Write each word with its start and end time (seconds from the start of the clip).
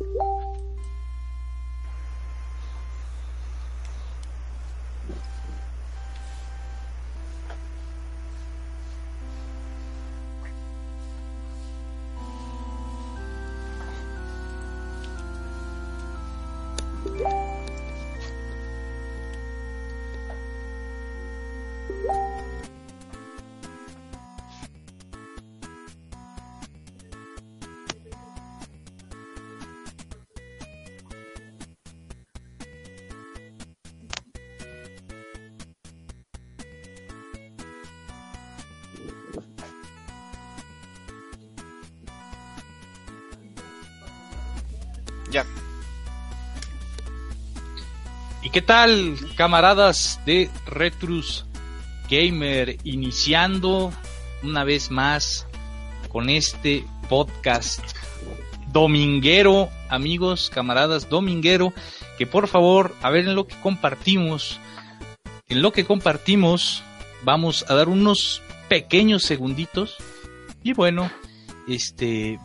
Yeah. 0.00 0.33
¿Qué 48.54 48.62
tal, 48.62 49.16
camaradas 49.34 50.20
de 50.26 50.48
Retrus 50.64 51.44
Gamer? 52.08 52.76
Iniciando 52.84 53.92
una 54.44 54.62
vez 54.62 54.92
más 54.92 55.48
con 56.08 56.30
este 56.30 56.84
podcast 57.08 57.80
dominguero, 58.72 59.70
amigos, 59.88 60.52
camaradas, 60.54 61.08
dominguero, 61.08 61.72
que 62.16 62.28
por 62.28 62.46
favor, 62.46 62.94
a 63.02 63.10
ver 63.10 63.26
en 63.26 63.34
lo 63.34 63.48
que 63.48 63.56
compartimos, 63.60 64.60
en 65.48 65.60
lo 65.60 65.72
que 65.72 65.84
compartimos, 65.84 66.84
vamos 67.24 67.64
a 67.68 67.74
dar 67.74 67.88
unos 67.88 68.40
pequeños 68.68 69.24
segunditos 69.24 69.96
y 70.62 70.74
bueno, 70.74 71.10
este, 71.66 72.38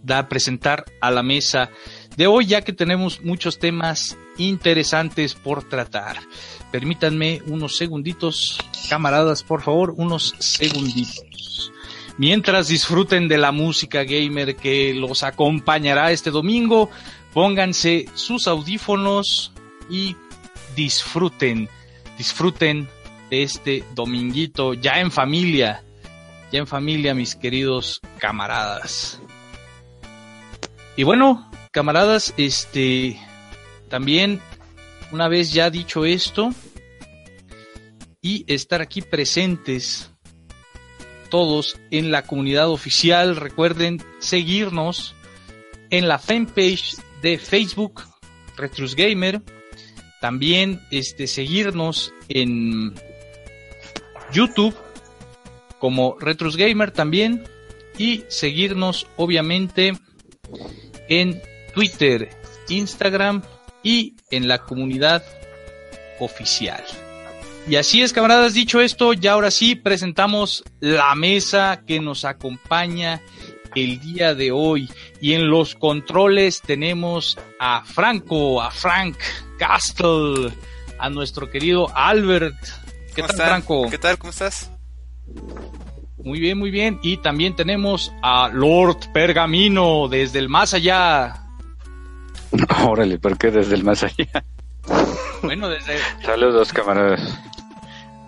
da 0.00 0.28
presentar 0.28 0.84
a 1.00 1.10
la 1.10 1.24
mesa 1.24 1.70
de 2.16 2.28
hoy, 2.28 2.46
ya 2.46 2.62
que 2.62 2.72
tenemos 2.72 3.20
muchos 3.20 3.58
temas 3.58 4.16
interesantes 4.38 5.34
por 5.34 5.62
tratar. 5.64 6.16
Permítanme 6.70 7.42
unos 7.46 7.76
segunditos, 7.76 8.58
camaradas, 8.88 9.42
por 9.42 9.62
favor, 9.62 9.94
unos 9.96 10.34
segunditos. 10.38 11.72
Mientras 12.16 12.68
disfruten 12.68 13.28
de 13.28 13.38
la 13.38 13.52
música 13.52 14.02
gamer 14.02 14.56
que 14.56 14.94
los 14.94 15.22
acompañará 15.22 16.10
este 16.10 16.30
domingo, 16.30 16.90
pónganse 17.32 18.06
sus 18.14 18.48
audífonos 18.48 19.52
y 19.88 20.16
disfruten, 20.74 21.68
disfruten 22.16 22.88
de 23.30 23.42
este 23.42 23.84
dominguito 23.94 24.74
ya 24.74 25.00
en 25.00 25.10
familia, 25.10 25.84
ya 26.50 26.58
en 26.58 26.66
familia, 26.66 27.14
mis 27.14 27.36
queridos 27.36 28.00
camaradas. 28.18 29.20
Y 30.96 31.04
bueno, 31.04 31.48
camaradas, 31.70 32.34
este, 32.36 33.20
también, 33.88 34.40
una 35.12 35.28
vez 35.28 35.52
ya 35.52 35.70
dicho 35.70 36.04
esto, 36.04 36.50
y 38.20 38.44
estar 38.52 38.82
aquí 38.82 39.02
presentes 39.02 40.10
todos 41.30 41.78
en 41.90 42.10
la 42.10 42.22
comunidad 42.22 42.70
oficial, 42.70 43.36
recuerden 43.36 44.02
seguirnos 44.18 45.14
en 45.90 46.08
la 46.08 46.18
fanpage 46.18 46.96
de 47.22 47.38
Facebook, 47.38 48.02
Retrus 48.56 48.94
Gamer, 48.94 49.42
también 50.20 50.80
este, 50.90 51.26
seguirnos 51.26 52.12
en 52.28 52.94
YouTube 54.32 54.74
como 55.78 56.16
Retrus 56.18 56.56
Gamer 56.56 56.90
también. 56.90 57.44
Y 57.96 58.24
seguirnos 58.28 59.08
obviamente 59.16 59.92
en 61.08 61.42
Twitter, 61.74 62.30
Instagram 62.68 63.42
y 63.88 64.16
en 64.30 64.48
la 64.48 64.58
comunidad 64.58 65.24
oficial. 66.20 66.84
Y 67.66 67.76
así 67.76 68.02
es, 68.02 68.12
camaradas, 68.12 68.52
dicho 68.52 68.82
esto, 68.82 69.14
ya 69.14 69.32
ahora 69.32 69.50
sí 69.50 69.76
presentamos 69.76 70.62
la 70.80 71.14
mesa 71.14 71.84
que 71.86 71.98
nos 71.98 72.26
acompaña 72.26 73.22
el 73.74 73.98
día 74.00 74.34
de 74.34 74.52
hoy. 74.52 74.90
Y 75.22 75.32
en 75.32 75.48
los 75.48 75.74
controles 75.74 76.60
tenemos 76.60 77.38
a 77.58 77.82
Franco, 77.82 78.60
a 78.60 78.70
Frank 78.70 79.16
Castle, 79.58 80.52
a 80.98 81.08
nuestro 81.08 81.50
querido 81.50 81.90
Albert. 81.96 82.58
¿Qué 83.14 83.22
tal, 83.22 83.36
Franco? 83.36 83.88
¿Qué 83.88 83.98
tal? 83.98 84.18
¿Cómo 84.18 84.30
estás? 84.30 84.70
Muy 86.18 86.40
bien, 86.40 86.58
muy 86.58 86.70
bien. 86.70 86.98
Y 87.02 87.16
también 87.16 87.56
tenemos 87.56 88.12
a 88.22 88.50
Lord 88.52 88.98
Pergamino 89.14 90.08
desde 90.08 90.40
el 90.40 90.50
más 90.50 90.74
allá. 90.74 91.47
Órale, 92.86 93.18
¿por 93.18 93.38
qué 93.38 93.50
desde 93.50 93.74
el 93.74 93.84
más 93.84 94.02
allá? 94.04 94.44
Bueno, 95.42 95.68
desde... 95.68 95.98
Saludos, 96.24 96.72
camaradas. 96.72 97.38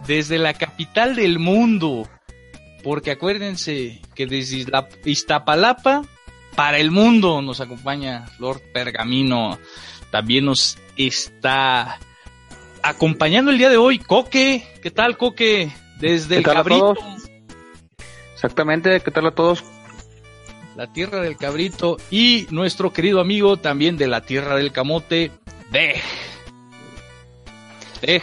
Desde 0.06 0.38
la 0.38 0.54
capital 0.54 1.16
del 1.16 1.38
mundo. 1.38 2.08
Porque 2.82 3.10
acuérdense 3.10 4.00
que 4.14 4.26
desde 4.26 4.70
la 4.70 4.88
Iztapalapa 5.04 6.02
para 6.54 6.78
el 6.78 6.90
mundo 6.90 7.42
nos 7.42 7.60
acompaña 7.60 8.26
Lord 8.38 8.62
Pergamino. 8.72 9.58
También 10.10 10.46
nos 10.46 10.78
está 10.96 11.98
acompañando 12.82 13.50
el 13.50 13.58
día 13.58 13.68
de 13.68 13.76
hoy 13.76 13.98
Coque. 13.98 14.66
¿Qué 14.82 14.90
tal, 14.90 15.16
Coque? 15.16 15.70
Desde 15.98 16.38
el 16.38 16.42
Cabrito. 16.42 16.94
Exactamente, 18.34 19.00
¿qué 19.00 19.10
tal 19.10 19.26
a 19.26 19.32
todos? 19.32 19.62
La 20.80 20.86
tierra 20.86 21.20
del 21.20 21.36
cabrito 21.36 21.98
y 22.10 22.46
nuestro 22.48 22.90
querido 22.90 23.20
amigo 23.20 23.58
también 23.58 23.98
de 23.98 24.06
la 24.06 24.22
tierra 24.22 24.56
del 24.56 24.72
camote, 24.72 25.30
de. 25.70 26.00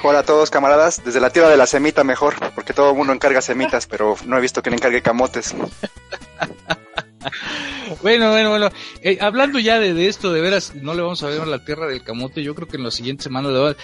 Hola 0.02 0.20
a 0.20 0.24
todos 0.24 0.50
camaradas, 0.50 1.04
desde 1.06 1.20
la 1.20 1.30
tierra 1.30 1.50
de 1.50 1.58
la 1.58 1.68
semita 1.68 2.04
mejor, 2.04 2.34
porque 2.56 2.74
todo 2.74 2.90
el 2.90 2.98
mundo 2.98 3.14
encarga 3.14 3.42
semitas, 3.42 3.86
pero 3.86 4.16
no 4.26 4.40
he 4.40 4.42
visto 4.42 4.64
que 4.64 4.72
le 4.72 4.78
encargue 4.78 5.04
camotes. 5.04 5.54
bueno, 8.02 8.32
bueno, 8.32 8.50
bueno. 8.50 8.70
Eh, 9.04 9.20
hablando 9.22 9.60
ya 9.60 9.78
de, 9.78 10.08
esto, 10.08 10.34
de 10.34 10.42
veras, 10.42 10.74
no 10.74 10.96
le 10.96 11.04
vamos 11.04 11.22
a 11.22 11.28
ver 11.28 11.46
la 11.46 11.64
tierra 11.64 11.86
del 11.86 12.04
camote. 12.04 12.42
Yo 12.42 12.56
creo 12.56 12.68
que 12.68 12.78
en 12.78 12.84
las 12.86 12.96
siguientes 12.96 13.26
semanas 13.26 13.52
le 13.52 13.76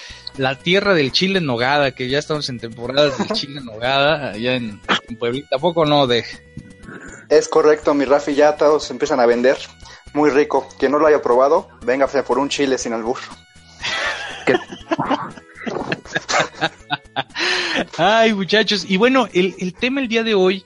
la 0.42 0.58
tierra 0.58 0.96
del 0.96 1.12
chile 1.12 1.38
en 1.38 1.46
nogada, 1.46 1.92
que 1.92 2.10
ya 2.10 2.18
estamos 2.18 2.50
en 2.50 2.58
temporadas 2.58 3.20
del 3.20 3.28
chile 3.38 3.60
en 3.60 3.66
nogada, 3.66 4.32
allá 4.32 4.56
en, 4.56 4.82
en 5.10 5.16
Pueblita. 5.16 5.60
poco 5.60 5.86
no? 5.86 6.08
De, 6.08 6.26
es 7.30 7.48
correcto, 7.48 7.94
mi 7.94 8.06
Rafi, 8.06 8.36
ya 8.36 8.56
todos 8.56 8.90
empiezan 8.92 9.20
a 9.20 9.26
vender. 9.26 9.58
Muy 10.14 10.30
rico. 10.30 10.68
Quien 10.78 10.92
no 10.92 11.00
lo 11.00 11.08
haya 11.08 11.22
probado, 11.22 11.68
venga 11.82 12.08
por 12.08 12.38
un 12.38 12.50
chile 12.50 12.78
sin 12.78 12.94
albur. 12.94 13.18
Ay, 17.98 18.34
muchachos. 18.34 18.86
Y 18.88 18.98
bueno, 18.98 19.28
el, 19.34 19.56
el, 19.60 19.74
tema 19.74 20.02
el 20.02 20.08
día 20.08 20.24
de 20.24 20.36
hoy, 20.36 20.64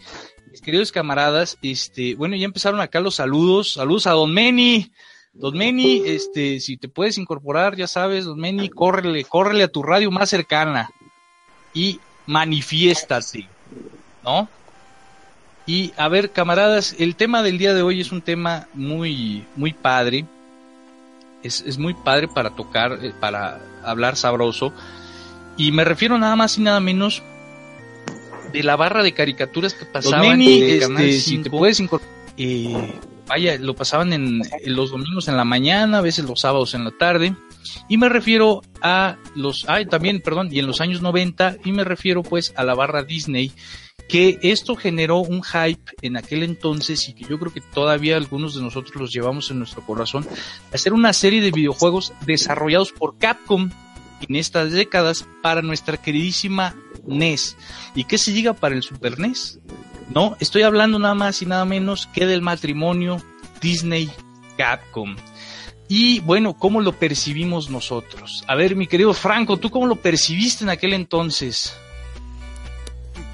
mis 0.51 0.61
queridos 0.61 0.91
camaradas, 0.91 1.57
este, 1.61 2.15
bueno, 2.15 2.35
ya 2.35 2.45
empezaron 2.45 2.81
acá 2.81 2.99
los 2.99 3.15
saludos. 3.15 3.73
Saludos 3.73 4.07
a 4.07 4.11
Don 4.11 4.33
Meni. 4.33 4.91
Don 5.33 5.57
Meni, 5.57 6.03
este, 6.05 6.59
si 6.59 6.77
te 6.77 6.89
puedes 6.89 7.17
incorporar, 7.17 7.75
ya 7.75 7.87
sabes, 7.87 8.25
Don 8.25 8.39
Meni, 8.39 8.69
córrele, 8.69 9.23
córrele 9.23 9.63
a 9.63 9.67
tu 9.67 9.83
radio 9.83 10.09
más 10.09 10.29
cercana 10.29 10.89
y 11.73 11.99
manifiéstate, 12.25 13.47
¿no? 14.23 14.49
Y 15.67 15.91
a 15.97 16.07
ver, 16.07 16.31
camaradas, 16.31 16.95
el 16.97 17.17
tema 17.17 17.43
del 17.43 17.57
día 17.57 17.73
de 17.73 17.81
hoy 17.81 17.99
es 17.99 18.13
un 18.13 18.21
tema 18.21 18.67
muy, 18.73 19.43
muy 19.57 19.73
padre. 19.73 20.25
Es, 21.43 21.61
es 21.67 21.77
muy 21.77 21.93
padre 21.93 22.29
para 22.29 22.51
tocar, 22.51 22.97
eh, 23.01 23.13
para 23.19 23.59
hablar 23.83 24.15
sabroso. 24.15 24.71
Y 25.57 25.73
me 25.73 25.83
refiero 25.83 26.17
nada 26.17 26.37
más 26.37 26.57
y 26.57 26.61
nada 26.61 26.79
menos 26.79 27.21
de 28.53 28.63
la 28.63 28.77
barra 28.77 29.03
de 29.03 29.13
caricaturas 29.13 29.73
que 29.73 29.85
pasaban 29.85 30.41
en 30.41 30.41
el 30.41 30.81
este, 30.81 31.19
Si 31.19 31.39
te 31.39 31.49
puedes 31.49 31.83
eh, 32.37 32.93
vaya, 33.27 33.57
lo 33.57 33.75
pasaban 33.75 34.13
en, 34.13 34.41
en, 34.61 34.75
los 34.75 34.91
domingos 34.91 35.27
en 35.27 35.35
la 35.35 35.43
mañana, 35.43 35.97
a 35.97 36.01
veces 36.01 36.23
los 36.23 36.39
sábados 36.39 36.75
en 36.75 36.85
la 36.85 36.91
tarde. 36.91 37.35
Y 37.89 37.97
me 37.97 38.07
refiero 38.07 38.61
a 38.81 39.17
los, 39.35 39.65
ay, 39.67 39.85
también, 39.85 40.21
perdón, 40.21 40.47
y 40.49 40.59
en 40.59 40.67
los 40.67 40.79
años 40.79 41.01
90, 41.01 41.57
y 41.65 41.73
me 41.73 41.83
refiero 41.83 42.23
pues 42.23 42.53
a 42.55 42.63
la 42.63 42.73
barra 42.73 43.03
Disney 43.03 43.51
que 44.07 44.39
esto 44.41 44.75
generó 44.75 45.17
un 45.17 45.43
hype 45.43 45.91
en 46.01 46.17
aquel 46.17 46.43
entonces 46.43 47.07
y 47.09 47.13
que 47.13 47.25
yo 47.25 47.37
creo 47.39 47.53
que 47.53 47.61
todavía 47.61 48.15
algunos 48.17 48.55
de 48.55 48.61
nosotros 48.61 48.95
los 48.95 49.13
llevamos 49.13 49.51
en 49.51 49.59
nuestro 49.59 49.85
corazón, 49.85 50.25
hacer 50.73 50.93
una 50.93 51.13
serie 51.13 51.41
de 51.41 51.51
videojuegos 51.51 52.13
desarrollados 52.25 52.91
por 52.91 53.17
Capcom 53.17 53.69
en 54.27 54.35
estas 54.35 54.71
décadas 54.71 55.27
para 55.41 55.61
nuestra 55.61 55.97
queridísima 55.97 56.75
NES. 57.05 57.57
¿Y 57.95 58.05
qué 58.05 58.17
se 58.17 58.31
diga 58.31 58.53
para 58.53 58.75
el 58.75 58.83
Super 58.83 59.19
NES? 59.19 59.59
No, 60.13 60.37
estoy 60.39 60.63
hablando 60.63 60.99
nada 60.99 61.15
más 61.15 61.41
y 61.41 61.45
nada 61.45 61.65
menos 61.65 62.07
que 62.07 62.25
del 62.25 62.41
matrimonio 62.41 63.21
Disney 63.61 64.09
Capcom. 64.57 65.15
y 65.89 66.19
bueno, 66.21 66.57
¿cómo 66.57 66.81
lo 66.81 66.93
percibimos 66.93 67.69
nosotros? 67.69 68.43
A 68.47 68.55
ver, 68.55 68.75
mi 68.75 68.87
querido 68.87 69.13
Franco, 69.13 69.57
¿tú 69.57 69.69
cómo 69.69 69.85
lo 69.85 69.97
percibiste 69.97 70.63
en 70.63 70.69
aquel 70.69 70.93
entonces? 70.93 71.77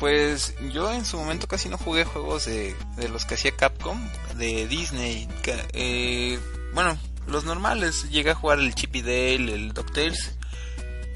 Pues 0.04 0.54
yo 0.70 0.92
en 0.92 1.06
su 1.06 1.16
momento 1.16 1.48
casi 1.48 1.70
no 1.70 1.78
jugué 1.78 2.04
juegos 2.04 2.44
de, 2.44 2.76
los 3.10 3.24
que 3.24 3.36
hacía 3.36 3.56
Capcom, 3.56 3.98
de 4.36 4.68
Disney. 4.68 5.30
Eh, 5.72 6.38
bueno, 6.74 6.98
los 7.26 7.46
normales, 7.46 8.10
llegué 8.10 8.32
a 8.32 8.36
jugar 8.36 8.60
el 8.60 8.76
Chip 8.76 8.94
Dale, 8.96 9.54
el 9.54 9.72
DuckTales, 9.72 10.36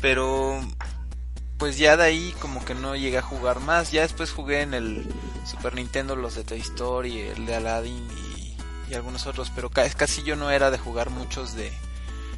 pero 0.02 0.66
pues 1.58 1.78
ya 1.78 1.98
de 1.98 2.04
ahí 2.06 2.34
como 2.40 2.64
que 2.64 2.76
no 2.76 2.96
llegué 2.96 3.18
a 3.18 3.22
jugar 3.22 3.60
más. 3.60 3.92
Ya 3.92 4.04
después 4.04 4.32
jugué 4.32 4.62
en 4.62 4.74
el 4.74 5.06
Super 5.46 5.76
Nintendo 5.76 6.16
los 6.16 6.36
de 6.36 6.46
Toy 6.46 6.62
Story, 6.62 7.20
el 7.20 7.46
de 7.46 7.56
Aladdin 7.56 8.08
y, 8.90 8.94
algunos 8.94 9.28
otros, 9.28 9.52
pero 9.54 9.70
casi 9.70 10.24
yo 10.24 10.38
no 10.38 10.50
era 10.50 10.72
de 10.72 10.78
jugar 10.78 11.10
muchos 11.10 11.56
de, 11.56 11.74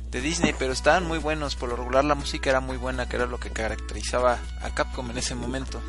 de 0.09 0.19
Disney, 0.19 0.55
pero 0.57 0.73
estaban 0.73 1.05
muy 1.05 1.19
buenos. 1.19 1.55
Por 1.55 1.69
lo 1.69 1.75
regular 1.75 2.05
la 2.05 2.15
música 2.15 2.49
era 2.49 2.59
muy 2.59 2.77
buena, 2.77 3.07
que 3.07 3.17
era 3.17 3.27
lo 3.27 3.39
que 3.39 3.51
caracterizaba 3.51 4.39
a 4.63 4.73
Capcom 4.73 5.11
en 5.11 5.19
ese 5.19 5.35
momento. 5.35 5.79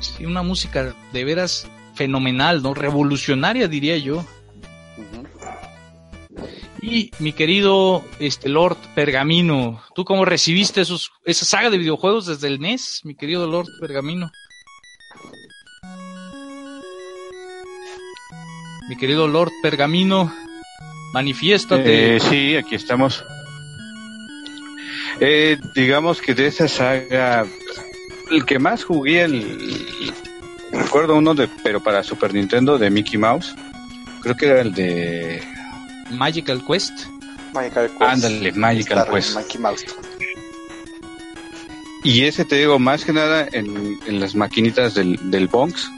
Sí, 0.00 0.26
una 0.26 0.42
música 0.42 0.94
de 1.12 1.24
veras 1.24 1.68
fenomenal, 1.94 2.62
¿no? 2.62 2.74
Revolucionaria 2.74 3.68
diría 3.68 3.96
yo. 3.96 4.24
Y 6.82 7.10
mi 7.18 7.32
querido 7.32 8.04
este 8.20 8.48
Lord 8.48 8.76
Pergamino, 8.94 9.82
¿tú 9.94 10.04
cómo 10.04 10.24
recibiste 10.24 10.82
esos, 10.82 11.10
esa 11.24 11.44
saga 11.44 11.70
de 11.70 11.78
videojuegos 11.78 12.26
desde 12.26 12.46
el 12.46 12.60
NES, 12.60 13.00
mi 13.04 13.16
querido 13.16 13.46
Lord 13.46 13.66
Pergamino? 13.80 14.30
Mi 18.88 18.96
querido 18.96 19.26
Lord 19.26 19.50
Pergamino, 19.62 20.32
manifiéstate. 21.12 22.16
Eh, 22.16 22.20
sí, 22.20 22.54
aquí 22.56 22.76
estamos. 22.76 23.24
Eh, 25.18 25.58
digamos 25.74 26.20
que 26.20 26.34
de 26.34 26.46
esa 26.46 26.68
saga, 26.68 27.46
el 28.30 28.44
que 28.44 28.58
más 28.58 28.84
jugué, 28.84 29.22
el, 29.22 29.84
recuerdo 30.72 31.16
uno 31.16 31.34
de, 31.34 31.48
pero 31.62 31.82
para 31.82 32.02
Super 32.02 32.34
Nintendo 32.34 32.78
de 32.78 32.90
Mickey 32.90 33.18
Mouse, 33.18 33.54
creo 34.22 34.36
que 34.36 34.46
era 34.46 34.60
el 34.60 34.72
de 34.72 35.42
Magical 36.10 36.62
Quest. 36.66 37.06
Magical 37.52 37.88
Quest. 37.88 38.02
Ándale, 38.02 38.52
Magical 38.52 39.06
Quest. 39.10 39.38
Y 42.04 42.22
ese 42.22 42.44
te 42.44 42.56
digo, 42.56 42.78
más 42.78 43.04
que 43.04 43.12
nada 43.12 43.48
en, 43.52 43.98
en 44.06 44.20
las 44.20 44.34
maquinitas 44.34 44.94
del, 44.94 45.18
del 45.30 45.48
Bonks, 45.48 45.90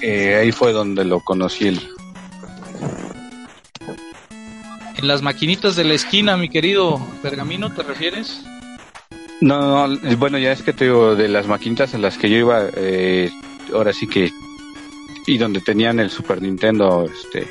eh, 0.00 0.36
ahí 0.36 0.52
fue 0.52 0.72
donde 0.72 1.04
lo 1.04 1.20
conocí 1.20 1.68
el... 1.68 1.80
En 4.96 5.08
las 5.08 5.22
maquinitas 5.22 5.76
de 5.76 5.84
la 5.84 5.94
esquina, 5.94 6.36
mi 6.36 6.48
querido 6.48 7.00
Pergamino, 7.22 7.72
¿te 7.72 7.82
refieres? 7.82 8.42
No, 9.40 9.86
no, 9.88 10.16
bueno, 10.16 10.38
ya 10.38 10.52
es 10.52 10.62
que 10.62 10.72
te 10.72 10.86
digo, 10.86 11.14
de 11.14 11.28
las 11.28 11.46
maquinitas 11.46 11.94
en 11.94 12.02
las 12.02 12.16
que 12.16 12.30
yo 12.30 12.36
iba, 12.36 12.62
eh, 12.74 13.30
ahora 13.72 13.92
sí 13.92 14.06
que... 14.06 14.32
Y 15.26 15.38
donde 15.38 15.60
tenían 15.60 15.98
el 15.98 16.10
Super 16.10 16.40
Nintendo, 16.40 17.04
este 17.04 17.46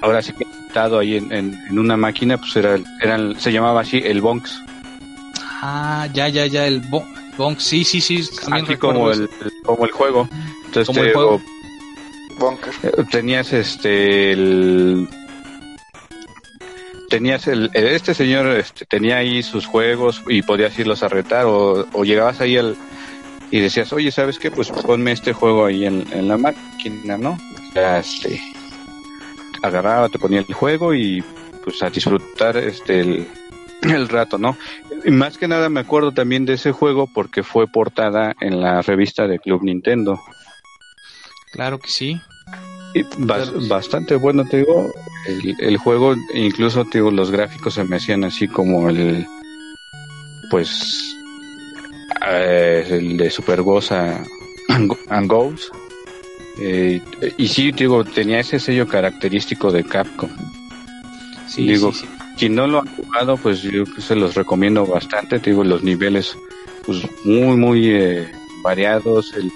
ahora 0.00 0.22
sí 0.22 0.32
que 0.32 0.44
estado 0.70 1.00
ahí 1.00 1.16
en, 1.16 1.32
en, 1.32 1.78
una 1.78 1.96
máquina, 1.96 2.38
pues 2.38 2.54
era, 2.56 2.78
eran, 3.00 3.38
se 3.40 3.52
llamaba 3.52 3.80
así 3.80 3.98
el 4.04 4.20
Bonks. 4.20 4.62
Ah, 5.62 6.06
ya, 6.12 6.28
ya, 6.28 6.46
ya, 6.46 6.66
el 6.66 6.80
Bonks, 7.36 7.62
sí, 7.62 7.82
sí, 7.84 8.00
sí. 8.00 8.22
También 8.48 8.78
como 8.78 9.10
el, 9.10 9.28
como 9.64 9.84
el 9.84 9.90
juego. 9.90 10.28
Entonces 10.66 10.86
como 10.86 11.02
el 11.02 11.12
juego. 11.12 11.42
Eh, 12.82 13.04
tenías 13.10 13.52
este, 13.52 14.32
el, 14.32 15.08
tenías 17.10 17.46
el, 17.46 17.70
este 17.74 18.14
señor 18.14 18.46
este, 18.56 18.86
tenía 18.86 19.18
ahí 19.18 19.42
sus 19.42 19.66
juegos 19.66 20.22
y 20.28 20.40
podías 20.40 20.78
irlos 20.78 21.02
a 21.02 21.08
retar 21.08 21.44
o, 21.44 21.86
o 21.92 22.04
llegabas 22.04 22.40
ahí 22.40 22.56
al, 22.56 22.76
y 23.50 23.60
decías, 23.60 23.92
oye, 23.92 24.10
¿sabes 24.12 24.38
qué? 24.38 24.50
Pues 24.50 24.70
ponme 24.70 25.12
este 25.12 25.32
juego 25.32 25.66
ahí 25.66 25.84
en, 25.84 26.28
la 26.28 26.38
máquina, 26.38 27.18
¿no? 27.18 27.36
Este, 27.74 28.40
agarraba, 29.62 30.08
te 30.08 30.18
ponía 30.18 30.40
el 30.40 30.54
juego 30.54 30.94
y 30.94 31.22
pues 31.64 31.82
a 31.82 31.90
disfrutar 31.90 32.56
este 32.56 33.26
el, 33.82 34.08
rato, 34.08 34.38
¿no? 34.38 34.56
Y 35.04 35.10
más 35.10 35.36
que 35.36 35.48
nada 35.48 35.68
me 35.68 35.80
acuerdo 35.80 36.12
también 36.12 36.44
de 36.44 36.54
ese 36.54 36.70
juego 36.70 37.08
porque 37.12 37.42
fue 37.42 37.66
portada 37.66 38.34
en 38.40 38.60
la 38.60 38.82
revista 38.82 39.26
de 39.26 39.40
Club 39.40 39.64
Nintendo. 39.64 40.20
Claro 41.52 41.78
que 41.78 41.88
sí. 41.88 42.20
Bastante 43.68 44.16
bueno, 44.16 44.44
te 44.44 44.58
digo, 44.58 44.92
el, 45.58 45.76
juego, 45.76 46.14
incluso 46.34 46.84
te 46.84 46.98
digo, 46.98 47.10
los 47.10 47.30
gráficos 47.30 47.74
se 47.74 47.84
me 47.84 47.96
hacían 47.96 48.24
así 48.24 48.48
como 48.48 48.88
el, 48.88 49.26
pues, 50.50 51.16
eh, 52.28 52.84
el 52.90 53.16
de 53.16 53.30
Super 53.30 53.62
Goza 53.62 54.24
and 55.08 55.28
Goals 55.28 55.70
eh, 56.60 57.00
y 57.38 57.48
sí, 57.48 57.72
digo, 57.72 58.04
tenía 58.04 58.40
ese 58.40 58.58
sello 58.58 58.86
característico 58.86 59.72
de 59.72 59.82
Capcom. 59.82 60.30
Sí, 61.46 61.66
digo, 61.66 61.92
quien 62.36 62.54
no 62.54 62.66
lo 62.66 62.78
ha 62.78 62.84
jugado, 62.86 63.36
pues 63.38 63.62
yo 63.62 63.84
se 63.98 64.14
los 64.14 64.34
recomiendo 64.34 64.86
bastante. 64.86 65.38
digo, 65.38 65.64
los 65.64 65.82
niveles, 65.82 66.36
pues 66.84 67.02
muy, 67.24 67.56
muy 67.56 67.88
eh, 67.88 68.30
variados. 68.62 69.32
El, 69.34 69.50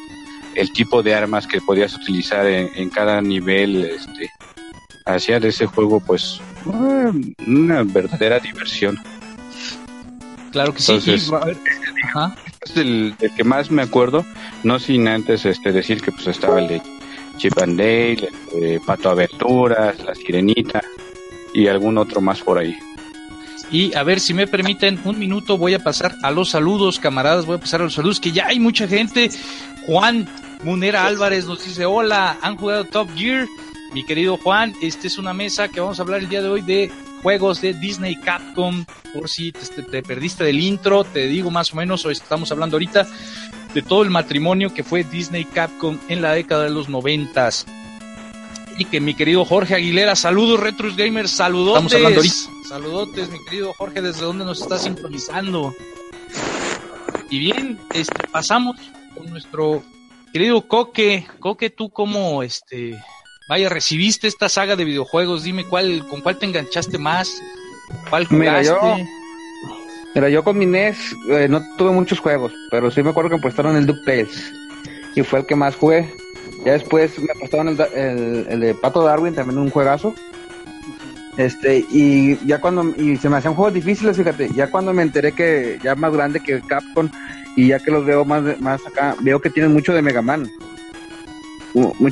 el 0.55 0.73
tipo 0.73 1.03
de 1.03 1.15
armas 1.15 1.47
que 1.47 1.61
podías 1.61 1.95
utilizar 1.95 2.47
en, 2.47 2.91
cada 2.91 3.21
nivel, 3.21 3.85
este, 3.85 4.31
hacía 5.05 5.41
de 5.41 5.49
ese 5.49 5.67
juego, 5.67 6.01
pues, 6.01 6.41
una 6.65 7.83
verdadera 7.83 8.39
diversión. 8.41 8.99
Claro 10.53 10.73
que 10.73 10.81
sí. 10.81 10.93
es 11.05 12.77
el, 12.77 13.15
que 13.37 13.45
más 13.45 13.71
me 13.71 13.83
acuerdo, 13.83 14.25
no 14.63 14.79
sin 14.79 15.09
antes 15.09 15.45
este 15.45 15.73
decir 15.73 16.01
que 16.01 16.13
pues 16.13 16.29
estaba 16.29 16.61
el 16.61 16.69
de 16.69 16.83
Chip 17.39 17.59
and 17.59 17.77
Dale, 17.77 18.29
el 18.55 18.81
Pato 18.81 19.11
Aventuras, 19.11 19.99
La 20.05 20.15
Sirenita 20.15 20.81
y 21.53 21.67
algún 21.67 21.99
otro 21.99 22.21
más 22.21 22.41
por 22.41 22.59
ahí. 22.59 22.77
Y 23.71 23.95
a 23.95 24.03
ver 24.03 24.21
si 24.21 24.35
me 24.35 24.47
permiten 24.47 25.01
un 25.05 25.19
minuto, 25.19 25.59
voy 25.59 25.75
a 25.75 25.83
pasar 25.83 26.15
a 26.23 26.31
los 26.31 26.51
saludos, 26.51 27.01
camaradas, 27.01 27.47
voy 27.47 27.57
a 27.57 27.61
pasar 27.61 27.81
a 27.81 27.85
los 27.85 27.95
saludos, 27.95 28.21
que 28.21 28.31
ya 28.31 28.47
hay 28.47 28.61
mucha 28.61 28.87
gente. 28.87 29.31
Juan 29.87 30.27
Munera 30.63 31.07
Álvarez 31.07 31.45
nos 31.47 31.65
dice, 31.65 31.85
hola, 31.85 32.39
han 32.41 32.57
jugado 32.57 32.85
Top 32.85 33.09
Gear. 33.15 33.47
Mi 33.93 34.05
querido 34.05 34.39
Juan, 34.39 34.75
esta 34.81 35.07
es 35.07 35.19
una 35.19 35.35
mesa 35.35 35.69
que 35.69 35.81
vamos 35.81 35.99
a 35.99 36.03
hablar 36.03 36.21
el 36.21 36.29
día 36.29 36.43
de 36.43 36.49
hoy 36.49 36.63
de 36.63 36.91
juegos 37.23 37.61
de 37.61 37.75
Disney 37.75 38.17
Capcom. 38.17 38.85
Por 39.13 39.29
si 39.29 39.53
te, 39.53 40.03
perdiste 40.03 40.43
del 40.43 40.61
intro, 40.61 41.05
te 41.05 41.27
digo 41.27 41.51
más 41.51 41.73
o 41.73 41.77
menos, 41.77 42.05
hoy 42.07 42.13
estamos 42.13 42.51
hablando 42.51 42.77
ahorita 42.77 43.07
de 43.75 43.83
todo 43.83 44.03
el 44.03 44.11
matrimonio 44.11 44.73
que 44.73 44.83
fue 44.83 45.05
Disney 45.05 45.45
Capcom 45.45 45.99
en 46.09 46.23
la 46.23 46.33
década 46.33 46.65
de 46.65 46.71
los 46.71 46.89
noventas. 46.89 47.67
Y 48.79 48.87
que 48.87 49.01
mi 49.01 49.15
querido 49.15 49.45
Jorge 49.45 49.75
Aguilera, 49.75 50.17
saludos 50.17 50.61
Retros 50.61 50.97
Gamers, 50.97 51.31
saludotes. 51.31 51.93
Estamos 51.93 51.95
hablando 51.95 52.21
ahorita. 52.21 52.69
Saludotes, 52.69 53.31
mi 53.31 53.45
querido 53.45 53.73
Jorge, 53.75 54.01
desde 54.01 54.23
donde 54.23 54.45
nos 54.45 54.63
está 54.63 54.79
sintonizando. 54.79 55.75
Y 57.31 57.39
bien, 57.39 57.79
este, 57.93 58.27
pasamos 58.29 58.77
con 59.17 59.31
nuestro 59.31 59.83
querido 60.33 60.67
Coque. 60.67 61.27
Coque, 61.41 61.71
tú 61.71 61.91
como 61.91 62.43
este 62.43 62.97
Vaya, 63.47 63.69
recibiste 63.69 64.27
esta 64.27 64.49
saga 64.49 64.75
de 64.75 64.85
videojuegos, 64.85 65.43
dime 65.43 65.65
cuál, 65.65 66.07
con 66.09 66.23
cuál 66.23 66.39
te 66.39 66.47
enganchaste 66.47 66.97
más, 66.97 67.43
cuál 68.09 68.25
jugaste. 68.25 68.39
Mira, 68.39 68.63
yo, 68.63 68.97
mira, 70.15 70.29
yo 70.31 70.43
con 70.43 70.57
mi 70.57 70.65
NES 70.65 70.97
eh, 71.29 71.47
no 71.49 71.63
tuve 71.77 71.91
muchos 71.91 72.21
juegos, 72.21 72.53
pero 72.71 72.91
sí 72.91 73.03
me 73.03 73.11
acuerdo 73.11 73.29
que 73.29 73.37
me 73.37 73.43
prestaron 73.43 73.77
el 73.77 73.87
DuckTales 73.87 74.53
y 75.15 75.23
fue 75.23 75.41
el 75.41 75.47
que 75.47 75.57
más 75.57 75.77
jugué. 75.77 76.11
Ya 76.65 76.73
después 76.73 77.19
me 77.19 77.35
prestaron 77.39 77.69
el, 77.69 78.47
el, 78.49 78.61
de 78.61 78.75
Pato 78.75 79.03
Darwin, 79.03 79.35
también 79.35 79.59
un 79.59 79.69
juegazo. 79.69 80.15
Este, 81.37 81.85
y 81.91 82.39
ya 82.47 82.63
cuando, 82.63 82.95
y 82.97 83.19
se 83.19 83.29
me 83.29 83.37
hacían 83.37 83.55
juegos 83.55 83.75
difíciles, 83.75 84.17
fíjate, 84.17 84.49
ya 84.55 84.71
cuando 84.71 84.95
me 84.95 85.03
enteré 85.03 85.33
que 85.33 85.79
ya 85.83 85.95
más 85.97 86.15
grande 86.15 86.41
que 86.41 86.63
Capcom 86.63 87.11
y 87.57 87.69
ya 87.69 87.79
que 87.79 87.91
los 87.91 88.05
veo 88.05 88.25
más, 88.25 88.61
más 88.61 88.87
acá, 88.87 89.17
veo 89.21 89.41
que 89.41 89.51
tienen 89.51 89.73
mucho 89.73 89.93
de 89.93 90.03
Mega 90.03 90.23
Man 90.23 90.51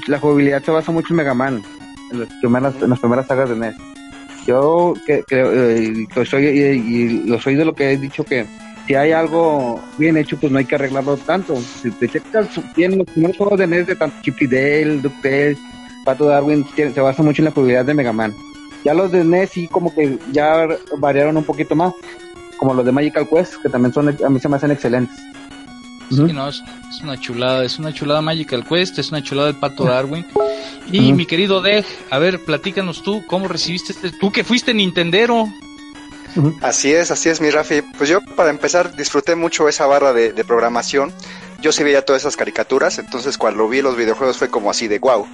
la 0.06 0.18
jugabilidad 0.18 0.62
se 0.62 0.70
basa 0.70 0.92
mucho 0.92 1.08
en 1.12 1.16
Mega 1.16 1.34
Man, 1.34 1.62
en 2.10 2.20
las 2.20 2.28
primeras, 2.40 2.74
en 2.82 2.90
las 2.90 2.98
primeras 2.98 3.26
sagas 3.26 3.48
de 3.48 3.56
NES. 3.56 3.74
Yo 4.46 4.94
que, 5.06 5.24
eh, 5.30 6.06
soy 6.24 6.46
y, 6.46 7.22
lo 7.28 7.40
soy 7.40 7.54
de 7.54 7.64
lo 7.64 7.74
que 7.74 7.92
he 7.92 7.96
dicho 7.96 8.24
que 8.24 8.44
si 8.86 8.94
hay 8.96 9.12
algo 9.12 9.80
bien 9.98 10.16
hecho, 10.16 10.36
pues 10.36 10.50
no 10.50 10.58
hay 10.58 10.64
que 10.64 10.74
arreglarlo 10.74 11.16
tanto. 11.16 11.56
Si 11.56 11.90
te 11.92 12.08
checas 12.08 12.48
bien 12.74 12.98
los 12.98 13.06
primeros 13.06 13.36
juegos 13.36 13.58
de 13.58 13.68
NES 13.68 13.86
de 13.86 13.96
tanto 13.96 14.16
Chip 14.22 14.42
y 14.42 14.46
Dale, 14.48 14.98
DuckTales, 14.98 15.58
Pato 16.04 16.24
Darwin, 16.24 16.66
se 16.74 17.00
basa 17.00 17.22
mucho 17.22 17.42
en 17.42 17.46
la 17.46 17.50
jugabilidad 17.52 17.84
de 17.84 17.94
Mega 17.94 18.12
Man. 18.12 18.34
Ya 18.84 18.94
los 18.94 19.12
de 19.12 19.22
NES 19.22 19.50
sí 19.50 19.68
como 19.68 19.94
que 19.94 20.18
ya 20.32 20.66
variaron 20.98 21.36
un 21.36 21.44
poquito 21.44 21.76
más, 21.76 21.94
como 22.62 22.74
los 22.74 22.86
de 22.86 22.92
Magical 22.92 23.28
Quest, 23.28 23.56
que 23.56 23.68
también 23.68 23.92
son 23.92 24.08
a 24.08 24.28
mí 24.28 24.38
se 24.38 24.48
me 24.48 24.54
hacen 24.54 24.70
excelentes. 24.70 25.18
no, 26.10 26.48
es, 26.48 26.62
una 27.02 27.18
chulada, 27.18 27.64
es 27.64 27.76
una 27.80 27.92
chulada 27.92 28.20
Magical 28.20 28.64
Quest, 28.64 29.00
es 29.00 29.10
una 29.10 29.20
chulada 29.20 29.48
el 29.48 29.56
Pato 29.56 29.82
Darwin. 29.82 30.24
Y 30.92 31.12
mi 31.12 31.26
querido 31.26 31.60
Dej, 31.60 31.84
a 32.08 32.20
ver, 32.20 32.38
platícanos 32.44 33.02
tú, 33.02 33.26
¿cómo 33.26 33.48
recibiste 33.48 33.90
este? 33.90 34.12
Tú 34.12 34.30
que 34.30 34.44
fuiste 34.44 34.72
Nintendero. 34.74 35.48
Así 36.60 36.92
es, 36.92 37.10
así 37.10 37.30
es, 37.30 37.40
mi 37.40 37.50
Rafi. 37.50 37.82
Pues 37.98 38.08
yo, 38.08 38.20
para 38.36 38.50
empezar, 38.50 38.94
disfruté 38.94 39.34
mucho 39.34 39.68
esa 39.68 39.86
barra 39.86 40.12
de, 40.12 40.32
de 40.32 40.44
programación. 40.44 41.12
Yo 41.60 41.72
sí 41.72 41.82
veía 41.82 42.04
todas 42.04 42.22
esas 42.22 42.36
caricaturas, 42.36 43.00
entonces 43.00 43.36
cuando 43.38 43.68
vi 43.68 43.82
los 43.82 43.96
videojuegos 43.96 44.36
fue 44.36 44.50
como 44.50 44.70
así 44.70 44.86
de 44.86 45.00
wow. 45.00 45.26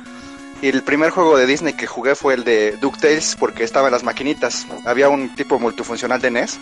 Y 0.63 0.69
el 0.69 0.83
primer 0.83 1.11
juego 1.11 1.37
de 1.37 1.45
Disney 1.45 1.75
que 1.75 1.87
jugué 1.87 2.15
fue 2.15 2.33
el 2.33 2.45
de 2.45 2.79
DuckTales 2.81 3.37
porque 3.39 3.65
estaba 3.65 3.89
en 3.89 3.93
las 3.93 4.03
maquinitas. 4.03 4.67
Había 4.87 5.11
un 5.11 5.35
tipo 5.35 5.59
multifuncional 5.59 6.23
de 6.23 6.31
NES 6.31 6.59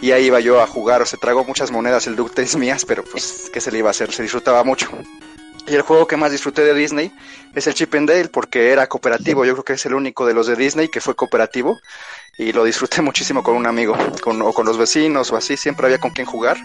y 0.00 0.12
ahí 0.12 0.26
iba 0.26 0.40
yo 0.40 0.60
a 0.60 0.66
jugar. 0.66 1.02
O 1.02 1.06
se 1.06 1.16
tragó 1.16 1.44
muchas 1.44 1.70
monedas 1.70 2.06
el 2.06 2.16
DuckTales 2.16 2.56
mías, 2.56 2.84
pero 2.84 3.04
pues, 3.04 3.50
¿qué 3.52 3.60
se 3.60 3.70
le 3.70 3.78
iba 3.78 3.88
a 3.88 3.90
hacer? 3.90 4.12
Se 4.12 4.22
disfrutaba 4.22 4.64
mucho. 4.64 4.88
Y 5.66 5.74
el 5.74 5.82
juego 5.82 6.06
que 6.06 6.16
más 6.16 6.32
disfruté 6.32 6.64
de 6.64 6.74
Disney 6.74 7.12
es 7.54 7.66
el 7.66 7.74
Chip 7.74 7.94
and 7.94 8.08
Dale 8.08 8.28
porque 8.28 8.70
era 8.72 8.88
cooperativo. 8.88 9.44
Yo 9.44 9.52
creo 9.52 9.64
que 9.64 9.72
es 9.74 9.86
el 9.86 9.94
único 9.94 10.26
de 10.26 10.34
los 10.34 10.46
de 10.46 10.56
Disney 10.56 10.88
que 10.88 11.00
fue 11.00 11.14
cooperativo 11.14 11.78
y 12.38 12.52
lo 12.52 12.64
disfruté 12.64 13.02
muchísimo 13.02 13.42
con 13.42 13.54
un 13.54 13.66
amigo 13.66 13.96
con, 14.22 14.40
o 14.42 14.52
con 14.52 14.66
los 14.66 14.78
vecinos 14.78 15.30
o 15.30 15.36
así. 15.36 15.56
Siempre 15.56 15.86
había 15.86 15.98
con 15.98 16.10
quien 16.10 16.26
jugar 16.26 16.56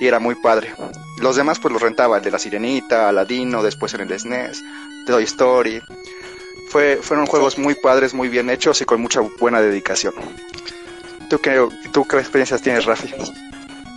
y 0.00 0.06
era 0.06 0.18
muy 0.18 0.36
padre. 0.36 0.72
Los 1.20 1.36
demás 1.36 1.58
pues 1.58 1.72
los 1.72 1.82
rentaba, 1.82 2.18
el 2.18 2.22
de 2.22 2.30
la 2.30 2.38
Sirenita, 2.38 3.08
Aladino, 3.08 3.62
después 3.62 3.92
en 3.94 4.02
el 4.02 4.18
SNES, 4.18 4.62
Toy 5.06 5.24
Story. 5.24 5.82
Fue, 6.70 6.98
fueron 7.02 7.26
juegos 7.26 7.58
muy 7.58 7.74
padres, 7.74 8.14
muy 8.14 8.28
bien 8.28 8.50
hechos 8.50 8.80
y 8.80 8.84
con 8.84 9.00
mucha 9.00 9.20
buena 9.20 9.60
dedicación. 9.60 10.14
¿Tú 11.28 11.38
qué, 11.40 11.66
tú 11.92 12.04
qué 12.06 12.18
experiencias 12.18 12.62
tienes, 12.62 12.86
Rafi? 12.86 13.08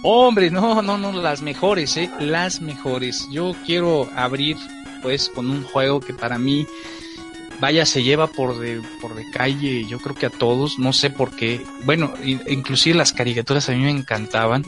Hombre, 0.03 0.49
no, 0.49 0.81
no, 0.81 0.97
no, 0.97 1.11
las 1.13 1.41
mejores, 1.41 1.95
¿eh? 1.97 2.09
Las 2.19 2.59
mejores. 2.59 3.27
Yo 3.31 3.55
quiero 3.65 4.09
abrir, 4.15 4.57
pues, 5.01 5.29
con 5.29 5.49
un 5.49 5.63
juego 5.63 5.99
que 5.99 6.13
para 6.13 6.37
mí, 6.37 6.65
vaya, 7.59 7.85
se 7.85 8.03
lleva 8.03 8.27
por 8.27 8.59
de, 8.59 8.81
por 8.99 9.15
de 9.15 9.29
calle, 9.31 9.85
yo 9.85 9.99
creo 9.99 10.15
que 10.15 10.25
a 10.25 10.29
todos, 10.29 10.79
no 10.79 10.91
sé 10.91 11.09
por 11.09 11.31
qué. 11.35 11.63
Bueno, 11.85 12.13
inclusive 12.23 12.97
las 12.97 13.13
caricaturas 13.13 13.69
a 13.69 13.73
mí 13.73 13.79
me 13.79 13.91
encantaban. 13.91 14.65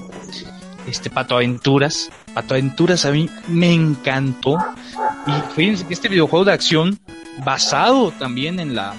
Este, 0.88 1.10
Pato 1.10 1.36
Aventuras. 1.36 2.12
Pato 2.34 2.53
Aventuras 2.53 3.05
a 3.05 3.12
mí 3.12 3.29
me 3.48 3.74
encantó. 3.74 4.58
Y 5.25 5.55
fíjense 5.55 5.88
que 5.88 5.93
este 5.93 6.10
videojuego 6.10 6.46
de 6.46 6.53
acción 6.53 7.00
basado 7.43 8.12
también 8.12 8.60
en 8.60 8.75
la 8.75 8.93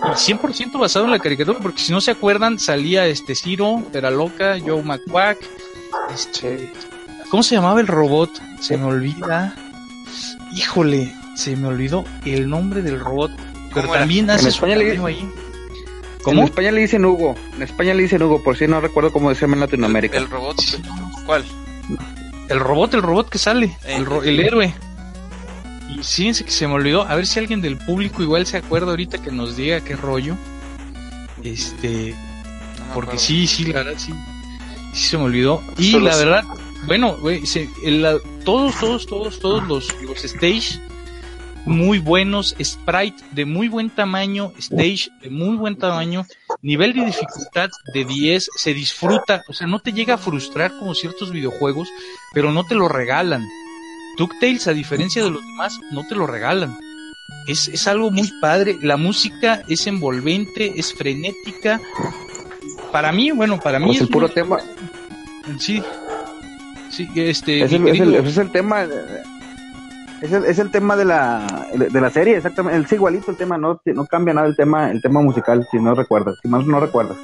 100% 0.00 0.78
basado 0.78 1.04
en 1.04 1.10
la 1.10 1.18
caricatura, 1.18 1.58
porque 1.60 1.80
si 1.80 1.92
no 1.92 2.00
se 2.00 2.10
acuerdan, 2.10 2.58
salía 2.58 3.06
este 3.06 3.34
Ciro, 3.34 3.82
Loca, 3.92 4.56
Joe 4.64 4.82
McQuack, 4.82 5.38
este, 6.14 6.72
¿cómo 7.30 7.42
se 7.42 7.54
llamaba 7.54 7.80
el 7.80 7.86
robot? 7.86 8.30
Se 8.60 8.76
me 8.76 8.84
olvida. 8.84 9.54
Híjole, 10.54 11.12
se 11.34 11.56
me 11.56 11.68
olvidó 11.68 12.04
el 12.24 12.48
nombre 12.48 12.82
del 12.82 12.98
robot, 13.00 13.32
pero 13.74 13.88
también 13.92 14.30
hace 14.30 14.44
en 14.44 14.48
España 14.48 14.76
le... 14.76 14.98
ahí. 14.98 15.28
¿Cómo? 16.22 16.40
En 16.40 16.48
España 16.48 16.72
le 16.72 16.80
dicen 16.80 17.04
Hugo, 17.04 17.36
en 17.56 17.62
España 17.62 17.94
le 17.94 18.02
dicen 18.02 18.22
Hugo, 18.22 18.42
por 18.42 18.56
si 18.56 18.66
no 18.66 18.80
recuerdo 18.80 19.12
cómo 19.12 19.28
decirme 19.28 19.54
en 19.54 19.60
Latinoamérica. 19.60 20.18
¿El, 20.18 20.28
robot? 20.28 20.56
¿Cuál? 21.26 21.44
El 22.48 22.60
robot, 22.60 22.94
el 22.94 23.02
robot 23.02 23.28
que 23.28 23.38
sale, 23.38 23.76
el, 23.86 24.06
el 24.24 24.40
héroe. 24.40 24.74
Y 25.88 26.02
fíjense 26.02 26.44
que 26.44 26.50
se 26.50 26.66
me 26.66 26.74
olvidó, 26.74 27.02
a 27.02 27.14
ver 27.14 27.26
si 27.26 27.38
alguien 27.38 27.60
del 27.60 27.76
público 27.76 28.22
igual 28.22 28.46
se 28.46 28.58
acuerda 28.58 28.90
ahorita 28.90 29.22
que 29.22 29.30
nos 29.30 29.56
diga 29.56 29.80
qué 29.80 29.96
rollo. 29.96 30.36
Este, 31.42 32.14
porque 32.92 33.18
sí, 33.18 33.46
sí, 33.46 33.64
la 33.64 33.84
verdad 33.84 33.98
sí, 33.98 34.12
sí 34.92 35.04
se 35.04 35.16
me 35.16 35.24
olvidó. 35.24 35.62
Y 35.78 35.98
la 35.98 36.16
verdad, 36.16 36.44
bueno, 36.86 37.16
güey, 37.16 37.42
todos, 38.44 38.78
todos, 38.78 39.06
todos, 39.06 39.40
todos 39.40 39.66
los, 39.66 40.02
los 40.02 40.24
stage 40.24 40.80
muy 41.68 41.98
buenos, 41.98 42.56
sprite 42.62 43.22
de 43.32 43.44
muy 43.44 43.68
buen 43.68 43.90
tamaño, 43.90 44.52
stage 44.58 45.10
de 45.20 45.30
muy 45.30 45.56
buen 45.56 45.76
tamaño, 45.76 46.26
nivel 46.62 46.94
de 46.94 47.04
dificultad 47.04 47.68
de 47.92 48.04
10, 48.04 48.48
se 48.56 48.74
disfruta, 48.74 49.44
o 49.48 49.52
sea, 49.52 49.66
no 49.66 49.78
te 49.78 49.92
llega 49.92 50.14
a 50.14 50.18
frustrar 50.18 50.72
como 50.78 50.94
ciertos 50.94 51.30
videojuegos, 51.30 51.88
pero 52.32 52.52
no 52.52 52.64
te 52.64 52.74
lo 52.74 52.88
regalan. 52.88 53.46
DuckTales, 54.18 54.66
a 54.66 54.72
diferencia 54.72 55.22
de 55.22 55.30
los 55.30 55.44
demás, 55.44 55.78
no 55.92 56.06
te 56.06 56.14
lo 56.14 56.26
regalan. 56.26 56.76
Es, 57.46 57.68
es 57.68 57.86
algo 57.88 58.10
muy 58.10 58.30
padre. 58.40 58.78
La 58.82 58.96
música 58.96 59.62
es 59.68 59.86
envolvente, 59.86 60.74
es 60.76 60.92
frenética. 60.92 61.80
Para 62.92 63.12
mí, 63.12 63.30
bueno, 63.30 63.58
para 63.58 63.78
mí 63.78 63.86
pues 63.86 63.96
es 63.96 64.02
el 64.02 64.08
puro 64.08 64.28
tema. 64.28 64.58
Sí. 65.58 65.82
Sí, 66.90 67.08
este. 67.14 67.62
Es 67.62 67.72
el, 67.72 67.88
es 67.88 68.00
el, 68.00 68.14
es 68.14 68.36
el 68.36 68.50
tema. 68.50 68.82
Es 70.20 70.32
el, 70.32 70.44
es 70.44 70.58
el, 70.58 70.70
tema 70.70 70.96
de 70.96 71.04
la, 71.04 71.68
de 71.74 72.00
la 72.00 72.10
serie, 72.10 72.36
exactamente. 72.36 72.86
Es 72.86 72.92
igualito 72.92 73.30
el 73.30 73.36
tema, 73.36 73.56
no, 73.56 73.80
no 73.84 74.06
cambia 74.06 74.34
nada 74.34 74.48
el 74.48 74.56
tema, 74.56 74.90
el 74.90 75.00
tema 75.00 75.20
musical, 75.22 75.66
si 75.70 75.78
no 75.78 75.94
recuerdas, 75.94 76.36
si 76.42 76.48
más 76.48 76.66
no 76.66 76.80
recuerdas. 76.80 77.16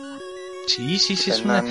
Sí, 0.66 0.98
sí, 0.98 1.16
sí, 1.16 1.30
es 1.30 1.42
una, 1.42 1.62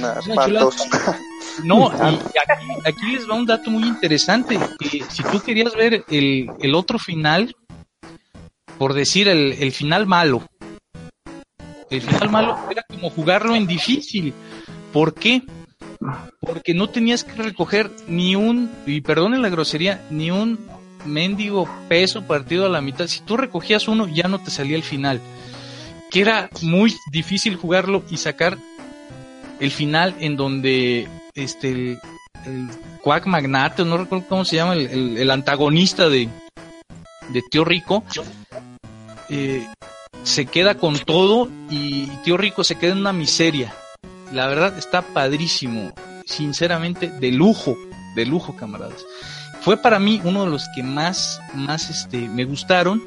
No, 1.63 1.91
y 2.09 2.88
aquí, 2.88 3.12
les 3.12 3.29
va 3.29 3.35
un 3.35 3.45
dato 3.45 3.69
muy 3.69 3.88
interesante. 3.88 4.59
Que 4.79 5.03
si 5.09 5.23
tú 5.23 5.41
querías 5.41 5.75
ver 5.75 6.05
el, 6.09 6.50
el 6.59 6.75
otro 6.75 7.00
final, 7.00 7.55
por 8.77 8.93
decir 8.93 9.27
el, 9.27 9.53
el 9.53 9.71
final 9.71 10.05
malo, 10.05 10.43
el 11.89 12.01
final 12.01 12.29
malo 12.29 12.57
era 12.71 12.83
como 12.89 13.09
jugarlo 13.09 13.55
en 13.55 13.67
difícil. 13.67 14.33
¿Por 14.91 15.13
qué? 15.13 15.43
Porque 16.39 16.73
no 16.73 16.89
tenías 16.89 17.23
que 17.23 17.41
recoger 17.41 17.91
ni 18.07 18.35
un, 18.35 18.71
y 18.85 19.01
perdonen 19.01 19.41
la 19.41 19.50
grosería, 19.50 20.05
ni 20.09 20.31
un 20.31 20.59
mendigo 21.05 21.69
peso 21.88 22.23
partido 22.23 22.65
a 22.65 22.69
la 22.69 22.81
mitad. 22.81 23.07
Si 23.07 23.21
tú 23.21 23.38
recogías 23.38 23.88
uno, 23.88 24.07
ya 24.07 24.27
no 24.27 24.39
te 24.39 24.51
salía 24.51 24.75
el 24.75 24.83
final. 24.83 25.21
Que 26.12 26.21
era 26.21 26.50
muy 26.62 26.95
difícil 27.12 27.55
jugarlo 27.55 28.03
y 28.09 28.17
sacar 28.17 28.57
el 29.60 29.72
final 29.72 30.15
en 30.19 30.36
donde 30.36 31.07
este 31.36 32.00
el, 32.45 32.69
Quack 33.01 33.25
Magnate, 33.25 33.86
no 33.86 33.98
recuerdo 33.98 34.25
cómo 34.27 34.45
se 34.45 34.57
llama, 34.57 34.75
el, 34.75 35.29
antagonista 35.29 36.10
de, 36.10 36.29
de 37.29 37.41
Tío 37.50 37.65
Rico, 37.65 38.03
eh, 39.29 39.67
se 40.24 40.45
queda 40.45 40.75
con 40.75 40.98
todo 41.00 41.50
y 41.69 42.07
Tío 42.24 42.38
Rico 42.38 42.63
se 42.63 42.75
queda 42.75 42.93
en 42.93 43.00
una 43.00 43.13
miseria. 43.13 43.74
La 44.31 44.48
verdad 44.48 44.77
está 44.77 45.01
padrísimo, 45.01 45.93
sinceramente, 46.25 47.10
de 47.10 47.31
lujo, 47.31 47.77
de 48.15 48.25
lujo, 48.25 48.55
camaradas. 48.55 49.05
Fue 49.62 49.77
para 49.77 50.00
mí 50.00 50.22
uno 50.24 50.45
de 50.45 50.51
los 50.51 50.67
que 50.75 50.83
más, 50.83 51.39
más 51.53 51.89
este, 51.89 52.17
me 52.29 52.45
gustaron. 52.45 53.01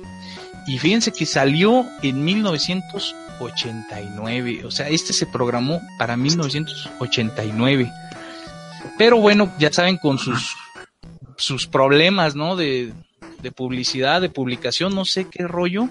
Y 0.66 0.78
fíjense 0.78 1.12
que 1.12 1.26
salió 1.26 1.86
en 2.02 2.24
1900 2.24 3.14
89. 3.40 4.64
O 4.64 4.70
sea, 4.70 4.88
este 4.88 5.12
se 5.12 5.26
programó 5.26 5.80
para 5.98 6.16
1989. 6.16 7.92
Pero 8.98 9.18
bueno, 9.18 9.52
ya 9.58 9.72
saben, 9.72 9.98
con 9.98 10.18
sus, 10.18 10.54
sus 11.36 11.66
problemas, 11.66 12.34
¿no? 12.34 12.56
De, 12.56 12.92
de 13.42 13.52
publicidad, 13.52 14.20
de 14.20 14.30
publicación, 14.30 14.94
no 14.94 15.04
sé 15.04 15.26
qué 15.30 15.46
rollo, 15.46 15.88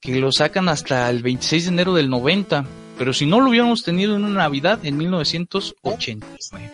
que 0.00 0.16
lo 0.16 0.32
sacan 0.32 0.68
hasta 0.68 1.08
el 1.10 1.22
26 1.22 1.64
de 1.64 1.70
enero 1.70 1.94
del 1.94 2.10
90. 2.10 2.64
Pero 2.98 3.12
si 3.12 3.26
no 3.26 3.40
lo 3.40 3.50
hubiéramos 3.50 3.82
tenido 3.82 4.16
en 4.16 4.24
una 4.24 4.42
Navidad 4.42 4.78
en 4.84 4.96
1989. 4.96 6.72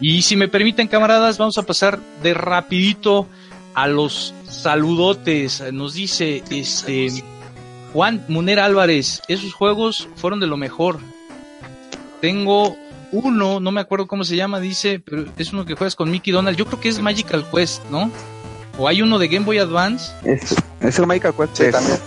Y 0.00 0.22
si 0.22 0.36
me 0.36 0.48
permiten, 0.48 0.88
camaradas, 0.88 1.38
vamos 1.38 1.58
a 1.58 1.62
pasar 1.62 2.00
de 2.22 2.34
rapidito 2.34 3.28
a 3.74 3.86
los 3.86 4.34
saludotes. 4.48 5.62
Nos 5.72 5.94
dice 5.94 6.42
este 6.50 7.22
Juan 7.92 8.24
Muner 8.28 8.60
Álvarez, 8.60 9.22
esos 9.28 9.52
juegos 9.54 10.08
fueron 10.16 10.40
de 10.40 10.46
lo 10.46 10.56
mejor. 10.56 10.98
Tengo 12.20 12.76
uno, 13.12 13.60
no 13.60 13.72
me 13.72 13.80
acuerdo 13.80 14.06
cómo 14.06 14.24
se 14.24 14.36
llama, 14.36 14.60
dice, 14.60 15.00
pero 15.00 15.24
es 15.36 15.52
uno 15.52 15.64
que 15.64 15.74
juegas 15.74 15.94
con 15.94 16.10
Mickey 16.10 16.32
Donald. 16.32 16.56
Yo 16.56 16.66
creo 16.66 16.80
que 16.80 16.88
es 16.88 17.00
Magical 17.00 17.44
Quest, 17.50 17.84
¿no? 17.90 18.10
O 18.76 18.86
hay 18.86 19.02
uno 19.02 19.18
de 19.18 19.28
Game 19.28 19.44
Boy 19.44 19.58
Advance. 19.58 20.12
Es, 20.24 20.54
es 20.80 20.98
el 20.98 21.06
Magical 21.06 21.34
Quest. 21.34 21.56
Sí, 21.56 21.70
también. 21.70 21.98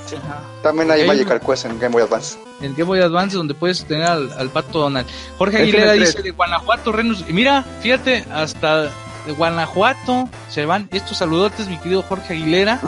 También 0.64 0.92
hay, 0.92 1.08
Magical 1.08 1.42
Quest 1.42 1.66
en 1.66 1.80
Game 1.80 1.94
Boy 1.94 2.04
Advance. 2.04 2.38
En 2.62 2.74
Game 2.74 2.84
Boy 2.84 3.00
Advance, 3.00 3.36
donde 3.36 3.54
puedes 3.54 3.84
tener 3.86 4.06
al, 4.06 4.50
pato 4.50 4.80
Donald. 4.80 5.08
Jorge 5.38 5.58
Aguilera 5.58 5.94
dice 5.94 6.22
de 6.22 6.32
Guanajuato, 6.32 6.92
Renus. 6.92 7.28
Mira, 7.28 7.66
fíjate, 7.82 8.26
hasta 8.32 8.84
de 8.84 9.34
Guanajuato 9.36 10.30
se 10.50 10.66
van 10.66 10.88
estos 10.92 11.18
saludotes, 11.18 11.68
mi 11.68 11.78
querido 11.78 12.04
Jorge 12.04 12.34
Aguilera. 12.34 12.80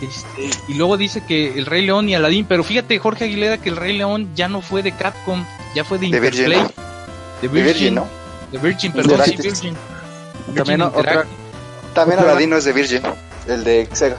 Este, 0.00 0.50
y 0.68 0.74
luego 0.74 0.96
dice 0.96 1.24
que 1.26 1.58
el 1.58 1.66
Rey 1.66 1.84
León 1.84 2.08
y 2.08 2.14
Aladdin, 2.14 2.46
pero 2.46 2.62
fíjate 2.62 2.98
Jorge 2.98 3.24
Aguilera 3.24 3.58
que 3.58 3.68
el 3.68 3.76
Rey 3.76 3.96
León 3.96 4.30
ya 4.34 4.48
no 4.48 4.60
fue 4.60 4.82
de 4.82 4.92
Capcom, 4.92 5.44
ya 5.74 5.84
fue 5.84 5.98
de 5.98 6.06
Interplay. 6.06 6.62
De 7.42 7.48
Virgin, 7.48 7.96
¿no? 7.96 8.08
De 8.52 8.58
Virgin, 8.58 8.92
perdón, 8.92 9.20
sí, 9.24 9.36
Virgin. 9.36 9.76
También, 10.54 10.80
otra, 10.82 11.26
también 11.94 12.20
Aladdin 12.20 12.50
no 12.50 12.56
es 12.56 12.64
de 12.64 12.72
Virgin, 12.72 13.02
el 13.48 13.64
de 13.64 13.88
Sega. 13.92 14.16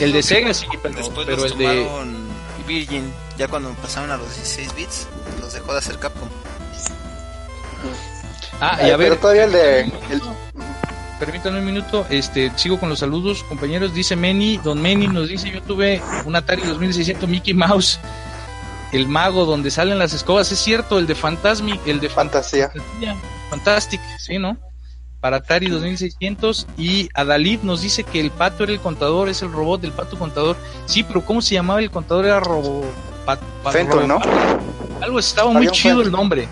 el 0.00 0.12
de 0.12 0.22
Sega 0.22 0.54
sí, 0.54 0.66
pero, 0.82 0.94
después 0.94 1.26
pero 1.26 1.44
el 1.44 1.58
de 1.58 1.86
Virgin, 2.66 3.12
ya 3.36 3.48
cuando 3.48 3.70
pasaron 3.74 4.10
a 4.10 4.16
los 4.16 4.34
16 4.34 4.74
bits, 4.74 5.06
los 5.40 5.52
dejó 5.52 5.72
de 5.72 5.78
hacer 5.78 5.98
Capcom. 5.98 6.28
Ah, 8.60 8.78
y 8.82 8.90
a 8.90 8.96
ver, 8.96 9.10
pero 9.10 9.20
todavía 9.20 9.44
el 9.44 9.52
de 9.52 9.92
permítanme 11.18 11.58
un 11.58 11.64
minuto, 11.66 12.06
este, 12.10 12.52
sigo 12.56 12.78
con 12.78 12.88
los 12.88 13.00
saludos, 13.00 13.42
compañeros. 13.44 13.94
Dice 13.94 14.16
Meni, 14.16 14.58
Don 14.58 14.80
Meni 14.80 15.08
nos 15.08 15.28
dice, 15.28 15.50
yo 15.50 15.62
tuve 15.62 16.00
un 16.24 16.36
Atari 16.36 16.62
2600 16.62 17.28
Mickey 17.28 17.54
Mouse, 17.54 17.98
el 18.92 19.08
mago 19.08 19.44
donde 19.44 19.70
salen 19.70 19.98
las 19.98 20.12
escobas, 20.12 20.50
es 20.52 20.58
cierto, 20.58 20.98
el 20.98 21.06
de 21.06 21.14
Fantasmic, 21.14 21.86
el 21.86 22.00
de 22.00 22.08
Fantasía. 22.08 22.70
Fantastic, 23.50 24.00
sí, 24.18 24.38
¿no? 24.38 24.56
Para 25.20 25.38
Atari 25.38 25.68
2600 25.68 26.66
y 26.76 27.08
Adalid 27.14 27.60
nos 27.62 27.82
dice 27.82 28.04
que 28.04 28.20
el 28.20 28.30
pato 28.30 28.62
era 28.64 28.72
el 28.72 28.80
contador, 28.80 29.28
es 29.28 29.42
el 29.42 29.50
robot 29.50 29.80
del 29.80 29.92
pato 29.92 30.16
contador. 30.18 30.56
Sí, 30.86 31.02
pero 31.02 31.24
¿cómo 31.24 31.42
se 31.42 31.54
llamaba 31.54 31.80
el 31.80 31.90
contador? 31.90 32.26
Era 32.26 32.40
robo... 32.40 32.84
Pat, 33.26 33.40
pat, 33.62 33.72
Fenton, 33.74 34.08
¿no? 34.08 34.20
Algo 35.02 35.18
estaba 35.18 35.48
muy 35.48 35.58
Había 35.58 35.70
chido 35.72 35.96
Fenton. 35.96 36.06
el 36.06 36.12
nombre. 36.12 36.48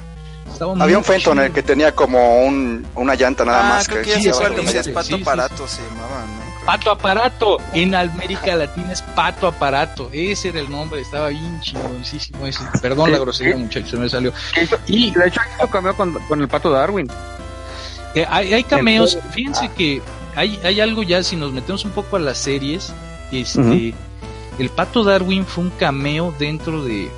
Había 0.78 0.98
un 0.98 1.04
Fenton 1.04 1.34
chido. 1.34 1.44
en 1.44 1.48
el 1.48 1.52
que 1.52 1.62
tenía 1.62 1.92
como 1.94 2.44
un, 2.44 2.86
una 2.94 3.14
llanta 3.14 3.44
nada 3.44 3.60
ah, 3.60 3.68
más. 3.76 3.88
creo 3.88 4.02
que 4.02 4.14
que 4.14 4.20
sí, 4.20 4.30
Pato 4.30 4.62
sí, 5.02 5.14
sí. 5.14 5.22
Aparato 5.22 5.68
se 5.68 5.82
llamaba, 5.82 6.24
¿no? 6.26 6.66
Pato 6.66 6.90
Aparato. 6.90 7.58
En 7.72 7.94
América 7.94 8.56
Latina 8.56 8.92
es 8.92 9.02
Pato 9.02 9.46
Aparato. 9.46 10.10
Ese 10.12 10.48
era 10.48 10.60
el 10.60 10.70
nombre. 10.70 11.00
Estaba 11.00 11.28
bien 11.28 11.60
chingoncísimo 11.60 12.46
ese. 12.46 12.64
Perdón 12.82 13.12
la 13.12 13.18
grosería, 13.18 13.56
muchachos, 13.56 13.90
se 13.90 13.96
me 13.96 14.08
salió. 14.08 14.32
Y 14.86 15.12
De 15.12 15.28
hecho, 15.28 15.40
hizo 15.56 15.68
cameo 15.68 15.96
con, 15.96 16.12
con 16.28 16.40
el 16.40 16.48
pato 16.48 16.70
Darwin. 16.70 17.08
eh, 18.14 18.26
hay, 18.28 18.52
hay 18.52 18.64
cameos. 18.64 19.18
Fíjense 19.32 19.70
que 19.76 20.02
hay, 20.34 20.58
hay 20.64 20.80
algo 20.80 21.02
ya, 21.02 21.22
si 21.22 21.36
nos 21.36 21.52
metemos 21.52 21.84
un 21.84 21.92
poco 21.92 22.16
a 22.16 22.18
las 22.18 22.38
series, 22.38 22.92
este, 23.32 23.94
el 24.58 24.68
Pato 24.70 25.02
Darwin 25.02 25.46
fue 25.46 25.64
un 25.64 25.70
cameo 25.70 26.34
dentro 26.38 26.84
de, 26.84 27.04
de 27.04 27.10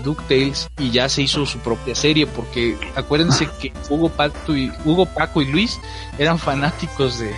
DuckTales 0.00 0.68
y 0.78 0.90
ya 0.90 1.08
se 1.08 1.22
hizo 1.22 1.46
su 1.46 1.58
propia 1.58 1.94
serie, 1.94 2.26
porque 2.26 2.76
acuérdense 2.94 3.48
que 3.60 3.72
Hugo, 3.88 4.08
Pato 4.08 4.56
y, 4.56 4.72
Hugo 4.84 5.06
Paco 5.06 5.42
y 5.42 5.46
Luis 5.46 5.78
eran 6.18 6.38
fanáticos 6.38 7.18
de, 7.18 7.32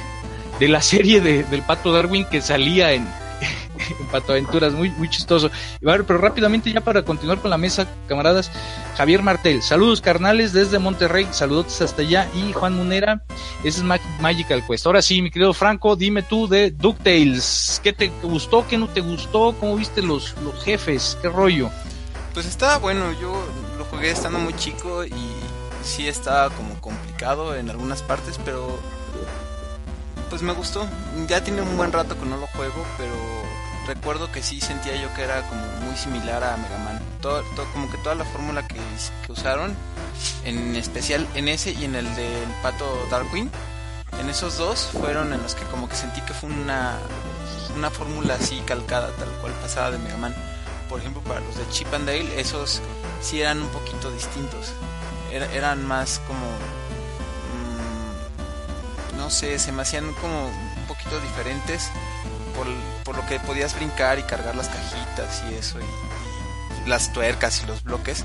de 0.60 0.68
la 0.68 0.82
serie 0.82 1.20
de- 1.20 1.44
del 1.44 1.62
Pato 1.62 1.92
Darwin 1.92 2.24
que 2.24 2.40
salía 2.42 2.92
en, 2.92 3.02
en 4.00 4.06
Pato 4.10 4.32
Aventuras, 4.32 4.72
muy, 4.72 4.90
muy 4.90 5.08
chistoso. 5.08 5.50
Y 5.80 5.84
bueno, 5.84 6.04
pero 6.06 6.18
rápidamente 6.18 6.72
ya 6.72 6.80
para 6.80 7.02
continuar 7.02 7.38
con 7.40 7.50
la 7.50 7.58
mesa, 7.58 7.86
camaradas, 8.08 8.50
Javier 8.96 9.22
Martel, 9.22 9.62
saludos 9.62 10.00
carnales 10.00 10.52
desde 10.52 10.80
Monterrey, 10.80 11.28
saludos 11.30 11.80
hasta 11.80 12.02
allá, 12.02 12.28
y 12.34 12.52
Juan 12.52 12.74
Munera, 12.74 13.22
ese 13.62 13.78
es 13.80 13.84
Mag- 13.84 14.00
Magical 14.20 14.64
Quest. 14.66 14.86
Ahora 14.86 15.02
sí, 15.02 15.22
mi 15.22 15.30
querido 15.30 15.54
Franco, 15.54 15.94
dime 15.94 16.22
tú 16.22 16.48
de 16.48 16.72
DuckTales, 16.72 17.80
¿qué 17.84 17.92
te 17.92 18.08
gustó, 18.24 18.66
qué 18.66 18.76
no 18.76 18.88
te 18.88 19.00
gustó, 19.00 19.54
cómo 19.60 19.76
viste 19.76 20.02
los, 20.02 20.34
los 20.42 20.60
jefes, 20.64 21.16
qué 21.22 21.28
rollo? 21.28 21.70
Pues 22.38 22.46
estaba 22.46 22.78
bueno, 22.78 23.10
yo 23.20 23.34
lo 23.78 23.84
jugué 23.86 24.12
estando 24.12 24.38
muy 24.38 24.54
chico 24.54 25.04
y 25.04 25.12
sí 25.82 26.06
estaba 26.06 26.50
como 26.50 26.80
complicado 26.80 27.56
en 27.56 27.68
algunas 27.68 28.00
partes, 28.02 28.38
pero 28.44 28.78
pues 30.30 30.42
me 30.42 30.52
gustó. 30.52 30.86
Ya 31.26 31.42
tiene 31.42 31.62
un 31.62 31.76
buen 31.76 31.90
rato 31.90 32.16
que 32.16 32.24
no 32.26 32.36
lo 32.36 32.46
juego, 32.46 32.86
pero 32.96 33.12
recuerdo 33.88 34.30
que 34.30 34.44
sí 34.44 34.60
sentía 34.60 34.94
yo 35.02 35.12
que 35.14 35.22
era 35.24 35.48
como 35.48 35.60
muy 35.84 35.96
similar 35.96 36.44
a 36.44 36.56
Mega 36.58 36.78
Man. 36.78 37.00
Todo, 37.20 37.42
todo- 37.56 37.66
como 37.72 37.90
que 37.90 37.98
toda 37.98 38.14
la 38.14 38.24
fórmula 38.24 38.64
que, 38.68 38.78
que 39.26 39.32
usaron, 39.32 39.74
en 40.44 40.76
especial 40.76 41.26
en 41.34 41.48
ese 41.48 41.72
y 41.72 41.86
en 41.86 41.96
el 41.96 42.04
del 42.14 42.48
pato 42.62 43.04
Darwin, 43.10 43.50
en 44.20 44.30
esos 44.30 44.58
dos 44.58 44.90
fueron 44.92 45.32
en 45.32 45.42
los 45.42 45.56
que 45.56 45.64
como 45.64 45.88
que 45.88 45.96
sentí 45.96 46.20
que 46.20 46.34
fue 46.34 46.50
una, 46.50 46.98
una 47.74 47.90
fórmula 47.90 48.34
así 48.36 48.60
calcada, 48.64 49.10
tal 49.18 49.28
cual 49.40 49.52
pasada 49.54 49.90
de 49.90 49.98
Mega 49.98 50.18
Man 50.18 50.36
por 50.88 51.00
ejemplo, 51.00 51.22
para 51.22 51.40
los 51.40 51.56
de 51.56 51.68
Chip 51.70 51.92
and 51.94 52.06
Dale, 52.06 52.40
esos 52.40 52.80
sí 53.22 53.40
eran 53.40 53.62
un 53.62 53.68
poquito 53.68 54.10
distintos. 54.10 54.72
Era- 55.32 55.52
eran 55.52 55.86
más 55.86 56.20
como. 56.26 56.46
mm, 59.12 59.16
no 59.16 59.30
sé, 59.30 59.58
se 59.58 59.72
me 59.72 59.82
hacían 59.82 60.12
como 60.14 60.46
un 60.46 60.86
poquito 60.86 61.20
diferentes 61.20 61.90
por, 62.54 62.66
por 63.04 63.16
lo 63.16 63.26
que 63.26 63.38
podías 63.40 63.74
brincar 63.74 64.18
y 64.18 64.22
cargar 64.22 64.54
las 64.56 64.68
cajitas 64.68 65.42
y 65.50 65.54
eso, 65.54 65.78
y, 65.80 65.84
y 66.84 66.88
las 66.88 67.12
tuercas 67.12 67.62
y 67.62 67.66
los 67.66 67.82
bloques. 67.84 68.24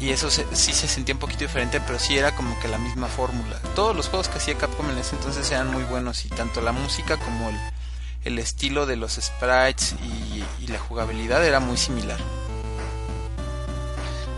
Y 0.00 0.10
eso 0.10 0.30
se- 0.30 0.46
sí 0.54 0.72
se 0.72 0.86
sentía 0.86 1.14
un 1.14 1.18
poquito 1.18 1.40
diferente, 1.40 1.80
pero 1.80 1.98
sí 1.98 2.16
era 2.16 2.34
como 2.36 2.56
que 2.60 2.68
la 2.68 2.78
misma 2.78 3.08
fórmula. 3.08 3.58
Todos 3.74 3.96
los 3.96 4.08
juegos 4.08 4.28
que 4.28 4.38
hacía 4.38 4.56
Capcom 4.56 4.88
en 4.90 4.98
ese 4.98 5.16
entonces 5.16 5.50
eran 5.50 5.72
muy 5.72 5.82
buenos, 5.82 6.24
y 6.24 6.28
tanto 6.28 6.60
la 6.60 6.70
música 6.70 7.16
como 7.16 7.48
el, 7.48 7.56
el 8.24 8.38
estilo 8.38 8.86
de 8.86 8.96
los 8.96 9.12
sprites 9.14 9.94
y, 10.02 10.42
y 10.64 10.66
la 10.68 10.78
jugabilidad 10.78 11.44
era 11.46 11.60
muy 11.60 11.76
similar. 11.76 12.18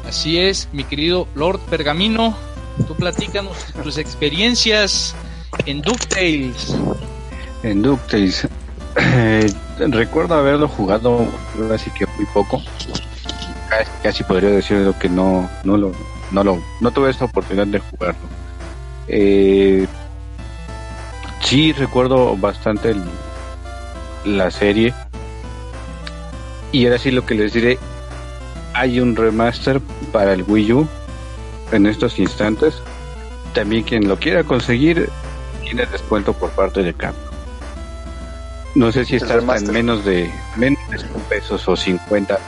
Así 0.08 0.38
es, 0.38 0.68
mi 0.72 0.84
querido 0.84 1.28
Lord 1.34 1.60
Pergamino, 1.70 2.36
tú 2.86 2.94
platícanos 2.96 3.56
tus 3.82 3.96
experiencias 3.98 5.14
en 5.66 5.82
DuckTales. 5.82 6.74
En 7.62 7.82
DuckTales. 7.82 8.48
eh, 8.96 9.52
recuerdo 9.78 10.34
haberlo 10.34 10.66
jugado 10.68 11.26
así 11.72 11.90
que 11.90 12.06
muy 12.16 12.26
poco. 12.34 12.60
Casi, 13.68 13.90
casi 14.02 14.24
podría 14.24 14.50
decir 14.50 14.92
que 15.00 15.08
no, 15.08 15.48
no 15.62 15.76
lo, 15.76 15.92
no 16.32 16.42
lo, 16.42 16.60
no 16.80 16.90
tuve 16.90 17.10
esta 17.10 17.26
oportunidad 17.26 17.68
de 17.68 17.78
jugarlo. 17.78 18.20
Eh, 19.06 19.86
sí 21.44 21.72
recuerdo 21.72 22.36
bastante 22.36 22.90
el- 22.90 23.04
la 24.24 24.50
serie. 24.50 24.94
Y 26.72 26.86
ahora 26.86 26.98
sí 26.98 27.10
lo 27.10 27.26
que 27.26 27.34
les 27.34 27.52
diré, 27.52 27.78
hay 28.74 29.00
un 29.00 29.16
remaster 29.16 29.80
para 30.12 30.32
el 30.32 30.44
Wii 30.46 30.72
U 30.72 30.88
en 31.72 31.86
estos 31.86 32.18
instantes. 32.18 32.74
También 33.54 33.82
quien 33.82 34.08
lo 34.08 34.16
quiera 34.16 34.44
conseguir 34.44 35.08
tiene 35.62 35.86
descuento 35.86 36.32
por 36.32 36.50
parte 36.50 36.82
de 36.82 36.94
Capcom. 36.94 37.30
No 38.74 38.92
sé 38.92 39.04
si 39.04 39.16
está 39.16 39.34
en 39.34 39.72
menos 39.72 40.04
de 40.04 40.30
menos 40.56 40.78
de 40.90 40.98
100 40.98 41.10
pesos 41.28 41.68
o 41.68 41.74
50. 41.74 42.38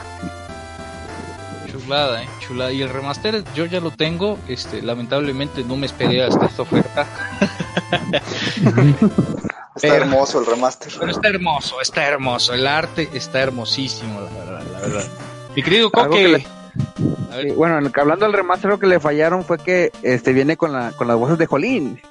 Chulada, 1.69 2.23
eh, 2.23 2.29
chulada. 2.39 2.71
Y 2.71 2.81
el 2.81 2.89
remaster 2.89 3.43
yo 3.53 3.65
ya 3.65 3.81
lo 3.81 3.91
tengo, 3.91 4.39
este, 4.47 4.81
lamentablemente 4.81 5.65
no 5.65 5.75
me 5.75 5.85
esperé 5.85 6.23
hasta 6.23 6.45
esta 6.45 6.61
oferta. 6.61 7.05
Está 9.75 9.87
Pero- 9.89 9.95
hermoso 10.05 10.39
el 10.39 10.45
remaster. 10.45 10.91
Pero 10.99 11.11
está 11.11 11.27
hermoso, 11.29 11.81
está 11.81 12.05
hermoso. 12.07 12.53
El 12.53 12.67
arte 12.67 13.09
está 13.13 13.39
hermosísimo, 13.41 14.21
la 14.21 14.29
verdad, 14.29 14.63
la 14.71 14.79
verdad. 14.79 15.03
Mi 15.55 15.63
querido 15.63 15.89
Coque. 15.91 16.27
le- 16.27 16.47
Sí, 17.41 17.49
bueno, 17.55 17.77
en 17.79 17.85
el- 17.85 17.91
hablando 17.99 18.25
del 18.25 18.33
remaster, 18.33 18.69
lo 18.69 18.79
que 18.79 18.87
le 18.87 18.99
fallaron 18.99 19.43
fue 19.43 19.57
que 19.59 19.91
este 20.03 20.33
viene 20.33 20.57
con, 20.57 20.71
la, 20.73 20.91
con 20.91 21.07
las 21.07 21.17
voces 21.17 21.37
de 21.37 21.45
Jolín. 21.47 22.01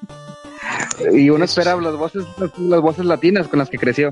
Y 1.12 1.30
uno 1.30 1.44
Eso 1.44 1.60
espera 1.60 1.76
sí. 1.76 1.84
las 1.84 1.96
voces, 1.96 2.24
las 2.58 2.80
voces 2.80 3.04
latinas 3.04 3.48
con 3.48 3.58
las 3.58 3.68
que 3.68 3.78
creció. 3.78 4.10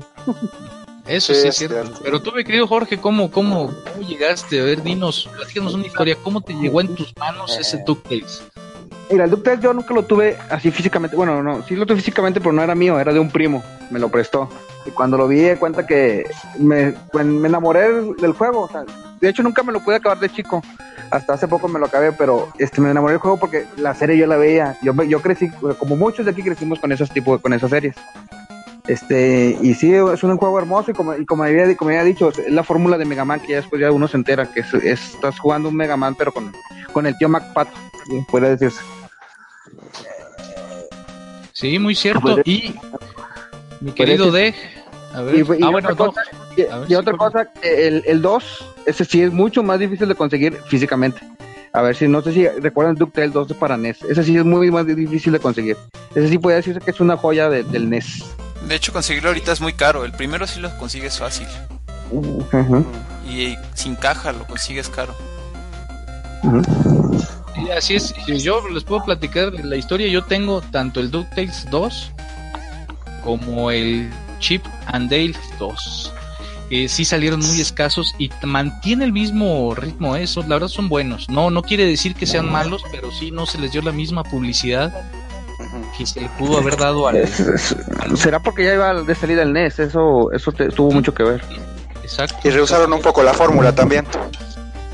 Eso 1.07 1.33
Sí, 1.33 1.41
sí, 1.41 1.47
es 1.47 1.53
es 1.53 1.55
cierto. 1.57 1.75
cierto. 1.83 1.99
Pero 2.03 2.21
tú, 2.21 2.31
mi 2.33 2.43
querido 2.43 2.67
Jorge, 2.67 2.97
¿cómo, 2.99 3.31
cómo, 3.31 3.67
cómo 3.93 4.07
llegaste? 4.07 4.59
A 4.61 4.63
ver, 4.63 4.83
dinos, 4.83 5.29
platícanos 5.35 5.73
una 5.73 5.87
historia. 5.87 6.17
¿Cómo 6.23 6.41
te 6.41 6.53
llegó 6.53 6.81
en 6.81 6.95
tus 6.95 7.15
manos 7.17 7.57
ese 7.57 7.81
DuckTales? 7.85 8.43
Mira, 9.11 9.25
el 9.25 9.29
DuckTales 9.31 9.59
yo 9.61 9.73
nunca 9.73 9.93
lo 9.93 10.03
tuve 10.03 10.37
así 10.49 10.71
físicamente. 10.71 11.15
Bueno, 11.15 11.43
no, 11.43 11.61
sí 11.63 11.75
lo 11.75 11.85
tuve 11.85 11.97
físicamente, 11.97 12.39
pero 12.39 12.53
no 12.53 12.63
era 12.63 12.75
mío, 12.75 12.99
era 12.99 13.11
de 13.13 13.19
un 13.19 13.29
primo. 13.29 13.61
Me 13.89 13.99
lo 13.99 14.09
prestó. 14.09 14.49
Y 14.85 14.91
cuando 14.91 15.17
lo 15.17 15.27
vi, 15.27 15.41
di 15.41 15.55
cuenta 15.57 15.85
que 15.85 16.25
me, 16.57 16.93
pues, 17.11 17.25
me 17.25 17.47
enamoré 17.47 17.91
del, 17.91 18.33
juego. 18.33 18.61
o 18.61 18.69
sea, 18.69 18.83
de 19.19 19.29
hecho, 19.29 19.43
nunca 19.43 19.63
me 19.63 19.71
lo 19.73 19.81
pude 19.81 19.97
acabar 19.97 20.19
de 20.19 20.29
chico. 20.29 20.63
Hasta 21.11 21.33
hace 21.33 21.47
poco 21.47 21.67
me 21.67 21.77
lo 21.77 21.87
acabé, 21.87 22.13
pero 22.13 22.47
este, 22.57 22.79
me 22.79 22.89
enamoré 22.89 23.13
del 23.13 23.19
juego 23.21 23.37
porque 23.37 23.65
la 23.75 23.93
serie 23.93 24.17
yo 24.17 24.27
la 24.27 24.37
veía. 24.37 24.77
Yo, 24.81 24.93
yo 25.03 25.21
crecí, 25.21 25.49
como 25.77 25.97
muchos 25.97 26.25
de 26.25 26.31
aquí 26.31 26.41
crecimos 26.41 26.79
con 26.79 26.91
esos 26.93 27.09
tipos, 27.11 27.41
con 27.41 27.51
esas 27.53 27.69
series. 27.69 27.95
Este, 28.87 29.57
y 29.61 29.73
sí, 29.75 29.93
es 29.93 30.23
un 30.23 30.37
juego 30.37 30.57
hermoso 30.57 30.91
y 30.91 30.93
como, 30.93 31.13
y 31.15 31.25
como, 31.25 31.43
había, 31.43 31.75
como 31.77 31.89
había 31.89 32.03
dicho, 32.03 32.29
es 32.29 32.49
la 32.51 32.63
fórmula 32.63 32.97
de 32.97 33.05
Mega 33.05 33.25
Man 33.25 33.39
que 33.39 33.49
ya 33.49 33.55
después 33.57 33.79
ya 33.79 33.91
uno 33.91 34.07
se 34.07 34.17
entera 34.17 34.51
que 34.51 34.61
es, 34.61 34.73
es- 34.73 35.13
estás 35.13 35.37
jugando 35.39 35.69
un 35.69 35.75
Mega 35.75 35.95
Man 35.97 36.15
pero 36.17 36.31
con, 36.31 36.51
con 36.91 37.05
el 37.05 37.15
tío 37.17 37.29
MacPato, 37.29 37.71
puede 38.29 38.49
decirse. 38.49 38.81
Sí, 41.61 41.77
muy 41.79 41.93
cierto. 41.95 42.21
Pues, 42.21 42.41
Y 42.47 42.73
mi 43.81 43.91
querido 43.91 44.31
Dej, 44.31 44.55
a 45.13 45.21
ver. 45.21 45.35
Y, 45.35 45.37
y 45.39 45.41
ah, 45.41 45.45
otra 45.45 45.69
bueno, 45.69 45.89
no. 45.91 45.95
cosa, 45.95 46.21
y- 46.57 46.61
A 46.63 46.77
ver, 46.79 46.85
y 46.85 46.87
sí, 46.89 46.95
otra 46.95 47.13
por- 47.13 47.31
cosa, 47.31 47.47
el, 47.61 48.03
el 48.07 48.21
2, 48.21 48.65
ese 48.87 49.05
sí 49.05 49.21
es 49.21 49.31
mucho 49.31 49.61
más 49.63 49.79
difícil 49.79 50.07
de 50.07 50.15
conseguir 50.15 50.57
físicamente. 50.67 51.21
A 51.73 51.81
ver 51.83 51.95
si, 51.95 52.07
no 52.07 52.21
sé 52.21 52.33
si 52.33 52.47
recuerdan 52.47 52.95
DuckTales 52.95 53.31
2 53.31 53.47
de 53.49 53.53
para 53.55 53.77
NES. 53.77 54.01
Ese 54.03 54.23
sí 54.23 54.35
es 54.35 54.43
muy 54.43 54.69
más 54.71 54.85
difícil 54.85 55.31
de 55.33 55.39
conseguir. 55.39 55.77
Ese 56.13 56.27
sí 56.27 56.37
puede 56.37 56.57
decirse 56.57 56.81
que 56.81 56.91
es 56.91 56.99
una 56.99 57.15
joya 57.15 57.47
de- 57.49 57.63
del 57.63 57.89
NES. 57.89 58.25
De 58.67 58.75
hecho, 58.75 58.91
conseguirlo 58.91 59.29
ahorita 59.29 59.51
es 59.53 59.61
muy 59.61 59.73
caro. 59.73 60.03
El 60.03 60.11
primero 60.11 60.45
sí 60.47 60.59
lo 60.59 60.75
consigues 60.77 61.17
fácil. 61.19 61.47
Y 63.29 63.55
sin 63.73 63.95
caja 63.95 64.31
lo 64.33 64.45
consigues 64.45 64.89
caro. 64.89 65.15
ujú. 66.43 66.61
Sí, 67.55 67.69
así 67.71 67.95
es. 67.95 68.13
Yo 68.43 68.67
les 68.69 68.83
puedo 68.83 69.03
platicar 69.03 69.51
de 69.51 69.63
la 69.63 69.75
historia. 69.75 70.07
Yo 70.07 70.23
tengo 70.23 70.61
tanto 70.61 70.99
el 70.99 71.11
DuckTales 71.11 71.67
2 71.69 72.11
como 73.23 73.71
el 73.71 74.09
Chip 74.39 74.63
and 74.87 75.09
Dale 75.09 75.33
2. 75.59 76.13
Eh, 76.73 76.87
sí 76.87 77.03
salieron 77.03 77.41
muy 77.41 77.59
escasos 77.59 78.15
y 78.17 78.29
mantiene 78.43 79.03
el 79.03 79.11
mismo 79.11 79.75
ritmo. 79.75 80.15
Eso, 80.15 80.41
la 80.43 80.55
verdad 80.55 80.69
son 80.69 80.87
buenos. 80.87 81.29
No, 81.29 81.49
no 81.49 81.61
quiere 81.61 81.85
decir 81.85 82.15
que 82.15 82.25
sean 82.25 82.49
malos, 82.49 82.81
pero 82.91 83.11
sí 83.11 83.29
no 83.31 83.45
se 83.45 83.57
les 83.59 83.73
dio 83.73 83.81
la 83.81 83.91
misma 83.91 84.23
publicidad. 84.23 84.93
Que 85.97 86.05
se 86.05 86.21
le 86.21 86.29
pudo 86.29 86.57
haber 86.57 86.77
dado 86.77 87.07
al... 87.07 87.27
¿Será 88.15 88.39
porque 88.39 88.63
ya 88.63 88.73
iba 88.73 88.93
de 89.03 89.15
salida 89.15 89.43
el 89.43 89.53
NES? 89.53 89.79
Eso, 89.79 90.31
eso 90.31 90.51
te- 90.53 90.69
tuvo 90.69 90.91
mucho 90.91 91.13
que 91.13 91.23
ver. 91.23 91.43
Exacto. 92.01 92.35
Y 92.47 92.49
rehusaron 92.51 92.91
un 92.93 93.01
poco 93.01 93.21
la 93.21 93.33
fórmula 93.33 93.75
también. 93.75 94.05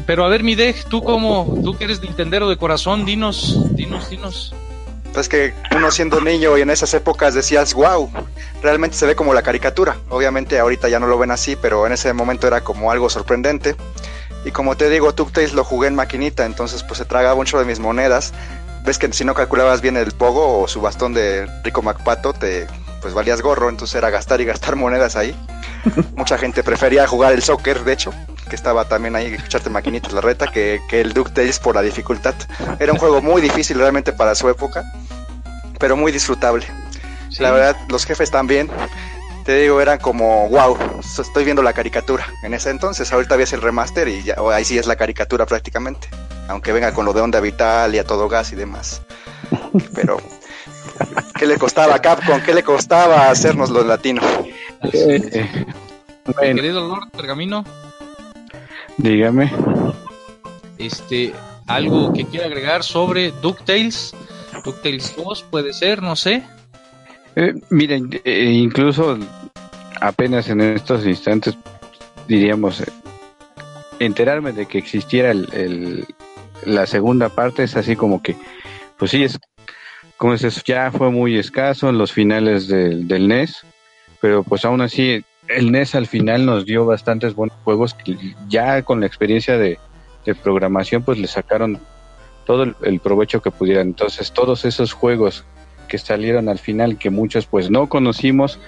Pero 0.08 0.24
a 0.24 0.30
ver, 0.30 0.42
mi 0.42 0.56
Dej, 0.56 0.86
tú 0.86 1.04
como, 1.04 1.60
tú 1.64 1.78
que 1.78 1.84
eres 1.84 2.02
Nintendero 2.02 2.48
de 2.48 2.56
corazón, 2.56 3.06
dinos, 3.06 3.76
dinos, 3.76 4.10
dinos. 4.10 4.56
Pues 5.14 5.28
que 5.28 5.54
uno 5.76 5.92
siendo 5.92 6.22
niño 6.22 6.58
y 6.58 6.62
en 6.62 6.70
esas 6.70 6.94
épocas 6.94 7.34
decías, 7.34 7.74
wow, 7.74 8.10
realmente 8.64 8.96
se 8.96 9.06
ve 9.06 9.18
como 9.18 9.34
la 9.34 9.42
caricatura. 9.42 9.98
Obviamente 10.08 10.60
ahorita 10.60 10.88
ya 10.88 11.02
no 11.02 11.08
lo 11.08 11.18
ven 11.18 11.32
así, 11.32 11.58
pero 11.58 11.86
en 11.86 11.92
ese 11.92 12.14
momento 12.14 12.48
era 12.48 12.62
como 12.62 12.90
algo 12.90 13.10
sorprendente. 13.10 13.76
Y 14.46 14.52
como 14.52 14.78
te 14.78 14.90
digo, 14.90 15.12
DuckTales 15.12 15.54
lo 15.54 15.66
jugué 15.66 15.90
en 15.90 15.96
maquinita, 15.96 16.46
entonces 16.46 16.84
pues 16.84 17.00
se 17.00 17.06
tragaba 17.06 17.36
mucho 17.36 17.60
de 17.60 17.66
mis 17.66 17.80
monedas. 17.80 18.34
Ves 18.86 18.98
que 18.98 19.12
si 19.12 19.26
no 19.26 19.34
calculabas 19.34 19.82
bien 19.82 19.98
el 19.98 20.14
pogo 20.14 20.62
o 20.62 20.70
su 20.70 20.80
bastón 20.80 21.14
de 21.14 21.48
Rico 21.66 21.82
MacPato, 21.82 22.32
te 22.32 22.66
pues 23.02 23.14
valías 23.14 23.42
gorro, 23.42 23.68
entonces 23.68 23.96
era 23.96 24.10
gastar 24.10 24.40
y 24.40 24.46
gastar 24.46 24.78
monedas 24.78 25.18
ahí. 25.18 25.36
Mucha 26.16 26.38
gente 26.38 26.64
prefería 26.64 27.06
jugar 27.08 27.34
el 27.34 27.44
soccer, 27.44 27.84
de 27.84 27.92
hecho, 27.92 28.14
que 28.48 28.56
estaba 28.56 28.86
también 28.86 29.16
ahí, 29.16 29.34
echarte 29.34 29.70
maquinitas 29.70 30.14
la 30.14 30.22
reta, 30.22 30.48
que, 30.48 30.82
que 30.90 31.02
el 31.02 31.14
DuckTales 31.14 31.60
por 31.60 31.76
la 31.76 31.82
dificultad. 31.82 32.36
Era 32.80 32.94
un 32.94 33.00
juego 33.00 33.22
muy 33.22 33.42
difícil 33.42 33.78
realmente 33.78 34.14
para 34.14 34.36
su 34.36 34.50
época, 34.50 34.84
pero 35.80 35.96
muy 35.96 36.12
disfrutable. 36.12 36.66
Sí. 37.30 37.44
La 37.44 37.52
verdad, 37.52 37.76
los 37.90 38.06
jefes 38.06 38.32
también, 38.32 38.70
te 39.46 39.56
digo, 39.62 39.82
eran 39.82 40.00
como, 40.00 40.50
wow, 40.50 40.78
estoy 41.00 41.44
viendo 41.44 41.62
la 41.62 41.74
caricatura. 41.74 42.26
En 42.44 42.54
ese 42.54 42.70
entonces, 42.70 43.12
ahorita 43.12 43.36
ves 43.36 43.54
el 43.54 43.62
remaster 43.62 44.08
y 44.08 44.24
ya, 44.24 44.36
ahí 44.54 44.66
sí 44.66 44.78
es 44.78 44.88
la 44.88 44.96
caricatura 44.96 45.46
prácticamente. 45.46 46.08
Aunque 46.48 46.72
venga 46.72 46.94
con 46.94 47.06
lo 47.06 47.14
de 47.14 47.22
onda 47.22 47.40
vital 47.40 47.94
y 47.94 48.00
a 48.00 48.06
todo 48.06 48.30
gas 48.30 48.54
y 48.54 48.56
demás. 48.56 49.02
Pero, 49.94 50.18
¿qué 51.38 51.46
le 51.46 51.58
costaba 51.58 51.96
a 51.96 52.00
Capcom? 52.00 52.42
¿Qué 52.42 52.54
le 52.54 52.64
costaba 52.64 53.30
hacernos 53.30 53.70
los 53.70 53.86
latinos? 53.86 54.26
Eh, 54.94 55.66
bueno, 56.26 56.56
querido 56.56 56.88
Lord 56.88 57.10
Pergamino, 57.12 57.64
dígame. 58.98 59.52
este, 60.78 61.34
algo 61.68 62.14
que 62.14 62.26
quiera 62.26 62.46
agregar 62.48 62.84
sobre 62.84 63.32
DuckTales, 63.42 64.14
DuckTales 64.64 65.16
2 65.18 65.44
puede 65.50 65.74
ser, 65.74 66.02
no 66.02 66.16
sé. 66.16 66.44
Eh, 67.36 67.54
miren, 67.70 68.10
eh, 68.24 68.52
incluso 68.54 69.18
apenas 70.02 70.50
en 70.50 70.62
estos 70.62 71.06
instantes, 71.06 71.56
diríamos, 72.28 72.82
eh, 72.82 72.86
enterarme 74.00 74.52
de 74.54 74.66
que 74.66 74.78
existiera 74.78 75.32
el, 75.32 75.48
el- 75.54 76.06
la 76.66 76.88
segunda 76.88 77.30
parte 77.30 77.64
es 77.64 77.76
así 77.76 77.96
como 77.96 78.22
que, 78.24 78.36
pues 78.98 79.12
sí, 79.12 79.24
es 79.24 79.40
como 80.18 80.34
dices, 80.34 80.64
ya 80.66 80.92
fue 80.92 81.12
muy 81.12 81.38
escaso 81.38 81.90
en 81.90 82.00
los 82.00 82.12
finales 82.12 82.68
del, 82.68 83.08
del 83.08 83.28
NES, 83.28 83.64
pero 84.20 84.42
pues 84.42 84.66
aún 84.66 84.82
así 84.82 85.24
el 85.48 85.72
NES 85.72 85.96
al 85.96 86.08
final 86.08 86.46
nos 86.46 86.66
dio 86.66 86.86
bastantes 86.86 87.36
buenos 87.36 87.58
juegos 87.64 87.94
que 87.94 88.18
ya 88.48 88.82
con 88.84 89.00
la 89.00 89.08
experiencia 89.08 89.58
de, 89.58 89.80
de 90.26 90.36
programación 90.36 91.04
pues 91.04 91.18
le 91.18 91.28
sacaron 91.28 91.80
todo 92.46 92.64
el, 92.64 92.76
el 92.84 93.00
provecho 93.00 93.42
que 93.42 93.52
pudieran. 93.52 93.88
Entonces 93.88 94.32
todos 94.32 94.66
esos 94.66 94.94
juegos 94.94 95.46
que 95.88 95.98
salieron 95.98 96.50
al 96.50 96.60
final 96.60 96.98
que 96.98 97.10
muchos 97.10 97.46
pues 97.46 97.70
no 97.70 97.88
conocimos 97.88 98.60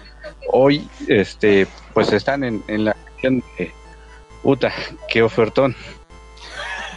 hoy 0.52 0.88
este 1.08 1.68
pues 1.94 2.14
están 2.14 2.44
en, 2.44 2.64
en 2.68 2.86
la 2.86 2.96
sección 3.06 3.44
de 3.58 3.72
puta 4.42 4.72
qué 5.10 5.22
ofertón 5.22 5.76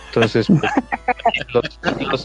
entonces 0.07 0.47
pues, 0.47 0.71
los, 1.53 1.81
los 2.01 2.25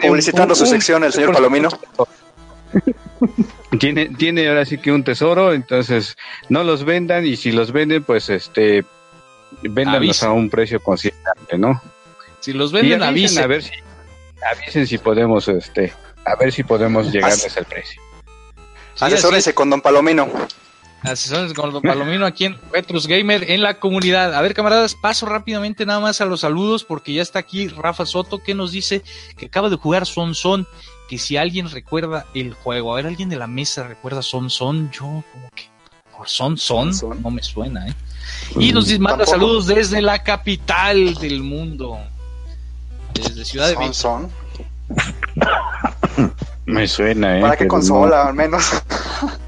Publicitando 0.00 0.54
su 0.54 0.66
sección, 0.66 1.04
el 1.04 1.12
señor 1.12 1.32
Palomino. 1.32 1.68
tiene 3.78 4.06
tiene 4.10 4.48
ahora 4.48 4.64
sí 4.64 4.78
que 4.78 4.92
un 4.92 5.04
tesoro 5.04 5.52
entonces 5.52 6.16
no 6.48 6.64
los 6.64 6.84
vendan 6.84 7.26
y 7.26 7.36
si 7.36 7.52
los 7.52 7.72
venden 7.72 8.02
pues 8.04 8.28
este 8.30 8.84
véndanlos 9.62 10.22
Avisen. 10.22 10.28
a 10.28 10.32
un 10.32 10.50
precio 10.50 10.80
considerable 10.80 11.58
no 11.58 11.80
Si 12.40 12.52
los 12.52 12.72
venden, 12.72 13.02
avisen 13.02 13.42
avisen. 13.42 13.44
a 13.44 13.46
ver 13.46 13.62
si 13.62 13.72
avisen 14.62 14.86
si 14.86 14.98
podemos 14.98 15.48
este 15.48 15.92
a 16.24 16.36
ver 16.36 16.52
si 16.52 16.62
podemos 16.62 17.10
llegarles 17.12 17.56
al 17.56 17.64
precio 17.64 18.00
Sí, 18.94 19.04
Asesórense 19.04 19.52
con 19.54 19.68
Don 19.68 19.82
Palomino. 19.82 20.26
Asesores 21.02 21.52
con 21.52 21.70
Don 21.70 21.82
Palomino 21.82 22.24
aquí 22.24 22.46
en 22.46 22.58
Retros 22.72 23.06
Gamer 23.06 23.50
en 23.50 23.60
la 23.60 23.78
comunidad. 23.78 24.34
A 24.34 24.40
ver, 24.40 24.54
camaradas, 24.54 24.94
paso 24.94 25.26
rápidamente 25.26 25.84
nada 25.84 26.00
más 26.00 26.22
a 26.22 26.24
los 26.24 26.40
saludos 26.40 26.82
porque 26.82 27.12
ya 27.12 27.20
está 27.20 27.38
aquí 27.38 27.68
Rafa 27.68 28.06
Soto 28.06 28.42
que 28.42 28.54
nos 28.54 28.72
dice 28.72 29.02
que 29.36 29.46
acaba 29.46 29.68
de 29.68 29.76
jugar 29.76 30.06
Son 30.06 30.34
Son. 30.34 30.66
Que 31.08 31.18
si 31.18 31.36
alguien 31.36 31.70
recuerda 31.70 32.26
el 32.34 32.54
juego, 32.54 32.92
a 32.92 32.96
ver, 32.96 33.06
alguien 33.06 33.28
de 33.28 33.36
la 33.36 33.46
mesa 33.46 33.86
recuerda 33.86 34.22
Son 34.22 34.50
Son, 34.50 34.90
yo 34.90 35.04
como 35.32 35.50
que 35.54 35.68
por 36.16 36.28
Son 36.28 36.56
Son 36.58 36.92
Son 36.92 37.12
Son. 37.12 37.22
no 37.22 37.30
me 37.30 37.42
suena, 37.42 37.86
¿eh? 37.86 37.94
Y 38.58 38.72
nos 38.72 38.86
manda 38.98 39.24
Tampoco. 39.24 39.30
saludos 39.30 39.66
desde 39.66 40.02
la 40.02 40.22
capital 40.24 41.14
del 41.14 41.42
mundo, 41.42 41.98
desde 43.14 43.44
Ciudad 43.44 43.68
de 43.68 43.92
Son, 43.92 44.22
México. 44.22 44.30
son. 46.16 46.32
Me 46.66 46.86
suena 46.88 47.38
eh 47.38 47.40
¿Para 47.40 47.56
qué 47.56 47.66
consola, 47.66 48.28
al 48.28 48.34
menos? 48.34 48.70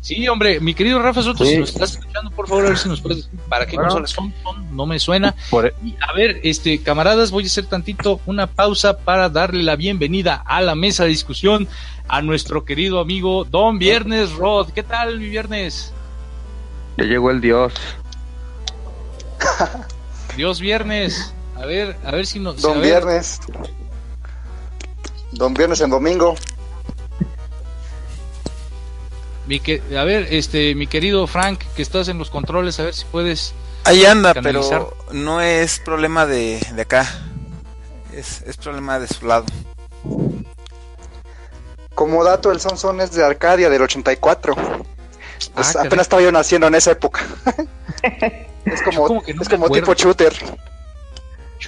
Sí, 0.00 0.26
hombre, 0.26 0.58
mi 0.60 0.72
querido 0.72 1.02
Rafa 1.02 1.22
Soto, 1.22 1.44
Sí. 1.44 1.50
si 1.52 1.58
nos 1.58 1.68
estás 1.68 1.90
escuchando, 1.90 2.30
por 2.30 2.48
favor, 2.48 2.64
a 2.64 2.68
ver 2.70 2.78
si 2.78 2.88
nos 2.88 3.02
puedes 3.02 3.24
decir 3.26 3.38
para 3.50 3.66
qué 3.66 3.76
Bueno. 3.76 3.90
consolas 3.90 4.10
son, 4.10 4.32
son, 4.42 4.74
no 4.74 4.86
me 4.86 4.98
suena. 4.98 5.34
Por- 5.50 5.74
Y, 5.84 5.94
a 6.00 6.14
ver, 6.14 6.40
este, 6.44 6.82
camaradas, 6.82 7.30
voy 7.30 7.44
a 7.44 7.46
hacer 7.46 7.66
tantito 7.66 8.18
una 8.24 8.46
pausa 8.46 8.96
para 9.00 9.28
darle 9.28 9.62
la 9.62 9.76
bienvenida 9.76 10.42
a 10.46 10.62
la 10.62 10.74
mesa 10.74 11.02
de 11.02 11.10
discusión 11.10 11.68
a 12.08 12.22
nuestro 12.22 12.64
querido 12.64 13.00
amigo 13.00 13.44
Don 13.44 13.78
Viernes 13.78 14.32
Rod. 14.32 14.70
¿Qué 14.70 14.82
tal, 14.82 15.18
mi 15.20 15.28
Viernes? 15.28 15.92
Ya 16.96 17.04
llegó 17.04 17.30
el 17.30 17.42
dios. 17.42 17.74
Dios 20.36 20.58
Viernes. 20.60 21.34
A 21.56 21.66
ver, 21.66 21.96
a 22.04 22.12
ver 22.12 22.26
si 22.26 22.38
nos. 22.38 22.62
Don 22.62 22.80
Viernes. 22.80 23.40
Don 25.32 25.52
Viernes 25.52 25.82
en 25.82 25.90
domingo. 25.90 26.34
Mi 29.48 29.58
que- 29.60 29.82
a 29.98 30.04
ver, 30.04 30.28
este, 30.30 30.74
mi 30.74 30.86
querido 30.86 31.26
Frank, 31.26 31.60
que 31.74 31.82
estás 31.82 32.06
en 32.08 32.18
los 32.18 32.30
controles, 32.30 32.78
a 32.78 32.84
ver 32.84 32.94
si 32.94 33.04
puedes. 33.06 33.54
Ahí 33.84 34.04
anda, 34.04 34.34
Canalizar. 34.34 34.86
pero 34.86 34.96
no 35.12 35.40
es 35.40 35.80
problema 35.80 36.26
de, 36.26 36.60
de 36.74 36.82
acá. 36.82 37.08
Es, 38.14 38.42
es 38.42 38.56
problema 38.56 38.98
de 38.98 39.08
su 39.08 39.26
lado. 39.26 39.46
Como 41.94 42.22
dato, 42.22 42.52
el 42.52 42.60
Son 42.60 43.00
es 43.00 43.12
de 43.12 43.24
Arcadia 43.24 43.68
del 43.70 43.82
84. 43.82 44.54
Pues 44.54 45.68
Ah, 45.70 45.72
caray. 45.72 45.86
apenas 45.86 46.04
estaba 46.06 46.22
yo 46.22 46.30
naciendo 46.32 46.66
en 46.66 46.74
esa 46.74 46.92
época. 46.92 47.24
es 48.64 48.82
como, 48.82 49.06
Como 49.06 49.22
que 49.22 49.34
no 49.34 49.42
es 49.42 49.48
como 49.48 49.66
acuerdo. 49.66 49.86
tipo 49.86 49.94
shooter. 49.94 50.32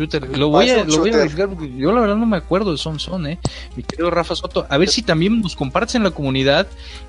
Shooter. 0.00 0.38
Lo 0.38 0.48
voy, 0.48 0.70
Ah, 0.70 0.82
a, 0.82 0.84
lo 0.84 0.98
voy 0.98 1.10
a 1.10 1.24
buscar 1.24 1.48
porque 1.48 1.70
yo 1.76 1.92
la 1.92 2.00
verdad 2.00 2.16
no 2.16 2.26
me 2.26 2.36
acuerdo 2.36 2.72
de 2.72 2.78
Son 2.78 2.98
Son, 2.98 3.26
eh. 3.26 3.38
Mi 3.76 3.82
querido 3.82 4.10
Rafa 4.10 4.34
Soto. 4.34 4.66
A 4.68 4.78
ver 4.78 4.88
si 4.88 5.02
también 5.02 5.40
nos 5.40 5.54
compartes 5.54 5.94
en 5.94 6.02
la 6.02 6.10
comunidad 6.10 6.66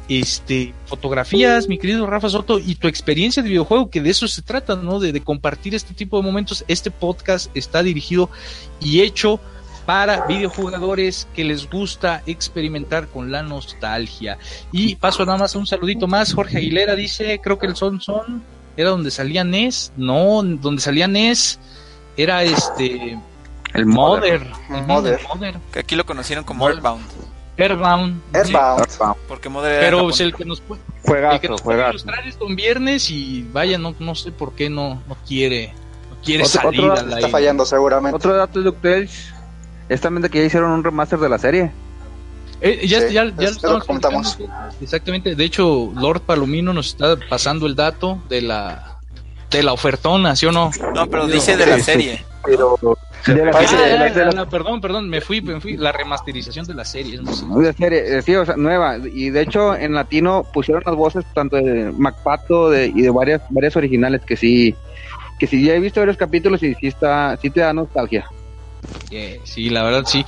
este 0.10 0.74
fotografías, 0.86 1.68
mi 1.68 1.78
querido 1.78 2.06
Rafa 2.06 2.30
Soto, 2.30 2.60
y 2.60 2.76
tu 2.76 2.88
experiencia 2.88 3.42
de 3.42 3.50
videojuego, 3.50 3.90
que 3.90 4.02
de 4.02 4.10
eso 4.10 4.28
se 4.28 4.42
trata, 4.42 4.76
¿no? 4.76 5.00
De, 5.00 5.12
de 5.14 5.22
compartir 5.22 5.74
este 5.74 5.94
tipo 5.94 6.18
de 6.18 6.24
momentos. 6.24 6.66
Este 6.68 6.92
podcast 6.92 7.50
está 7.56 7.82
dirigido 7.84 8.30
y 8.82 9.02
hecho 9.02 9.40
para 9.86 10.28
videojugadores 10.28 11.28
que 11.34 11.44
les 11.44 11.70
gusta 11.70 12.22
experimentar 12.26 13.08
con 13.08 13.32
la 13.32 13.42
nostalgia. 13.42 14.38
Y 14.72 14.96
paso 14.96 15.26
nada 15.26 15.38
más 15.38 15.56
a 15.56 15.60
un 15.60 15.66
saludito 15.66 16.08
más. 16.08 16.34
Jorge 16.34 16.58
Aguilera 16.58 16.96
dice, 16.96 17.40
creo 17.42 17.58
que 17.58 17.66
el 17.68 17.76
Son 17.76 18.00
Son 18.02 18.44
era 18.78 18.90
donde 18.90 19.12
salía 19.12 19.44
NES. 19.44 19.92
No, 19.98 20.44
donde 20.44 20.82
salía 20.82 21.08
NES 21.08 21.60
era 22.18 22.44
este 22.44 23.18
El 23.74 23.86
Mother, 23.86 24.46
Mother. 24.70 24.86
Mother, 24.88 25.20
Mother, 25.34 25.56
Que 25.72 25.80
aquí 25.80 25.96
lo 25.96 26.06
conocieron 26.06 26.44
como 26.44 26.68
Earthbound. 26.68 27.06
Airbound, 27.58 28.22
sí. 28.34 28.54
Airbound. 28.54 28.88
Porque 29.28 29.50
Mother 29.50 29.72
era 29.74 29.82
pero 29.82 29.98
japonés. 29.98 30.18
pues, 30.18 30.22
el 30.22 30.36
que 30.36 30.46
nos 30.46 30.62
puede, 30.62 30.82
el 30.82 31.02
que 31.04 31.08
Juegazo, 31.10 31.48
nos 31.50 31.62
puede 31.62 31.78
juegazo. 31.78 31.90
ilustrar 31.92 32.28
es 32.28 32.40
Don 32.40 32.56
Viernes 32.56 33.10
y 33.12 33.44
vaya, 33.52 33.78
no, 33.78 33.94
no 34.00 34.16
sé 34.16 34.32
por 34.32 34.54
qué 34.54 34.70
no, 34.70 35.02
no 35.08 35.16
quiere, 35.28 35.74
no 36.10 36.16
quiere 36.24 36.44
Otro- 36.44 36.62
salir 36.62 36.80
otro 36.82 36.94
al 36.94 37.06
Está 37.06 37.16
aire. 37.18 37.30
fallando 37.30 37.66
seguramente. 37.66 38.16
Otro 38.16 38.34
dato 38.36 38.60
de 38.60 38.66
DuckTales 38.66 39.34
es 39.90 40.02
también 40.02 40.24
de 40.24 40.30
que 40.30 40.40
ya 40.40 40.46
hicieron 40.46 40.72
un 40.72 40.84
remaster 40.84 41.20
de 41.20 41.30
la 41.30 41.38
serie. 41.38 41.72
Eh, 42.62 42.88
ya, 42.88 43.02
Sí, 43.08 43.14
ya, 43.14 43.26
ya 43.26 43.48
es- 43.50 43.62
lo 43.62 43.70
es 43.70 43.80
lo 43.80 43.86
comentamos. 43.86 44.38
Exactamente. 44.82 45.36
De 45.36 45.44
hecho, 45.44 45.92
Lord 45.96 46.22
Palomino 46.22 46.74
nos 46.74 46.88
está 46.88 47.16
pasando 47.30 47.68
el 47.68 47.76
dato 47.76 48.20
de 48.30 48.42
la 48.44 48.91
de 49.52 49.64
la 49.64 49.74
ofertona, 49.74 50.36
¿sí 50.36 50.46
o 50.46 50.52
no? 50.52 50.72
No, 50.96 51.08
pero 51.08 51.28
dice 51.28 51.58
de 51.58 51.66
la 51.66 51.80
serie. 51.80 52.24
pero 52.44 52.78
De 53.28 53.46
la 53.46 53.52
Ah, 53.52 53.68
serie, 53.68 53.86
ya, 53.86 53.92
de 53.92 53.98
la- 54.00 54.10
de 54.10 54.26
la- 54.26 54.32
la- 54.32 54.50
perdón, 54.50 54.82
perdón, 54.82 55.08
me 55.10 55.22
fui, 55.22 55.42
me 55.42 55.62
fui. 55.62 55.78
La 55.78 55.92
remasterización 55.92 56.66
de 56.66 56.74
la 56.74 56.84
serie. 56.86 57.20
es 57.24 57.56
de 57.56 57.74
serie, 57.74 58.18
eh, 58.18 58.22
sí, 58.24 58.34
o 58.36 58.44
sea, 58.46 58.56
nueva. 58.58 58.98
Y 58.98 59.30
de 59.30 59.42
hecho, 59.42 59.76
en 59.76 59.94
latino 59.94 60.44
pusieron 60.52 60.82
las 60.86 60.96
voces 60.96 61.24
tanto 61.36 61.58
de 61.58 61.92
MacPato 61.96 62.72
de, 62.72 62.88
y 62.88 63.02
de 63.04 63.10
varias 63.12 63.42
varias 63.50 63.76
originales 63.76 64.22
que 64.26 64.36
sí, 64.36 64.76
que 65.38 65.46
sí, 65.46 65.64
ya 65.64 65.74
he 65.76 65.80
visto 65.80 66.00
varios 66.00 66.18
capítulos 66.18 66.64
y 66.64 66.74
sí, 66.74 66.88
está, 66.88 67.38
sí 67.40 67.52
te 67.52 67.60
da 67.60 67.74
nostalgia. 67.74 68.26
Eh, 69.12 69.40
sí, 69.44 69.70
la 69.70 69.84
verdad 69.84 70.04
sí. 70.08 70.26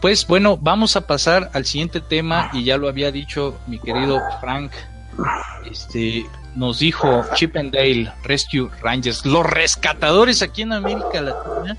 Pues 0.00 0.26
bueno, 0.26 0.56
vamos 0.60 0.96
a 0.96 1.06
pasar 1.06 1.50
al 1.54 1.64
siguiente 1.64 2.00
tema 2.00 2.50
y 2.52 2.64
ya 2.64 2.76
lo 2.76 2.88
había 2.88 3.12
dicho 3.12 3.56
mi 3.68 3.78
querido 3.78 4.20
Frank. 4.40 4.72
Este 5.70 6.26
nos 6.56 6.78
dijo 6.78 7.24
Chip 7.34 7.56
and 7.56 7.72
Dale 7.72 8.12
Rescue 8.24 8.68
Rangers, 8.82 9.24
los 9.24 9.46
rescatadores 9.46 10.42
aquí 10.42 10.62
en 10.62 10.72
América 10.72 11.20
Latina. 11.20 11.76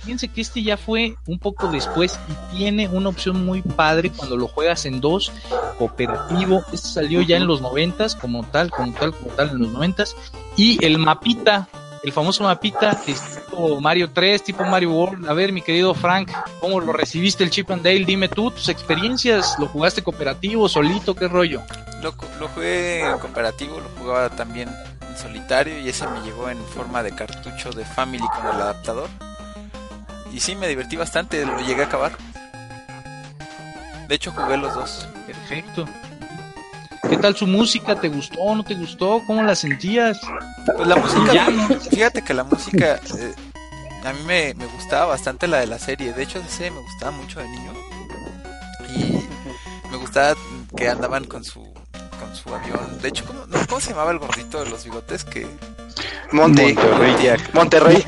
Fíjense 0.00 0.28
que 0.28 0.42
este 0.42 0.62
ya 0.62 0.76
fue 0.76 1.16
un 1.26 1.38
poco 1.38 1.68
después 1.68 2.18
y 2.28 2.56
tiene 2.56 2.88
una 2.88 3.08
opción 3.08 3.46
muy 3.46 3.62
padre 3.62 4.10
cuando 4.10 4.36
lo 4.36 4.48
juegas 4.48 4.84
en 4.84 5.00
dos, 5.00 5.32
cooperativo. 5.78 6.62
Este 6.72 6.88
salió 6.88 7.22
ya 7.22 7.38
en 7.38 7.46
los 7.46 7.62
noventas, 7.62 8.14
como 8.14 8.44
tal, 8.44 8.70
como 8.70 8.92
tal, 8.92 9.14
como 9.14 9.30
tal, 9.30 9.50
en 9.50 9.60
los 9.60 9.72
noventas. 9.72 10.14
Y 10.56 10.84
el 10.84 10.98
mapita 10.98 11.68
el 12.04 12.12
famoso 12.12 12.44
mapita 12.44 12.94
tipo 13.00 13.80
Mario 13.80 14.10
3, 14.10 14.44
tipo 14.44 14.64
Mario 14.64 14.92
World. 14.92 15.26
A 15.28 15.32
ver, 15.32 15.52
mi 15.52 15.62
querido 15.62 15.94
Frank, 15.94 16.30
¿cómo 16.60 16.78
lo 16.80 16.92
recibiste 16.92 17.42
el 17.42 17.50
Chip 17.50 17.70
and 17.70 17.82
Dale? 17.82 18.04
Dime 18.04 18.28
tú 18.28 18.50
tus 18.50 18.68
experiencias. 18.68 19.56
¿Lo 19.58 19.68
jugaste 19.68 20.02
cooperativo, 20.02 20.68
solito? 20.68 21.14
¿Qué 21.14 21.28
rollo? 21.28 21.62
Lo, 22.02 22.14
lo 22.38 22.48
jugué 22.48 23.08
en 23.08 23.18
cooperativo, 23.18 23.80
lo 23.80 23.88
jugaba 23.98 24.28
también 24.28 24.68
en 25.08 25.16
solitario 25.16 25.80
y 25.80 25.88
ese 25.88 26.06
me 26.06 26.20
llegó 26.20 26.50
en 26.50 26.62
forma 26.66 27.02
de 27.02 27.12
cartucho 27.12 27.70
de 27.70 27.86
Family 27.86 28.24
con 28.36 28.54
el 28.54 28.60
adaptador. 28.60 29.08
Y 30.30 30.40
sí, 30.40 30.56
me 30.56 30.68
divertí 30.68 30.96
bastante, 30.96 31.46
lo 31.46 31.58
llegué 31.60 31.84
a 31.84 31.86
acabar. 31.86 32.12
De 34.08 34.14
hecho, 34.14 34.30
jugué 34.32 34.58
los 34.58 34.74
dos. 34.74 35.08
Perfecto. 35.26 35.86
¿Qué 37.08 37.16
tal 37.16 37.36
su 37.36 37.46
música? 37.46 38.00
¿Te 38.00 38.08
gustó? 38.08 38.40
o 38.40 38.54
¿No 38.54 38.64
te 38.64 38.74
gustó? 38.74 39.22
¿Cómo 39.26 39.42
la 39.42 39.54
sentías? 39.54 40.20
Pues 40.76 40.88
la 40.88 40.96
música, 40.96 41.46
fíjate 41.90 42.22
que 42.22 42.34
la 42.34 42.44
música 42.44 43.00
eh, 43.18 43.34
a 44.04 44.12
mí 44.12 44.20
me, 44.26 44.54
me, 44.54 44.66
gustaba 44.66 45.06
bastante 45.06 45.46
la 45.46 45.58
de 45.58 45.66
la 45.66 45.78
serie. 45.78 46.12
De 46.12 46.22
hecho, 46.22 46.38
ese 46.38 46.70
me 46.70 46.80
gustaba 46.80 47.12
mucho 47.12 47.40
de 47.40 47.48
niño. 47.48 47.72
Y 48.96 49.24
me 49.90 49.96
gustaba 49.96 50.34
que 50.76 50.88
andaban 50.88 51.24
con 51.24 51.44
su 51.44 51.62
con 51.62 52.34
su 52.34 52.54
avión. 52.54 53.00
De 53.00 53.08
hecho, 53.08 53.24
¿cómo, 53.24 53.40
¿cómo 53.68 53.80
se 53.80 53.90
llamaba 53.90 54.10
el 54.10 54.18
gordito 54.18 54.62
de 54.62 54.70
los 54.70 54.84
bigotes? 54.84 55.24
que 55.24 55.46
Monterrey. 56.32 56.76
Monterrey. 57.52 58.04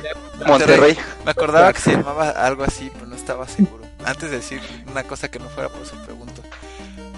Monterrey. 0.46 0.96
Me 1.24 1.30
acordaba 1.30 1.72
que 1.72 1.80
se 1.80 1.92
llamaba 1.92 2.30
algo 2.30 2.64
así, 2.64 2.90
pero 2.92 3.06
no 3.06 3.16
estaba 3.16 3.46
seguro. 3.48 3.84
Antes 4.04 4.30
de 4.30 4.36
decir 4.36 4.60
una 4.90 5.04
cosa 5.04 5.28
que 5.28 5.38
no 5.38 5.48
fuera, 5.48 5.68
por 5.68 5.82
eso 5.82 5.96
pregunto. 6.04 6.42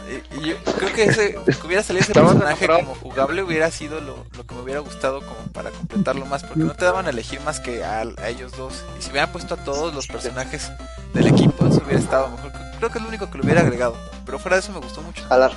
Y 0.09 0.49
yo 0.49 0.57
creo 0.79 0.92
que 0.92 1.05
ese, 1.05 1.35
que 1.35 1.66
hubiera 1.66 1.83
salido 1.83 2.03
ese 2.03 2.14
personaje 2.14 2.66
como 2.66 2.94
jugable 2.94 3.42
hubiera 3.42 3.71
sido 3.71 4.01
lo, 4.01 4.25
lo, 4.37 4.47
que 4.47 4.55
me 4.55 4.62
hubiera 4.62 4.81
gustado 4.81 5.21
como 5.21 5.53
para 5.53 5.71
completarlo 5.71 6.25
más, 6.27 6.44
porque 6.44 6.61
no 6.61 6.75
te 6.75 6.85
daban 6.85 7.07
a 7.07 7.11
elegir 7.11 7.40
más 7.42 7.61
que 7.61 7.85
a, 7.85 8.01
a, 8.01 8.29
ellos 8.29 8.53
dos. 8.57 8.85
Y 8.99 9.03
si 9.03 9.11
hubieran 9.11 9.31
puesto 9.33 9.55
a 9.55 9.57
todos 9.59 9.94
los 9.94 10.07
personajes 10.07 10.71
del 11.14 11.27
equipo, 11.27 11.66
eso 11.66 11.83
hubiera 11.85 12.01
estado 12.01 12.29
mejor. 12.31 12.53
Creo 12.79 12.90
que 12.90 12.99
es 12.99 13.03
lo 13.03 13.09
único 13.09 13.31
que 13.31 13.38
lo 13.38 13.44
hubiera 13.44 13.61
agregado. 13.61 13.97
Pero 14.25 14.38
fuera 14.38 14.57
de 14.57 14.61
eso 14.61 14.73
me 14.73 14.79
gustó 14.79 15.03
mucho. 15.03 15.25
Alar. 15.31 15.53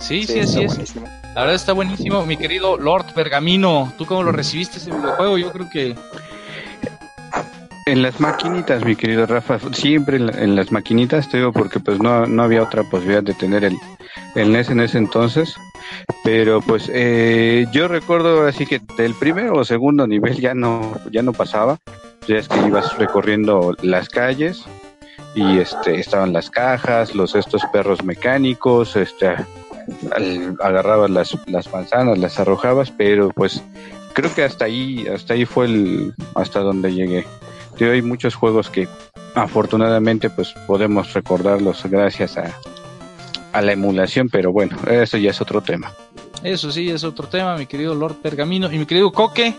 Sí, 0.00 0.24
sí, 0.24 0.46
sí, 0.46 0.64
así 0.64 0.82
es. 0.82 0.96
La 0.96 1.42
verdad 1.42 1.54
está 1.54 1.72
buenísimo. 1.72 2.24
Mi 2.24 2.36
querido 2.36 2.78
Lord 2.78 3.12
Pergamino, 3.14 3.92
¿tú 3.98 4.06
cómo 4.06 4.22
lo 4.22 4.32
recibiste 4.32 4.78
ese 4.78 4.90
videojuego? 4.90 5.38
Yo 5.38 5.52
creo 5.52 5.68
que 5.70 5.94
en 7.90 8.02
las 8.02 8.20
maquinitas, 8.20 8.84
mi 8.84 8.94
querido 8.94 9.26
Rafa, 9.26 9.58
siempre 9.72 10.16
en, 10.16 10.54
las 10.54 10.70
maquinitas, 10.70 11.28
te 11.28 11.38
digo, 11.38 11.52
porque 11.52 11.80
pues 11.80 11.98
no, 11.98 12.26
no 12.26 12.42
había 12.42 12.62
otra 12.62 12.84
posibilidad 12.84 13.22
de 13.22 13.34
tener 13.34 13.64
el, 13.64 13.76
el 14.36 14.52
NES 14.52 14.70
en 14.70 14.80
ese 14.80 14.98
entonces. 14.98 15.56
Pero 16.22 16.60
pues 16.60 16.90
eh, 16.92 17.66
yo 17.72 17.88
recuerdo 17.88 18.46
así 18.46 18.64
que 18.64 18.80
del 18.96 19.14
primero 19.14 19.54
o 19.54 19.64
segundo 19.64 20.06
nivel 20.06 20.36
ya 20.36 20.54
no, 20.54 20.94
ya 21.10 21.22
no 21.22 21.32
pasaba. 21.32 21.78
Ya 22.28 22.36
es 22.36 22.48
que 22.48 22.60
ibas 22.66 22.96
recorriendo 22.96 23.74
las 23.82 24.08
calles 24.08 24.64
y 25.34 25.58
este 25.58 25.98
estaban 25.98 26.32
las 26.32 26.50
cajas, 26.50 27.14
los 27.14 27.34
estos 27.34 27.62
perros 27.72 28.04
mecánicos, 28.04 28.94
este 28.94 29.34
agarrabas 30.60 31.10
las, 31.10 31.36
las 31.48 31.72
manzanas, 31.72 32.18
las 32.18 32.38
arrojabas, 32.38 32.92
pero 32.92 33.30
pues 33.30 33.64
creo 34.12 34.32
que 34.32 34.44
hasta 34.44 34.66
ahí, 34.66 35.08
hasta 35.08 35.34
ahí 35.34 35.44
fue 35.44 35.66
el, 35.66 36.14
hasta 36.36 36.60
donde 36.60 36.92
llegué 36.92 37.26
hay 37.78 38.02
muchos 38.02 38.34
juegos 38.34 38.70
que 38.70 38.88
afortunadamente 39.34 40.30
pues 40.30 40.52
podemos 40.66 41.12
recordarlos 41.12 41.82
gracias 41.84 42.36
a, 42.36 42.54
a 43.52 43.62
la 43.62 43.72
emulación, 43.72 44.28
pero 44.28 44.52
bueno, 44.52 44.76
eso 44.90 45.16
ya 45.16 45.30
es 45.30 45.40
otro 45.40 45.60
tema. 45.60 45.92
Eso 46.42 46.72
sí, 46.72 46.88
es 46.90 47.04
otro 47.04 47.28
tema, 47.28 47.56
mi 47.56 47.66
querido 47.66 47.94
Lord 47.94 48.16
Pergamino. 48.16 48.72
Y 48.72 48.78
mi 48.78 48.86
querido 48.86 49.12
Coque, 49.12 49.54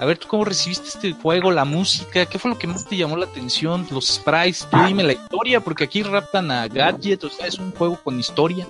a 0.00 0.04
ver, 0.04 0.18
¿tú 0.18 0.28
cómo 0.28 0.44
recibiste 0.44 0.88
este 0.88 1.12
juego, 1.12 1.50
la 1.50 1.64
música? 1.64 2.26
¿Qué 2.26 2.38
fue 2.38 2.50
lo 2.50 2.58
que 2.58 2.66
más 2.66 2.84
te 2.86 2.96
llamó 2.96 3.16
la 3.16 3.26
atención? 3.26 3.86
Los 3.90 4.06
sprites, 4.06 4.68
tú 4.70 4.76
dime 4.86 5.02
la 5.02 5.14
historia, 5.14 5.60
porque 5.60 5.84
aquí 5.84 6.02
raptan 6.02 6.50
a 6.50 6.68
Gadget, 6.68 7.24
o 7.24 7.30
sea, 7.30 7.46
es 7.46 7.58
un 7.58 7.72
juego 7.72 7.98
con 8.04 8.18
historia. 8.20 8.66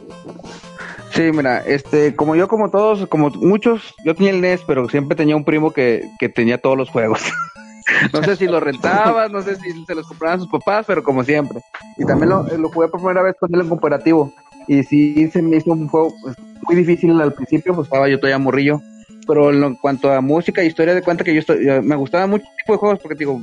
Sí, 1.10 1.22
mira, 1.32 1.64
este, 1.66 2.14
como 2.14 2.36
yo, 2.36 2.48
como 2.48 2.70
todos, 2.70 3.06
como 3.08 3.30
muchos, 3.30 3.82
yo 4.04 4.14
tenía 4.14 4.30
el 4.30 4.40
NES, 4.40 4.62
pero 4.66 4.88
siempre 4.88 5.16
tenía 5.16 5.36
un 5.36 5.44
primo 5.44 5.72
que, 5.72 6.08
que 6.18 6.28
tenía 6.28 6.58
todos 6.58 6.76
los 6.76 6.88
juegos. 6.88 7.20
No 8.12 8.22
sé 8.22 8.36
si 8.36 8.46
lo 8.46 8.60
rentaban, 8.60 9.32
no 9.32 9.42
sé 9.42 9.56
si 9.56 9.84
se 9.84 9.94
los 9.94 10.06
compraban 10.06 10.40
sus 10.40 10.48
papás, 10.48 10.84
pero 10.86 11.02
como 11.02 11.24
siempre. 11.24 11.60
Y 11.96 12.04
también 12.04 12.30
lo, 12.30 12.42
lo 12.42 12.68
jugué 12.70 12.88
por 12.88 13.00
primera 13.00 13.22
vez 13.22 13.36
con 13.38 13.54
él 13.54 13.60
en 13.60 13.68
cooperativo. 13.68 14.32
Y 14.66 14.82
sí 14.82 15.28
se 15.30 15.40
me 15.40 15.56
hizo 15.56 15.72
un 15.72 15.88
juego 15.88 16.12
pues, 16.22 16.36
muy 16.62 16.76
difícil 16.76 17.18
al 17.20 17.32
principio, 17.32 17.74
pues 17.74 17.86
estaba 17.86 18.08
yo 18.08 18.18
todavía 18.18 18.38
morrillo. 18.38 18.80
Pero 19.26 19.52
en 19.52 19.74
cuanto 19.76 20.12
a 20.12 20.20
música 20.20 20.62
y 20.62 20.68
historia 20.68 20.94
de 20.94 21.02
cuenta 21.02 21.24
que 21.24 21.34
yo 21.34 21.40
estoy, 21.40 21.58
me 21.82 21.96
gustaba 21.96 22.26
mucho 22.26 22.44
este 22.44 22.56
tipo 22.62 22.72
de 22.72 22.78
juegos 22.78 22.98
porque 23.00 23.14
digo, 23.14 23.40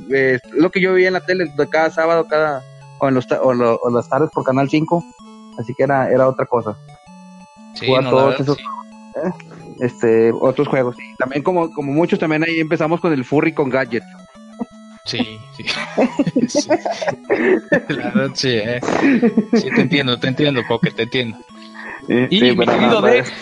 lo 0.52 0.70
que 0.70 0.80
yo 0.80 0.92
veía 0.92 1.08
en 1.08 1.14
la 1.14 1.24
tele 1.24 1.46
de 1.56 1.68
cada 1.68 1.90
sábado, 1.90 2.26
cada 2.26 2.62
o 2.98 3.08
en 3.08 3.14
los 3.14 3.30
o, 3.30 3.48
o 3.48 3.90
las 3.90 4.08
tardes 4.08 4.30
por 4.32 4.44
Canal 4.44 4.68
5. 4.68 5.04
Así 5.58 5.74
que 5.74 5.84
era 5.84 6.10
era 6.10 6.28
otra 6.28 6.46
cosa. 6.46 6.76
Sí, 7.74 7.90
no, 7.90 8.10
todos 8.10 8.40
esos, 8.40 8.58
¿eh? 8.58 9.30
este 9.80 10.32
otros 10.32 10.66
juegos. 10.66 10.96
También 11.18 11.42
como 11.42 11.72
como 11.72 11.92
muchos 11.92 12.18
también 12.18 12.42
ahí 12.42 12.58
empezamos 12.58 13.00
con 13.00 13.12
el 13.12 13.24
furry 13.24 13.52
con 13.52 13.70
gadget. 13.70 14.02
Sí, 15.06 15.40
sí. 15.56 15.64
sí. 16.48 16.68
La 17.88 18.10
verdad, 18.10 18.30
sí, 18.34 18.50
¿eh? 18.50 18.80
Sí, 19.54 19.68
te 19.74 19.80
entiendo, 19.80 20.18
te 20.18 20.28
entiendo, 20.28 20.62
Coque, 20.66 20.90
te 20.90 21.04
entiendo. 21.04 21.38
y 22.08 22.40
mi 22.42 22.56
querido 22.56 23.00
Deck, 23.00 23.32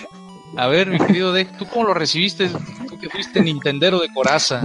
a 0.57 0.67
ver, 0.69 0.89
mi 0.89 0.99
querido 0.99 1.33
Deck, 1.33 1.57
¿tú 1.59 1.67
cómo 1.67 1.87
lo 1.87 1.95
recibiste? 1.95 2.51
Tú 2.89 2.99
que 2.99 3.09
fuiste 3.09 3.41
Nintendero 3.41 3.99
de 3.99 4.13
Coraza. 4.13 4.65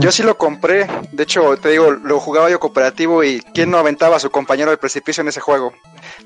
Yo 0.00 0.10
sí 0.10 0.24
lo 0.24 0.36
compré, 0.36 0.88
de 1.12 1.22
hecho, 1.22 1.56
te 1.58 1.70
digo, 1.70 1.92
lo 1.92 2.18
jugaba 2.18 2.50
yo 2.50 2.58
cooperativo 2.58 3.22
y 3.22 3.40
¿quién 3.54 3.70
no 3.70 3.78
aventaba 3.78 4.16
a 4.16 4.18
su 4.18 4.30
compañero 4.30 4.70
del 4.70 4.80
precipicio 4.80 5.20
en 5.20 5.28
ese 5.28 5.40
juego? 5.40 5.72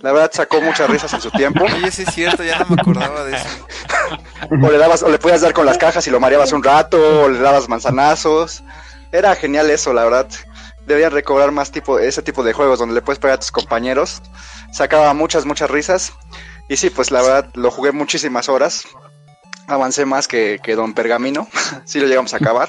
La 0.00 0.12
verdad 0.12 0.30
sacó 0.32 0.62
muchas 0.62 0.88
risas 0.88 1.12
en 1.12 1.20
su 1.20 1.30
tiempo. 1.30 1.64
Oye, 1.76 1.90
sí 1.90 2.04
es 2.06 2.14
cierto, 2.14 2.42
ya 2.42 2.60
no 2.60 2.66
me 2.70 2.80
acordaba 2.80 3.22
de 3.24 3.36
eso. 3.36 3.48
o 4.50 4.70
le 4.70 4.78
dabas, 4.78 5.02
o 5.02 5.10
le 5.10 5.18
podías 5.18 5.42
dar 5.42 5.52
con 5.52 5.66
las 5.66 5.76
cajas 5.76 6.06
y 6.06 6.10
lo 6.10 6.20
mareabas 6.20 6.52
un 6.52 6.62
rato, 6.62 7.24
o 7.24 7.28
le 7.28 7.38
dabas 7.38 7.68
manzanazos. 7.68 8.62
Era 9.12 9.34
genial 9.34 9.70
eso, 9.70 9.92
la 9.92 10.04
verdad. 10.04 10.28
Deberían 10.86 11.12
recobrar 11.12 11.52
más 11.52 11.70
tipo, 11.70 11.98
ese 11.98 12.22
tipo 12.22 12.42
de 12.42 12.52
juegos 12.52 12.78
donde 12.78 12.94
le 12.94 13.02
puedes 13.02 13.18
pegar 13.18 13.36
a 13.36 13.40
tus 13.40 13.52
compañeros. 13.52 14.22
Sacaba 14.72 15.12
muchas, 15.14 15.44
muchas 15.44 15.70
risas. 15.70 16.12
Y 16.68 16.76
sí, 16.76 16.90
pues 16.90 17.10
la 17.10 17.22
verdad 17.22 17.50
lo 17.54 17.70
jugué 17.70 17.92
muchísimas 17.92 18.48
horas. 18.48 18.84
Avancé 19.66 20.04
más 20.04 20.28
que, 20.28 20.60
que 20.62 20.74
Don 20.74 20.94
Pergamino. 20.94 21.48
sí 21.84 22.00
lo 22.00 22.06
llegamos 22.06 22.34
a 22.34 22.38
acabar. 22.38 22.68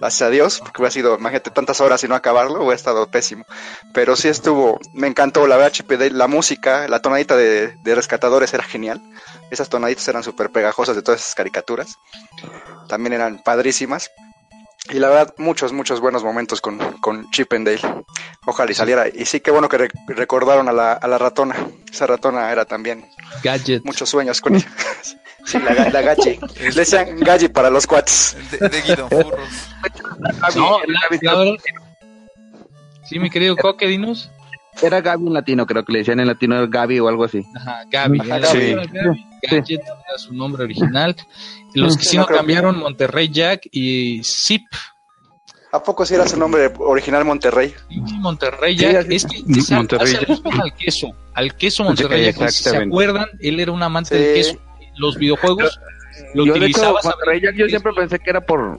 Gracias 0.00 0.22
a 0.22 0.30
Dios, 0.30 0.58
porque 0.58 0.82
hubiera 0.82 0.90
sido, 0.90 1.16
imagínate, 1.18 1.50
tantas 1.50 1.80
horas 1.80 2.02
y 2.04 2.08
no 2.08 2.14
acabarlo, 2.14 2.58
hubiera 2.58 2.74
estado 2.74 3.10
pésimo. 3.10 3.46
Pero 3.92 4.16
sí 4.16 4.28
estuvo, 4.28 4.78
me 4.92 5.06
encantó 5.06 5.46
la 5.46 5.56
HPD, 5.56 6.10
la 6.12 6.26
música, 6.26 6.88
la 6.88 7.00
tonadita 7.00 7.36
de, 7.36 7.76
de 7.82 7.94
rescatadores 7.94 8.52
era 8.52 8.64
genial. 8.64 9.00
Esas 9.50 9.68
tonaditas 9.68 10.06
eran 10.08 10.22
súper 10.22 10.50
pegajosas 10.50 10.96
de 10.96 11.02
todas 11.02 11.20
esas 11.20 11.34
caricaturas. 11.34 11.96
También 12.88 13.14
eran 13.14 13.42
padrísimas. 13.42 14.10
Y 14.90 14.98
la 14.98 15.08
verdad, 15.08 15.34
muchos, 15.38 15.72
muchos 15.72 16.00
buenos 16.00 16.22
momentos 16.22 16.60
con, 16.60 16.78
con 17.00 17.30
Chip 17.30 17.52
and 17.54 17.66
Dale. 17.66 18.04
Ojalá 18.44 18.70
y 18.70 18.74
saliera. 18.74 19.08
Y 19.08 19.24
sí, 19.24 19.40
qué 19.40 19.50
bueno 19.50 19.68
que 19.68 19.88
recordaron 20.08 20.68
a 20.68 20.72
la, 20.72 20.92
a 20.92 21.08
la 21.08 21.16
ratona. 21.16 21.56
Esa 21.90 22.06
ratona 22.06 22.52
era 22.52 22.66
también. 22.66 23.06
Gadget. 23.42 23.82
Muchos 23.84 24.10
sueños 24.10 24.42
con 24.42 24.56
ella. 24.56 24.68
sí, 25.46 25.58
la, 25.58 25.88
la 25.88 26.02
gachi. 26.02 26.38
Le 26.60 26.70
decían 26.70 27.18
gachi 27.18 27.48
para 27.48 27.70
los 27.70 27.86
cuates. 27.86 28.36
De, 28.50 28.68
de 28.68 28.82
Guido 28.82 29.08
Furros. 29.08 29.48
No, 30.54 30.78
la, 30.86 31.56
Sí, 33.04 33.18
mi 33.18 33.30
querido 33.30 33.56
Coque, 33.56 33.86
dinos. 33.86 34.30
Era 34.82 35.00
Gaby 35.00 35.26
en 35.26 35.34
latino, 35.34 35.66
creo 35.66 35.84
que 35.84 35.92
le 35.92 35.98
decían 36.00 36.20
en 36.20 36.26
latino 36.26 36.66
Gaby 36.68 36.98
o 37.00 37.08
algo 37.08 37.24
así. 37.24 37.44
Ajá, 37.54 37.84
Gaby. 37.90 38.20
Sí. 38.20 38.74
Gadget 39.50 39.82
era 39.82 40.18
su 40.18 40.34
nombre 40.34 40.64
original. 40.64 41.14
Los 41.74 41.96
que 41.96 42.04
sí 42.04 42.16
no 42.16 42.26
cambiaron, 42.26 42.78
Monterrey 42.78 43.28
Jack 43.30 43.68
y 43.72 44.22
Zip. 44.24 44.62
¿A 45.72 45.82
poco 45.82 46.06
sí 46.06 46.14
era 46.14 46.26
su 46.28 46.36
nombre 46.36 46.72
original 46.78 47.24
Monterrey? 47.24 47.74
Sí, 47.88 48.00
Monterrey 48.20 48.76
Jack. 48.76 49.06
es 49.10 49.26
que 49.26 49.38
es 49.38 49.70
Monterrey 49.70 50.14
al 50.60 50.74
queso, 50.76 51.08
al 51.34 51.56
queso 51.56 51.84
Monterrey 51.84 52.32
Jack. 52.32 52.48
Si 52.50 52.62
se 52.64 52.76
acuerdan, 52.76 53.26
él 53.40 53.58
era 53.58 53.72
un 53.72 53.82
amante 53.82 54.16
del 54.16 54.34
queso. 54.34 54.58
Los 54.96 55.16
videojuegos 55.16 55.80
lo 56.34 56.46
yo, 56.46 56.52
utilizaba. 56.52 57.00
Monterrey 57.02 57.40
Jack 57.40 57.56
yo 57.56 57.68
siempre 57.68 57.92
pensé 57.92 58.20
que 58.20 58.30
era 58.30 58.40
por 58.40 58.78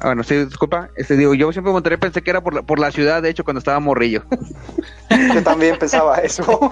Ah, 0.00 0.06
bueno, 0.06 0.22
sí, 0.22 0.36
disculpa. 0.44 0.90
Este, 0.96 1.16
digo, 1.16 1.34
yo 1.34 1.50
siempre 1.50 1.72
Monterrey 1.72 1.98
pensé 1.98 2.22
que 2.22 2.30
era 2.30 2.40
por 2.40 2.54
la, 2.54 2.62
por 2.62 2.78
la 2.78 2.92
ciudad, 2.92 3.20
de 3.20 3.30
hecho, 3.30 3.42
cuando 3.42 3.58
estaba 3.58 3.80
morrillo. 3.80 4.22
Yo 5.34 5.42
también 5.42 5.76
pensaba 5.78 6.18
eso. 6.18 6.70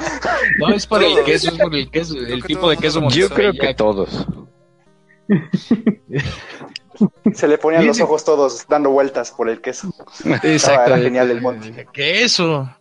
No, 0.58 0.68
es 0.68 0.86
por 0.86 1.02
el 1.02 1.24
queso, 1.24 1.48
es 1.48 1.58
por 1.58 1.74
el 1.74 1.90
queso, 1.90 2.14
el 2.16 2.44
tipo 2.44 2.68
de 2.70 2.76
queso 2.76 3.00
Yo 3.08 3.28
creo 3.30 3.48
Monterrey, 3.48 3.58
que 3.58 3.74
todos. 3.74 4.26
Se 7.34 7.48
le 7.48 7.58
ponían 7.58 7.86
los 7.86 8.00
ojos 8.00 8.24
todos 8.24 8.66
dando 8.68 8.90
vueltas 8.90 9.32
por 9.32 9.50
el 9.50 9.60
queso. 9.60 9.92
Exacto. 10.42 10.94
era 10.94 11.02
genial 11.02 11.30
el 11.30 11.42
monte. 11.42 11.86
Queso. 11.92 12.74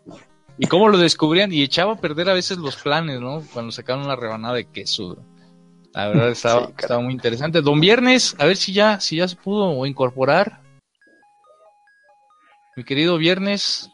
Y 0.57 0.67
cómo 0.67 0.87
lo 0.87 0.97
descubrían 0.97 1.51
y 1.51 1.63
echaba 1.63 1.93
a 1.93 1.97
perder 1.97 2.29
a 2.29 2.33
veces 2.33 2.57
los 2.57 2.77
planes, 2.77 3.19
¿no? 3.19 3.43
Cuando 3.53 3.71
sacaron 3.71 4.05
una 4.05 4.15
rebanada 4.15 4.53
de 4.53 4.65
queso. 4.65 5.17
La 5.91 6.07
verdad 6.07 6.29
estaba, 6.29 6.67
Sí, 6.67 6.73
estaba 6.77 7.01
muy 7.01 7.13
interesante. 7.13 7.61
Don 7.61 7.79
Viernes, 7.79 8.35
a 8.39 8.45
ver 8.45 8.57
si 8.57 8.73
ya, 8.73 8.99
si 8.99 9.17
ya 9.17 9.27
se 9.27 9.35
pudo 9.35 9.85
incorporar. 9.85 10.61
Mi 12.77 12.83
querido 12.83 13.17
Viernes. 13.17 13.89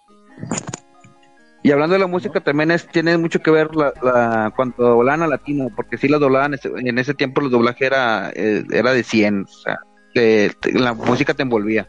Y 1.63 1.71
hablando 1.71 1.93
de 1.93 1.99
la 1.99 2.07
música, 2.07 2.39
también 2.39 2.71
es, 2.71 2.87
tiene 2.87 3.17
mucho 3.17 3.39
que 3.39 3.51
ver 3.51 3.75
la, 3.75 3.93
la, 4.01 4.53
cuando 4.55 4.75
doblaban 4.83 5.21
a 5.23 5.27
latino, 5.27 5.67
porque 5.75 5.97
sí 5.97 6.07
la 6.07 6.17
doblaban, 6.17 6.55
ese- 6.55 6.71
en 6.75 6.97
ese 6.97 7.13
tiempo 7.13 7.41
el 7.41 7.51
doblaje 7.51 7.85
era, 7.85 8.31
eh, 8.35 8.63
era 8.71 8.93
de 8.93 9.03
100, 9.03 9.43
o 9.43 9.47
sea, 9.47 9.79
que 10.13 10.51
la 10.73 10.93
música 10.93 11.33
te 11.35 11.43
envolvía. 11.43 11.87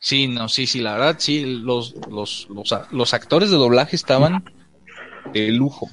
Sí, 0.00 0.26
no, 0.28 0.48
sí, 0.48 0.66
sí, 0.66 0.80
la 0.80 0.92
verdad, 0.94 1.16
sí, 1.18 1.44
los, 1.62 1.94
los, 2.10 2.46
los, 2.50 2.74
los 2.90 3.14
actores 3.14 3.50
de 3.50 3.56
doblaje 3.56 3.96
estaban 3.96 4.42
de 5.32 5.48
lujo. 5.50 5.90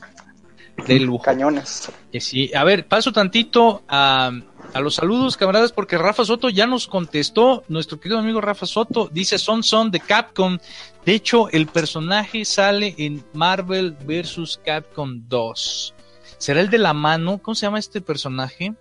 De 0.88 1.00
lujo. 1.00 1.24
Cañones. 1.24 1.92
Que 2.12 2.20
sí. 2.22 2.52
A 2.56 2.64
ver, 2.64 2.88
paso 2.88 3.12
tantito 3.12 3.84
a, 3.88 4.32
a 4.74 4.80
los 4.80 4.96
saludos, 4.96 5.36
camaradas, 5.38 5.72
porque 5.72 5.98
Rafa 5.98 6.24
Soto 6.26 6.50
ya 6.50 6.66
nos 6.68 6.88
contestó. 6.88 7.64
Nuestro 7.68 8.00
querido 8.00 8.20
amigo 8.20 8.40
Rafa 8.42 8.66
Soto 8.66 9.10
dice 9.12 9.38
Son 9.38 9.64
Son 9.64 9.92
de 9.92 10.00
Capcom. 10.00 10.58
De 11.06 11.14
hecho, 11.14 11.50
el 11.50 11.68
personaje 11.68 12.46
sale 12.46 12.96
en 12.98 13.24
Marvel 13.34 13.92
vs. 14.06 14.60
Capcom 14.66 15.24
2. 15.28 15.94
¿Será 16.38 16.62
el 16.62 16.70
de 16.70 16.78
la 16.78 16.94
mano? 16.94 17.40
¿Cómo 17.42 17.56
se 17.56 17.66
llama 17.66 17.80
este 17.80 18.02
personaje? 18.02 18.74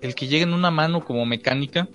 El 0.00 0.14
que 0.14 0.26
llega 0.28 0.44
en 0.44 0.52
una 0.54 0.70
mano 0.70 1.04
como 1.04 1.24
mecánica. 1.26 1.88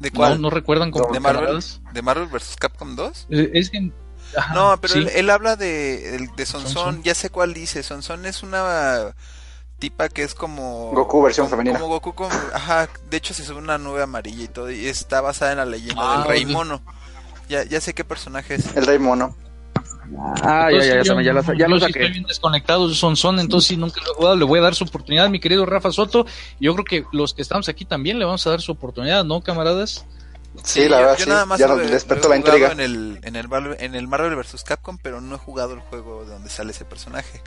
¿De 0.00 0.10
¿No, 0.10 0.16
cuál? 0.16 0.40
no 0.40 0.50
recuerdan 0.50 0.90
como 0.90 1.12
¿De 1.12 1.20
Marvel? 1.20 1.58
¿De 1.92 2.02
Marvel 2.02 2.28
vs. 2.28 2.56
Capcom 2.58 2.94
2? 2.94 3.26
Eh, 3.30 3.50
Es 3.54 3.70
que. 3.70 3.90
ajá, 4.36 4.54
No, 4.54 4.80
pero 4.80 4.94
sí. 4.94 5.00
él, 5.00 5.08
él 5.14 5.30
habla 5.30 5.56
de, 5.56 6.28
de 6.36 6.46
Sonson, 6.46 6.72
Sonson. 6.72 7.02
ya 7.02 7.14
sé 7.14 7.30
cuál 7.30 7.52
dice. 7.52 7.82
Sonson 7.82 8.24
es 8.26 8.42
una 8.42 9.14
tipa 9.78 10.08
que 10.08 10.22
es 10.22 10.34
como... 10.34 10.90
Goku 10.92 11.22
versión 11.22 11.46
como, 11.46 11.56
femenina. 11.56 11.78
Como 11.78 11.94
Goku, 11.94 12.14
con- 12.14 12.30
ajá, 12.52 12.88
de 13.10 13.16
hecho 13.16 13.34
se 13.34 13.44
sube 13.44 13.58
una 13.58 13.78
nube 13.78 14.02
amarilla 14.02 14.44
y 14.44 14.48
todo, 14.48 14.70
y 14.70 14.86
está 14.86 15.20
basada 15.20 15.52
en 15.52 15.58
la 15.58 15.66
leyenda 15.66 16.02
Ah, 16.02 16.18
del 16.18 16.28
Rey 16.28 16.44
ok. 16.44 16.50
Mono. 16.50 16.82
Ya, 17.48 17.64
ya 17.64 17.80
sé 17.80 17.94
qué 17.94 18.04
personaje 18.04 18.56
es. 18.56 18.76
El 18.76 18.86
Rey 18.86 18.98
Mono. 18.98 19.34
Ah, 20.42 20.68
ya, 20.72 20.78
ya, 20.78 21.02
ya, 21.02 21.02
también, 21.04 21.34
ya 21.34 21.42
saqué. 21.42 21.86
estoy 21.86 22.10
bien 22.12 22.24
desconectado 22.24 22.88
de 22.88 22.94
Son 22.94 23.14
Son, 23.16 23.38
entonces 23.38 23.68
sí, 23.68 23.76
nunca 23.76 24.00
lo 24.02 24.12
he 24.12 24.14
jugado, 24.14 24.36
le 24.36 24.44
voy 24.44 24.58
a 24.58 24.62
dar 24.62 24.74
su 24.74 24.84
oportunidad, 24.84 25.28
mi 25.28 25.38
querido 25.38 25.66
Rafa 25.66 25.92
Soto. 25.92 26.24
Yo 26.58 26.72
creo 26.74 26.84
que 26.84 27.04
los 27.12 27.34
que 27.34 27.42
estamos 27.42 27.68
aquí 27.68 27.84
también 27.84 28.18
le 28.18 28.24
vamos 28.24 28.46
a 28.46 28.50
dar 28.50 28.60
su 28.62 28.72
oportunidad, 28.72 29.24
¿no, 29.24 29.42
camaradas? 29.42 30.06
Sí, 30.64 30.88
la 30.88 30.96
verdad, 30.98 31.18
yo 31.18 31.24
sí. 31.24 31.30
nada 31.30 31.44
más 31.44 31.60
Ya 31.60 31.68
despertó 31.76 32.28
lo 32.28 32.34
he 32.34 32.38
la 32.38 32.42
jugado 32.42 32.58
intriga. 32.66 32.72
En 32.72 32.80
el, 32.80 33.20
en, 33.22 33.36
el, 33.36 33.48
Marvel- 33.48 33.76
en 33.80 33.94
el 33.94 34.08
Marvel 34.08 34.34
vs. 34.34 34.64
Capcom, 34.64 34.98
pero 35.00 35.20
no 35.20 35.34
he 35.34 35.38
jugado 35.38 35.74
el 35.74 35.80
juego 35.80 36.24
de 36.24 36.32
donde 36.32 36.48
sale 36.50 36.72
ese 36.72 36.84
personaje. 36.86 37.42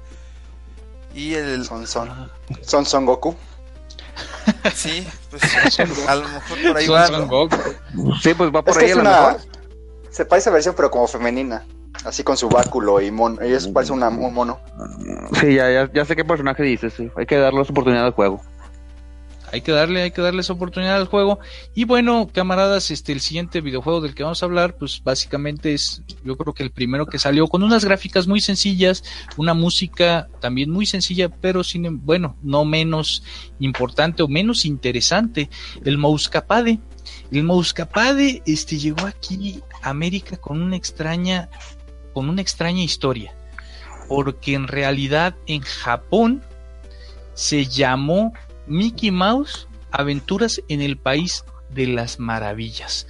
Y 1.13 1.33
el... 1.35 1.65
Son 1.65 1.85
Son. 1.87 2.31
Son 2.61 2.85
Son 2.85 3.05
Goku. 3.05 3.35
Sí, 4.73 5.07
pues 5.29 5.43
a 6.07 6.15
lo 6.15 6.27
mejor 6.27 6.57
por 6.67 6.77
ahí 6.77 6.87
va, 6.87 7.07
Son 7.07 7.21
¿no? 7.21 7.27
Goku. 7.27 7.57
Sí, 8.21 8.33
pues 8.33 8.49
va 8.53 8.63
por 8.63 8.71
Es 8.71 8.77
que 8.77 8.85
ahí 8.85 8.91
es 8.91 8.97
a 8.97 9.03
lo 9.03 9.09
una. 9.09 9.21
mejor. 9.21 9.41
Se 10.09 10.25
parece 10.25 10.49
a 10.49 10.53
versión, 10.53 10.75
pero 10.75 10.91
como 10.91 11.07
femenina. 11.07 11.63
Así 12.05 12.23
con 12.23 12.35
su 12.37 12.49
báculo 12.49 12.99
y 13.01 13.11
mono. 13.11 13.39
Ella 13.41 13.59
parece 13.73 13.93
una, 13.93 14.09
un 14.09 14.33
mono. 14.33 14.59
Sí, 15.39 15.55
ya, 15.55 15.69
ya, 15.71 15.89
ya 15.93 16.05
sé 16.05 16.15
qué 16.15 16.25
personaje 16.25 16.63
dices, 16.63 16.93
sí. 16.95 17.09
Hay 17.15 17.25
que 17.25 17.37
darle 17.37 17.63
su 17.63 17.71
oportunidad 17.71 18.05
al 18.05 18.13
juego. 18.13 18.41
Hay 19.51 19.61
que 19.61 19.71
darle, 19.73 20.01
hay 20.03 20.11
que 20.11 20.21
darle 20.21 20.41
esa 20.41 20.53
oportunidad 20.53 20.95
al 20.95 21.07
juego. 21.07 21.39
Y 21.75 21.83
bueno, 21.83 22.29
camaradas, 22.33 22.89
este, 22.89 23.11
el 23.11 23.19
siguiente 23.19 23.59
videojuego 23.59 23.99
del 23.99 24.15
que 24.15 24.23
vamos 24.23 24.41
a 24.41 24.45
hablar, 24.45 24.77
pues 24.77 25.03
básicamente 25.03 25.73
es, 25.73 26.03
yo 26.23 26.37
creo 26.37 26.53
que 26.53 26.63
el 26.63 26.71
primero 26.71 27.05
que 27.05 27.19
salió 27.19 27.47
con 27.47 27.61
unas 27.61 27.83
gráficas 27.83 28.27
muy 28.27 28.39
sencillas, 28.39 29.03
una 29.35 29.53
música 29.53 30.29
también 30.39 30.69
muy 30.69 30.85
sencilla, 30.85 31.27
pero 31.29 31.63
sin, 31.65 31.85
em- 31.85 31.99
bueno, 32.01 32.37
no 32.41 32.63
menos 32.63 33.23
importante 33.59 34.23
o 34.23 34.29
menos 34.29 34.63
interesante, 34.65 35.49
el 35.83 35.97
Mousecapade. 35.97 36.79
El 37.31 37.43
Mousecapade, 37.43 38.41
este, 38.45 38.77
llegó 38.77 39.05
aquí 39.05 39.61
a 39.81 39.89
América 39.89 40.37
con 40.37 40.61
una 40.61 40.77
extraña, 40.77 41.49
con 42.13 42.29
una 42.29 42.41
extraña 42.41 42.83
historia, 42.83 43.33
porque 44.07 44.53
en 44.53 44.69
realidad 44.69 45.35
en 45.45 45.61
Japón 45.61 46.41
se 47.33 47.65
llamó 47.65 48.33
Mickey 48.67 49.11
Mouse 49.11 49.67
Aventuras 49.91 50.61
en 50.69 50.81
el 50.81 50.97
País 50.97 51.43
de 51.69 51.87
las 51.87 52.19
Maravillas. 52.19 53.07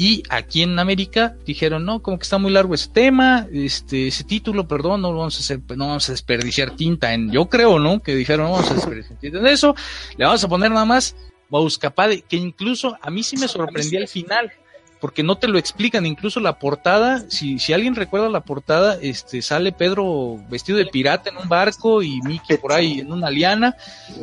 Y 0.00 0.22
aquí 0.30 0.62
en 0.62 0.78
América 0.78 1.34
dijeron, 1.44 1.84
no, 1.84 2.00
como 2.02 2.18
que 2.18 2.22
está 2.22 2.38
muy 2.38 2.52
largo 2.52 2.72
ese 2.72 2.88
tema, 2.88 3.48
este, 3.52 4.06
ese 4.06 4.22
título, 4.22 4.68
perdón, 4.68 5.02
no 5.02 5.10
lo 5.10 5.18
vamos 5.18 5.36
a 5.36 5.40
hacer, 5.40 5.60
no 5.76 5.88
vamos 5.88 6.08
a 6.08 6.12
desperdiciar 6.12 6.76
tinta 6.76 7.12
en, 7.12 7.32
yo 7.32 7.48
creo, 7.48 7.80
¿no? 7.80 8.00
Que 8.00 8.14
dijeron, 8.14 8.46
no 8.46 8.52
vamos 8.52 8.70
a 8.70 8.74
desperdiciar 8.74 9.18
tinta 9.18 9.38
en 9.38 9.46
eso, 9.48 9.74
le 10.16 10.24
vamos 10.24 10.44
a 10.44 10.48
poner 10.48 10.70
nada 10.70 10.84
más 10.84 11.16
Mousecapade, 11.48 12.22
que 12.22 12.36
incluso 12.36 12.96
a 13.00 13.10
mí 13.10 13.24
sí 13.24 13.36
me 13.36 13.48
sorprendió 13.48 13.98
al 13.98 14.06
final, 14.06 14.52
porque 15.00 15.22
no 15.22 15.36
te 15.36 15.48
lo 15.48 15.58
explican, 15.58 16.06
incluso 16.06 16.40
la 16.40 16.58
portada, 16.58 17.24
si, 17.28 17.58
si 17.58 17.72
alguien 17.72 17.94
recuerda 17.94 18.28
la 18.28 18.40
portada, 18.40 18.98
este, 19.00 19.42
sale 19.42 19.72
Pedro 19.72 20.38
vestido 20.48 20.78
de 20.78 20.86
pirata 20.86 21.30
en 21.30 21.36
un 21.36 21.48
barco 21.48 22.02
y 22.02 22.20
Mickey 22.22 22.58
por 22.58 22.72
ahí 22.72 23.00
en 23.00 23.12
una 23.12 23.30
liana, 23.30 23.76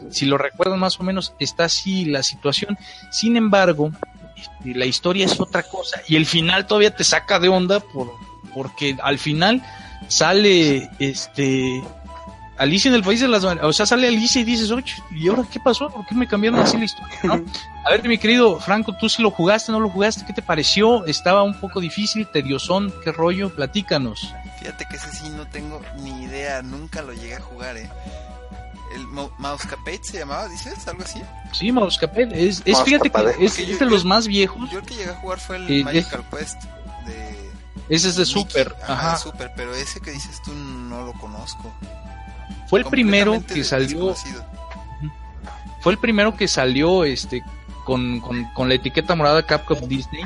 si 0.10 0.26
lo 0.26 0.38
recuerdan 0.38 0.80
más 0.80 1.00
o 1.00 1.04
menos, 1.04 1.34
está 1.40 1.66
así 1.66 2.06
la 2.06 2.24
situación. 2.24 2.78
Sin 3.12 3.38
embargo, 3.38 3.92
este, 4.36 4.78
la 4.78 4.86
historia 4.86 5.26
es 5.26 5.40
otra 5.40 5.64
cosa 5.64 6.02
y 6.08 6.16
el 6.16 6.26
final 6.26 6.68
todavía 6.68 6.96
te 6.96 7.04
saca 7.04 7.40
de 7.40 7.50
onda 7.50 7.80
por, 7.80 8.12
porque 8.54 8.98
al 9.02 9.20
final 9.20 9.62
sale 10.08 10.90
este 11.00 11.84
Alicia 12.58 12.90
en 12.90 12.96
el 12.96 13.04
País 13.04 13.20
de 13.20 13.28
las 13.28 13.44
o 13.44 13.74
sea, 13.74 13.86
sale 13.86 14.08
Alicia 14.08 14.42
y 14.42 14.44
dices, 14.46 14.72
oye, 14.72 14.94
¿y 15.12 15.28
ahora 15.28 15.44
qué 15.52 15.60
pasó? 15.60 15.90
¿Por 15.90 16.06
qué 16.06 16.16
me 16.16 16.28
cambiaron 16.28 16.60
así 16.60 16.78
la 16.78 16.86
historia? 16.86 17.18
no? 17.24 17.34
A 17.86 17.90
ver, 17.92 18.08
mi 18.08 18.18
querido 18.18 18.60
Franco, 18.60 18.96
tú 19.00 19.10
sí 19.10 19.22
lo 19.22 19.30
jugaste, 19.30 19.72
no 19.72 19.80
lo 19.80 19.90
jugaste, 19.90 20.26
¿qué 20.26 20.34
te 20.34 20.42
pareció? 20.42 21.06
Estaba 21.06 21.44
un 21.44 21.60
poco 21.60 21.80
difícil, 21.82 22.26
tediosón, 22.32 22.92
qué 23.04 23.12
rollo, 23.12 23.54
platícanos. 23.54 24.34
Fíjate 24.60 24.86
que 24.90 24.96
ese 24.96 25.12
sí 25.12 25.30
no 25.30 25.46
tengo 25.48 25.80
ni 26.00 26.24
idea, 26.24 26.62
nunca 26.64 27.02
lo 27.04 27.14
llegué 27.14 27.36
a 27.36 27.42
jugar, 27.42 27.78
eh. 27.78 27.90
El 28.96 29.06
Mo- 29.08 29.32
Mousecapade 29.38 30.00
se 30.04 30.20
llamaba, 30.20 30.48
dices, 30.48 30.88
algo 30.88 31.04
así. 31.04 31.22
Sí, 31.52 31.72
Mousecapade, 31.72 32.30
es, 32.48 32.62
es 32.66 32.82
fíjate 32.82 33.10
que 33.10 33.18
es, 33.20 33.24
Porque 33.24 33.44
es 33.64 33.68
yo- 33.68 33.78
de 33.78 33.86
los 33.86 34.04
yo- 34.04 34.08
más 34.10 34.26
viejos, 34.28 34.70
Yo 34.72 34.80
el 34.80 34.86
que 34.86 34.96
llegué 34.96 35.12
a 35.12 35.16
jugar 35.16 35.40
fue 35.40 35.58
el 35.58 35.70
Eh, 35.70 35.84
Magical 35.84 36.24
Quest 36.32 36.64
de 37.06 37.36
ese 37.90 38.08
es 38.10 38.16
de 38.16 38.24
Mickey. 38.26 38.42
Super, 38.42 38.76
Ajá, 38.84 38.94
ajá. 38.94 39.12
de 39.12 39.18
Super, 39.20 39.52
pero 39.56 39.76
ese 39.76 40.00
que 40.00 40.10
dices 40.12 40.42
tú 40.44 40.54
no 40.54 41.06
lo 41.06 41.14
conozco. 41.14 41.72
Fue 42.68 42.80
el 42.80 42.86
primero 42.86 43.44
que 43.46 43.64
salió, 43.64 44.08
desconocido. 44.08 44.44
fue 45.82 45.94
el 45.94 45.98
primero 46.00 46.36
que 46.36 46.48
salió 46.48 47.04
este 47.04 47.44
con, 47.84 48.20
con, 48.20 48.46
con 48.54 48.68
la 48.70 48.76
etiqueta 48.76 49.16
morada 49.16 49.44
Capcom 49.46 49.80
Disney 49.88 50.24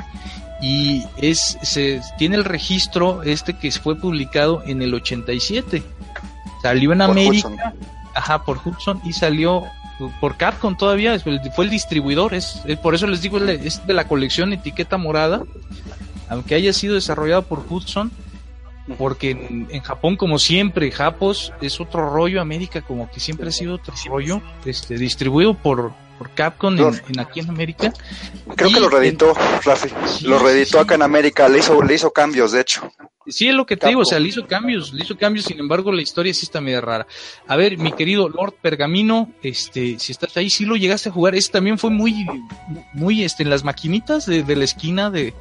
y 0.62 1.04
es 1.18 1.58
se 1.62 2.00
tiene 2.18 2.36
el 2.36 2.44
registro 2.44 3.22
este 3.22 3.54
que 3.58 3.70
fue 3.70 3.96
publicado 3.96 4.62
en 4.66 4.82
el 4.82 4.94
87. 4.94 5.82
Salió 6.62 6.92
en 6.92 6.98
Por 6.98 7.10
América, 7.10 7.48
Hudson. 7.48 7.56
ajá, 8.14 8.44
por 8.44 8.58
Hudson 8.64 9.00
y 9.04 9.12
salió 9.12 9.64
por 10.20 10.36
Capcom 10.38 10.74
todavía, 10.76 11.18
fue 11.20 11.64
el 11.64 11.70
distribuidor, 11.70 12.32
es, 12.32 12.62
es- 12.64 12.78
por 12.78 12.94
eso 12.94 13.06
les 13.06 13.20
digo, 13.20 13.36
es 13.38 13.46
de- 13.46 13.66
es 13.68 13.86
de 13.86 13.92
la 13.92 14.08
colección 14.08 14.52
etiqueta 14.54 14.96
morada, 14.96 15.42
aunque 16.30 16.54
haya 16.54 16.72
sido 16.72 16.94
desarrollado 16.94 17.42
por 17.42 17.64
Hudson, 17.68 18.10
porque 18.98 19.30
en, 19.30 19.66
en 19.70 19.80
Japón 19.82 20.16
como 20.16 20.38
siempre 20.38 20.90
Japos 20.90 21.52
es 21.60 21.80
otro 21.80 22.08
rollo 22.10 22.40
América 22.40 22.82
como 22.82 23.10
que 23.10 23.20
siempre 23.20 23.48
ha 23.48 23.52
sido 23.52 23.74
otro 23.74 23.94
rollo 24.08 24.42
este 24.64 24.96
distribuido 24.96 25.54
por, 25.54 25.92
por 26.18 26.30
Capcom 26.30 26.76
en, 26.78 27.20
aquí 27.20 27.40
en 27.40 27.48
América 27.50 27.92
Creo 28.56 28.70
Y 28.70 28.74
que 28.74 28.80
lo 28.80 28.88
reeditó, 28.88 29.32
Rafi. 29.64 29.88
Sí, 30.06 30.26
Lo 30.26 30.38
reeditó 30.38 30.78
sí. 30.78 30.84
acá 30.84 30.94
en 30.96 31.02
América. 31.02 31.48
Le 31.48 31.60
hizo, 31.60 31.80
le 31.82 31.94
hizo 31.94 32.12
cambios, 32.12 32.52
de 32.52 32.60
hecho. 32.60 32.90
sí 33.26 33.48
es 33.48 33.54
lo 33.54 33.64
que 33.64 33.76
te 33.76 33.86
digo 33.88 34.00
o 34.00 34.04
sea 34.04 34.18
le 34.18 34.28
hizo 34.28 34.46
cambios 34.46 34.92
le 34.92 35.04
hizo 35.04 35.16
cambios 35.16 35.44
sin 35.46 35.60
embargo 35.60 35.92
la 35.92 36.02
historia 36.02 36.34
sí 36.34 36.46
está 36.46 36.60
medio 36.60 36.80
rara 36.80 37.06
a 37.46 37.54
ver 37.56 37.78
mi 37.78 37.92
querido 37.92 38.28
Lord 38.28 38.54
Pergamino 38.60 39.30
este 39.42 39.98
si 39.98 40.12
estás 40.12 40.36
ahí 40.36 40.50
sí 40.50 40.64
lo 40.64 40.74
llegaste 40.76 41.10
a 41.10 41.12
jugar 41.12 41.34
ese 41.36 41.52
también 41.52 41.78
fue 41.78 41.90
muy 41.90 42.26
muy 42.92 43.22
este 43.22 43.42
en 43.44 43.50
las 43.50 43.62
maquinitas 43.62 44.26
de, 44.26 44.42
de 44.42 44.56
la 44.56 44.64
esquina 44.64 45.10
de 45.10 45.32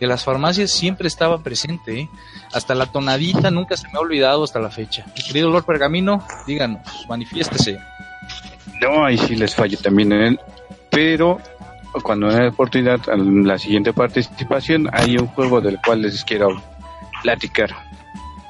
de 0.00 0.06
las 0.06 0.24
farmacias 0.24 0.70
siempre 0.70 1.08
estaba 1.08 1.38
presente, 1.38 2.00
¿eh? 2.00 2.08
hasta 2.52 2.74
la 2.74 2.86
tonadita 2.86 3.50
nunca 3.50 3.76
se 3.76 3.88
me 3.88 3.94
ha 3.94 4.00
olvidado 4.00 4.44
hasta 4.44 4.60
la 4.60 4.70
fecha. 4.70 5.04
Mi 5.16 5.22
querido 5.22 5.50
Lord 5.50 5.64
Pergamino, 5.64 6.24
díganos, 6.46 6.80
manifiéstese. 7.08 7.78
No, 8.80 9.04
ahí 9.04 9.18
sí 9.18 9.34
les 9.34 9.54
fallo 9.54 9.78
también 9.78 10.12
en 10.12 10.22
él. 10.22 10.40
pero 10.90 11.40
cuando 12.02 12.28
dé 12.28 12.48
oportunidad, 12.48 13.00
en 13.08 13.46
la 13.46 13.58
siguiente 13.58 13.92
participación, 13.92 14.88
hay 14.92 15.16
un 15.16 15.26
juego 15.28 15.60
del 15.60 15.78
cual 15.84 16.02
les 16.02 16.24
quiero 16.24 16.62
platicar. 17.22 17.70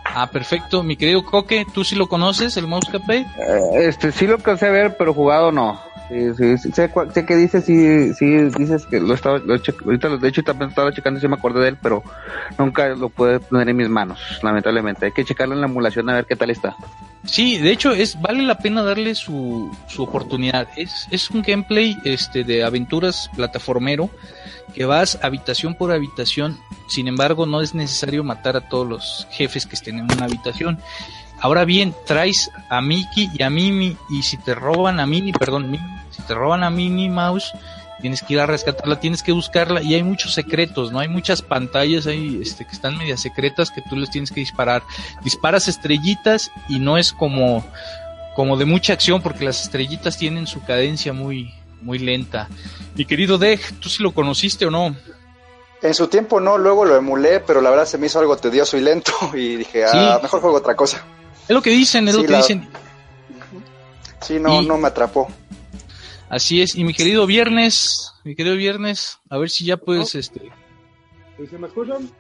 Ah, 0.05 0.27
perfecto. 0.31 0.83
Mi 0.83 0.97
querido 0.97 1.25
Coque, 1.25 1.67
¿tú 1.73 1.85
sí 1.85 1.95
lo 1.95 2.09
conoces, 2.09 2.57
el 2.57 2.67
Mouse 2.67 2.89
Café? 2.91 3.19
Eh, 3.19 3.89
este, 3.89 4.11
sí 4.11 4.27
lo 4.27 4.35
alcancé 4.35 4.67
a 4.67 4.71
ver, 4.71 4.97
pero 4.97 5.15
jugado 5.15 5.53
no. 5.53 5.81
Sí, 6.09 6.57
sí, 6.57 6.73
sé, 6.73 6.91
sé 7.13 7.27
que 7.27 7.37
dices, 7.37 7.65
sí, 7.67 7.77
dices 7.77 8.87
que 8.87 8.99
lo 8.99 9.13
estaba, 9.13 9.37
ahorita, 9.85 10.09
lo- 10.09 10.17
de 10.19 10.29
hecho, 10.29 10.43
también 10.43 10.71
estaba 10.71 10.91
checando 10.93 11.19
y 11.19 11.21
sí 11.21 11.29
me 11.29 11.35
acordé 11.37 11.61
de 11.61 11.69
él, 11.69 11.77
pero 11.83 12.03
nunca 12.59 12.89
lo 12.91 13.11
pude 13.11 13.41
tener 13.41 13.69
en 13.69 13.77
mis 13.77 13.91
manos, 13.91 14.19
lamentablemente. 14.43 15.05
Hay 15.07 15.13
que 15.13 15.25
checarlo 15.25 15.55
en 15.55 15.61
la 15.61 15.67
emulación 15.67 16.09
a 16.09 16.15
ver 16.15 16.25
qué 16.25 16.35
tal 16.35 16.49
está. 16.51 16.75
Sí, 17.25 17.59
de 17.59 17.73
hecho 17.73 17.93
es 17.93 18.19
vale 18.23 18.43
la 18.43 18.57
pena 18.57 18.83
darle 18.83 19.15
su, 19.15 19.71
su 19.87 20.03
oportunidad. 20.03 20.67
Es, 20.77 21.07
es 21.11 21.31
un 21.31 21.43
gameplay 21.43 21.95
este 22.05 22.43
de 22.43 22.65
aventuras 22.65 23.29
plataformero 23.37 24.09
que 24.75 24.87
vas 24.87 25.19
habitación 25.23 25.75
por 25.75 25.93
habitación. 25.93 26.57
Sin 26.89 27.07
embargo, 27.07 27.45
no 27.45 27.61
es 27.61 27.75
necesario 27.75 28.25
matar 28.25 28.57
a 28.57 28.67
todos 28.69 28.89
los 28.89 29.27
jefes 29.31 29.67
que 29.67 29.75
estén 29.77 29.99
en 29.99 30.11
una 30.11 30.25
habitación. 30.25 30.79
Ahora 31.41 31.65
bien, 31.65 31.95
traes 32.07 32.51
a 32.69 32.81
Mickey 32.81 33.29
y 33.33 33.43
a 33.43 33.51
Mimi 33.51 33.97
y 34.11 34.23
si 34.23 34.37
te 34.39 34.55
roban 34.57 34.99
a 34.99 35.07
Minnie, 35.07 35.33
perdón, 35.39 35.71
Minnie, 35.71 35.87
si 36.19 36.23
te 36.25 36.35
roban 36.35 36.63
a 36.65 36.69
Minnie 36.71 37.09
Mouse, 37.09 37.53
tienes 38.01 38.23
que 38.23 38.35
ir 38.35 38.41
a 38.41 38.47
rescatarla, 38.47 39.01
tienes 39.01 39.23
que 39.23 39.33
buscarla 39.33 39.83
y 39.83 39.95
hay 39.95 40.03
muchos 40.03 40.35
secretos, 40.35 40.93
¿no? 40.93 40.99
Hay 41.01 41.09
muchas 41.09 41.41
pantallas 41.43 42.07
ahí 42.07 42.39
este, 42.43 42.65
que 42.67 42.73
están 42.73 42.97
medias 42.99 43.21
secretas 43.23 43.71
que 43.71 43.81
tú 43.89 43.97
les 43.97 44.11
tienes 44.11 44.31
que 44.31 44.41
disparar. 44.41 44.83
Disparas 45.25 45.67
estrellitas 45.69 46.51
y 46.69 46.79
no 46.79 46.97
es 46.99 47.13
como, 47.13 47.65
como 48.37 48.57
de 48.57 48.67
mucha 48.67 48.93
acción 48.93 49.21
porque 49.23 49.45
las 49.45 49.63
estrellitas 49.63 50.17
tienen 50.19 50.47
su 50.47 50.63
cadencia 50.63 51.13
muy, 51.13 51.53
muy 51.83 51.99
lenta. 51.99 52.49
Mi 52.95 53.05
querido 53.05 53.39
Dej, 53.39 53.61
¿tú 53.81 53.89
sí 53.89 54.03
lo 54.03 54.13
conociste 54.13 54.67
o 54.67 54.71
no? 54.71 54.95
En 55.83 55.95
su 55.95 56.09
tiempo 56.09 56.41
no, 56.41 56.59
luego 56.59 56.85
lo 56.85 56.97
emulé, 56.97 57.39
pero 57.41 57.61
la 57.61 57.71
verdad 57.71 57.87
se 57.87 57.99
me 57.99 58.07
hizo 58.07 58.19
algo 58.19 58.37
tedioso 58.37 58.77
y 58.77 58.81
lento 58.81 59.13
y 59.35 59.57
dije, 59.57 59.85
ah, 59.85 60.17
Sí. 60.17 60.23
mejor 60.23 60.41
juego 60.41 60.57
otra 60.57 60.75
cosa. 60.77 61.05
Es 61.49 61.55
lo 61.55 61.63
que 61.63 61.71
dicen, 61.71 62.07
es 62.09 62.15
lo 62.15 62.23
que 62.23 62.29
la- 62.29 62.39
dicen. 62.39 62.69
Sí, 64.21 64.39
no, 64.41 64.61
Y- 64.63 64.67
no 64.67 64.77
me 64.79 64.89
atrapó. 64.89 65.29
Así 66.29 66.61
es. 66.61 66.75
Y 66.75 66.85
mi 66.85 66.93
querido 66.93 67.27
Viernes, 67.27 68.13
mi 68.25 68.35
querido 68.35 68.57
Viernes, 68.57 69.21
a 69.31 69.39
ver 69.39 69.51
si 69.51 69.65
ya 69.65 69.77
puedes, 69.77 70.15
este... 70.15 70.51
¿Y 71.39 71.47
si 71.47 71.57
me 71.57 71.69
escuchan? 71.69 72.11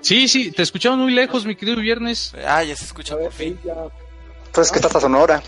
Sí, 0.00 0.28
sí, 0.28 0.52
te 0.52 0.62
escuchamos 0.62 0.98
muy 0.98 1.12
lejos, 1.12 1.44
mi 1.44 1.56
querido 1.56 1.80
Viernes. 1.80 2.32
Ah, 2.46 2.62
ya 2.62 2.76
se 2.76 2.84
escucha 2.84 3.14
A 3.14 3.16
ver, 3.16 3.26
por 3.26 3.34
fin. 3.34 3.58
ya. 3.64 3.74
Pues 4.52 4.66
es 4.66 4.72
que 4.72 4.78
está 4.78 4.88
hasta 4.88 5.00
Sonora. 5.00 5.42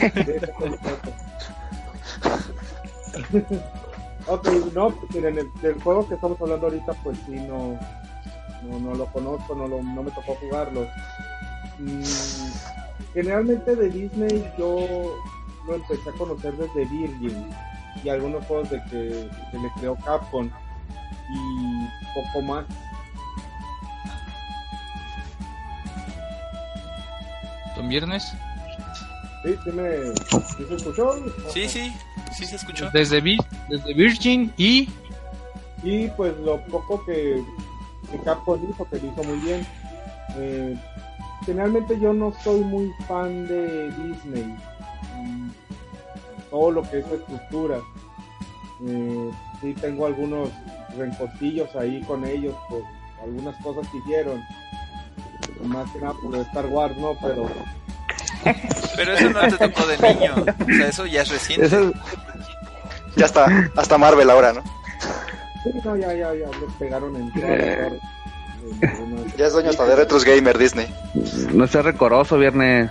ok, 4.26 4.48
no, 4.74 4.90
pues 4.90 5.14
miren, 5.14 5.38
el, 5.62 5.74
juego 5.82 6.08
que 6.08 6.14
estamos 6.14 6.40
hablando 6.40 6.66
ahorita, 6.66 6.92
pues 7.02 7.18
sí, 7.26 7.34
no, 7.34 7.78
no, 8.62 8.78
no 8.78 8.94
lo 8.94 9.06
conozco, 9.06 9.54
no, 9.54 9.68
lo, 9.68 9.82
no 9.82 10.02
me 10.02 10.10
tocó 10.10 10.34
jugarlo. 10.36 10.86
Mm, 11.78 12.02
generalmente 13.12 13.76
de 13.76 13.90
Disney 13.90 14.50
yo 14.58 15.14
lo 15.66 15.74
empecé 15.76 16.08
a 16.10 16.12
conocer 16.12 16.54
desde 16.56 16.84
Virgin 16.86 17.48
y 18.04 18.08
algunos 18.08 18.44
juegos 18.46 18.70
de 18.70 18.82
que, 18.84 19.28
que 19.50 19.58
le 19.58 19.70
creó 19.78 19.96
Capcom 19.96 20.48
y 21.30 21.88
poco 22.14 22.42
más. 22.42 22.64
Don 27.76 27.88
Viernes. 27.88 28.32
¿Sí? 29.44 29.54
¿Sí, 29.64 29.70
me, 29.70 30.14
¿sí 30.56 30.64
se 30.68 30.74
escuchó? 30.76 31.12
Sí, 31.52 31.68
sí, 31.68 31.92
sí 32.32 32.46
se 32.46 32.56
escuchó. 32.56 32.90
Desde, 32.90 33.20
Vi- 33.20 33.38
desde 33.68 33.94
Virgin 33.94 34.52
y... 34.56 34.88
Y 35.82 36.08
pues 36.08 36.36
lo 36.38 36.60
poco 36.66 37.04
que, 37.04 37.44
que 38.10 38.18
Capcom 38.20 38.58
hizo, 38.68 38.88
que 38.88 38.98
lo 38.98 39.06
hizo 39.12 39.22
muy 39.24 39.38
bien. 39.38 39.66
Eh, 40.36 40.76
generalmente 41.44 41.98
yo 42.00 42.12
no 42.12 42.32
soy 42.42 42.60
muy 42.60 42.90
fan 43.06 43.46
de 43.46 43.90
Disney. 43.90 44.56
Todo 46.50 46.70
lo 46.70 46.82
que 46.82 46.98
es 47.00 47.06
estructura. 47.06 47.78
Eh, 48.86 49.30
sí 49.60 49.74
tengo 49.80 50.06
algunos 50.06 50.50
rencortillos 50.96 51.74
ahí 51.76 52.02
con 52.02 52.24
ellos 52.26 52.54
por 52.68 52.82
algunas 53.22 53.56
cosas 53.62 53.90
que 53.90 53.98
hicieron. 53.98 54.42
Más 55.64 55.90
que 55.90 55.98
nada 56.00 56.14
por 56.22 56.36
Star 56.36 56.66
Wars, 56.66 56.96
¿no? 56.98 57.14
Pero 57.20 57.48
Pero 58.96 59.12
eso 59.14 59.30
no 59.30 59.40
te 59.40 59.56
tocó 59.68 59.86
de 59.86 59.98
niño. 60.14 60.34
O 60.36 60.44
sea, 60.76 60.88
eso 60.88 61.06
ya 61.06 61.22
es 61.22 61.28
reciente. 61.30 61.66
Eso, 61.66 61.92
Ya 63.16 63.24
está, 63.26 63.46
hasta 63.76 63.96
Marvel 63.98 64.28
ahora, 64.30 64.52
¿no? 64.52 64.62
sí, 65.64 65.70
no, 65.84 65.96
ya, 65.96 66.08
ya, 66.12 66.32
ya 66.34 66.46
les 66.60 66.72
pegaron 66.78 67.16
en 67.16 67.32
unos- 69.02 69.36
Ya 69.36 69.46
es 69.46 69.52
dueño 69.52 69.70
hasta 69.70 69.86
de 69.86 69.96
Retros 69.96 70.24
Gamer 70.24 70.58
Disney. 70.58 70.86
no 71.52 71.66
sea 71.66 71.82
recoroso, 71.82 72.36
viernes. 72.38 72.90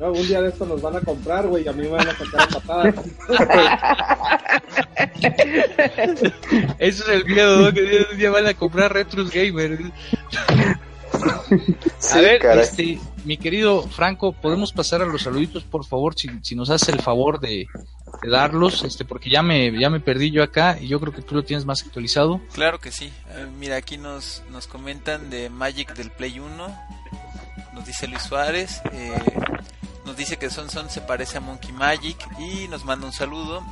No, 0.00 0.12
un 0.12 0.26
día 0.28 0.40
de 0.40 0.50
esto 0.50 0.64
nos 0.64 0.80
van 0.80 0.94
a 0.96 1.00
comprar, 1.00 1.46
güey, 1.48 1.64
y 1.64 1.68
a 1.68 1.72
mí 1.72 1.82
me 1.82 1.88
van 1.88 2.06
a 2.08 2.16
sacar 2.16 2.48
patadas. 2.48 2.94
Eso 6.78 7.02
es 7.04 7.08
el 7.08 7.24
miedo, 7.26 7.60
¿no? 7.62 7.72
Que 7.72 8.06
un 8.12 8.18
día 8.18 8.30
van 8.30 8.46
a 8.46 8.54
comprar 8.54 8.92
Retros 8.92 9.30
Gamer. 9.30 9.78
Sí, 11.98 12.18
a 12.18 12.20
ver, 12.20 12.40
caray. 12.40 12.62
este, 12.62 12.98
mi 13.24 13.36
querido 13.38 13.82
Franco, 13.88 14.32
¿podemos 14.32 14.72
pasar 14.72 15.02
a 15.02 15.06
los 15.06 15.22
saluditos, 15.22 15.64
por 15.64 15.84
favor? 15.84 16.14
Si, 16.16 16.28
si 16.42 16.54
nos 16.54 16.70
hace 16.70 16.92
el 16.92 17.00
favor 17.00 17.40
de, 17.40 17.66
de 18.22 18.30
darlos, 18.30 18.84
este, 18.84 19.04
porque 19.04 19.30
ya 19.30 19.42
me, 19.42 19.76
ya 19.78 19.90
me 19.90 20.00
perdí 20.00 20.30
yo 20.30 20.42
acá 20.42 20.78
y 20.80 20.86
yo 20.88 21.00
creo 21.00 21.12
que 21.12 21.22
tú 21.22 21.34
lo 21.34 21.44
tienes 21.44 21.64
más 21.64 21.82
actualizado. 21.82 22.40
Claro 22.52 22.78
que 22.78 22.92
sí. 22.92 23.06
Eh, 23.30 23.46
mira, 23.58 23.76
aquí 23.76 23.96
nos, 23.98 24.42
nos 24.52 24.66
comentan 24.68 25.30
de 25.30 25.50
Magic 25.50 25.94
del 25.94 26.10
Play 26.10 26.38
1. 26.38 26.78
Nos 27.74 27.86
dice 27.86 28.06
Luis 28.06 28.22
Suárez. 28.22 28.80
eh, 28.92 29.12
nos 30.08 30.16
dice 30.16 30.36
que 30.38 30.50
Son 30.50 30.68
Son 30.70 30.90
se 30.90 31.00
parece 31.00 31.38
a 31.38 31.40
Monkey 31.40 31.72
Magic. 31.72 32.16
Y 32.38 32.66
nos 32.68 32.84
manda 32.84 33.06
un 33.06 33.12
saludo. 33.12 33.62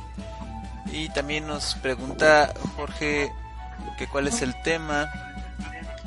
Y 0.91 1.09
también 1.09 1.45
nos 1.47 1.75
pregunta 1.75 2.53
Jorge 2.77 3.31
que 3.97 4.07
cuál 4.07 4.27
es 4.27 4.41
el 4.41 4.59
tema. 4.61 5.09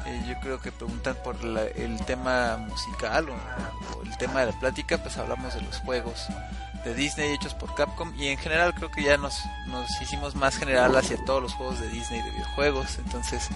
Eh, 0.07 0.24
yo 0.28 0.41
creo 0.41 0.61
que 0.61 0.72
preguntan 0.72 1.14
por 1.22 1.45
la- 1.45 1.64
el 1.66 2.03
tema 2.07 2.57
musical 2.57 3.28
o, 3.28 4.03
el 4.05 4.16
tema 4.16 4.41
de 4.41 4.53
la 4.53 4.59
plática. 4.59 4.97
Pues 4.99 5.16
hablamos 5.18 5.55
de 5.55 5.61
los 5.61 5.76
juegos 5.81 6.26
de 6.85 6.95
Disney 6.95 7.35
hechos 7.35 7.53
por 7.53 7.74
Capcom 7.74 8.11
y 8.18 8.28
en 8.28 8.39
general 8.39 8.72
creo 8.74 8.91
que 8.91 9.03
ya 9.03 9.18
nos, 9.18 9.39
nos 9.66 9.87
hicimos 10.01 10.35
más 10.35 10.57
general 10.57 10.97
hacia 10.97 11.22
todos 11.26 11.43
los 11.43 11.53
juegos 11.53 11.78
de 11.78 11.89
Disney 11.91 12.22
de 12.22 12.31
videojuegos 12.31 12.99
entonces 13.05 13.49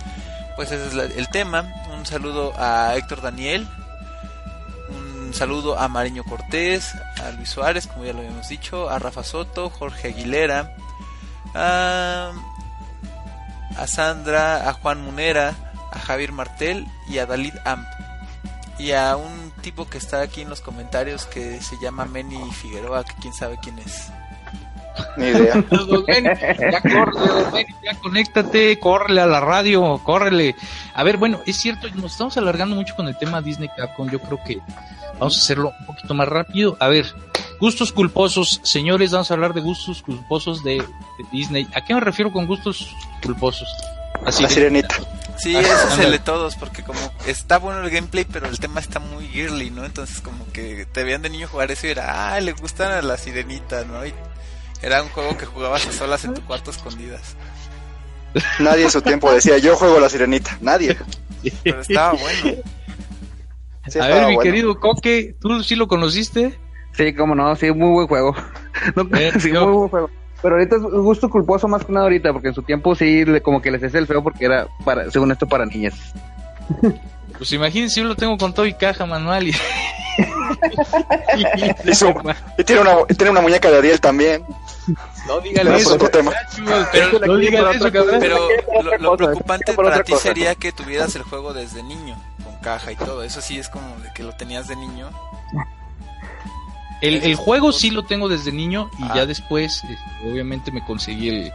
pues 0.56 0.70
ese 0.70 0.86
es 0.88 0.92
la- 0.92 1.04
el 1.04 1.26
tema 1.30 1.64
un 1.96 2.04
saludo 2.04 2.52
a 2.58 2.94
Héctor 2.96 3.22
Daniel 3.22 3.66
saludo 5.34 5.78
a 5.78 5.88
Mariño 5.88 6.24
Cortés 6.24 6.94
a 7.22 7.30
Luis 7.32 7.50
Suárez 7.50 7.86
como 7.86 8.04
ya 8.04 8.12
lo 8.12 8.20
habíamos 8.20 8.48
dicho 8.48 8.88
a 8.88 8.98
Rafa 8.98 9.24
Soto 9.24 9.68
Jorge 9.68 10.08
Aguilera 10.08 10.76
a, 11.54 12.32
a 13.76 13.86
Sandra 13.86 14.68
a 14.68 14.72
Juan 14.74 15.02
Munera 15.02 15.54
a 15.92 15.98
Javier 15.98 16.32
Martel 16.32 16.86
y 17.08 17.18
a 17.18 17.26
Dalid 17.26 17.54
Amp 17.64 17.86
y 18.78 18.92
a 18.92 19.16
un 19.16 19.52
tipo 19.62 19.88
que 19.88 19.98
está 19.98 20.20
aquí 20.20 20.42
en 20.42 20.50
los 20.50 20.60
comentarios 20.60 21.26
que 21.26 21.60
se 21.60 21.76
llama 21.80 22.06
Meni 22.06 22.38
Figueroa, 22.50 23.04
que 23.04 23.14
quién 23.20 23.32
sabe 23.32 23.58
quién 23.62 23.78
es. 23.78 24.10
Ni 25.16 25.26
idea. 25.26 25.54
Ya 26.70 26.80
corre, 26.80 27.66
ya 27.82 27.94
conéctate, 28.00 28.78
córrele 28.78 29.20
a 29.20 29.26
la 29.26 29.40
radio, 29.40 30.00
córrele. 30.02 30.54
A 30.94 31.02
ver, 31.02 31.16
bueno, 31.16 31.40
es 31.46 31.56
cierto, 31.56 31.88
nos 31.94 32.12
estamos 32.12 32.36
alargando 32.36 32.74
mucho 32.76 32.94
con 32.94 33.06
el 33.08 33.16
tema 33.16 33.40
Disney 33.40 33.68
Capcom, 33.76 34.08
yo 34.10 34.20
creo 34.20 34.42
que 34.44 34.60
vamos 35.18 35.36
a 35.36 35.40
hacerlo 35.40 35.72
un 35.80 35.86
poquito 35.86 36.14
más 36.14 36.28
rápido. 36.28 36.76
A 36.80 36.88
ver, 36.88 37.12
gustos 37.60 37.92
culposos, 37.92 38.60
señores, 38.64 39.10
vamos 39.12 39.30
a 39.30 39.34
hablar 39.34 39.54
de 39.54 39.60
gustos 39.60 40.02
culposos 40.02 40.62
de, 40.64 40.76
de 40.78 41.24
Disney. 41.32 41.66
¿A 41.74 41.84
qué 41.84 41.94
me 41.94 42.00
refiero 42.00 42.32
con 42.32 42.46
gustos 42.46 42.88
culposos? 43.22 43.68
Así 44.24 44.42
La 44.42 44.48
que- 44.48 44.54
sirenita. 44.54 44.96
Sí, 45.36 45.56
Ah, 45.56 45.60
ese 45.60 45.88
es 45.94 45.98
el 45.98 46.12
de 46.12 46.20
todos, 46.20 46.54
porque 46.54 46.84
como 46.84 47.00
está 47.26 47.58
bueno 47.58 47.80
el 47.82 47.90
gameplay, 47.90 48.24
pero 48.24 48.46
el 48.46 48.60
tema 48.60 48.78
está 48.78 49.00
muy 49.00 49.26
girly, 49.26 49.68
¿no? 49.70 49.84
Entonces 49.84 50.20
como 50.20 50.46
que 50.52 50.86
te 50.86 51.02
veían 51.02 51.22
de 51.22 51.28
niño 51.30 51.48
jugar 51.48 51.72
eso 51.72 51.88
y 51.88 51.90
era, 51.90 52.32
ah, 52.34 52.40
le 52.40 52.52
gustan 52.52 52.92
a 52.92 53.02
la 53.02 53.18
sirenita, 53.18 53.84
¿no? 53.84 54.06
Y 54.06 54.14
era 54.80 55.02
un 55.02 55.08
juego 55.08 55.36
que 55.36 55.44
jugabas 55.44 55.88
a 55.88 55.92
solas 55.92 56.24
en 56.24 56.34
tu 56.34 56.42
cuarto 56.46 56.70
escondidas. 56.70 57.34
Nadie 58.60 58.84
en 58.84 58.90
su 58.92 59.02
tiempo 59.02 59.32
decía, 59.32 59.58
yo 59.58 59.74
juego 59.76 59.98
la 59.98 60.08
sirenita. 60.08 60.56
Nadie. 60.60 60.96
Pero 61.64 61.80
estaba 61.80 62.12
bueno. 62.12 62.56
Sí, 63.88 63.98
a 63.98 64.06
ver, 64.08 64.18
mi 64.28 64.34
bueno. 64.34 64.40
querido 64.40 64.80
Coque, 64.80 65.34
¿tú 65.40 65.62
sí 65.62 65.76
lo 65.76 65.86
conociste? 65.88 66.58
Sí, 66.92 67.12
como 67.14 67.34
no, 67.34 67.54
sí, 67.56 67.70
muy 67.72 67.90
buen 67.90 68.06
juego. 68.06 68.34
No, 68.96 69.02
Eh, 69.18 69.32
sí, 69.40 69.52
yo- 69.52 69.66
muy 69.66 69.74
buen 69.76 69.88
juego. 69.88 70.10
Pero 70.42 70.56
ahorita 70.56 70.76
es 70.76 70.82
gusto 70.82 71.30
culposo 71.30 71.66
más 71.68 71.84
que 71.84 71.92
nada 71.92 72.04
ahorita, 72.04 72.32
porque 72.32 72.48
en 72.48 72.54
su 72.54 72.62
tiempo 72.62 72.94
sí, 72.94 73.24
le- 73.24 73.40
como 73.40 73.62
que 73.62 73.70
les 73.70 73.82
hacía 73.82 73.98
el 74.00 74.06
feo 74.06 74.22
porque 74.22 74.44
era, 74.44 74.66
para, 74.84 75.10
según 75.10 75.32
esto, 75.32 75.46
para 75.46 75.64
niñas. 75.66 75.94
Pues 77.36 77.50
imagínense, 77.52 78.00
yo 78.00 78.06
lo 78.06 78.14
tengo 78.14 78.38
con 78.38 78.54
todo 78.54 78.64
y 78.64 78.74
caja 78.74 79.06
manual 79.06 79.48
y... 79.48 79.52
Y, 81.84 81.94
su- 81.94 82.14
y 82.58 82.62
tiene, 82.64 82.82
una, 82.82 82.92
y 83.08 83.14
tiene 83.14 83.30
una 83.32 83.40
muñeca 83.40 83.70
de 83.70 83.78
Ariel 83.78 84.00
también. 84.00 84.44
No 85.26 85.40
digan 85.40 85.64
Pero 85.66 85.76
eso. 85.76 85.88
por 85.90 86.06
otro 86.06 86.10
tema. 86.10 86.32
Pero, 86.92 87.18
No 87.26 87.36
digan 87.36 87.74
eso, 87.74 87.90
cabrón. 87.90 88.18
pero 88.20 88.38
lo, 89.00 89.16
preocupante 89.16 89.72
para 89.72 90.02
ti 90.04 90.12
sería 90.14 90.54
que 90.54 90.70
tuvieras 90.70 91.16
el 91.16 91.22
juego 91.22 91.52
desde 91.52 91.82
niño, 91.82 92.16
caja 92.64 92.90
y 92.92 92.96
todo. 92.96 93.22
Eso 93.22 93.40
sí 93.40 93.58
es 93.58 93.68
como 93.68 93.86
de 94.00 94.10
que 94.14 94.22
lo 94.22 94.32
tenías 94.32 94.66
de 94.66 94.76
niño. 94.76 95.10
El, 97.02 97.22
el 97.22 97.34
juego 97.34 97.70
sí 97.72 97.90
lo 97.90 98.04
tengo 98.04 98.28
desde 98.28 98.50
niño 98.50 98.90
y 98.98 99.04
Ah. 99.04 99.12
ya 99.16 99.26
después, 99.26 99.82
este, 99.84 99.98
obviamente, 100.30 100.72
me 100.72 100.82
conseguí 100.84 101.28
el 101.28 101.52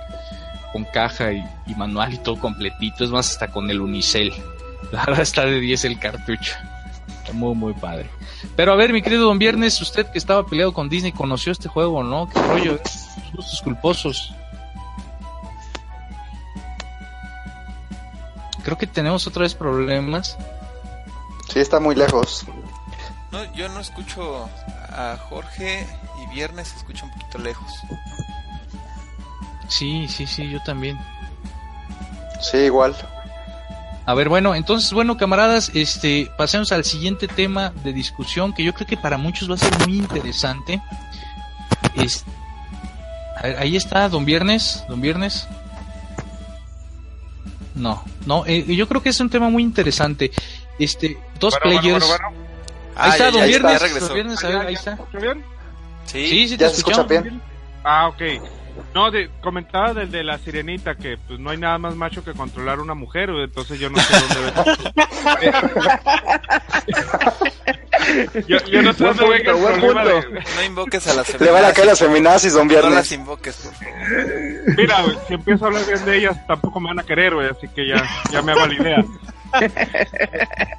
con 0.71 0.85
caja 0.85 1.31
y, 1.33 1.43
y 1.65 1.73
manual 1.73 2.13
y 2.13 2.17
todo 2.19 2.39
completito. 2.39 3.03
Es 3.03 3.09
más, 3.09 3.31
hasta 3.31 3.47
con 3.47 3.69
el 3.71 3.81
Unicel. 3.81 4.31
La 4.91 5.05
verdad 5.05 5.21
está 5.21 5.45
de 5.45 5.59
10 5.59 5.85
el 5.85 5.97
cartucho. 5.99 6.53
Está 7.07 7.33
muy, 7.33 7.55
muy 7.55 7.73
padre. 7.73 8.09
Pero 8.55 8.71
a 8.71 8.75
ver, 8.75 8.93
mi 8.93 9.01
querido 9.01 9.25
Don 9.25 9.39
Viernes, 9.39 9.81
usted 9.81 10.05
que 10.11 10.19
estaba 10.19 10.45
peleado 10.45 10.73
con 10.73 10.87
Disney, 10.89 11.11
¿conoció 11.11 11.51
este 11.51 11.67
juego 11.67 11.97
o 11.97 12.03
no? 12.03 12.29
¿Qué 12.29 12.39
rollo? 12.43 12.75
eh? 12.75 12.81
Sus 12.85 13.33
gustos 13.35 13.61
culposos. 13.63 14.33
Creo 18.63 18.77
que 18.77 18.87
tenemos 18.87 19.25
otra 19.25 19.43
vez 19.43 19.55
problemas. 19.55 20.37
Sí, 21.51 21.59
está 21.59 21.79
muy 21.79 21.95
lejos. 21.95 22.45
No, 23.31 23.53
yo 23.53 23.69
no 23.69 23.79
escucho 23.79 24.49
a 24.89 25.17
Jorge 25.29 25.85
y 26.21 26.33
Viernes 26.33 26.69
se 26.69 26.77
escucha 26.77 27.05
un 27.05 27.11
poquito 27.11 27.37
lejos. 27.39 27.71
Sí, 29.67 30.07
sí, 30.07 30.25
sí, 30.25 30.49
yo 30.49 30.61
también. 30.63 30.97
Sí, 32.41 32.57
igual. 32.57 32.95
A 34.05 34.13
ver, 34.15 34.29
bueno, 34.29 34.55
entonces, 34.55 34.91
bueno, 34.91 35.17
camaradas, 35.17 35.69
este, 35.75 36.31
pasemos 36.37 36.71
al 36.71 36.83
siguiente 36.83 37.27
tema 37.27 37.71
de 37.83 37.93
discusión 37.93 38.53
que 38.53 38.63
yo 38.63 38.73
creo 38.73 38.87
que 38.87 38.97
para 38.97 39.17
muchos 39.17 39.49
va 39.49 39.53
a 39.53 39.57
ser 39.57 39.71
muy 39.87 39.99
interesante. 39.99 40.81
Es, 41.93 42.25
a 43.37 43.43
ver, 43.43 43.57
ahí 43.59 43.75
está, 43.75 44.09
don 44.09 44.25
Viernes, 44.25 44.83
don 44.89 45.01
Viernes. 45.01 45.47
No, 47.75 48.03
no, 48.25 48.45
eh, 48.47 48.75
yo 48.75 48.87
creo 48.87 49.03
que 49.03 49.09
es 49.09 49.19
un 49.19 49.29
tema 49.29 49.49
muy 49.49 49.61
interesante. 49.61 50.31
Este, 50.79 51.17
dos 51.39 51.57
Bueno, 51.63 51.81
players. 51.81 52.07
bueno, 52.07 52.23
bueno. 52.31 52.49
Ahí 52.95 53.09
Ah, 53.09 53.09
está, 53.09 53.25
ya- 53.25 53.31
don 53.31 53.39
ya 53.41 53.45
Viernes. 53.47 53.73
está, 53.73 53.85
regresó. 53.85 54.05
don 54.07 54.13
Viernes, 54.15 54.43
a 54.43 54.47
ver, 54.47 54.57
ahí 54.67 54.73
está. 54.73 54.91
¿Escucha 54.93 55.17
bien? 55.19 55.43
Sí, 56.05 56.27
Sí, 56.27 56.47
sí, 56.49 56.57
te 56.57 56.63
Ya 56.63 56.69
se 56.69 56.77
escucha 56.77 57.01
escuchamos. 57.01 57.23
bien. 57.23 57.41
Ah, 57.83 58.07
ok. 58.07 58.21
No, 58.95 59.11
de, 59.11 59.29
comentaba 59.41 59.93
del 59.93 60.09
de 60.09 60.23
la 60.23 60.37
sirenita 60.37 60.95
que 60.95 61.17
pues 61.27 61.37
no 61.39 61.49
hay 61.49 61.57
nada 61.57 61.77
más 61.77 61.95
macho 61.95 62.23
que 62.23 62.31
controlar 62.31 62.79
una 62.79 62.93
mujer, 62.93 63.29
entonces 63.29 63.77
yo 63.77 63.89
no 63.89 63.99
sé 63.99 64.13
dónde 64.13 65.51
yo, 68.47 68.57
yo 68.65 68.81
no 68.81 68.93
sé 68.93 69.03
Buen 69.03 69.17
dónde 69.17 69.43
punto, 69.43 69.57
buen 69.57 69.79
problema 69.79 70.05
de... 70.05 70.21
punto. 70.23 70.39
no 70.55 70.63
invoques 70.63 71.07
a 71.07 71.13
las 71.13 71.39
Le 71.41 71.51
van 71.51 71.65
a 71.65 71.73
caer 71.73 71.87
las 71.87 71.99
feminazis, 71.99 72.53
don 72.53 72.67
No 72.67 72.73
las 72.73 72.81
Viernes. 72.83 73.11
invoques, 73.11 73.55
por 73.57 73.73
favor. 73.73 74.75
Mira, 74.77 75.01
güey, 75.03 75.17
si 75.27 75.33
empiezo 75.33 75.65
a 75.65 75.67
hablar 75.67 75.85
bien 75.85 76.05
de 76.05 76.17
ellas, 76.17 76.47
tampoco 76.47 76.79
me 76.79 76.87
van 76.89 76.99
a 76.99 77.03
querer, 77.03 77.33
güey, 77.35 77.49
así 77.49 77.67
que 77.67 77.87
ya, 77.87 78.01
ya 78.31 78.41
me 78.41 78.51
hago 78.53 78.65
la 78.65 78.73
idea. 78.73 79.03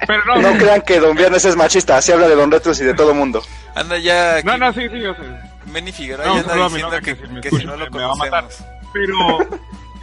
Pero 0.07 0.25
no, 0.25 0.41
No 0.41 0.57
crean 0.57 0.81
que 0.81 0.99
don 0.99 1.15
Viernes 1.15 1.45
es 1.45 1.55
machista, 1.55 1.97
así 1.97 2.11
habla 2.11 2.27
de 2.27 2.35
don 2.35 2.51
Retros 2.51 2.79
y 2.81 2.85
de 2.85 2.93
todo 2.93 3.13
mundo. 3.13 3.41
Anda 3.75 3.97
ya 3.97 4.37
aquí, 4.37 4.47
no, 4.47 4.57
no, 4.57 4.73
sí, 4.73 4.87
sí, 4.89 4.99
yo 4.99 5.13
sé. 5.13 5.21
Benny 5.67 5.91
Figueroa 5.91 6.25
No, 6.25 6.35
ya 6.35 6.41
anda 6.41 6.67
diciendo 6.67 6.99
que, 7.01 7.41
que 7.41 7.49
si 7.49 7.57
que 7.59 7.65
no 7.65 7.77
lo 7.77 7.89
me 7.89 8.03
va 8.03 8.13
a 8.13 8.15
matar. 8.15 8.45
Pero 8.93 9.39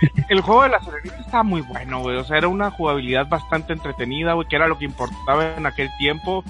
el 0.29 0.41
juego 0.41 0.63
de 0.63 0.69
la 0.71 0.81
Serenita 0.81 1.17
estaba 1.17 1.43
muy 1.43 1.61
bueno, 1.61 2.01
güey. 2.01 2.17
O 2.17 2.25
sea, 2.25 2.39
era 2.39 2.49
una 2.49 2.71
jugabilidad 2.71 3.29
bastante 3.29 3.73
entretenida, 3.73 4.35
güey, 4.35 4.49
que 4.49 4.57
era 4.57 4.69
lo 4.69 4.79
que 4.79 4.85
importaba 4.85 5.57
en 5.57 5.67
aquel 5.67 5.91
tiempo. 5.99 6.45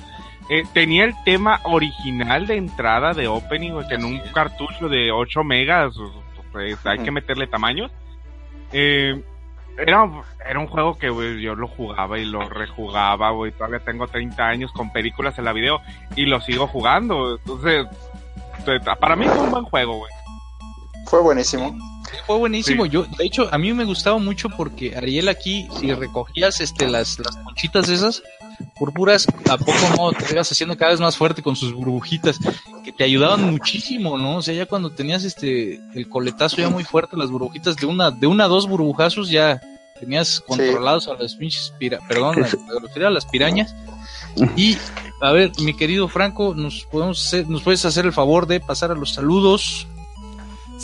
Eh, 0.51 0.65
tenía 0.73 1.05
el 1.05 1.15
tema 1.25 1.61
original 1.65 2.47
de 2.47 2.57
entrada 2.57 3.13
de 3.13 3.29
opening, 3.29 3.73
güey, 3.73 3.89
que 3.89 3.95
en 3.95 4.05
un 4.05 4.19
cartucho 4.33 4.89
de 4.89 5.13
8 5.13 5.45
megas, 5.45 5.95
pues 6.53 6.79
hay 6.87 6.99
que 6.99 7.11
meterle 7.11 7.47
tamaños. 7.47 7.91
Eh, 8.73 9.23
era, 9.79 10.11
era 10.49 10.59
un 10.59 10.67
juego 10.67 10.99
que 10.99 11.09
güey, 11.09 11.41
yo 11.41 11.55
lo 11.55 11.69
jugaba 11.69 12.19
y 12.19 12.25
lo 12.25 12.49
rejugaba, 12.49 13.31
güey. 13.31 13.53
Todavía 13.53 13.81
tengo 13.81 14.07
30 14.07 14.47
años 14.47 14.73
con 14.73 14.93
películas 14.93 15.39
en 15.39 15.45
la 15.45 15.53
video 15.53 15.81
y 16.17 16.27
lo 16.27 16.41
sigo 16.41 16.67
jugando. 16.67 17.37
Entonces, 17.37 17.87
para 19.01 19.17
mí 19.17 19.27
fue 19.27 19.39
un 19.39 19.51
buen 19.51 19.65
juego, 19.65 19.99
güey. 19.99 20.13
Fue 21.07 21.23
buenísimo. 21.23 21.77
Fue 22.27 22.37
buenísimo. 22.37 22.85
Sí. 22.85 22.91
Yo, 22.91 23.05
de 23.05 23.25
hecho, 23.25 23.49
a 23.53 23.59
mí 23.59 23.73
me 23.73 23.85
gustaba 23.85 24.19
mucho 24.19 24.49
porque 24.51 24.97
Ariel 24.97 25.29
aquí, 25.29 25.69
si 25.79 25.93
recogías 25.95 26.61
este 26.61 26.89
las, 26.89 27.19
las 27.19 27.37
conchitas 27.37 27.89
esas 27.89 28.23
púrpuras, 28.79 29.27
a 29.49 29.57
poco 29.59 29.73
no 29.97 30.13
te 30.13 30.33
ibas 30.33 30.51
haciendo 30.51 30.77
cada 30.77 30.93
vez 30.93 31.01
más 31.01 31.17
fuerte 31.17 31.43
con 31.43 31.57
sus 31.57 31.73
burbujitas, 31.73 32.39
que 32.85 32.93
te 32.93 33.05
ayudaban 33.05 33.51
muchísimo, 33.51 34.17
¿no? 34.19 34.37
O 34.37 34.43
sea, 34.43 34.55
ya 34.55 34.67
cuando 34.67 34.91
tenías 34.91 35.25
este 35.25 35.81
el 35.95 36.09
coletazo 36.09 36.57
ya 36.57 36.69
muy 36.69 36.85
fuerte, 36.85 37.17
las 37.17 37.31
burbujitas 37.31 37.77
de 37.77 37.87
una, 37.87 38.11
de 38.11 38.27
una 38.27 38.45
a 38.45 38.49
dos 38.49 38.69
burbujazos 38.69 39.31
ya 39.31 39.61
tenías 39.99 40.41
controlados 40.47 41.09
a 41.09 41.15
las 41.15 41.35
pinches 41.35 41.73
pira, 41.79 41.99
perdón, 42.09 42.37
a, 42.45 43.07
a 43.07 43.11
las 43.11 43.27
pirañas. 43.27 43.75
Y 44.57 44.77
a 45.21 45.33
ver, 45.33 45.51
mi 45.61 45.75
querido 45.75 46.07
Franco, 46.09 46.55
nos 46.55 46.85
podemos 46.85 47.27
hacer- 47.27 47.49
nos 47.49 47.63
puedes 47.63 47.85
hacer 47.85 48.07
el 48.07 48.13
favor 48.13 48.47
de 48.47 48.61
pasar 48.61 48.93
a 48.93 48.95
los 48.95 49.15
saludos. 49.15 49.87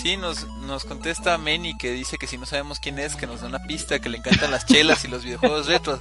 Sí, 0.04 0.18
nos, 0.18 0.46
nos 0.66 0.84
contesta 0.84 1.38
Manny 1.38 1.78
que 1.78 1.90
dice 1.92 2.18
que 2.18 2.26
si 2.26 2.36
no 2.36 2.44
sabemos 2.44 2.78
quién 2.78 2.98
es, 2.98 3.16
que 3.16 3.26
nos 3.26 3.40
da 3.40 3.46
una 3.46 3.60
pista, 3.60 3.98
que 4.00 4.10
le 4.10 4.18
encantan 4.18 4.50
las 4.50 4.66
chelas 4.66 5.02
y 5.06 5.08
los 5.08 5.24
videojuegos 5.24 5.66
retro. 5.66 5.98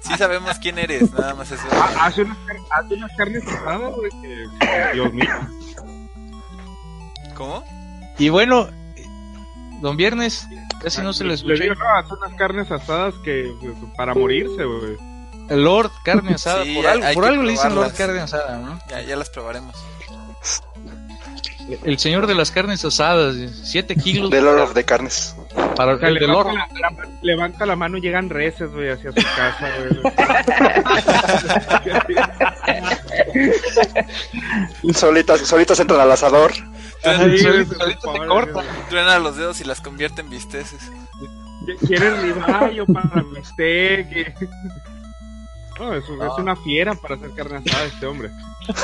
Sí 0.00 0.16
sabemos 0.18 0.58
quién 0.58 0.80
eres, 0.80 1.12
nada 1.12 1.32
más 1.34 1.52
eso. 1.52 1.62
Ah, 1.70 2.06
Hace 2.06 2.22
unas, 2.22 2.36
car- 2.38 2.56
hace 2.70 2.94
unas 2.94 3.10
carnes 3.16 3.46
asadas, 3.46 3.92
güey, 3.94 4.10
que, 4.20 4.46
Dios 4.94 5.12
mío. 5.14 5.30
¿Cómo? 7.36 7.62
Y 8.18 8.30
bueno, 8.30 8.68
don 9.80 9.96
Viernes, 9.96 10.48
casi 10.82 11.02
no 11.02 11.12
se 11.12 11.22
le 11.22 11.28
Le 11.28 11.34
escuché. 11.36 11.62
digo, 11.62 11.74
no, 11.76 11.88
hace 11.96 12.14
unas 12.14 12.34
carnes 12.34 12.70
asadas 12.72 13.14
que 13.22 13.54
pues, 13.60 13.74
para 13.96 14.12
morirse, 14.14 14.64
güey. 14.64 14.96
Lord 15.50 15.92
Carne 16.04 16.34
Asada, 16.34 16.64
Sí, 16.64 16.74
por 16.74 16.86
algo, 16.88 17.06
por 17.14 17.24
algo 17.26 17.42
le 17.44 17.52
dicen 17.52 17.76
Lord. 17.76 17.92
Carne 17.94 18.18
Asada, 18.18 18.58
¿no? 18.58 18.80
Ya, 18.88 19.02
ya 19.02 19.14
las 19.14 19.30
probaremos. 19.30 19.76
El 21.84 21.98
señor 21.98 22.28
de 22.28 22.34
las 22.36 22.52
carnes 22.52 22.84
asadas, 22.84 23.34
7 23.64 23.96
kilos 23.96 24.30
The 24.30 24.40
Lord 24.40 24.60
of 24.60 24.74
the 24.74 24.84
Carnes. 24.84 25.34
para 25.74 25.94
O 25.94 25.98
sea, 25.98 26.08
el 26.08 26.14
levanta, 26.14 26.52
la, 26.52 26.68
la- 26.90 27.08
levanta 27.22 27.66
la 27.66 27.74
mano 27.76 27.98
y 27.98 28.02
llegan 28.02 28.30
reces, 28.30 28.70
güey, 28.72 28.90
hacia 28.90 29.10
su 29.10 29.16
casa, 29.36 29.68
güey. 29.78 30.00
Solitas, 34.94 35.40
solitas 35.40 35.80
entran 35.80 36.00
al 36.00 36.12
asador. 36.12 36.52
Solito 37.02 37.76
te 37.76 37.96
pobre, 38.02 38.28
corta. 38.28 38.62
Truena 38.88 39.18
los 39.18 39.36
dedos 39.36 39.60
y 39.60 39.64
las 39.64 39.80
convierte 39.80 40.20
en 40.22 40.30
bisteces. 40.30 40.80
¿Quieres 41.86 42.20
riballo 42.22 42.86
para 42.86 43.22
bistec? 43.34 44.34
No, 45.78 45.94
es, 45.94 46.04
es 46.04 46.38
una 46.38 46.56
fiera 46.56 46.94
para 46.94 47.16
hacer 47.16 47.32
carne 47.32 47.56
asada 47.58 47.84
este 47.84 48.06
hombre. 48.06 48.30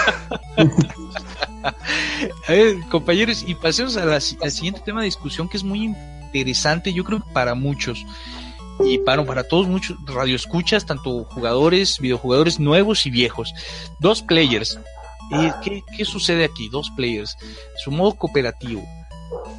A 2.48 2.52
ver, 2.52 2.76
compañeros, 2.90 3.44
y 3.46 3.54
pasemos 3.54 3.96
a 3.96 4.04
la 4.04 4.20
si- 4.20 4.36
al 4.42 4.50
siguiente 4.50 4.80
tema 4.84 5.00
de 5.00 5.06
discusión 5.06 5.48
que 5.48 5.56
es 5.56 5.64
muy 5.64 5.84
interesante, 5.84 6.92
yo 6.92 7.04
creo 7.04 7.20
que 7.20 7.32
para 7.32 7.54
muchos. 7.54 8.04
Y 8.84 8.98
para, 8.98 9.24
para 9.24 9.44
todos 9.44 9.68
muchos 9.68 9.96
radioescuchas, 10.06 10.86
tanto 10.86 11.24
jugadores, 11.24 11.98
videojugadores 12.00 12.58
nuevos 12.58 13.06
y 13.06 13.10
viejos. 13.10 13.52
Dos 14.00 14.22
players. 14.22 14.78
Eh, 15.32 15.52
¿qué, 15.62 15.82
¿Qué 15.96 16.04
sucede 16.04 16.44
aquí? 16.44 16.68
Dos 16.68 16.90
players. 16.96 17.36
Su 17.82 17.90
modo 17.90 18.14
cooperativo. 18.14 18.82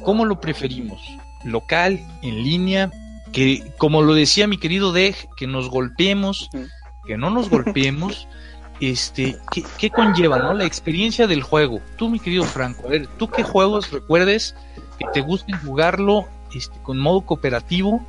¿Cómo 0.02 0.24
lo 0.24 0.40
preferimos? 0.40 1.00
¿Local? 1.44 2.00
¿En 2.22 2.42
línea? 2.42 2.90
Que, 3.32 3.72
como 3.78 4.02
lo 4.02 4.14
decía 4.14 4.46
mi 4.46 4.58
querido 4.58 4.92
Dej, 4.92 5.28
que 5.36 5.46
nos 5.46 5.68
golpeemos, 5.70 6.50
que 7.06 7.16
no 7.16 7.30
nos 7.30 7.50
golpeemos. 7.50 8.28
Este, 8.80 9.36
¿qué, 9.52 9.64
qué 9.78 9.90
conlleva, 9.90 10.38
no? 10.38 10.52
La 10.52 10.64
experiencia 10.64 11.26
del 11.26 11.42
juego. 11.42 11.80
Tú, 11.96 12.08
mi 12.08 12.18
querido 12.18 12.44
Franco, 12.44 12.86
a 12.86 12.90
ver, 12.90 13.06
¿tú 13.18 13.30
qué 13.30 13.42
juegos 13.42 13.92
recuerdes 13.92 14.54
que 14.98 15.06
te 15.12 15.20
gusten 15.20 15.56
jugarlo 15.60 16.26
este, 16.54 16.76
con 16.82 16.98
modo 16.98 17.20
cooperativo? 17.20 18.04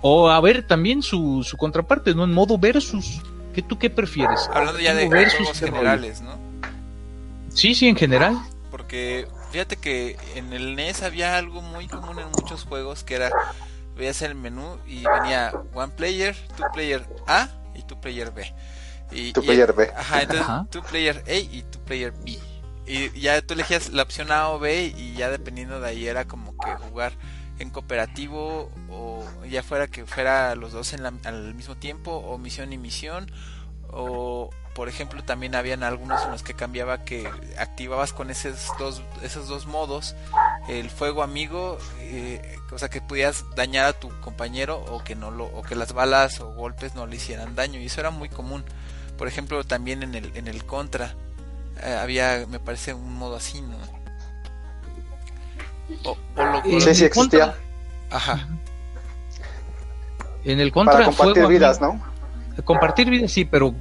O 0.00 0.30
a 0.30 0.40
ver, 0.40 0.66
también 0.66 1.02
su, 1.02 1.42
su 1.44 1.56
contraparte, 1.56 2.14
¿no? 2.14 2.24
En 2.24 2.32
modo 2.32 2.58
versus. 2.58 3.22
¿Qué, 3.54 3.62
¿Tú 3.62 3.78
qué 3.78 3.88
prefieres? 3.88 4.48
Hablando 4.52 4.80
ya 4.80 4.94
de 4.94 5.08
versus, 5.08 5.52
generales, 5.52 6.20
¿no? 6.22 6.36
Sí, 7.50 7.74
sí, 7.74 7.88
en 7.88 7.96
general. 7.96 8.36
Porque 8.70 9.28
fíjate 9.52 9.76
que 9.76 10.16
en 10.34 10.52
el 10.52 10.74
NES 10.74 11.02
había 11.02 11.38
algo 11.38 11.62
muy 11.62 11.86
común 11.86 12.18
en 12.18 12.26
muchos 12.36 12.64
juegos 12.64 13.04
que 13.04 13.14
era 13.14 13.30
veías 13.96 14.22
el 14.22 14.34
menú 14.34 14.76
y 14.86 15.04
venía 15.04 15.52
one 15.72 15.92
player, 15.96 16.36
two 16.56 16.66
player 16.72 17.06
A 17.28 17.48
two 17.86 18.00
player 18.00 18.30
B. 18.32 18.52
Y, 19.12 19.32
Tu 19.32 19.40
y- 19.42 19.44
player 19.46 19.72
B. 19.72 19.90
Ajá, 19.96 20.22
entonces 20.22 20.46
Ajá. 20.46 20.66
two 20.70 20.82
player 20.82 21.22
A 21.26 21.34
y 21.34 21.62
two 21.70 21.80
player 21.84 22.12
B. 22.24 22.38
Y 22.86 23.18
ya 23.20 23.40
tú 23.40 23.54
elegías 23.54 23.90
la 23.90 24.02
opción 24.02 24.30
A 24.30 24.48
o 24.50 24.58
B 24.58 24.92
y 24.96 25.14
ya 25.14 25.30
dependiendo 25.30 25.80
de 25.80 25.88
ahí 25.88 26.06
era 26.06 26.26
como 26.26 26.54
que 26.58 26.74
jugar 26.88 27.12
en 27.58 27.70
cooperativo 27.70 28.70
o 28.90 29.24
ya 29.48 29.62
fuera 29.62 29.86
que 29.86 30.04
fuera 30.06 30.54
los 30.54 30.72
dos 30.72 30.92
en 30.92 31.02
la- 31.02 31.12
al 31.24 31.54
mismo 31.54 31.76
tiempo 31.76 32.10
o 32.12 32.36
misión 32.36 32.72
y 32.72 32.78
misión 32.78 33.30
o 33.88 34.50
por 34.74 34.88
ejemplo 34.88 35.22
también 35.22 35.54
habían 35.54 35.84
algunos 35.84 36.24
en 36.24 36.32
los 36.32 36.42
que 36.42 36.54
cambiaba 36.54 37.04
que 37.04 37.30
activabas 37.58 38.12
con 38.12 38.30
esos 38.30 38.66
dos 38.78 39.02
esos 39.22 39.46
dos 39.48 39.66
modos 39.66 40.16
el 40.68 40.90
fuego 40.90 41.22
amigo, 41.22 41.78
eh, 42.00 42.58
o 42.72 42.78
sea 42.78 42.88
que 42.88 43.00
pudieras 43.00 43.44
dañar 43.54 43.86
a 43.86 43.92
tu 43.92 44.08
compañero 44.20 44.82
o 44.88 45.04
que 45.04 45.14
no 45.14 45.30
lo, 45.30 45.46
o 45.46 45.62
que 45.62 45.74
las 45.74 45.92
balas 45.92 46.40
o 46.40 46.52
golpes 46.52 46.94
no 46.94 47.06
le 47.06 47.16
hicieran 47.16 47.54
daño 47.54 47.80
y 47.80 47.86
eso 47.86 48.00
era 48.00 48.10
muy 48.10 48.28
común. 48.28 48.64
Por 49.18 49.28
ejemplo, 49.28 49.62
también 49.64 50.02
en 50.02 50.14
el 50.14 50.36
en 50.36 50.48
el 50.48 50.64
contra 50.64 51.14
eh, 51.82 51.98
había, 52.00 52.46
me 52.48 52.58
parece 52.58 52.94
un 52.94 53.14
modo 53.14 53.36
así, 53.36 53.60
¿no? 53.60 53.76
O, 56.04 56.16
lo, 56.36 56.80
sí, 56.80 56.94
sí 56.94 57.04
existía. 57.04 57.54
Ajá. 58.10 58.48
En 60.44 60.60
el 60.60 60.72
contra 60.72 60.94
Para 60.94 61.04
compartir 61.06 61.46
vidas, 61.46 61.80
¿no? 61.80 62.00
Compartir 62.64 63.10
vidas 63.10 63.32
sí, 63.32 63.44
pero 63.44 63.74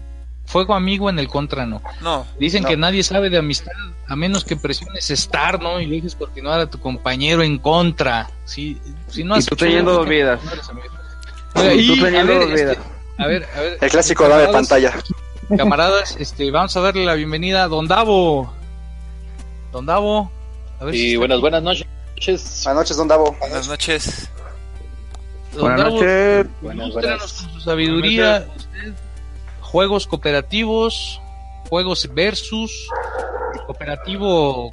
fuego 0.46 0.74
amigo 0.76 1.10
en 1.10 1.20
el 1.20 1.28
contra 1.28 1.66
no. 1.66 1.82
No. 2.02 2.26
Dicen 2.40 2.64
que 2.64 2.78
nadie 2.78 3.04
sabe 3.04 3.30
de 3.30 3.38
amistad 3.38 3.72
a 4.08 4.16
menos 4.16 4.44
que 4.44 4.56
presiones 4.56 5.10
estar, 5.10 5.62
¿no? 5.62 5.80
Y 5.80 5.86
le 5.86 5.96
dejes 5.96 6.16
continuar 6.16 6.60
a 6.60 6.70
tu 6.70 6.80
compañero 6.80 7.42
en 7.42 7.58
contra. 7.58 8.30
Si, 8.46 8.80
si 9.08 9.24
no 9.24 9.36
has 9.36 9.46
y 9.46 9.48
tú 9.48 9.56
teniendo 9.56 9.94
dos 9.94 10.08
vidas. 10.08 10.40
y, 11.76 11.88
tú 11.88 12.04
teniendo 12.04 12.36
dos 12.36 12.54
vidas. 12.54 12.78
a 13.18 13.28
ver, 13.28 13.48
a 13.56 13.62
ver. 13.62 13.78
El 13.82 13.90
clásico 13.90 14.28
de 14.28 14.48
pantalla. 14.50 14.94
Camaradas, 15.58 16.16
este, 16.20 16.52
vamos 16.52 16.76
a 16.78 16.82
darle 16.82 17.06
la 17.06 17.16
bienvenida 17.16 17.64
a 17.64 17.68
Don 17.68 17.88
Davo. 17.88 18.54
Don 19.72 19.86
Davo. 19.86 20.32
A 20.80 20.86
ver 20.86 20.96
y 20.96 21.16
buenas, 21.16 21.40
buenas 21.42 21.64
noches. 21.64 21.88
Buenas 22.16 22.76
noches, 22.76 22.98
Don 22.98 23.08
Davo. 23.08 23.36
Buenas 23.40 23.68
noches. 23.68 24.30
Don 25.54 25.62
buenas 25.62 25.94
noches. 25.94 26.48
Buenas, 26.62 26.94
buenas. 26.94 27.34
con 27.34 27.54
su 27.54 27.62
sabiduría. 27.62 28.48
Juegos 29.74 30.06
cooperativos, 30.06 31.20
juegos 31.68 32.08
versus, 32.14 32.88
cooperativo 33.66 34.70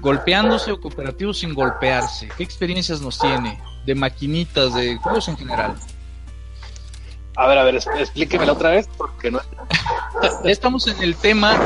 golpeándose 0.00 0.70
o 0.70 0.80
cooperativo 0.80 1.34
sin 1.34 1.54
golpearse. 1.54 2.28
¿Qué 2.36 2.44
experiencias 2.44 3.00
nos 3.00 3.18
tiene 3.18 3.60
de 3.84 3.96
maquinitas, 3.96 4.74
de 4.74 4.96
juegos 4.98 5.26
en 5.26 5.36
general? 5.36 5.74
A 7.34 7.48
ver, 7.48 7.58
a 7.58 7.64
ver, 7.64 7.74
explíquemela 7.74 8.52
otra 8.52 8.70
vez 8.70 8.88
porque 8.96 9.32
no. 9.32 9.40
Estamos 10.44 10.86
en 10.86 11.02
el 11.02 11.16
tema 11.16 11.58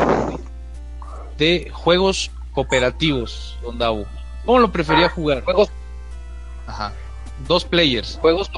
de 1.36 1.70
juegos 1.74 2.30
cooperativos, 2.52 3.58
Don 3.62 3.76
Davo. 3.76 4.06
¿Cómo 4.46 4.58
lo 4.60 4.72
prefería 4.72 5.10
jugar? 5.10 5.44
Juegos. 5.44 5.68
Ajá. 6.66 6.94
Dos 7.46 7.66
players. 7.66 8.18
Juegos 8.22 8.50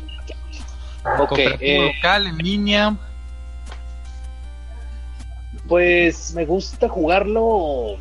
cooperativo 1.02 1.58
eh, 1.82 1.92
local, 1.96 2.28
en 2.28 2.38
línea. 2.38 2.96
Pues 5.68 6.34
me 6.34 6.44
gusta 6.44 6.88
jugarlo 6.88 7.96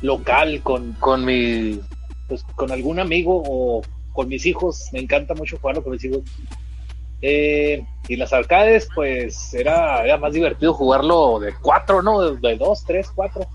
local 0.00 0.60
con, 0.62 0.92
con 0.94 1.24
mi 1.24 1.80
pues 2.28 2.44
con 2.56 2.70
algún 2.70 2.98
amigo 2.98 3.42
o 3.44 3.82
con 4.12 4.28
mis 4.28 4.46
hijos. 4.46 4.88
Me 4.92 5.00
encanta 5.00 5.34
mucho 5.34 5.58
jugarlo 5.58 5.82
con 5.82 5.92
mis 5.92 6.04
hijos. 6.04 6.22
Eh, 7.20 7.84
y 8.08 8.16
las 8.16 8.32
arcades, 8.32 8.88
pues 8.94 9.54
era, 9.54 10.04
era 10.04 10.16
más 10.16 10.32
divertido 10.32 10.74
jugarlo 10.74 11.38
de 11.38 11.54
cuatro, 11.60 12.02
¿no? 12.02 12.20
De, 12.20 12.56
dos, 12.56 12.84
tres, 12.84 13.10
cuatro. 13.14 13.46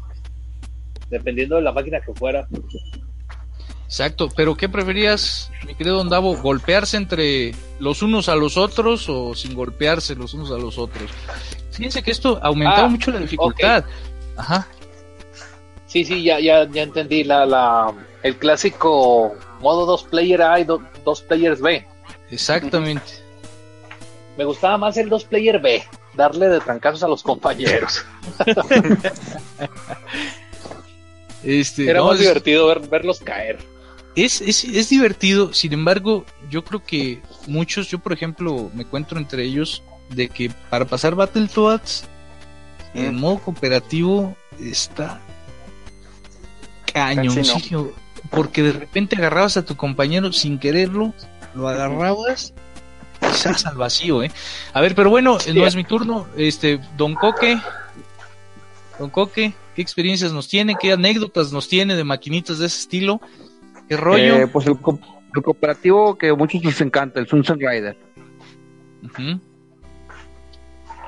Dependiendo 1.09 1.57
de 1.57 1.61
la 1.61 1.71
máquina 1.71 1.99
que 1.99 2.13
fuera. 2.13 2.47
Exacto, 3.85 4.29
pero 4.35 4.55
¿qué 4.55 4.67
preferías, 4.67 5.49
mi 5.65 5.73
querido 5.73 6.03
Don? 6.03 6.41
¿Golpearse 6.41 6.97
entre 6.97 7.53
los 7.79 8.01
unos 8.01 8.27
a 8.27 8.35
los 8.35 8.57
otros 8.57 9.07
o 9.09 9.33
sin 9.33 9.53
golpearse 9.53 10.15
los 10.15 10.33
unos 10.33 10.51
a 10.51 10.57
los 10.57 10.77
otros? 10.77 11.09
Fíjense 11.77 12.03
que 12.03 12.11
esto 12.11 12.39
aumentaba 12.41 12.85
ah, 12.85 12.89
mucho 12.89 13.11
la 13.11 13.19
dificultad. 13.19 13.85
Ajá. 14.35 14.67
Sí, 15.85 16.03
sí, 16.03 16.23
ya, 16.23 16.39
ya, 16.39 16.67
ya 16.69 16.83
entendí. 16.83 17.23
La, 17.23 17.45
la, 17.45 17.93
el 18.23 18.35
clásico 18.37 19.35
modo 19.61 19.85
dos 19.85 20.03
player 20.03 20.41
A 20.41 20.59
y 20.59 20.65
dos 20.65 21.21
players 21.21 21.61
B. 21.61 21.85
Exactamente 22.29 23.27
me 24.37 24.45
gustaba 24.45 24.77
más 24.77 24.95
el 24.97 25.09
dos 25.09 25.25
player 25.25 25.59
B, 25.59 25.83
darle 26.13 26.47
de 26.47 26.59
trancazos 26.59 27.03
a 27.03 27.07
los 27.07 27.23
compañeros. 27.23 28.05
este, 31.43 31.89
Era 31.89 32.03
más 32.03 32.19
divertido 32.19 32.67
verlos 32.89 33.19
caer. 33.19 33.57
Es, 34.15 34.41
es, 34.41 34.63
es, 34.63 34.89
divertido, 34.89 35.53
sin 35.53 35.73
embargo, 35.73 36.25
yo 36.49 36.63
creo 36.63 36.83
que 36.83 37.21
muchos, 37.45 37.89
yo 37.89 37.99
por 37.99 38.13
ejemplo, 38.13 38.71
me 38.73 38.83
encuentro 38.83 39.19
entre 39.19 39.43
ellos 39.43 39.83
de 40.09 40.29
que 40.29 40.51
para 40.69 40.85
pasar 40.85 41.15
Battletoads 41.15 42.05
en 42.93 43.15
mm. 43.15 43.19
modo 43.19 43.39
cooperativo 43.39 44.35
está 44.59 45.21
cañoncillo. 46.91 47.93
Porque 48.31 48.61
de 48.61 48.73
repente 48.73 49.15
agarrabas 49.15 49.57
a 49.57 49.65
tu 49.65 49.75
compañero 49.75 50.33
sin 50.33 50.59
quererlo, 50.59 51.13
lo 51.55 51.67
agarrabas 51.69 52.53
quizás 53.21 53.65
al 53.65 53.77
vacío, 53.77 54.23
¿eh? 54.23 54.31
A 54.73 54.81
ver, 54.81 54.95
pero 54.95 55.09
bueno, 55.09 55.37
no 55.53 55.67
es 55.67 55.75
mi 55.75 55.83
turno. 55.83 56.27
Este, 56.35 56.79
Don 56.97 57.15
Coque, 57.15 57.59
Don 58.99 59.09
Coque, 59.09 59.53
¿qué 59.75 59.81
experiencias 59.81 60.33
nos 60.33 60.47
tiene? 60.47 60.75
¿Qué 60.79 60.91
anécdotas 60.91 61.53
nos 61.53 61.69
tiene 61.69 61.95
de 61.95 62.03
maquinitas 62.03 62.59
de 62.59 62.65
ese 62.65 62.79
estilo? 62.79 63.21
¿Qué 63.87 63.95
rollo? 63.95 64.37
Eh, 64.37 64.47
pues 64.47 64.67
el, 64.67 64.77
cooperativo 64.77 66.17
que 66.17 66.29
a 66.29 66.35
muchos 66.35 66.63
les 66.63 66.81
encanta, 66.81 67.19
el 67.19 67.27
Sunset 67.27 67.57
Rider. 67.57 67.97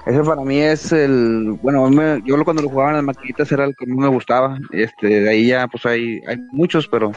Ese 0.05 0.23
para 0.23 0.41
mí 0.41 0.59
es 0.59 0.91
el, 0.91 1.57
bueno, 1.61 1.89
yo 2.25 2.43
cuando 2.43 2.63
lo 2.63 2.69
jugaba 2.69 2.91
en 2.91 2.95
las 2.97 3.05
maquinitas 3.05 3.51
era 3.51 3.65
el 3.65 3.75
que 3.75 3.85
más 3.85 3.97
me 3.97 4.07
gustaba. 4.07 4.57
Este, 4.71 5.21
de 5.21 5.29
ahí 5.29 5.47
ya, 5.47 5.67
pues 5.67 5.85
hay, 5.85 6.21
hay 6.27 6.37
muchos, 6.51 6.87
pero 6.87 7.11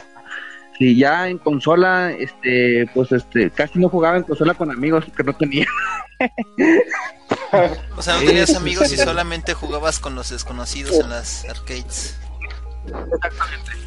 y 0.79 0.97
ya 0.97 1.29
en 1.29 1.37
consola, 1.37 2.11
este, 2.11 2.89
pues 2.93 3.11
este, 3.11 3.49
casi 3.51 3.79
no 3.79 3.89
jugaba 3.89 4.17
en 4.17 4.23
consola 4.23 4.53
con 4.53 4.71
amigos 4.71 5.05
que 5.15 5.23
no 5.23 5.33
tenía. 5.33 5.65
o 7.97 8.01
sea, 8.01 8.17
no 8.17 8.25
tenías 8.25 8.55
amigos 8.55 8.91
y 8.91 8.97
solamente 8.97 9.53
jugabas 9.53 9.99
con 9.99 10.15
los 10.15 10.31
desconocidos 10.31 10.99
en 10.99 11.09
las 11.09 11.45
arcades. 11.45 12.17
Exactamente. 12.85 13.83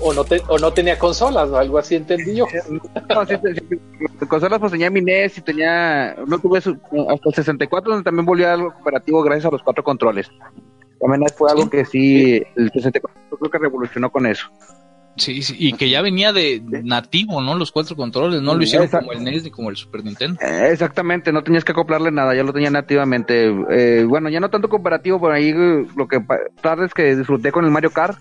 O, 0.00 0.12
no 0.12 0.24
o 0.48 0.58
no 0.58 0.72
tenía 0.72 0.98
consolas, 0.98 1.48
o 1.50 1.58
algo 1.58 1.78
así 1.78 1.96
entendí 1.96 2.36
yo. 2.36 2.46
No, 4.20 4.28
consolas 4.28 4.58
pues 4.58 4.72
tenía 4.72 4.90
mi 4.90 5.00
NES 5.00 5.38
y 5.38 5.40
tenía, 5.40 6.14
no 6.26 6.38
tuve 6.38 6.58
hasta 6.58 6.70
el 6.70 7.34
64 7.34 7.90
donde 7.90 8.04
también 8.04 8.26
volvió 8.26 8.50
algo 8.50 8.72
cooperativo 8.72 9.22
gracias 9.22 9.46
a 9.46 9.50
los 9.50 9.62
cuatro 9.62 9.82
controles. 9.82 10.30
También 11.00 11.22
fue 11.36 11.50
algo 11.50 11.68
que 11.70 11.84
sí, 11.84 12.42
el 12.56 12.70
64 12.70 13.38
creo 13.38 13.50
que 13.50 13.58
revolucionó 13.58 14.10
con 14.10 14.26
eso. 14.26 14.48
Sí, 15.18 15.42
sí, 15.42 15.56
y 15.58 15.72
que 15.72 15.90
ya 15.90 16.00
venía 16.00 16.32
de 16.32 16.62
nativo, 16.84 17.42
¿no? 17.42 17.56
Los 17.56 17.72
cuatro 17.72 17.96
controles, 17.96 18.40
no 18.40 18.54
lo 18.54 18.62
hicieron 18.62 18.88
como 18.88 19.12
el 19.12 19.24
NES 19.24 19.44
ni 19.44 19.50
como 19.50 19.70
el 19.70 19.76
Super 19.76 20.04
Nintendo. 20.04 20.38
Eh, 20.40 20.70
exactamente, 20.72 21.32
no 21.32 21.42
tenías 21.42 21.64
que 21.64 21.72
acoplarle 21.72 22.10
nada, 22.10 22.34
ya 22.34 22.42
lo 22.42 22.52
tenía 22.52 22.70
nativamente. 22.70 23.54
Eh, 23.70 24.04
bueno, 24.04 24.28
ya 24.28 24.40
no 24.40 24.50
tanto 24.50 24.68
comparativo, 24.68 25.20
pero 25.20 25.32
ahí 25.32 25.50
eh, 25.50 25.86
lo 25.96 26.08
que 26.08 26.20
tardes 26.60 26.92
que 26.94 27.16
disfruté 27.16 27.52
con 27.52 27.64
el 27.64 27.70
Mario 27.70 27.90
Kart, 27.90 28.18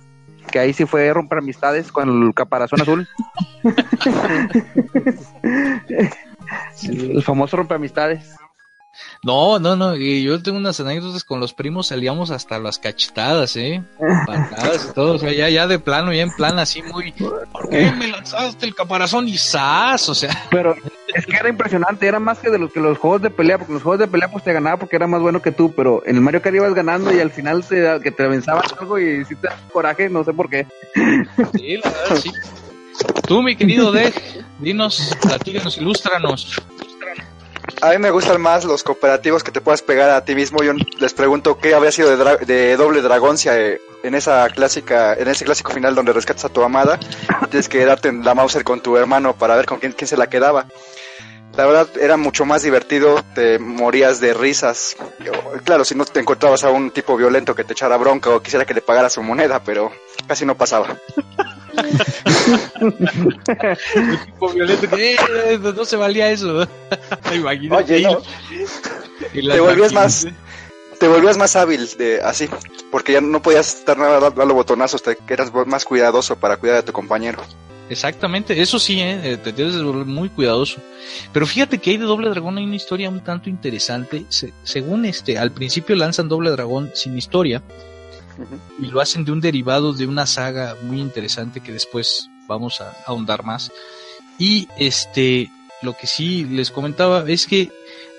que 0.52 0.60
ahí 0.60 0.74
sí 0.74 0.86
fue 0.86 1.12
romper 1.14 1.40
amistades 1.40 1.92
con 1.92 2.10
el 2.10 2.34
caparazón 2.34 2.82
azul. 2.82 3.08
el 6.90 7.24
famoso 7.24 7.58
romper 7.58 7.76
amistades. 7.76 8.36
No, 9.24 9.60
no, 9.60 9.76
no, 9.76 9.96
yo 9.96 10.42
tengo 10.42 10.58
unas 10.58 10.80
anécdotas 10.80 11.24
con 11.24 11.40
los 11.40 11.54
primos, 11.54 11.88
salíamos 11.88 12.32
hasta 12.32 12.60
las 12.60 12.78
cachetadas, 12.78 13.56
¿eh? 13.56 13.84
Patadas 14.26 14.88
y 14.90 14.94
todo, 14.94 15.16
o 15.16 15.20
sea, 15.20 15.34
ya, 15.34 15.50
ya 15.50 15.68
de 15.68 15.80
plano, 15.80 16.14
ya 16.14 16.22
en 16.22 16.32
plan 16.32 16.60
así 16.60 16.82
muy, 16.84 17.12
¿por 17.12 17.70
qué 17.70 17.92
me 17.92 18.08
lanzaste 18.08 18.66
el 18.66 18.76
caparazón 18.76 19.28
y 19.28 19.38
¡zas! 19.38 20.08
O 20.10 20.16
sea. 20.16 20.46
Pero 20.52 20.76
es 21.14 21.26
que 21.26 21.36
era 21.36 21.50
impresionante, 21.50 22.08
era 22.08 22.20
más 22.20 22.40
que 22.40 22.50
de 22.50 22.60
los 22.60 22.72
que 22.72 22.80
los 22.80 22.98
juegos 22.98 23.22
de 23.22 23.30
pelea, 23.30 23.58
porque 23.58 23.74
los 23.74 23.84
juegos 23.84 24.00
de 24.00 24.08
pelea 24.08 24.30
pues 24.30 24.44
te 24.44 24.54
ganaba 24.54 24.78
porque 24.78 24.96
era 24.96 25.08
más 25.08 25.22
bueno 25.22 25.42
que 25.42 25.52
tú, 25.52 25.74
pero 25.76 26.04
en 26.06 26.16
el 26.16 26.22
Mario 26.22 26.42
Kart 26.42 26.56
ibas 26.56 26.74
ganando 26.74 27.14
y 27.14 27.20
al 27.20 27.32
final 27.32 27.66
te, 27.66 28.00
que 28.04 28.12
te 28.12 28.24
avanzaba 28.24 28.64
algo 28.80 29.00
y 29.00 29.26
si 29.26 29.36
te 29.36 29.48
coraje, 29.72 30.10
no 30.10 30.24
sé 30.24 30.34
por 30.34 30.50
qué. 30.50 30.68
Sí, 31.54 31.78
la 31.78 31.90
verdad, 31.90 32.16
sí. 32.18 32.32
Tú, 33.28 33.42
mi 33.42 33.56
querido 33.56 33.92
Dej, 33.92 34.14
dinos, 34.60 35.16
platícanos, 35.22 35.78
ilústranos. 35.78 36.62
A 37.82 37.92
mí 37.92 37.98
me 38.00 38.12
gustan 38.12 38.42
más 38.42 38.66
los 38.66 38.84
cooperativos 38.84 39.44
que 39.44 39.52
te 39.52 39.62
puedas 39.62 39.82
pegar 39.82 40.10
a 40.10 40.24
ti 40.26 40.36
mismo. 40.36 40.64
Yo 40.64 40.74
les 41.00 41.14
pregunto 41.14 41.58
qué 41.58 41.76
había 41.76 41.92
sido 41.92 42.16
de, 42.16 42.78
doble 42.78 43.02
dragoncia 43.02 43.60
eh, 43.60 43.82
en 44.04 44.16
esa 44.16 44.50
clásica, 44.50 45.14
en 45.14 45.28
ese 45.28 45.46
clásico 45.46 45.72
final 45.72 45.94
donde 45.94 46.14
rescatas 46.14 46.46
a 46.46 46.50
tu 46.50 46.64
amada. 46.64 47.00
Tienes 47.50 47.70
que 47.70 47.86
darte 47.86 48.12
la 48.12 48.34
Mauser 48.34 48.64
con 48.64 48.82
tu 48.82 48.98
hermano 48.98 49.34
para 49.34 49.56
ver 49.56 49.66
con 49.66 49.80
quién, 49.80 49.92
quién 49.92 50.08
se 50.08 50.18
la 50.18 50.28
quedaba. 50.28 50.66
La 51.58 51.66
verdad 51.66 51.90
era 52.00 52.18
mucho 52.18 52.46
más 52.46 52.62
divertido, 52.62 53.26
te 53.34 53.58
morías 53.58 54.20
de 54.20 54.36
risas. 54.36 54.96
claro, 55.64 55.84
si 55.84 55.96
no 55.96 56.06
te 56.06 56.20
encontrabas 56.20 56.64
a 56.64 56.70
un 56.70 56.92
tipo 56.92 57.18
violento 57.18 57.56
que 57.56 57.64
te 57.64 57.74
echara 57.74 57.98
bronca 57.98 58.30
o 58.30 58.40
quisiera 58.44 58.64
que 58.64 58.76
le 58.76 58.82
pagara 58.82 59.10
su 59.10 59.24
moneda, 59.24 59.60
pero 59.64 59.92
casi 60.28 60.46
no 60.46 60.56
pasaba. 60.56 60.96
tipo 64.26 64.50
violento 64.50 64.88
eh, 64.96 65.60
no 65.60 65.84
se 65.84 65.96
valía 65.96 66.30
eso. 66.30 66.60
Oye, 67.72 68.02
no. 68.02 68.22
te 69.32 69.60
volvías 69.60 69.94
más 69.94 70.28
te 71.00 71.08
volvías 71.08 71.38
más 71.38 71.56
hábil 71.56 71.90
de 71.98 72.22
así, 72.22 72.50
porque 72.92 73.14
ya 73.14 73.22
no 73.22 73.42
podías 73.42 73.80
estar 73.80 73.98
nada 73.98 74.30
dando 74.30 74.54
botonazos, 74.54 75.02
te 75.02 75.16
que 75.16 75.34
eras 75.34 75.52
más 75.66 75.86
cuidadoso 75.86 76.36
para 76.36 76.58
cuidar 76.58 76.78
a 76.78 76.86
tu 76.86 76.94
compañero. 76.94 77.42
Exactamente, 77.90 78.62
eso 78.62 78.80
sí, 78.80 79.00
¿eh? 79.00 79.20
eh 79.24 79.38
te 79.38 79.54
tienes 79.54 79.76
que 79.76 79.82
volver 79.82 80.06
muy 80.06 80.30
cuidadoso. 80.30 80.82
Pero 81.32 81.48
fíjate 81.48 81.78
que 81.78 81.92
hay 81.92 81.98
de 81.98 82.06
Doble 82.06 82.30
Dragón 82.30 82.58
hay 82.58 82.66
una 82.66 82.76
historia 82.76 83.10
un 83.10 83.22
tanto 83.22 83.50
interesante. 83.50 84.26
según 84.64 85.06
este, 85.06 85.38
al 85.38 85.52
principio 85.52 85.96
lanzan 85.96 86.28
Doble 86.28 86.52
Dragón 86.52 86.92
sin 86.94 87.18
historia 87.18 87.62
y 88.80 88.88
lo 88.88 89.02
hacen 89.02 89.26
de 89.26 89.32
un 89.32 89.42
derivado 89.42 89.94
de 89.94 90.06
una 90.06 90.26
saga 90.26 90.76
muy 90.84 91.00
interesante 91.00 91.62
que 91.62 91.72
después 91.72 92.30
vamos 92.48 92.82
a 92.82 92.94
ahondar 93.06 93.44
más. 93.44 93.72
Y 94.38 94.68
este, 94.78 95.50
lo 95.82 95.96
que 95.96 96.08
sí 96.08 96.46
les 96.46 96.72
comentaba 96.72 97.24
es 97.28 97.48
que 97.48 97.72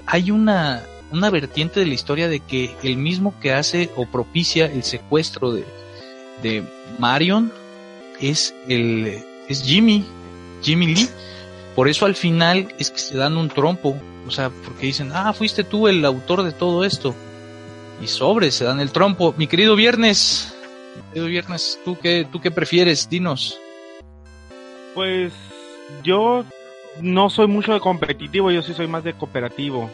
hay 0.06 0.30
una, 0.30 0.82
una 1.12 1.30
vertiente 1.30 1.80
de 1.80 1.86
la 1.86 1.94
historia 1.94 2.28
de 2.28 2.40
que 2.40 2.74
el 2.82 2.96
mismo 2.96 3.38
que 3.40 3.52
hace 3.52 3.90
o 3.96 4.06
propicia 4.06 4.66
el 4.66 4.82
secuestro 4.82 5.52
de, 5.52 5.64
de 6.42 6.64
Marion 6.98 7.52
es 8.20 8.54
el 8.66 9.24
es 9.48 9.62
Jimmy, 9.62 10.04
Jimmy 10.62 10.86
Lee. 10.94 11.08
Por 11.74 11.88
eso 11.88 12.06
al 12.06 12.14
final 12.14 12.68
es 12.78 12.90
que 12.90 12.98
se 12.98 13.16
dan 13.16 13.36
un 13.36 13.48
trompo, 13.48 13.96
o 14.26 14.30
sea, 14.30 14.50
porque 14.50 14.86
dicen, 14.86 15.10
ah, 15.14 15.32
fuiste 15.32 15.64
tú 15.64 15.88
el 15.88 16.04
autor 16.04 16.42
de 16.42 16.52
todo 16.52 16.84
esto. 16.84 17.14
Y 18.02 18.06
sobre, 18.06 18.50
se 18.50 18.64
dan 18.64 18.80
el 18.80 18.92
trompo. 18.92 19.34
Mi 19.36 19.46
querido 19.46 19.76
Viernes, 19.76 20.54
mi 20.96 21.02
querido 21.08 21.26
Viernes, 21.26 21.78
¿tú 21.84 21.96
qué, 21.98 22.26
¿tú 22.30 22.40
qué 22.40 22.50
prefieres? 22.50 23.08
Dinos. 23.08 23.58
Pues 24.94 25.32
yo 26.02 26.44
no 27.00 27.30
soy 27.30 27.46
mucho 27.46 27.72
de 27.72 27.80
competitivo, 27.80 28.50
yo 28.50 28.62
sí 28.62 28.74
soy 28.74 28.86
más 28.86 29.04
de 29.04 29.14
cooperativo. 29.14 29.90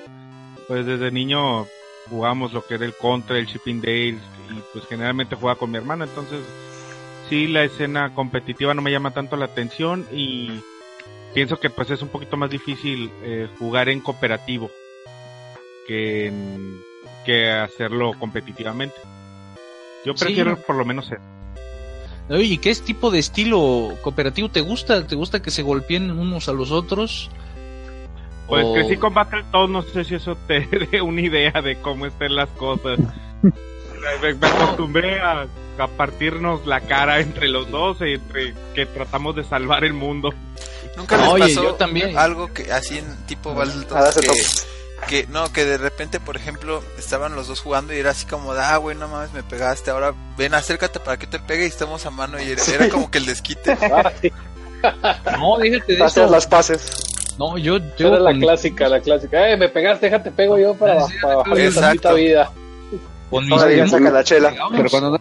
Pues 0.66 0.86
desde 0.86 1.10
niño 1.10 1.66
jugamos 2.08 2.52
lo 2.52 2.64
que 2.64 2.74
era 2.74 2.84
el 2.86 2.94
Contra, 2.94 3.38
el 3.38 3.46
Shipping 3.46 3.80
Dale, 3.80 4.08
y 4.50 4.62
pues 4.72 4.86
generalmente 4.86 5.36
jugaba 5.36 5.58
con 5.58 5.70
mi 5.70 5.78
hermana, 5.78 6.04
entonces 6.04 6.40
sí 7.34 7.48
la 7.48 7.64
escena 7.64 8.14
competitiva 8.14 8.74
no 8.74 8.82
me 8.82 8.92
llama 8.92 9.10
tanto 9.10 9.36
la 9.36 9.46
atención 9.46 10.06
y 10.12 10.50
pienso 11.34 11.58
que 11.58 11.68
pues 11.68 11.90
es 11.90 12.00
un 12.00 12.08
poquito 12.08 12.36
más 12.36 12.48
difícil 12.48 13.10
eh, 13.24 13.48
jugar 13.58 13.88
en 13.88 14.00
cooperativo 14.00 14.70
que, 15.88 16.32
que 17.24 17.50
hacerlo 17.50 18.12
competitivamente. 18.20 18.94
Yo 20.04 20.14
prefiero 20.14 20.56
por 20.56 20.76
lo 20.76 20.84
menos 20.84 21.06
ser. 21.06 21.18
¿Y 22.30 22.58
qué 22.58 22.70
es 22.70 22.82
tipo 22.82 23.10
de 23.10 23.18
estilo 23.18 23.94
cooperativo 24.00 24.48
te 24.48 24.60
gusta? 24.60 25.04
¿Te 25.06 25.16
gusta 25.16 25.42
que 25.42 25.50
se 25.50 25.62
golpeen 25.62 26.12
unos 26.12 26.48
a 26.48 26.52
los 26.52 26.70
otros? 26.70 27.30
Pues 28.46 28.64
que 28.74 28.88
si 28.88 28.96
con 28.96 29.12
Battletoads 29.12 29.70
no 29.70 29.82
sé 29.82 30.04
si 30.04 30.14
eso 30.14 30.36
te 30.46 30.60
dé 30.92 31.02
una 31.02 31.20
idea 31.20 31.62
de 31.62 31.76
cómo 31.80 32.06
estén 32.06 32.36
las 32.36 32.48
cosas. 32.50 33.00
me 33.42 34.46
acostumbré 34.46 35.18
a 35.20 35.48
a 35.78 35.88
partirnos 35.88 36.66
la 36.66 36.80
cara 36.80 37.20
entre 37.20 37.48
los 37.48 37.70
dos 37.70 37.98
y 38.00 38.14
entre 38.14 38.54
que 38.74 38.86
tratamos 38.86 39.36
de 39.36 39.44
salvar 39.44 39.84
el 39.84 39.92
mundo. 39.92 40.30
Nunca 40.96 41.16
les 41.16 41.28
pasó 41.28 41.62
yo 41.62 41.74
también. 41.74 42.16
algo 42.16 42.52
que 42.52 42.70
así 42.72 42.98
en 42.98 43.16
tipo 43.26 43.54
ah, 43.58 44.10
que, 45.08 45.26
no, 45.26 45.52
que 45.52 45.64
de 45.64 45.76
repente, 45.76 46.20
por 46.20 46.36
ejemplo, 46.36 46.82
estaban 46.98 47.34
los 47.34 47.48
dos 47.48 47.60
jugando 47.60 47.92
y 47.92 47.98
era 47.98 48.10
así 48.10 48.26
como, 48.26 48.52
ah, 48.52 48.76
güey, 48.76 48.96
no 48.96 49.08
mames, 49.08 49.32
me 49.32 49.42
pegaste, 49.42 49.90
ahora 49.90 50.14
ven, 50.38 50.54
acércate 50.54 51.00
para 51.00 51.18
que 51.18 51.26
te 51.26 51.38
pegue 51.38 51.64
y 51.64 51.68
estamos 51.68 52.06
a 52.06 52.10
mano 52.10 52.40
y 52.40 52.50
era, 52.50 52.88
como 52.88 53.10
que 53.10 53.18
el 53.18 53.26
desquite. 53.26 53.76
no, 55.38 55.58
déjate 55.58 55.96
de 55.96 56.04
eso. 56.04 56.26
las 56.26 56.46
pases. 56.46 56.92
No, 57.38 57.58
yo, 57.58 57.78
yo 57.98 58.08
era 58.08 58.20
la 58.20 58.32
clásica, 58.32 58.88
la 58.88 59.00
clásica. 59.00 59.50
Eh, 59.50 59.56
me 59.56 59.68
pegaste, 59.68 60.06
déjate 60.06 60.30
pego 60.30 60.56
yo 60.56 60.74
para, 60.74 61.04
para 61.20 61.36
bajar 61.36 61.58
esta 61.58 62.12
vida. 62.12 62.52
Con 63.34 63.46
mis 63.46 63.62
primos, 63.64 63.90
saca 63.90 64.10
la 64.12 64.22
chela. 64.22 64.54
Pero 64.70 64.88
cuando, 64.88 65.20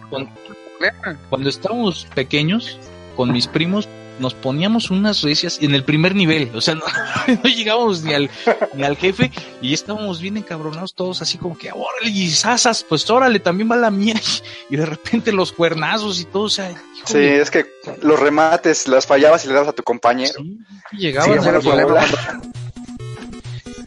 cuando 1.28 1.48
estábamos 1.48 2.06
pequeños, 2.14 2.78
con 3.16 3.32
mis 3.32 3.48
primos, 3.48 3.88
nos 4.20 4.34
poníamos 4.34 4.92
unas 4.92 5.22
recias 5.22 5.58
en 5.60 5.74
el 5.74 5.82
primer 5.82 6.14
nivel, 6.14 6.48
o 6.54 6.60
sea, 6.60 6.76
no, 6.76 6.84
no 7.42 7.50
llegábamos 7.50 8.04
ni 8.04 8.14
al, 8.14 8.30
ni 8.74 8.84
al 8.84 8.96
jefe 8.96 9.32
y 9.60 9.74
estábamos 9.74 10.20
bien 10.20 10.36
encabronados 10.36 10.94
todos 10.94 11.22
así 11.22 11.38
como 11.38 11.58
que, 11.58 11.72
órale, 11.72 12.10
y 12.10 12.30
sasas, 12.30 12.86
pues 12.88 13.10
órale, 13.10 13.40
también 13.40 13.68
va 13.68 13.74
la 13.74 13.90
mía, 13.90 14.14
y 14.70 14.76
de 14.76 14.86
repente 14.86 15.32
los 15.32 15.50
cuernazos 15.50 16.20
y 16.20 16.24
todo, 16.26 16.44
o 16.44 16.50
sea, 16.50 16.72
Sí, 17.04 17.18
es 17.18 17.50
que 17.50 17.66
los 18.00 18.20
remates 18.20 18.86
las 18.86 19.08
fallabas 19.08 19.44
y 19.44 19.48
le 19.48 19.54
dabas 19.54 19.70
a 19.70 19.72
tu 19.72 19.82
compañero. 19.82 20.40
Sí, 20.40 20.58
llegabas 20.92 21.44
a 21.44 21.50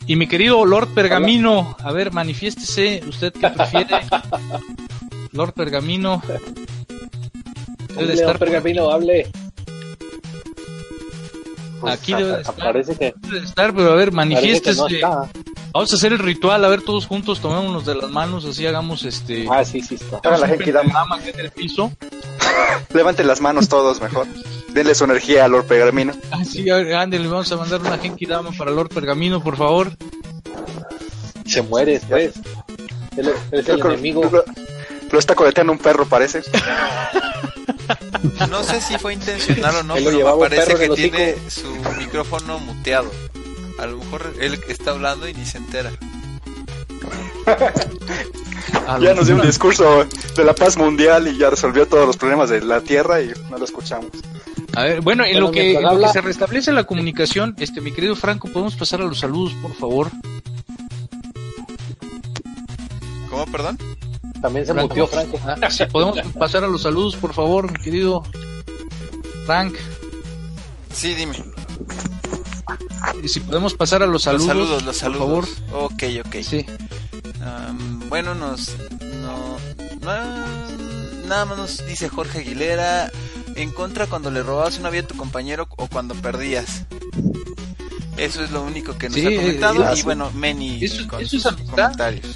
Y 0.07 0.15
mi 0.15 0.25
querido 0.27 0.65
Lord 0.65 0.93
Pergamino, 0.93 1.75
a 1.83 1.91
ver, 1.91 2.13
manifiéstese, 2.13 3.03
¿usted 3.07 3.33
qué 3.33 3.49
prefiere? 3.49 3.99
Lord 5.33 5.53
Pergamino. 5.53 6.21
Debe 7.97 8.13
estar 8.13 8.39
Pergamino, 8.39 8.89
hable. 8.89 9.29
Pues, 11.81 11.93
Aquí 11.93 12.13
debe 12.13 12.39
estar. 12.39 12.55
Parece 12.55 12.95
que... 12.95 13.13
Debe 13.17 13.45
estar, 13.45 13.75
pero 13.75 13.91
a 13.91 13.95
ver, 13.95 14.13
manifiéstese. 14.13 15.01
Vamos 15.73 15.91
a 15.91 15.95
hacer 15.95 16.13
el 16.13 16.19
ritual, 16.19 16.63
a 16.63 16.69
ver, 16.69 16.81
todos 16.81 17.05
juntos, 17.05 17.41
tomémonos 17.41 17.85
de 17.85 17.95
las 17.95 18.09
manos, 18.09 18.45
así 18.45 18.65
hagamos 18.65 19.03
este. 19.03 19.45
Ah, 19.51 19.65
sí, 19.65 19.81
sí, 19.81 19.95
está. 19.95 20.21
Hagan 20.23 20.39
la 20.41 20.47
Genkidama. 20.47 21.19
en 21.25 21.39
el 21.39 21.51
piso. 21.51 21.91
Levanten 22.93 23.27
las 23.27 23.41
manos 23.41 23.67
todos 23.67 24.01
mejor. 24.01 24.25
Denle 24.69 24.95
su 24.95 25.05
energía 25.05 25.45
a 25.45 25.47
Lord 25.47 25.65
Pergamino. 25.65 26.13
Ah, 26.31 26.43
sí, 26.43 26.69
a 26.69 26.77
ver, 26.77 27.07
le 27.07 27.27
vamos 27.27 27.51
a 27.51 27.57
mandar 27.57 27.81
una 27.81 27.97
Genkidama 27.97 28.51
para 28.51 28.71
Lord 28.71 28.89
Pergamino, 28.89 29.41
por 29.43 29.57
favor. 29.57 29.91
Se 31.45 31.61
muere, 31.61 32.01
pues. 32.07 32.33
Él, 33.15 33.31
es 33.51 33.67
el 33.69 33.79
enemigo. 33.79 34.29
Lo 35.11 35.19
está 35.19 35.35
coleteando 35.35 35.73
un 35.73 35.79
perro, 35.79 36.05
parece. 36.05 36.41
No 38.49 38.63
sé 38.63 38.81
si 38.81 38.97
fue 38.97 39.13
intencional 39.13 39.75
o 39.77 39.83
no, 39.83 39.95
pero 39.95 40.37
me 40.37 40.49
parece 40.49 40.75
que 40.75 40.89
tiene 40.89 41.35
su 41.49 41.67
micrófono 41.97 42.59
muteado. 42.59 43.09
A 43.79 43.85
lo 43.85 43.97
mejor 43.97 44.33
él 44.39 44.59
está 44.67 44.91
hablando 44.91 45.27
y 45.27 45.33
ni 45.33 45.45
se 45.45 45.57
entera. 45.57 45.91
ya 48.99 49.13
nos 49.13 49.27
dio 49.27 49.35
un 49.35 49.41
discurso 49.41 50.05
de 50.35 50.43
la 50.43 50.53
paz 50.53 50.77
mundial 50.77 51.27
y 51.27 51.37
ya 51.37 51.49
resolvió 51.49 51.87
todos 51.87 52.05
los 52.05 52.17
problemas 52.17 52.49
de 52.49 52.61
la 52.61 52.81
Tierra 52.81 53.21
y 53.21 53.31
no 53.49 53.57
lo 53.57 53.65
escuchamos. 53.65 54.11
A 54.75 54.83
ver, 54.83 55.01
bueno, 55.01 55.25
en, 55.25 55.39
lo 55.39 55.51
que, 55.51 55.79
se 56.11 56.21
restablece 56.21 56.71
la 56.71 56.83
comunicación, 56.83 57.55
este, 57.57 57.81
mi 57.81 57.91
querido 57.91 58.15
Franco, 58.15 58.47
podemos 58.49 58.75
pasar 58.75 59.01
a 59.01 59.05
los 59.05 59.19
saludos, 59.19 59.53
por 59.61 59.73
favor. 59.73 60.11
¿Cómo, 63.29 63.45
perdón? 63.47 63.77
También 64.41 64.65
se 64.65 64.73
Franco. 64.73 65.07
Franco. 65.07 65.39
Ah, 65.45 65.69
si 65.69 65.85
podemos 65.85 66.19
pasar 66.33 66.63
a 66.63 66.67
los 66.67 66.83
saludos, 66.83 67.15
por 67.15 67.33
favor, 67.33 67.71
mi 67.71 67.79
querido 67.83 68.23
Frank. 69.45 69.75
Sí, 70.93 71.13
dime. 71.13 71.35
Y 73.23 73.27
si 73.27 73.39
podemos 73.39 73.73
pasar 73.73 74.03
a 74.03 74.05
los 74.05 74.23
saludos. 74.23 74.47
Los 74.47 74.55
saludos, 74.55 74.83
los 74.83 74.97
saludos. 74.97 75.49
Por 75.49 75.69
favor. 75.69 75.91
Ok, 75.91 76.03
ok. 76.25 76.35
Sí. 76.41 76.65
bueno, 78.09 78.35
nos. 78.35 78.75
No, 79.21 79.57
nada 81.27 81.45
más 81.45 81.57
nos 81.57 81.87
dice 81.87 82.09
Jorge 82.09 82.39
Aguilera. 82.39 83.11
En 83.57 83.71
contra 83.71 84.07
cuando 84.07 84.31
le 84.31 84.43
robabas 84.43 84.77
una 84.77 84.89
vida 84.89 85.03
a 85.03 85.07
tu 85.07 85.17
compañero 85.17 85.67
o 85.77 85.87
cuando 85.87 86.15
perdías. 86.15 86.85
Eso 88.15 88.43
es 88.43 88.51
lo 88.51 88.63
único 88.63 88.97
que 88.97 89.09
nos 89.09 89.17
ha 89.17 89.23
comentado. 89.23 89.95
y 89.95 90.01
bueno, 90.03 90.31
Meni 90.31 90.79
con 91.07 91.25
sus 91.25 91.43
comentarios. 91.43 92.35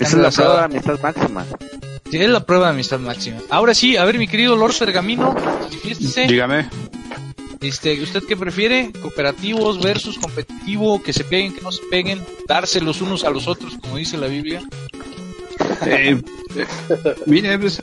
Esa 0.00 0.04
es 0.04 0.14
la 0.14 0.30
prueba 0.30 0.58
de 0.58 0.64
amistad 0.64 1.00
máxima. 1.00 1.46
Sí, 2.10 2.16
es 2.16 2.28
la 2.28 2.44
prueba 2.44 2.66
de 2.66 2.72
amistad 2.72 2.98
máxima. 2.98 3.38
Ahora 3.50 3.74
sí, 3.74 3.96
a 3.96 4.04
ver, 4.04 4.18
mi 4.18 4.26
querido 4.26 4.56
Lord 4.56 4.74
Pergamino, 4.78 5.34
manifiéstese. 5.34 6.26
Dígame. 6.26 6.68
Este, 7.60 8.00
¿Usted 8.00 8.22
qué 8.26 8.36
prefiere? 8.36 8.92
¿Cooperativos 9.00 9.80
versus 9.80 10.18
competitivo? 10.18 11.02
¿Que 11.02 11.12
se 11.12 11.24
peguen, 11.24 11.54
que 11.54 11.60
no 11.60 11.72
se 11.72 11.82
peguen? 11.90 12.24
¿Darse 12.46 12.80
los 12.80 13.00
unos 13.00 13.24
a 13.24 13.30
los 13.30 13.48
otros, 13.48 13.76
como 13.80 13.96
dice 13.96 14.16
la 14.16 14.28
Biblia? 14.28 14.62
Eh, 15.86 16.20
mire, 17.26 17.58
pues, 17.58 17.80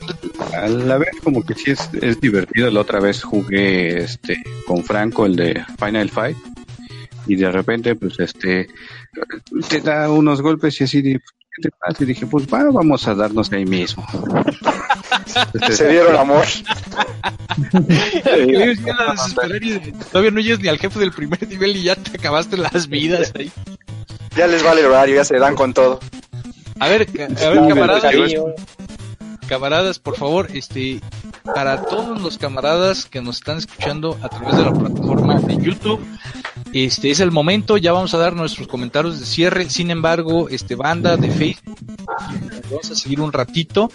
a 0.56 0.68
la 0.68 0.98
vez 0.98 1.10
como 1.22 1.44
que 1.44 1.54
sí 1.54 1.70
es, 1.70 1.88
es 2.00 2.20
divertido. 2.20 2.70
La 2.70 2.80
otra 2.80 3.00
vez 3.00 3.22
jugué 3.22 3.98
este 4.02 4.42
con 4.66 4.82
Franco 4.84 5.26
el 5.26 5.36
de 5.36 5.64
Final 5.78 6.10
Fight 6.10 6.36
y 7.26 7.36
de 7.36 7.50
repente 7.50 7.94
pues 7.94 8.18
este 8.20 8.68
te 9.68 9.80
da 9.80 10.10
unos 10.10 10.42
golpes 10.42 10.80
y 10.80 10.84
así 10.84 11.02
y 11.98 12.04
dije, 12.04 12.26
pues 12.26 12.46
vamos 12.48 13.08
a 13.08 13.14
darnos 13.14 13.50
ahí 13.52 13.64
mismo. 13.64 14.06
Se 15.70 15.88
dieron 15.88 16.16
amor. 16.16 16.44
Todavía 20.12 20.30
no 20.30 20.40
llegas 20.40 20.60
ni 20.60 20.68
al 20.68 20.78
jefe 20.78 20.98
del 20.98 21.12
primer 21.12 21.48
nivel 21.48 21.76
y 21.76 21.84
ya 21.84 21.96
te 21.96 22.18
acabaste 22.18 22.56
las 22.56 22.88
vidas 22.88 23.32
ahí. 23.38 23.50
Ya 24.36 24.46
les 24.46 24.62
vale 24.62 24.80
el 24.82 24.88
horario, 24.88 25.16
ya 25.16 25.24
se 25.24 25.38
dan 25.38 25.54
con 25.54 25.72
todo. 25.72 26.00
A 26.78 26.88
ver, 26.88 27.08
a 27.18 27.48
ver, 27.48 27.68
camaradas. 27.68 28.14
Camaradas, 29.48 29.98
por 29.98 30.16
favor, 30.16 30.48
este, 30.52 31.00
para 31.44 31.82
todos 31.82 32.20
los 32.20 32.38
camaradas 32.38 33.06
que 33.06 33.20
nos 33.20 33.36
están 33.36 33.58
escuchando 33.58 34.18
a 34.22 34.28
través 34.28 34.56
de 34.56 34.64
la 34.64 34.72
plataforma 34.72 35.40
de 35.40 35.56
YouTube, 35.56 36.04
este 36.72 37.10
es 37.10 37.20
el 37.20 37.30
momento, 37.30 37.76
ya 37.76 37.92
vamos 37.92 38.12
a 38.14 38.18
dar 38.18 38.34
nuestros 38.34 38.68
comentarios 38.68 39.20
de 39.20 39.26
cierre. 39.26 39.70
Sin 39.70 39.90
embargo, 39.90 40.48
este 40.48 40.74
banda 40.74 41.16
de 41.16 41.30
Facebook, 41.30 41.78
vamos 42.70 42.90
a 42.90 42.94
seguir 42.94 43.20
un 43.20 43.32
ratito, 43.32 43.90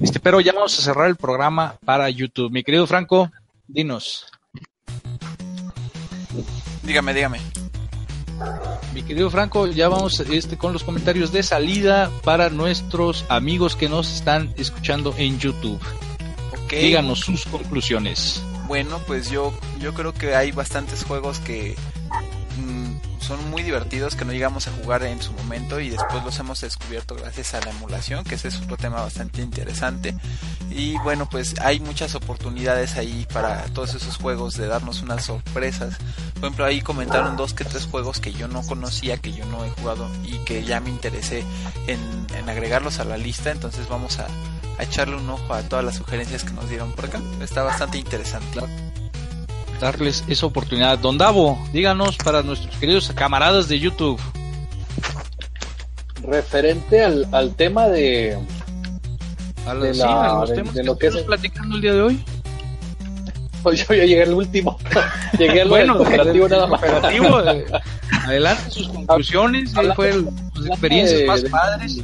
este, 0.00 0.20
pero 0.20 0.40
ya 0.40 0.52
vamos 0.52 0.78
a 0.78 0.82
cerrar 0.82 1.08
el 1.08 1.16
programa 1.16 1.76
para 1.84 2.08
YouTube. 2.10 2.50
Mi 2.50 2.64
querido 2.64 2.86
Franco, 2.86 3.30
dinos. 3.68 4.26
Dígame, 6.82 7.14
dígame. 7.14 7.63
Mi 8.92 9.02
querido 9.02 9.30
Franco, 9.30 9.66
ya 9.66 9.88
vamos 9.88 10.20
este, 10.20 10.56
con 10.56 10.72
los 10.72 10.84
comentarios 10.84 11.32
de 11.32 11.42
salida 11.42 12.10
para 12.22 12.50
nuestros 12.50 13.24
amigos 13.28 13.76
que 13.76 13.88
nos 13.88 14.12
están 14.14 14.52
escuchando 14.56 15.14
en 15.18 15.38
YouTube. 15.38 15.80
Okay. 16.64 16.86
Díganos 16.86 17.20
sus 17.20 17.44
conclusiones. 17.46 18.42
Bueno, 18.66 19.00
pues 19.06 19.30
yo, 19.30 19.52
yo 19.80 19.92
creo 19.94 20.14
que 20.14 20.34
hay 20.34 20.52
bastantes 20.52 21.04
juegos 21.04 21.38
que 21.40 21.76
son 23.24 23.50
muy 23.50 23.62
divertidos 23.62 24.16
que 24.16 24.24
no 24.24 24.32
llegamos 24.32 24.68
a 24.68 24.72
jugar 24.72 25.02
en 25.02 25.20
su 25.20 25.32
momento 25.32 25.80
y 25.80 25.88
después 25.88 26.22
los 26.22 26.38
hemos 26.38 26.60
descubierto 26.60 27.14
gracias 27.14 27.54
a 27.54 27.60
la 27.60 27.70
emulación, 27.70 28.22
que 28.22 28.34
ese 28.34 28.48
es 28.48 28.60
otro 28.60 28.76
tema 28.76 29.00
bastante 29.00 29.40
interesante. 29.40 30.14
Y 30.70 30.98
bueno, 30.98 31.28
pues 31.28 31.58
hay 31.60 31.80
muchas 31.80 32.14
oportunidades 32.14 32.96
ahí 32.96 33.26
para 33.32 33.64
todos 33.66 33.94
esos 33.94 34.18
juegos 34.18 34.56
de 34.56 34.66
darnos 34.66 35.02
unas 35.02 35.24
sorpresas. 35.24 35.96
Por 36.34 36.44
ejemplo, 36.44 36.64
ahí 36.66 36.82
comentaron 36.82 37.36
dos 37.36 37.54
que 37.54 37.64
tres 37.64 37.86
juegos 37.86 38.20
que 38.20 38.32
yo 38.32 38.46
no 38.46 38.62
conocía, 38.66 39.16
que 39.16 39.32
yo 39.32 39.46
no 39.46 39.64
he 39.64 39.70
jugado 39.70 40.08
y 40.24 40.38
que 40.44 40.62
ya 40.62 40.80
me 40.80 40.90
interesé 40.90 41.44
en, 41.86 42.48
agregarlos 42.48 42.98
a 42.98 43.04
la 43.04 43.16
lista. 43.16 43.50
Entonces 43.50 43.88
vamos 43.88 44.18
a, 44.18 44.26
a 44.78 44.82
echarle 44.82 45.16
un 45.16 45.30
ojo 45.30 45.54
a 45.54 45.62
todas 45.62 45.84
las 45.84 45.96
sugerencias 45.96 46.44
que 46.44 46.52
nos 46.52 46.68
dieron 46.68 46.92
por 46.92 47.06
acá. 47.06 47.22
Está 47.40 47.62
bastante 47.62 47.96
interesante. 47.98 48.60
Darles 49.84 50.24
esa 50.28 50.46
oportunidad. 50.46 50.98
Don 50.98 51.18
Davo, 51.18 51.58
díganos 51.70 52.16
para 52.16 52.40
nuestros 52.42 52.74
queridos 52.78 53.12
camaradas 53.14 53.68
de 53.68 53.78
YouTube. 53.78 54.18
Referente 56.22 57.04
al, 57.04 57.28
al 57.32 57.54
tema 57.54 57.88
de. 57.88 58.38
A, 59.66 59.74
la, 59.74 59.84
de, 59.84 59.92
sí, 59.92 60.00
la, 60.00 60.36
a 60.36 60.40
los 60.40 60.48
de, 60.48 60.54
temas 60.56 60.72
de 60.74 60.80
que 60.80 60.86
lo 60.86 60.96
que 60.96 61.06
es. 61.08 61.14
estamos 61.14 61.26
platicando 61.36 61.76
el 61.76 61.82
día 61.82 61.92
de 61.92 62.00
hoy. 62.00 62.24
Pues 63.62 63.86
yo 63.86 63.94
ya 63.94 64.04
llegué 64.06 64.22
al 64.22 64.32
último. 64.32 64.78
llegué 65.38 65.60
al 65.60 65.68
bueno, 65.68 65.98
cooperativo 65.98 66.48
nada 66.48 66.66
más. 66.66 66.80
Eh, 68.24 68.26
adelante 68.26 68.70
sus 68.70 68.88
conclusiones. 68.88 69.76
Hablando- 69.76 69.96
fue 69.96 70.08
el- 70.08 70.28
sus 70.54 70.66
experiencias 70.66 71.26
más 71.26 71.42
padres. 71.50 71.98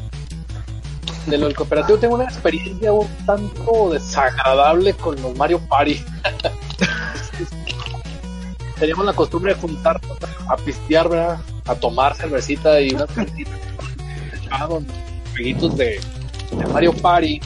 de 1.24 1.38
lo 1.38 1.46
del 1.46 1.56
cooperativo 1.56 1.98
tengo 1.98 2.16
una 2.16 2.24
experiencia 2.24 2.92
un 2.92 3.08
tanto 3.24 3.88
desagradable 3.90 4.92
con 4.92 5.16
los 5.22 5.34
Mario 5.34 5.58
Party. 5.66 6.04
Teníamos 8.80 9.04
la 9.04 9.12
costumbre 9.12 9.54
de 9.54 9.60
juntarnos 9.60 10.18
a 10.48 10.56
pistear. 10.56 11.38
A 11.66 11.74
tomar 11.76 12.16
cervecita 12.16 12.80
y 12.80 12.90
unas 12.94 13.08
jueguitos 15.32 15.76
de, 15.76 16.00
Mario 16.72 16.92
Party 16.94 17.40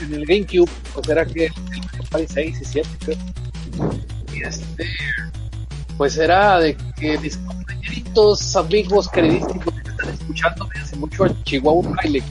en 0.00 0.14
el, 0.14 0.14
en 0.14 0.20
el 0.20 0.26
GameCube, 0.26 0.70
pues 0.94 1.08
era 1.08 1.26
que 1.26 1.50
Mario 1.68 2.02
Party 2.10 2.26
6 2.28 2.60
y 2.62 2.64
7, 2.64 2.88
creo. 3.04 3.18
Y 4.32 4.42
este, 4.42 4.86
pues 5.98 6.16
era 6.16 6.58
de 6.60 6.74
que 6.96 7.18
mis 7.18 7.36
compañeritos, 7.36 8.56
amigos, 8.56 9.08
queridísimos 9.10 9.64
que 9.64 9.90
están 9.90 10.08
escuchando 10.08 10.68
hace 10.80 10.96
mucho 10.96 11.24
al 11.24 11.44
Chihuahua 11.44 11.94
Baile. 11.96 12.22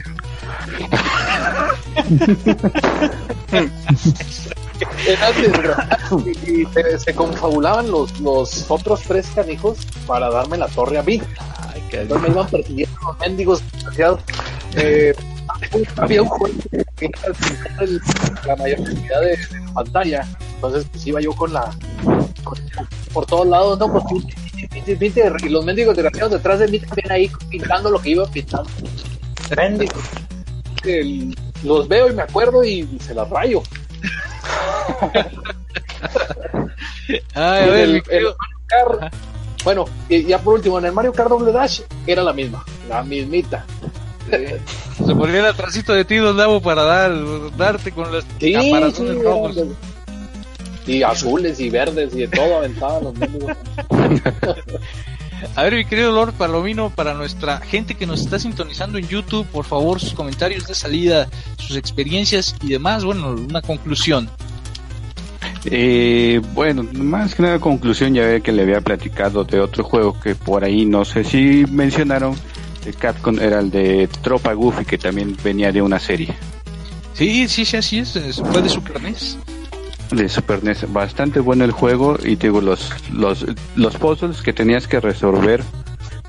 y, 6.25 6.51
y 6.61 6.65
se, 6.73 6.99
se 6.99 7.13
confabulaban 7.15 7.89
los, 7.91 8.19
los 8.19 8.69
otros 8.69 9.01
tres 9.07 9.27
canijos 9.34 9.77
para 10.07 10.29
darme 10.29 10.57
la 10.57 10.67
torre 10.67 10.97
a 10.97 11.03
mí. 11.03 11.21
Entonces 11.91 12.21
me 12.21 12.29
iban 12.34 12.47
persiguiendo 12.47 12.95
los 13.05 13.19
mendigos 13.19 13.61
desgraciados. 13.73 14.21
Eh, 14.75 15.13
había 15.97 16.21
un 16.21 16.29
juego 16.29 16.55
que 16.95 17.05
era 17.07 17.34
el- 17.82 18.01
la 18.47 18.55
mayor 18.55 18.84
cantidad 18.84 19.21
de, 19.21 19.27
de 19.27 19.59
la 19.65 19.73
pantalla. 19.73 20.27
Entonces 20.55 20.86
pues 20.91 21.05
iba 21.07 21.19
yo 21.19 21.34
con 21.34 21.51
la 21.51 21.69
con- 22.43 22.59
por 23.13 23.25
todos 23.25 23.45
lados, 23.47 23.77
no, 23.77 23.91
pues 23.91 24.05
pinte, 24.05 24.36
pinte, 24.69 24.95
pinte, 24.95 25.32
y 25.43 25.49
los 25.49 25.65
mendigos 25.65 25.95
desgraciados 25.95 26.32
detrás 26.32 26.59
de 26.59 26.67
mí 26.69 26.79
también 26.79 27.11
ahí 27.11 27.29
pintando 27.49 27.89
lo 27.89 28.01
que 28.01 28.11
iba 28.11 28.25
pintando. 28.27 28.69
Mendigos. 29.57 30.03
El- 30.86 31.36
los 31.63 31.88
veo 31.89 32.09
y 32.09 32.13
me 32.13 32.21
acuerdo 32.23 32.63
y 32.63 32.88
se 33.05 33.13
las 33.13 33.29
rayo. 33.29 33.61
Ay, 37.34 37.64
a 37.64 37.68
Y 37.68 37.70
ver, 37.70 37.80
el- 37.84 37.89
mi 37.91 37.97
el 37.97 38.04
querido- 38.04 38.36
Mario 38.39 38.58
Kart, 38.99 39.14
bueno, 39.64 39.86
y 40.10 40.24
ya 40.24 40.39
por 40.39 40.56
último, 40.56 40.80
en 40.80 40.86
el 40.86 40.91
Mario 40.91 41.14
Kart 41.14 41.30
Double 41.30 41.52
Dash 41.52 41.82
era 42.08 42.24
la 42.24 42.34
misma, 42.34 42.64
la 42.89 43.04
mismita. 43.04 43.66
se 44.30 45.16
ponían 45.16 45.45
atrásito 45.45 45.93
de 45.93 46.06
ti, 46.06 46.18
Don 46.18 46.38
Davo, 46.38 46.62
para 46.62 46.84
dar, 46.84 47.12
darte 47.58 47.91
con 47.91 48.12
las 48.14 48.24
Sí, 48.39 48.54
caparazones 48.54 49.18
sí, 49.18 49.24
rojos. 49.24 49.58
y 50.88 51.04
azules 51.04 51.60
y 51.60 51.70
verdes 51.70 52.14
y 52.16 52.20
de 52.22 52.28
todo 52.28 52.58
aventaban 52.58 53.04
los 53.04 53.14
mendigos. 53.16 53.58
A 55.56 55.64
ver, 55.64 55.76
mi 55.76 55.86
querido 55.86 56.12
Lord 56.12 56.34
Palomino, 56.34 56.89
para 56.89 57.14
nuestra 57.14 57.60
gente 57.60 57.96
que 57.96 58.06
nos 58.06 58.22
está 58.22 58.39
sintonizando 58.39 58.98
en 58.98 59.08
YouTube, 59.08 59.46
por 59.48 59.66
favor, 59.66 60.00
sus 60.00 60.14
comentarios 60.14 60.68
de 60.68 60.76
salida, 60.76 61.28
sus 61.58 61.78
experiencias 61.78 62.56
y 62.62 62.70
demás, 62.70 63.04
bueno, 63.04 63.32
una 63.32 63.62
conclusión. 63.62 64.30
Eh, 65.66 66.42
bueno, 66.54 66.84
más 66.94 67.36
que 67.36 67.44
nada 67.44 67.60
conclusión, 67.60 68.14
ya 68.14 68.26
ve 68.26 68.42
que 68.42 68.52
le 68.52 68.64
había 68.64 68.82
platicado 68.82 69.44
de 69.44 69.60
otro 69.60 69.84
juego 69.84 70.20
que 70.20 70.36
por 70.36 70.64
ahí 70.64 70.86
no 70.86 71.06
sé 71.06 71.24
si 71.24 71.66
mencionaron, 71.70 72.36
de 72.86 72.94
Capcom 72.94 73.39
era 73.39 73.60
el 73.60 73.70
de 73.70 74.10
Tropa 74.22 74.54
Goofy, 74.54 74.86
que 74.86 74.98
también 74.98 75.38
venía 75.44 75.72
de 75.72 75.82
una 75.82 76.00
serie 76.00 76.36
Sí, 77.14 77.48
sí, 77.48 77.66
sí, 77.66 77.78
así 77.78 78.00
es, 78.00 78.42
fue 78.52 78.62
de 78.62 78.70
Super 78.70 79.02
NES. 79.02 79.38
De 80.12 80.30
Super 80.30 80.64
NES. 80.64 80.91
Bastante 80.91 81.39
bueno 81.39 81.64
el 81.64 81.72
juego 81.72 82.18
y 82.24 82.36
digo, 82.36 82.62
los, 82.62 82.91
los, 83.12 83.45
los 83.76 83.95
puzzles 83.97 84.41
que 84.41 84.53
tenías 84.53 84.88
que 84.88 84.99
resolver 84.99 85.64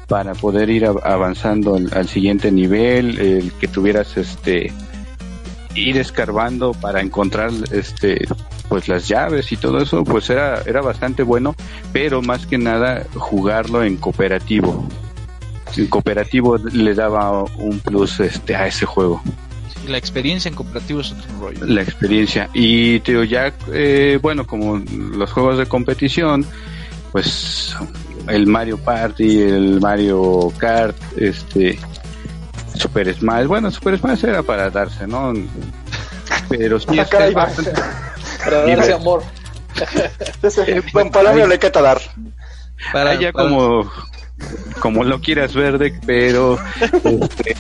para 0.09 0.35
poder 0.35 0.71
ir 0.71 0.87
avanzando 0.87 1.77
al, 1.77 1.91
al 1.93 2.09
siguiente 2.09 2.51
nivel, 2.51 3.19
el 3.19 3.53
que 3.53 3.69
tuvieras 3.69 4.17
este 4.17 4.73
ir 5.75 5.97
escarbando 5.99 6.73
para 6.73 7.01
encontrar 7.01 7.51
este 7.71 8.27
pues 8.69 8.89
las 8.89 9.09
llaves 9.09 9.53
y 9.53 9.57
todo 9.57 9.79
eso 9.79 10.05
pues 10.05 10.29
era 10.31 10.61
era 10.67 10.83
bastante 10.83 11.23
bueno 11.23 11.55
pero 11.93 12.21
más 12.21 12.47
que 12.47 12.59
nada 12.59 13.07
jugarlo 13.15 13.83
en 13.83 13.97
cooperativo 13.97 14.87
en 15.77 15.87
cooperativo 15.87 16.59
le 16.59 16.95
daba 16.95 17.43
un 17.43 17.81
plus 17.81 18.21
este 18.21 18.55
a 18.55 18.67
ese 18.67 18.85
juego 18.85 19.23
La 19.89 19.99
experiencia 19.99 20.49
en 20.49 20.55
cooperativo 20.55 21.01
es 21.01 21.13
otro 21.13 21.27
rollo. 21.41 21.65
la 21.67 21.83
experiencia 21.83 22.49
y 22.55 23.01
te 23.01 23.13
digo 23.13 23.25
ya 23.25 23.53
eh, 23.73 24.19
bueno 24.23 24.47
como 24.47 24.77
los 24.79 25.31
juegos 25.33 25.59
de 25.59 25.67
competición 25.67 26.47
pues 27.11 27.75
el 28.29 28.47
Mario 28.47 28.79
Party 28.79 29.41
el 29.43 29.81
Mario 29.81 30.53
Kart 30.59 30.97
este 31.17 31.79
Super 32.79 33.13
Smash 33.15 33.47
bueno 33.47 33.71
Super 33.71 33.99
Smash 33.99 34.25
era 34.25 34.43
para 34.43 34.71
darse 34.71 35.07
no 35.07 35.33
pero 36.49 36.79
sí 36.79 36.87
Ah, 36.99 37.03
es 37.03 37.09
que-. 37.11 37.73
Para 38.45 38.67
darse 38.67 38.93
amor. 38.93 39.23
Palabra 41.13 41.47
le 41.47 41.53
hay 41.55 41.59
que 41.59 41.71
dar. 41.71 42.01
Para, 42.93 43.15
ya 43.15 43.31
para- 43.33 43.49
como 43.49 43.91
como 44.81 45.05
lo 45.05 45.21
quieras 45.21 45.55
ver 45.55 45.79
de 45.79 45.93
pero 46.05 46.59
este, 47.05 47.55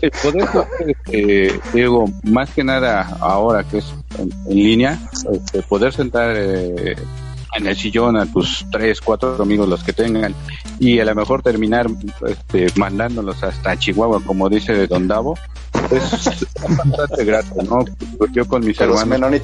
el 0.00 0.10
poder 0.10 0.48
este, 0.86 1.60
digo 1.72 2.04
más 2.24 2.50
que 2.50 2.64
nada 2.64 3.16
ahora 3.20 3.64
que 3.64 3.78
es 3.78 3.94
en, 4.18 4.30
en 4.46 4.56
línea 4.56 4.98
este, 5.32 5.62
poder 5.62 5.92
sentar 5.92 6.34
eh, 6.36 6.96
en 7.54 7.66
el 7.66 7.76
sillón 7.76 8.16
a 8.16 8.26
tus 8.26 8.64
tres 8.70 9.00
cuatro 9.00 9.36
amigos 9.40 9.68
los 9.68 9.82
que 9.82 9.92
tengan 9.92 10.34
y 10.78 10.98
a 11.00 11.04
lo 11.04 11.14
mejor 11.14 11.42
terminar 11.42 11.86
este, 12.26 12.66
mandándolos 12.76 13.42
hasta 13.42 13.76
Chihuahua 13.76 14.22
como 14.24 14.48
dice 14.48 14.86
Don 14.86 15.06
Davo 15.06 15.36
es 15.90 16.46
bastante 16.76 17.24
grato 17.24 17.62
no 17.62 17.84
yo 18.32 18.46
con 18.46 18.64
mis 18.64 18.80
hermanos 18.80 19.42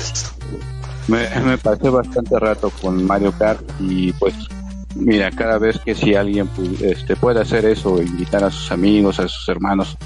me, 1.06 1.28
me 1.40 1.58
pasé 1.58 1.88
bastante 1.88 2.38
rato 2.38 2.70
con 2.82 3.04
Mario 3.04 3.32
Kart 3.38 3.62
y 3.80 4.12
pues 4.12 4.34
mira, 4.98 5.30
cada 5.30 5.58
vez 5.58 5.78
que 5.84 5.94
si 5.94 6.14
alguien 6.14 6.48
pu- 6.54 6.80
este, 6.82 7.16
puede 7.16 7.40
hacer 7.40 7.64
eso, 7.64 8.00
invitar 8.02 8.44
a 8.44 8.50
sus 8.50 8.70
amigos, 8.72 9.18
a 9.20 9.28
sus 9.28 9.48
hermanos 9.48 9.96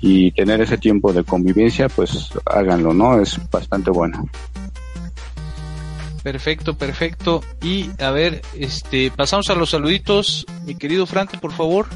y 0.00 0.30
tener 0.32 0.60
ese 0.60 0.78
tiempo 0.78 1.12
de 1.12 1.24
convivencia, 1.24 1.88
pues 1.88 2.30
háganlo, 2.46 2.92
¿no? 2.94 3.20
Es 3.20 3.38
bastante 3.50 3.90
bueno. 3.90 4.28
Perfecto, 6.22 6.76
perfecto. 6.76 7.42
Y 7.62 7.90
a 8.02 8.10
ver, 8.10 8.42
este, 8.54 9.10
pasamos 9.10 9.48
a 9.50 9.54
los 9.54 9.70
saluditos. 9.70 10.44
Mi 10.66 10.74
querido 10.74 11.06
Franco, 11.06 11.38
por 11.40 11.52
favor. 11.52 11.86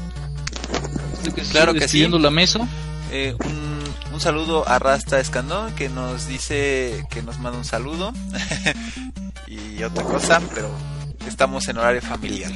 Que 1.23 1.41
Claro 1.43 1.73
que 1.73 1.87
sí. 1.87 2.07
la 2.07 2.31
mesa. 2.31 2.67
Eh, 3.11 3.35
un, 3.45 4.13
un 4.13 4.19
saludo 4.19 4.67
a 4.67 4.79
Rasta 4.79 5.19
Escandón 5.19 5.73
que 5.75 5.89
nos 5.89 6.27
dice 6.27 7.05
que 7.09 7.21
nos 7.21 7.39
manda 7.39 7.57
un 7.59 7.65
saludo 7.65 8.13
y 9.47 9.81
otra 9.83 10.03
cosa, 10.03 10.41
pero 10.53 10.69
estamos 11.27 11.67
en 11.67 11.77
horario 11.77 12.01
familiar. 12.01 12.51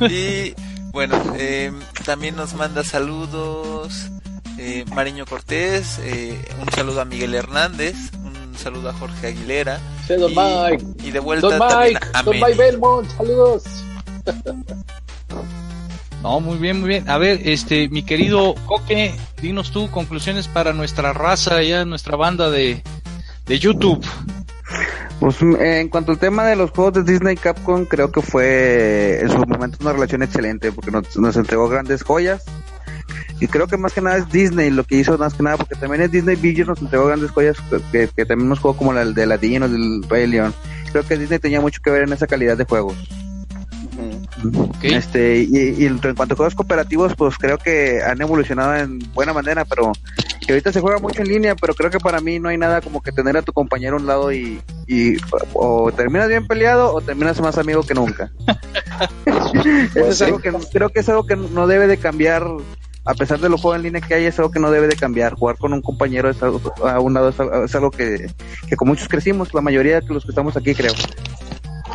y 0.00 0.54
bueno, 0.92 1.20
eh, 1.36 1.72
también 2.04 2.36
nos 2.36 2.54
manda 2.54 2.84
saludos 2.84 4.10
eh, 4.58 4.84
Mariño 4.94 5.26
Cortés, 5.26 5.98
eh, 6.04 6.38
un 6.60 6.70
saludo 6.70 7.00
a 7.00 7.04
Miguel 7.04 7.34
Hernández, 7.34 7.96
un 8.24 8.56
saludo 8.56 8.90
a 8.90 8.92
Jorge 8.92 9.28
Aguilera. 9.28 9.80
Sí, 10.06 10.14
don 10.14 10.30
y, 10.30 10.36
Mike. 10.36 10.84
y 11.02 11.10
de 11.10 11.18
vuelta 11.18 11.48
Don 11.48 11.58
también 11.58 11.94
Mike, 11.94 12.06
a 12.12 12.22
Don. 12.22 12.36
Mike 12.36 12.54
Belmont, 12.54 13.10
saludos. 13.16 13.64
No, 16.22 16.40
muy 16.40 16.56
bien, 16.56 16.80
muy 16.80 16.88
bien. 16.88 17.10
A 17.10 17.18
ver, 17.18 17.40
este, 17.44 17.88
mi 17.88 18.02
querido 18.02 18.54
Coque, 18.64 19.14
dinos 19.42 19.72
tú 19.72 19.90
conclusiones 19.90 20.48
para 20.48 20.72
nuestra 20.72 21.12
raza, 21.12 21.62
ya 21.62 21.84
nuestra 21.84 22.16
banda 22.16 22.48
de, 22.48 22.82
de 23.46 23.58
YouTube. 23.58 24.02
Pues 25.24 25.40
mm, 25.40 25.56
en 25.58 25.88
cuanto 25.88 26.12
al 26.12 26.18
tema 26.18 26.44
de 26.44 26.54
los 26.54 26.70
juegos 26.70 26.92
de 26.92 27.02
Disney 27.02 27.32
y 27.32 27.38
Capcom, 27.38 27.86
creo 27.86 28.12
que 28.12 28.20
fue 28.20 29.20
en 29.22 29.30
su 29.30 29.38
momento 29.38 29.78
una 29.80 29.94
relación 29.94 30.22
excelente 30.22 30.70
porque 30.70 30.90
nos, 30.90 31.16
nos 31.16 31.34
entregó 31.38 31.66
grandes 31.66 32.02
joyas. 32.02 32.44
Y 33.40 33.46
creo 33.46 33.66
que 33.66 33.78
más 33.78 33.94
que 33.94 34.02
nada 34.02 34.18
es 34.18 34.28
Disney 34.28 34.70
lo 34.70 34.84
que 34.84 34.96
hizo 34.96 35.16
más 35.16 35.32
que 35.32 35.42
nada, 35.42 35.56
porque 35.56 35.76
también 35.76 36.02
es 36.02 36.10
Disney 36.10 36.36
Video 36.36 36.66
nos 36.66 36.82
entregó 36.82 37.06
grandes 37.06 37.30
joyas 37.30 37.56
que, 37.90 38.06
también 38.26 38.50
nos 38.50 38.58
jugó 38.58 38.76
como 38.76 38.92
la 38.92 39.02
de 39.06 39.24
Ladín 39.24 39.62
o 39.62 39.68
del 39.70 40.02
Rey 40.10 40.26
León. 40.26 40.52
Creo 40.92 41.06
que 41.06 41.16
Disney 41.16 41.38
tenía 41.38 41.62
mucho 41.62 41.80
que 41.82 41.90
ver 41.90 42.02
en 42.02 42.12
esa 42.12 42.26
calidad 42.26 42.58
de 42.58 42.64
juegos. 42.66 42.94
Este, 44.82 45.38
y, 45.38 45.82
y 45.82 45.86
en 45.86 46.00
cuanto 46.00 46.34
a 46.34 46.36
juegos 46.36 46.54
cooperativos, 46.54 47.14
pues 47.16 47.38
creo 47.38 47.56
que 47.56 48.02
han 48.02 48.20
evolucionado 48.20 48.76
en 48.76 48.98
buena 49.14 49.32
manera, 49.32 49.64
pero 49.64 49.90
que 50.46 50.52
ahorita 50.52 50.72
se 50.72 50.80
juega 50.80 50.98
mucho 50.98 51.22
en 51.22 51.28
línea, 51.28 51.54
pero 51.56 51.74
creo 51.74 51.90
que 51.90 51.98
para 51.98 52.20
mí 52.20 52.38
no 52.38 52.48
hay 52.48 52.58
nada 52.58 52.80
como 52.80 53.02
que 53.02 53.12
tener 53.12 53.36
a 53.36 53.42
tu 53.42 53.52
compañero 53.52 53.96
a 53.96 54.00
un 54.00 54.06
lado 54.06 54.32
y, 54.32 54.60
y 54.86 55.16
o 55.54 55.90
terminas 55.92 56.28
bien 56.28 56.46
peleado 56.46 56.92
o 56.94 57.00
terminas 57.00 57.40
más 57.40 57.56
amigo 57.58 57.82
que 57.82 57.94
nunca. 57.94 58.30
Eso 59.94 60.06
es 60.08 60.22
algo 60.22 60.38
que 60.38 60.52
creo 60.72 60.88
que 60.90 61.00
es 61.00 61.08
algo 61.08 61.26
que 61.26 61.36
no 61.36 61.66
debe 61.66 61.86
de 61.86 61.96
cambiar. 61.98 62.46
A 63.06 63.12
pesar 63.12 63.38
de 63.38 63.50
los 63.50 63.60
juegos 63.60 63.76
en 63.76 63.82
línea 63.82 64.00
que 64.00 64.14
hay, 64.14 64.24
es 64.24 64.38
algo 64.38 64.50
que 64.50 64.58
no 64.58 64.70
debe 64.70 64.86
de 64.88 64.96
cambiar. 64.96 65.34
Jugar 65.34 65.58
con 65.58 65.74
un 65.74 65.82
compañero 65.82 66.30
es 66.30 66.42
algo- 66.42 66.72
a 66.88 67.00
un 67.00 67.12
lado 67.12 67.28
es 67.28 67.38
algo, 67.38 67.64
es 67.64 67.74
algo 67.74 67.90
que, 67.90 68.30
que 68.66 68.76
con 68.76 68.88
muchos 68.88 69.08
crecimos, 69.08 69.52
la 69.52 69.60
mayoría 69.60 70.00
de 70.00 70.06
los 70.14 70.24
que 70.24 70.30
estamos 70.30 70.56
aquí 70.56 70.74
creo. 70.74 70.94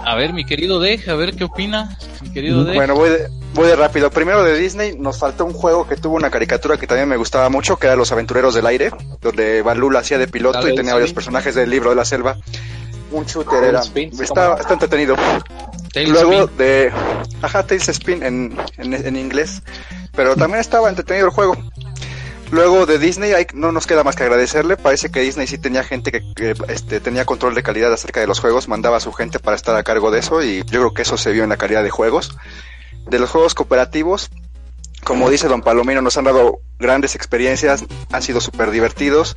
A 0.05 0.15
ver, 0.15 0.33
mi 0.33 0.45
querido 0.45 0.79
Dej, 0.79 1.09
a 1.09 1.15
ver 1.15 1.35
qué 1.35 1.43
opina, 1.43 1.97
mi 2.21 2.31
querido 2.31 2.63
Dej. 2.63 2.75
Bueno, 2.75 2.95
voy 2.95 3.09
de, 3.09 3.27
voy 3.53 3.67
de 3.67 3.75
rápido. 3.75 4.09
Primero 4.11 4.43
de 4.43 4.57
Disney, 4.57 4.95
nos 4.97 5.17
faltó 5.19 5.45
un 5.45 5.53
juego 5.53 5.87
que 5.87 5.95
tuvo 5.95 6.15
una 6.15 6.29
caricatura 6.29 6.77
que 6.77 6.87
también 6.87 7.07
me 7.09 7.17
gustaba 7.17 7.49
mucho, 7.49 7.77
que 7.77 7.87
era 7.87 7.95
Los 7.95 8.11
Aventureros 8.11 8.53
del 8.53 8.65
Aire, 8.67 8.91
donde 9.21 9.61
Balú 9.61 9.89
la 9.89 9.99
hacía 9.99 10.17
de 10.17 10.27
piloto 10.27 10.67
y 10.67 10.75
tenía 10.75 10.93
varios 10.93 11.13
personajes 11.13 11.55
del 11.55 11.69
libro 11.69 11.89
de 11.89 11.95
la 11.95 12.05
selva. 12.05 12.37
Un 13.11 13.25
shooter 13.25 13.63
era. 13.63 13.79
Spin, 13.79 14.11
¿cómo 14.11 14.23
Está, 14.23 14.55
está 14.59 14.73
entretenido. 14.73 15.15
Tails 15.91 16.11
Luego 16.11 16.43
Spin. 16.43 16.57
de. 16.57 16.91
Ajá, 17.41 17.63
Tails 17.65 17.89
Spin 17.89 18.21
en, 18.23 18.57
en, 18.77 18.93
en 18.93 19.15
inglés. 19.15 19.63
Pero 20.15 20.35
también 20.35 20.59
estaba 20.59 20.89
entretenido 20.89 21.25
el 21.25 21.31
juego. 21.31 21.55
Luego 22.51 22.87
de 22.87 22.97
Disney, 22.97 23.31
no 23.53 23.71
nos 23.71 23.85
queda 23.85 24.03
más 24.03 24.15
que 24.15 24.23
agradecerle. 24.23 24.75
Parece 24.75 25.11
que 25.11 25.19
Disney 25.19 25.45
sí 25.45 25.57
tenía 25.59 25.83
gente 25.83 26.11
que, 26.11 26.55
este, 26.67 26.99
tenía 26.99 27.25
control 27.25 27.53
de 27.53 27.61
calidad 27.61 27.93
acerca 27.93 28.19
de 28.21 28.27
los 28.27 28.39
juegos, 28.39 28.67
mandaba 28.67 28.97
a 28.97 29.01
su 29.01 29.13
gente 29.13 29.39
para 29.39 29.55
estar 29.55 29.75
a 29.75 29.83
cargo 29.83 30.09
de 30.09 30.19
eso 30.19 30.43
y 30.43 30.63
yo 30.65 30.79
creo 30.79 30.93
que 30.93 31.03
eso 31.03 31.17
se 31.17 31.31
vio 31.31 31.43
en 31.43 31.49
la 31.49 31.57
calidad 31.57 31.83
de 31.83 31.91
juegos. 31.91 32.35
De 33.07 33.19
los 33.19 33.29
juegos 33.29 33.53
cooperativos, 33.53 34.31
como 35.03 35.29
dice 35.29 35.47
Don 35.47 35.61
Palomino, 35.61 36.01
nos 36.01 36.17
han 36.17 36.25
dado 36.25 36.59
grandes 36.79 37.15
experiencias, 37.15 37.85
han 38.11 38.21
sido 38.21 38.41
súper 38.41 38.71
divertidos. 38.71 39.35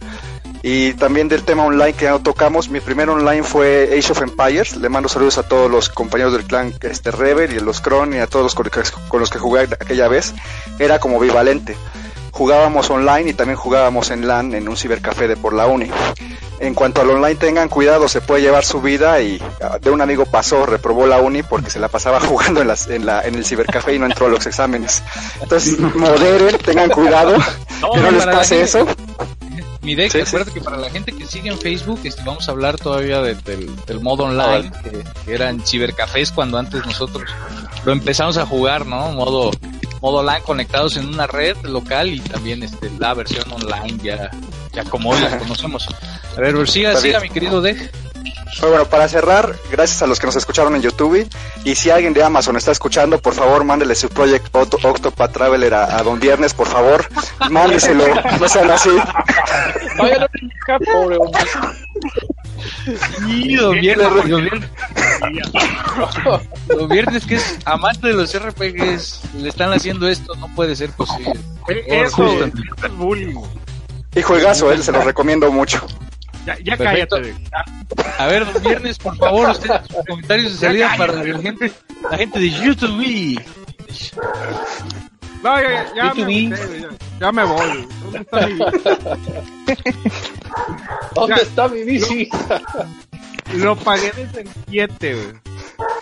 Y 0.64 0.94
también 0.94 1.28
del 1.28 1.42
tema 1.42 1.64
online 1.64 1.94
que 1.94 2.08
no 2.08 2.22
tocamos, 2.22 2.68
mi 2.68 2.80
primer 2.80 3.10
online 3.10 3.42
fue 3.42 3.90
Age 3.98 4.12
of 4.12 4.22
Empires. 4.22 4.76
Le 4.76 4.88
mando 4.88 5.08
saludos 5.08 5.38
a 5.38 5.42
todos 5.42 5.70
los 5.70 5.88
compañeros 5.88 6.32
del 6.32 6.44
clan 6.44 6.72
este 6.82 7.10
Rebel 7.10 7.52
y 7.52 7.58
a 7.58 7.62
los 7.62 7.80
Kron 7.80 8.14
y 8.14 8.18
a 8.18 8.26
todos 8.28 8.44
los 8.44 8.72
con 9.08 9.20
los 9.20 9.30
que 9.30 9.38
jugué 9.38 9.62
aquella 9.62 10.08
vez. 10.08 10.34
Era 10.78 11.00
como 11.00 11.18
bivalente. 11.18 11.76
Jugábamos 12.33 12.91
online 12.91 13.30
y 13.30 13.35
también 13.35 13.57
jugábamos 13.57 14.11
en 14.11 14.26
LAN 14.26 14.55
en 14.55 14.68
un 14.68 14.76
cibercafé 14.76 15.28
de 15.28 15.37
por 15.37 15.53
la 15.53 15.66
uni. 15.66 15.91
En 16.61 16.74
cuanto 16.74 17.01
al 17.03 17.11
online, 17.11 17.35
tengan 17.35 17.68
cuidado, 17.68 18.09
se 18.09 18.20
puede 18.20 18.41
llevar 18.43 18.64
su 18.64 18.80
vida 18.80 19.20
y 19.20 19.41
ah, 19.62 19.78
de 19.80 19.91
un 19.91 20.01
amigo 20.01 20.24
pasó, 20.26 20.64
reprobó 20.64 21.07
la 21.07 21.18
uni 21.20 21.43
porque 21.43 21.70
se 21.70 21.78
la 21.80 21.89
pasaba 21.89 22.20
jugando 22.28 22.62
en, 22.62 22.68
las, 22.68 22.89
en, 22.89 23.05
la, 23.05 23.20
en 23.22 23.35
el 23.35 23.45
cibercafé 23.45 23.95
y 23.95 23.99
no 23.99 24.07
entró 24.07 24.26
a 24.26 24.28
los 24.30 24.47
exámenes. 24.47 25.03
Entonces, 25.43 25.78
moderen, 25.78 26.57
tengan 26.59 26.89
cuidado, 26.91 27.37
que 27.93 28.01
no 28.01 28.11
les 28.12 28.24
pase 28.26 28.57
gente- 28.57 28.64
eso. 28.64 28.87
Mi 29.83 29.97
deck, 29.97 30.12
Sí, 30.12 30.20
acuérdate 30.20 30.53
que 30.53 30.61
para 30.61 30.76
la 30.76 30.89
gente 30.91 31.11
que 31.12 31.26
sigue 31.26 31.51
en 31.51 31.59
Facebook, 31.59 31.99
este, 32.05 32.22
vamos 32.24 32.49
a 32.49 32.53
hablar 32.53 32.76
todavía 32.78 33.20
de- 33.20 33.35
del, 33.35 33.68
del 33.85 34.01
modo 34.01 34.24
online, 34.24 34.70
que, 34.85 35.03
que 35.24 35.35
eran 35.35 35.61
cibercafés 35.66 36.30
cuando 36.30 36.57
antes 36.57 36.87
nosotros 36.87 37.28
lo 37.85 37.91
empezamos 37.91 38.37
a 38.39 38.47
jugar, 38.47 38.87
¿no? 38.87 39.11
Modo, 39.11 39.51
modo 40.03 40.18
online 40.18 40.42
conectados 40.42 40.96
en 40.98 41.09
una 41.09 41.26
red 41.26 41.57
local 41.62 42.09
y 42.09 42.20
también 42.20 42.62
este, 42.62 42.90
la 42.98 43.14
versión 43.14 43.50
online 43.50 43.98
ya, 44.03 44.30
ya 44.72 44.84
como 44.84 45.11
hoy 45.11 45.20
la 45.20 45.38
conocemos. 45.38 45.88
A 46.36 46.40
ver, 46.40 46.68
siga, 46.68 46.96
siga 46.96 47.20
mi 47.20 47.30
querido. 47.30 47.62
Pero 48.61 48.68
bueno, 48.68 48.84
para 48.84 49.09
cerrar, 49.09 49.57
gracias 49.70 50.03
a 50.03 50.07
los 50.07 50.20
que 50.20 50.26
nos 50.26 50.36
escucharon 50.36 50.76
en 50.76 50.82
YouTube. 50.82 51.26
Y 51.64 51.74
si 51.74 51.88
alguien 51.88 52.12
de 52.12 52.22
Amazon 52.22 52.57
está 52.59 52.70
escuchando, 52.70 53.18
por 53.18 53.32
favor, 53.32 53.64
mándele 53.64 53.94
su 53.94 54.11
Project 54.11 54.55
Octo- 54.55 54.78
Octopath 54.82 55.32
Traveler 55.32 55.72
a, 55.72 55.96
a 55.98 56.03
Don 56.03 56.20
Viernes, 56.20 56.53
por 56.53 56.66
favor. 56.66 57.09
Mándeselo, 57.48 58.05
no 58.38 58.48
sean 58.48 58.70
así. 58.70 58.90
Todavía 59.96 60.18
no 60.18 60.78
pobre 60.92 61.16
hombre. 61.16 61.40
Y 63.28 63.56
don 63.56 63.80
Viernes, 63.80 64.08
don 64.28 64.42
Viernes, 64.42 64.70
don 66.68 66.88
Viernes, 66.88 67.26
que 67.26 67.34
es 67.36 67.58
amante 67.64 68.08
de 68.08 68.14
los 68.14 68.36
RPGs, 68.38 69.34
le 69.36 69.48
están 69.48 69.72
haciendo 69.72 70.08
esto, 70.08 70.34
no 70.36 70.48
puede 70.54 70.76
ser 70.76 70.90
posible. 70.90 71.30
Eh, 71.30 71.38
Por 71.60 71.72
Eso, 71.76 72.44
eso 72.44 72.52
es 72.84 72.96
bullying. 72.96 73.36
Y 74.14 74.22
juegazo, 74.22 74.72
él 74.72 74.82
se 74.82 74.92
lo 74.92 75.02
recomiendo 75.02 75.50
mucho. 75.50 75.86
Ya, 76.44 76.58
ya 76.58 76.76
cállate. 76.76 77.34
A 78.18 78.26
ver, 78.26 78.52
don 78.52 78.62
Viernes, 78.62 78.98
por 78.98 79.16
favor, 79.16 79.50
usted, 79.50 79.70
sus 79.88 80.04
comentarios 80.06 80.52
de 80.52 80.58
salida 80.66 80.94
para 80.96 81.12
la 81.12 81.38
gente, 81.40 81.72
la 82.10 82.16
gente 82.18 82.40
de 82.40 82.50
YouTube. 82.50 83.40
No, 85.43 85.61
ya, 85.61 85.70
ya, 85.70 85.95
ya, 85.95 86.14
me, 86.14 86.24
B2B. 86.24 86.55
agüité, 86.55 86.80
ya, 86.80 86.88
ya 87.20 87.32
me 87.32 87.45
voy. 87.45 87.88
¿Dónde 88.03 88.18
está 88.20 88.47
mi 88.47 88.59
¿Dónde 91.14 91.36
Ya. 91.36 91.43
está 91.43 91.68
mi 91.68 91.82
bici? 91.84 92.28
Lo 93.55 93.76
pagué 93.76 94.12
desde 94.12 94.43
el 94.43 94.49
7, 94.68 95.14
güey. 95.14 95.32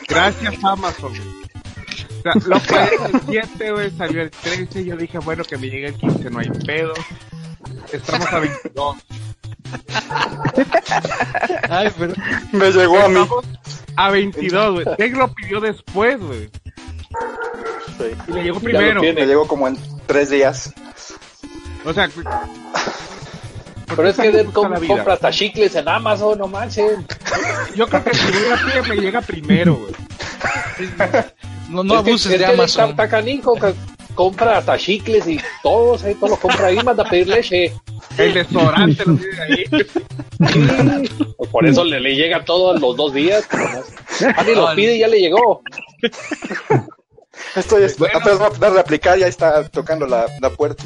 Gracias 0.09 0.55
Amazon. 0.65 1.13
O 1.13 2.23
sea, 2.23 2.35
lo 2.47 2.59
pagué 2.61 2.99
desde 2.99 3.17
el 3.17 3.23
7, 3.57 3.71
güey, 3.73 3.91
salió 3.97 4.23
el 4.23 4.31
13, 4.31 4.85
yo 4.85 4.97
dije, 4.97 5.19
bueno, 5.19 5.43
que 5.45 5.57
me 5.57 5.69
llegue 5.71 5.87
el 5.89 5.95
15, 5.95 6.31
no 6.31 6.39
hay 6.41 6.51
pedo. 6.67 6.93
Estamos 7.93 8.33
a 8.33 8.39
22. 8.41 8.97
Ay, 11.71 11.89
pero 11.99 12.15
Me 12.53 12.71
llegó 12.73 13.01
a 13.01 13.09
mí. 13.09 13.21
Estamos 13.21 13.45
a 13.97 14.11
22, 14.11 14.73
güey. 14.85 14.97
Tech 14.97 15.15
lo 15.17 15.33
pidió 15.33 15.61
después, 15.61 16.19
güey. 16.21 16.51
Y 18.29 18.33
le 18.33 18.43
llegó 18.45 18.61
primero. 18.61 19.01
Me 19.01 19.27
llegó 19.27 19.47
como 19.47 19.69
en 19.69 19.77
tres 20.07 20.31
días. 20.31 20.73
O 21.85 21.93
sea, 21.93 22.09
Pero 23.97 24.09
es 24.09 24.17
que 24.17 24.45
compra 24.45 25.15
hasta 25.15 25.31
chicles 25.31 25.75
en 25.75 25.89
Amazon, 25.89 26.39
no 26.39 26.47
manchen. 26.47 27.07
yo 27.75 27.87
creo 27.89 28.05
que 28.05 28.15
si 28.15 28.33
voy 28.33 28.53
a 28.53 28.73
pie 28.73 28.95
me 28.95 29.03
llega 29.03 29.21
primero, 29.21 29.77
güey. 29.77 29.93
no, 31.69 31.83
no 31.83 31.97
es 31.97 32.03
que, 32.03 32.11
abuses 32.11 32.33
es 32.33 32.39
de 32.39 32.45
que 32.47 32.53
Amazon. 32.53 32.91
está 32.91 33.09
canijo, 33.09 33.55
que 33.55 33.75
compra 34.15 34.59
hasta 34.59 34.79
chicles 34.79 35.27
y 35.27 35.41
todos, 35.63 36.05
ahí 36.05 36.15
todo 36.15 36.31
lo 36.31 36.37
compra 36.37 36.67
ahí, 36.69 36.77
manda 36.85 37.03
a 37.03 37.09
pedir 37.09 37.29
leche. 37.29 37.73
El 38.17 38.35
desodorante 38.35 39.05
lo 39.05 39.17
tiene 39.17 39.43
ahí. 39.43 39.65
Pues 41.37 41.51
por 41.51 41.67
eso 41.67 41.85
le, 41.85 42.01
le 42.01 42.15
llega 42.15 42.45
todos 42.45 42.81
los 42.81 42.97
dos 42.97 43.13
días. 43.13 43.47
Ani 44.37 44.55
lo 44.55 44.75
pide 44.75 44.97
y 44.97 45.01
ya 45.01 45.09
le 45.09 45.21
llegó. 45.21 45.63
Estoy 47.57 47.85
apenas 48.15 48.41
va 48.41 48.47
a 48.47 48.51
dar 48.51 48.73
de 48.73 48.81
aplicar, 48.81 49.19
ya 49.19 49.27
está 49.27 49.69
tocando 49.69 50.07
la, 50.07 50.27
la 50.41 50.51
puerta. 50.51 50.85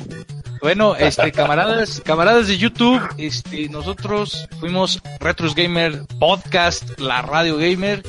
Bueno, 0.62 0.96
este, 0.96 1.30
camaradas, 1.30 2.00
camaradas 2.04 2.48
de 2.48 2.56
YouTube, 2.56 3.02
este, 3.18 3.68
nosotros 3.68 4.48
fuimos 4.60 5.02
Retros 5.20 5.54
Gamer 5.54 6.02
Podcast, 6.18 6.98
la 6.98 7.20
radio 7.20 7.58
gamer, 7.58 8.02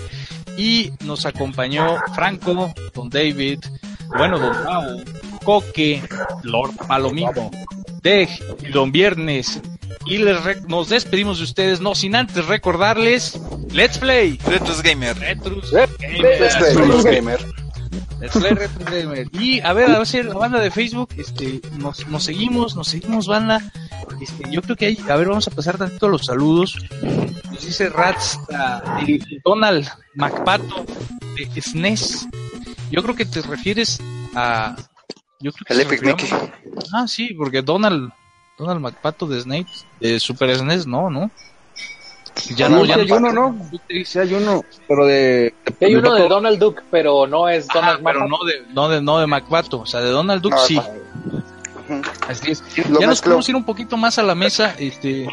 y 0.58 0.94
nos 1.04 1.26
acompañó 1.26 1.98
Franco, 2.16 2.74
Don 2.94 3.10
David, 3.10 3.60
bueno, 4.18 4.40
Don 4.40 4.54
Pau, 4.64 5.04
Coque, 5.44 6.02
Lord 6.44 6.72
Palomino, 6.88 7.52
Dej 8.02 8.30
y 8.62 8.72
Don 8.72 8.92
Viernes. 8.94 9.60
Y 10.06 10.20
les 10.20 10.42
re- 10.44 10.62
nos 10.68 10.88
despedimos 10.88 11.40
de 11.40 11.44
ustedes, 11.46 11.82
no 11.82 11.94
sin 11.96 12.16
antes 12.16 12.46
recordarles, 12.46 13.38
Let's 13.74 13.98
Play 13.98 14.40
Retros 14.46 14.82
Gamer. 14.82 15.18
Retros 15.18 15.72
Gamer. 15.72 16.26
Es 16.42 16.60
Retros 16.60 17.04
Gamer. 17.04 17.40
Y 19.34 19.60
a 19.62 19.74
ver, 19.74 19.92
a 19.92 19.98
ver 20.00 20.08
si 20.08 20.22
la 20.24 20.34
banda 20.34 20.60
de 20.60 20.72
Facebook, 20.72 21.10
este, 21.18 21.62
nos, 21.78 22.08
nos 22.08 22.24
seguimos, 22.24 22.76
nos 22.76 22.88
seguimos, 22.88 23.28
banda. 23.28 23.62
Este, 24.22 24.50
yo 24.52 24.62
creo 24.62 24.76
que 24.76 24.86
hay, 24.88 24.98
a 25.10 25.16
ver, 25.16 25.28
vamos 25.28 25.48
a 25.48 25.52
pasar 25.52 25.78
tantito 25.78 26.08
los 26.10 26.26
saludos. 26.26 26.78
Nos 27.52 27.66
dice 27.66 27.90
Rats, 27.90 28.40
Donald 29.44 29.88
MacPato 30.16 30.86
de 31.36 31.62
SNES. 31.62 32.28
Yo 32.92 33.02
creo 33.04 33.16
que 33.16 33.26
te 33.26 33.42
refieres 33.42 34.00
a. 34.36 34.76
Yo 35.40 35.52
creo 35.52 35.66
que 35.66 35.74
El 35.74 35.80
se 35.80 35.86
Epic 35.86 36.02
refiere 36.04 36.36
a- 36.36 36.42
Mickey. 36.42 36.52
Ah, 36.94 37.08
sí, 37.08 37.34
porque 37.34 37.62
Donald, 37.62 38.12
Donald 38.58 38.80
MacPato 38.80 39.28
de 39.28 39.42
Snake, 39.42 39.70
de 40.00 40.20
Super 40.20 40.56
SNES, 40.58 40.88
no, 40.88 41.10
¿no? 41.10 41.30
Ya 42.56 42.68
no, 42.70 42.82
Sí, 42.84 42.88
ya 42.90 42.96
hay 42.98 43.12
uno, 43.12 43.32
¿no? 43.32 43.56
Sí 44.06 44.20
hay 44.20 44.34
uno, 44.34 44.64
pero 44.88 45.06
de... 45.06 45.54
Hay 45.82 45.96
uno 45.96 46.14
de 46.14 46.28
Donald 46.28 46.60
Duck, 46.60 46.82
pero 46.92 47.26
no 47.28 47.48
es 47.50 47.70
Ajá, 47.70 47.80
Donald 47.80 48.02
pero 48.04 48.20
Mapa. 48.28 48.30
no 48.30 48.46
de, 48.46 48.74
no 48.74 48.90
de, 48.90 49.02
no 49.02 49.20
de 49.20 49.28
MacPato, 49.28 49.80
o 49.82 49.86
sea, 49.86 50.02
de 50.02 50.10
Donald 50.10 50.42
Duck 50.42 50.52
No, 50.54 50.58
sí. 50.60 50.80
Así 52.28 52.52
es. 52.52 52.64
Lo 52.90 53.00
ya 53.00 53.08
nos 53.08 53.22
podemos 53.22 53.48
ir 53.48 53.56
un 53.56 53.64
poquito 53.64 53.96
más 53.98 54.18
a 54.18 54.24
la 54.24 54.36
mesa. 54.36 54.76
Este, 54.80 55.28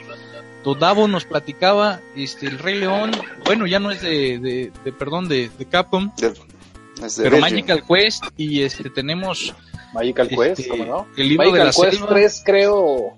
Don 0.65 0.79
Davo 0.79 1.09
nos 1.09 1.25
platicaba, 1.25 2.01
este, 2.15 2.47
el 2.47 2.59
Rey 2.59 2.79
León, 2.79 3.11
bueno, 3.47 3.67
ya 3.67 3.81
no 3.81 3.91
es 3.91 4.01
de, 4.03 4.39
de, 4.39 4.73
de, 4.85 4.93
perdón, 4.93 5.29
de, 5.29 5.51
de 5.59 5.65
Capcom, 5.67 6.11
De- 6.17 6.35
es 7.05 7.17
de 7.17 7.25
pero. 7.25 7.39
Magical 7.39 7.83
Quest 7.89 8.25
y 8.37 8.63
este 8.63 8.91
tenemos 8.91 9.55
Magical 9.93 10.29
Quest, 10.29 10.61
este, 10.61 10.69
¿cómo 10.69 10.85
no? 10.85 11.07
el 11.17 11.29
libro 11.31 11.47
de 11.53 11.59
Magical 11.59 11.67
la 11.67 11.91
Quest 11.91 11.99
selva. 11.99 12.15
3 12.15 12.43
creo 12.45 13.17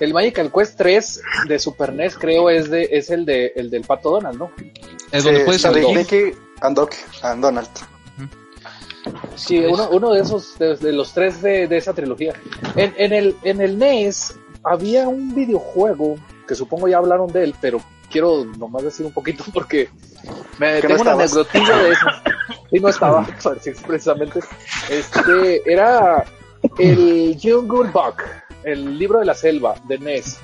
el 0.00 0.12
Magical 0.12 0.52
Quest 0.52 0.76
3 0.78 1.22
de 1.48 1.58
Super 1.58 1.92
NES 1.92 2.16
creo 2.16 2.50
es 2.50 2.70
de 2.70 2.88
es 2.90 3.10
el 3.10 3.24
de 3.24 3.52
el 3.56 3.70
del 3.70 3.82
Pato 3.82 4.10
Donald, 4.10 4.38
¿no? 4.38 4.50
es 5.12 5.22
Sí, 5.22 5.28
donde 5.30 5.44
puedes. 5.44 5.94
Mickey 5.94 6.34
and 6.60 6.76
Doc 6.76 6.94
and 7.22 7.42
Donald. 7.42 7.68
Sí, 9.36 9.58
uno, 9.58 9.88
uno 9.90 10.12
de 10.12 10.22
esos 10.22 10.58
de, 10.58 10.76
de 10.76 10.92
los 10.92 11.12
tres 11.12 11.42
de, 11.42 11.68
de 11.68 11.76
esa 11.76 11.92
trilogía. 11.92 12.32
En, 12.76 12.94
en 12.96 13.12
el 13.12 13.36
en 13.42 13.60
el 13.60 13.78
NES 13.78 14.34
había 14.62 15.08
un 15.08 15.34
videojuego 15.34 16.16
que 16.46 16.54
supongo 16.54 16.88
ya 16.88 16.98
hablaron 16.98 17.30
de 17.32 17.44
él, 17.44 17.54
pero 17.60 17.80
quiero 18.10 18.44
nomás 18.44 18.84
decir 18.84 19.04
un 19.04 19.12
poquito 19.12 19.44
porque 19.52 19.88
me 20.58 20.80
Que 20.80 20.88
tengo 20.88 21.04
no 21.04 21.12
una 21.12 21.22
anecdotilla 21.22 21.76
de 21.78 21.90
eso. 21.90 22.06
Sí, 22.70 22.80
no 22.80 22.88
estaba, 22.88 23.24
precisamente. 23.86 24.40
Este 24.90 25.62
era 25.70 26.24
el 26.78 27.38
Jungle 27.40 27.90
Book, 27.92 28.16
el 28.64 28.98
libro 28.98 29.18
de 29.20 29.26
la 29.26 29.34
selva 29.34 29.74
de 29.86 29.98
NES. 29.98 30.38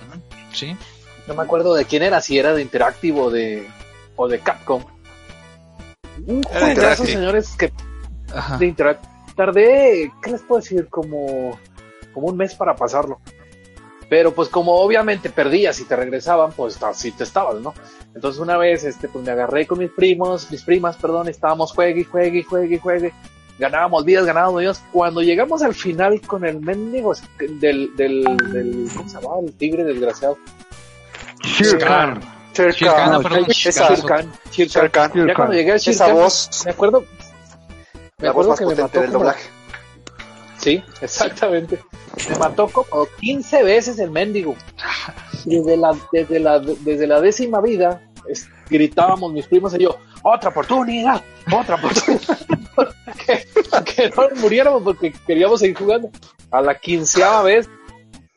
Sí. 0.52 0.76
No 1.26 1.34
me 1.34 1.42
acuerdo 1.42 1.74
de 1.74 1.84
quién 1.84 2.02
era, 2.02 2.20
si 2.20 2.38
era 2.38 2.52
de 2.52 2.62
Interactive 2.62 3.20
o 3.20 3.30
de, 3.30 3.66
o 4.16 4.28
de 4.28 4.40
Capcom. 4.40 4.84
Un 6.26 6.42
Era 6.50 6.66
de 6.66 6.70
Interactive. 6.72 7.12
señores, 7.12 7.56
que 7.56 7.72
Ajá. 8.34 8.58
de 8.58 8.66
Interact 8.66 9.04
tardé, 9.36 10.12
¿qué 10.22 10.30
les 10.32 10.42
puedo 10.42 10.60
decir? 10.60 10.88
Como, 10.88 11.58
como 12.12 12.28
un 12.28 12.36
mes 12.36 12.54
para 12.54 12.74
pasarlo. 12.76 13.20
Pero 14.08 14.34
pues 14.34 14.48
como 14.48 14.72
obviamente 14.74 15.30
perdías 15.30 15.78
y 15.80 15.84
te 15.84 15.94
regresaban, 15.94 16.50
pues 16.52 16.82
así 16.82 17.12
te 17.12 17.22
estabas, 17.22 17.60
¿no? 17.60 17.72
Entonces 18.14 18.40
una 18.40 18.56
vez, 18.56 18.82
este, 18.82 19.08
pues 19.08 19.24
me 19.24 19.30
agarré 19.30 19.66
con 19.68 19.78
mis 19.78 19.90
primos, 19.90 20.50
mis 20.50 20.64
primas, 20.64 20.96
perdón, 20.96 21.28
estábamos 21.28 21.72
juegue, 21.72 22.00
y 22.00 22.04
juegue, 22.04 22.40
y 22.40 22.42
juegue, 22.42 22.74
y 22.74 22.78
juegue. 22.78 23.12
Ganábamos 23.60 24.04
vidas, 24.04 24.24
ganábamos 24.24 24.60
vidas. 24.60 24.82
Cuando 24.90 25.20
llegamos 25.20 25.62
al 25.62 25.74
final 25.74 26.20
con 26.22 26.44
el 26.46 26.60
mendigo 26.60 27.12
del, 27.38 27.94
del, 27.94 28.24
del, 28.52 28.88
¿cómo 28.96 29.08
se 29.08 29.16
llamaba? 29.20 29.40
El 29.46 29.52
tigre 29.52 29.84
desgraciado. 29.84 30.38
Perdón, 31.42 31.78
Khan. 31.78 32.20
Shere 33.50 34.02
Khan. 34.02 34.32
Shere 34.50 34.70
Ya 35.28 35.34
cuando 35.34 35.54
llegué 35.54 35.72
a 35.72 35.76
Shere 35.76 35.90
Esa 35.94 36.12
voz, 36.12 36.50
me 36.64 36.70
acuerdo, 36.70 37.04
me 38.18 38.26
la 38.26 38.32
voz 38.32 38.46
acuerdo 38.46 38.48
más 38.50 38.58
que 38.58 38.66
me 38.66 38.74
mató 38.82 39.00
del 39.00 39.10
como, 39.12 39.18
doblaje. 39.20 39.50
Sí, 40.58 40.82
exactamente. 41.00 41.78
Me 42.28 42.36
mató 42.38 42.66
como 42.68 43.06
15 43.20 43.62
veces 43.62 43.98
el 43.98 44.10
mendigo. 44.10 44.56
Desde 45.44 45.76
la, 45.76 45.96
desde 46.12 46.40
la, 46.40 46.58
desde 46.58 47.06
la 47.06 47.20
décima 47.20 47.60
vida, 47.60 48.02
es- 48.28 48.48
gritábamos 48.68 49.32
mis 49.32 49.46
primos 49.46 49.74
y 49.74 49.82
yo, 49.84 49.98
otra 50.22 50.50
oportunidad, 50.50 51.22
otra 51.52 51.76
oportunidad. 51.76 52.38
Que, 53.26 53.44
que 53.96 54.10
no 54.10 54.28
muriéramos 54.36 54.82
porque 54.82 55.12
queríamos 55.26 55.60
seguir 55.60 55.76
jugando. 55.76 56.10
A 56.50 56.60
la 56.60 56.78
quinceava 56.78 57.42
vez, 57.42 57.68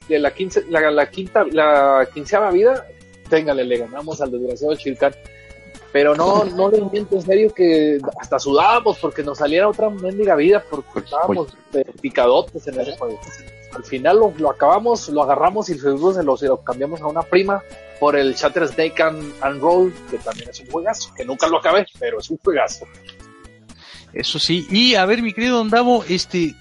de 0.08 0.20
la, 0.20 0.32
quince, 0.34 0.66
la, 0.70 0.92
la 0.92 1.10
quinta, 1.10 1.44
la 1.52 2.08
quinceava 2.14 2.52
vida, 2.52 2.86
téngale, 3.30 3.64
le 3.64 3.78
ganamos 3.78 4.22
al 4.22 4.32
desgraciado 4.32 4.76
Chilcán. 4.76 5.16
Pero 5.92 6.16
no, 6.16 6.44
no 6.46 6.72
les 6.72 6.92
miento 6.92 7.16
en 7.16 7.22
serio 7.22 7.54
que 7.54 8.00
hasta 8.20 8.40
sudábamos 8.40 8.98
porque 8.98 9.22
nos 9.22 9.38
saliera 9.38 9.68
otra 9.68 9.90
mendiga 9.90 10.36
vida 10.36 10.64
porque 10.68 11.00
estábamos 11.00 11.56
de 11.72 11.86
picadotes 12.02 12.66
en 12.68 12.80
ese 12.80 12.98
juego. 12.98 13.20
Al 13.76 13.84
final 13.84 14.20
lo, 14.20 14.34
lo 14.38 14.50
acabamos, 14.50 15.10
lo 15.10 15.22
agarramos 15.22 15.70
y 15.70 15.78
seguro 15.78 16.14
se 16.14 16.24
lo, 16.24 16.36
se 16.36 16.48
lo 16.48 16.58
cambiamos 16.64 17.02
a 17.02 17.08
una 17.08 17.22
prima 17.22 17.64
por 18.00 18.16
el 18.16 18.34
Shatter 18.34 18.68
Snake 18.68 19.02
and, 19.02 19.34
and 19.42 19.62
Roll, 19.62 19.94
que 20.10 20.18
también 20.18 20.50
es 20.50 20.60
un 20.60 20.70
juegazo, 20.72 21.14
que 21.16 21.26
nunca 21.26 21.48
lo 21.48 21.58
acabé, 21.58 21.86
pero 22.00 22.20
es 22.20 22.30
un 22.30 22.38
juegazo. 22.44 22.86
Eso 24.14 24.40
sí. 24.40 24.68
Y 24.70 24.96
a 24.96 25.06
ver, 25.06 25.22
mi 25.22 25.34
querido 25.34 25.58
Don 25.58 25.70
Davo, 25.70 26.04
este, 26.08 26.56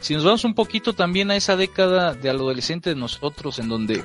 si 0.00 0.14
nos 0.14 0.24
vamos 0.24 0.44
un 0.44 0.54
poquito 0.54 0.92
también 0.92 1.30
a 1.30 1.36
esa 1.36 1.56
década 1.56 2.12
de 2.14 2.28
adolescente 2.30 2.90
de 2.90 2.96
nosotros, 2.96 3.58
en 3.58 3.68
donde 3.68 4.04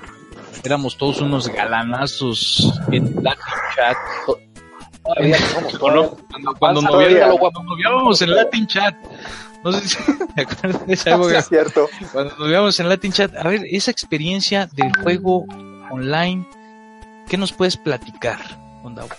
éramos 0.64 0.98
todos 0.98 1.20
unos 1.22 1.48
galanazos 1.50 2.74
en 2.92 3.14
Latin 3.22 3.44
Chat. 3.76 3.98
Cuando, 5.80 6.18
cuando, 6.30 6.54
cuando 6.58 6.82
noviábamos 6.82 8.22
en 8.22 8.36
Latin 8.36 8.68
Chat. 8.68 8.96
No 9.64 9.72
sé 9.72 9.88
si 9.88 9.98
te 10.36 10.42
acuerdas 10.42 10.88
de 10.88 10.94
esa 10.94 11.04
Sí, 11.04 11.10
época. 11.12 11.40
es 11.40 11.48
cierto. 11.50 11.90
Cuando 12.12 12.36
nos 12.38 12.48
veíamos 12.48 12.80
en 12.80 12.90
Latin 12.90 13.12
Chat, 13.12 13.36
a 13.36 13.48
ver, 13.48 13.62
esa 13.70 13.92
experiencia 13.92 14.68
del 14.74 14.96
juego 14.98 15.46
online, 15.92 16.46
¿qué 17.30 17.38
nos 17.38 17.52
puedes 17.54 17.78
platicar, 17.78 18.40
Don 18.84 18.96
Davo? 18.96 19.10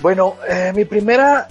Bueno, 0.00 0.36
eh, 0.48 0.72
mi 0.74 0.84
primera, 0.84 1.46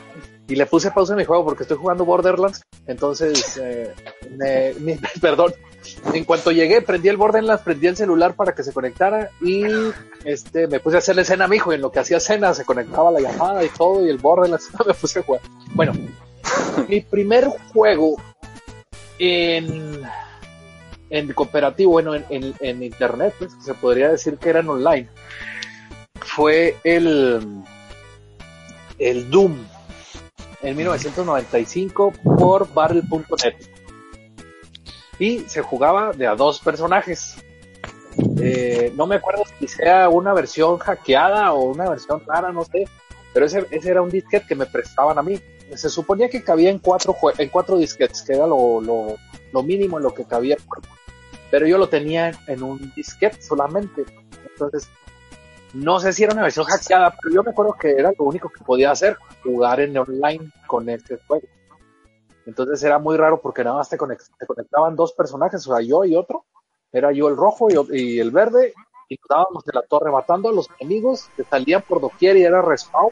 y 0.52 0.56
le 0.56 0.66
puse 0.66 0.92
pausa 0.92 1.14
a 1.14 1.16
mi 1.16 1.24
juego 1.26 1.46
porque 1.46 1.64
estoy 1.64 1.78
jugando 1.78 2.04
Borderlands, 2.06 2.62
entonces, 2.88 3.58
eh, 3.64 3.94
perdón, 5.22 5.54
en 6.14 6.26
cuanto 6.26 6.52
llegué, 6.52 6.82
prendí 6.82 7.08
el 7.10 7.18
Borderlands, 7.18 7.64
prendí 7.64 7.88
el 7.88 7.96
celular 7.96 8.36
para 8.36 8.54
que 8.54 8.64
se 8.64 8.74
conectara 8.74 9.30
y 9.42 9.64
este 10.26 10.68
me 10.68 10.80
puse 10.80 10.98
a 10.98 11.00
hacerle 11.00 11.24
cena 11.24 11.46
a 11.46 11.48
mi 11.48 11.56
hijo, 11.56 11.72
y 11.72 11.76
en 11.76 11.82
lo 11.82 11.92
que 11.92 12.00
hacía 12.00 12.20
cena 12.20 12.54
se 12.54 12.66
conectaba 12.66 13.12
la 13.12 13.22
llamada 13.22 13.64
y 13.64 13.70
todo, 13.70 14.06
y 14.06 14.10
el 14.10 14.18
Borderlands, 14.18 14.70
me 14.86 14.94
puse 14.94 15.20
a 15.20 15.24
jugar. 15.24 15.42
Bueno, 15.74 15.94
mi 16.90 17.00
primer 17.02 17.48
juego 17.72 18.18
en, 19.20 20.02
en 21.10 21.34
cooperativo, 21.34 21.92
bueno, 21.94 22.14
en, 22.16 22.26
en- 22.30 22.56
en 22.60 22.84
internet, 22.84 23.34
pues, 23.40 23.52
se 23.64 23.74
podría 23.74 24.10
decir 24.10 24.38
que 24.38 24.50
eran 24.50 24.68
online, 24.68 25.08
fue 26.20 26.76
el 26.84 27.40
el 29.00 29.30
Doom 29.32 29.58
en 30.62 30.76
1995 30.78 32.12
por 32.38 32.72
Battle.net. 32.74 33.56
Y 35.20 35.40
se 35.42 35.62
jugaba 35.62 36.12
de 36.14 36.28
a 36.28 36.36
dos 36.36 36.60
personajes. 36.60 37.36
Eh, 38.40 38.92
no 38.96 39.06
me 39.08 39.16
acuerdo 39.16 39.44
si 39.60 39.68
sea 39.68 40.10
una 40.10 40.34
versión 40.34 40.78
hackeada 40.80 41.54
o 41.54 41.64
una 41.72 41.90
versión 41.90 42.22
rara, 42.26 42.52
no 42.52 42.64
sé. 42.64 42.86
Pero 43.34 43.46
ese, 43.46 43.66
ese 43.72 43.90
era 43.92 44.02
un 44.02 44.10
disquete 44.10 44.48
que 44.48 44.56
me 44.56 44.66
prestaban 44.66 45.18
a 45.18 45.22
mí. 45.24 45.40
Se 45.76 45.90
suponía 45.90 46.30
que 46.30 46.44
cabía 46.44 46.70
en 46.70 46.80
cuatro, 46.80 47.14
jue- 47.14 47.34
en 47.38 47.50
cuatro 47.50 47.78
disquetes, 47.78 48.24
que 48.24 48.34
era 48.34 48.46
lo, 48.48 48.82
lo, 48.82 49.16
lo 49.54 49.64
mínimo 49.64 49.98
en 49.98 50.04
lo 50.04 50.14
que 50.14 50.26
cabía. 50.26 50.58
Pero 51.50 51.66
yo 51.68 51.78
lo 51.78 51.88
tenía 51.88 52.32
en 52.48 52.64
un 52.64 52.92
disquete 52.96 53.42
solamente. 53.42 54.04
Entonces, 54.52 54.90
no 55.74 56.00
sé 56.00 56.14
si 56.14 56.24
era 56.24 56.34
una 56.34 56.44
versión 56.44 56.66
hackeada, 56.66 57.16
pero 57.22 57.34
yo 57.36 57.44
me 57.44 57.52
acuerdo 57.52 57.74
que 57.74 57.92
era 57.92 58.12
lo 58.18 58.26
único 58.26 58.50
que 58.50 58.64
podía 58.64 58.92
hacer, 58.92 59.18
jugar 59.44 59.80
en 59.80 59.98
online 59.98 60.52
con 60.68 60.90
este 60.90 61.18
juego. 61.28 61.48
Entonces 62.46 62.82
era 62.84 62.98
muy 63.00 63.18
raro 63.18 63.40
porque 63.40 63.64
nada 63.64 63.78
más 63.78 63.90
te, 63.90 63.98
conect- 63.98 64.30
te 64.38 64.46
conectaban 64.46 64.96
dos 64.96 65.14
personajes, 65.14 65.66
o 65.68 65.76
sea, 65.76 65.86
yo 65.86 66.04
y 66.06 66.16
otro. 66.16 66.46
Era 66.92 67.12
yo 67.14 67.30
el 67.30 67.38
rojo 67.38 67.68
y, 67.94 68.20
el 68.20 68.32
verde, 68.32 68.74
y 69.08 69.16
nos 69.16 69.28
dábamos 69.30 69.64
de 69.64 69.72
la 69.74 69.82
torre 69.84 70.12
matando 70.12 70.50
a 70.50 70.52
los 70.52 70.68
enemigos 70.80 71.30
que 71.38 71.44
salían 71.46 71.82
por 71.88 72.02
doquier 72.02 72.36
y 72.36 72.44
era 72.44 72.62
respawn. 72.62 73.12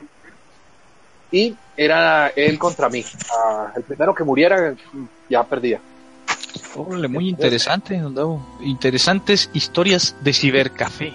Y 1.31 1.55
era 1.77 2.27
él 2.29 2.57
contra 2.59 2.89
mí. 2.89 3.05
Ah, 3.31 3.71
el 3.75 3.83
primero 3.83 4.13
que 4.13 4.23
muriera 4.23 4.75
ya 5.29 5.43
perdía. 5.43 5.79
Órale, 6.75 7.07
muy 7.07 7.29
interesante, 7.29 7.97
Don. 7.99 8.43
Interesantes 8.61 9.49
historias 9.53 10.15
de 10.21 10.33
cibercafé. 10.33 11.13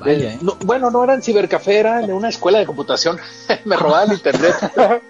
Vaya, 0.00 0.32
¿eh? 0.34 0.38
No, 0.40 0.56
bueno, 0.64 0.90
no 0.90 1.02
era 1.04 1.14
en 1.14 1.22
cibercafé, 1.22 1.78
era 1.78 2.02
en 2.02 2.12
una 2.12 2.28
escuela 2.28 2.58
de 2.58 2.66
computación. 2.66 3.18
Me 3.64 3.76
robaban 3.76 4.12
internet. 4.12 4.54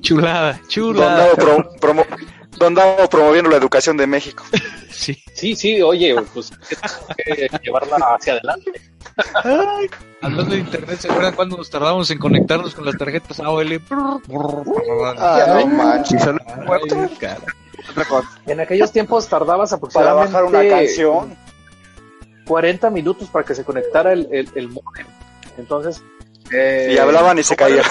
Chulada, 0.00 0.52
Don 0.54 0.68
chulada. 0.68 1.26
Davo, 1.34 1.70
promo- 1.80 2.06
Don 2.58 2.74
Davo 2.74 3.08
promoviendo 3.08 3.50
la 3.50 3.56
educación 3.56 3.96
de 3.96 4.06
México. 4.06 4.44
Sí. 4.90 5.16
Sí, 5.32 5.54
sí, 5.54 5.80
oye, 5.80 6.14
pues 6.34 6.50
que 7.16 7.48
llevarla 7.62 7.96
hacia 8.14 8.34
adelante. 8.34 8.70
Hablando 10.20 10.52
de 10.54 10.58
internet, 10.60 10.98
¿se 11.00 11.08
acuerdan 11.08 11.34
cuando 11.34 11.56
nos 11.56 11.70
tardábamos 11.70 12.10
en 12.10 12.18
conectarnos 12.18 12.74
con 12.74 12.84
las 12.84 12.96
tarjetas 12.98 13.38
AOL? 13.40 13.80
Ah, 13.90 15.44
no 15.48 15.66
manches. 15.68 16.22
Ay. 16.26 16.36
Otra 17.88 18.04
cosa. 18.04 18.28
En 18.46 18.60
aquellos 18.60 18.92
tiempos 18.92 19.28
tardabas 19.28 19.70
Para 19.70 19.76
aproximadamente 19.78 20.32
bajar 20.32 20.44
una 20.44 20.68
canción. 20.68 21.36
40 22.46 22.90
minutos 22.90 23.28
para 23.28 23.44
que 23.44 23.54
se 23.54 23.64
conectara 23.64 24.12
el, 24.12 24.28
el, 24.32 24.48
el 24.56 24.68
modem. 24.68 25.06
Entonces, 25.56 26.02
eh, 26.52 26.92
Y 26.94 26.98
hablaban 26.98 27.38
y 27.38 27.44
se 27.44 27.56
¿cómo 27.56 27.68
caía. 27.70 27.82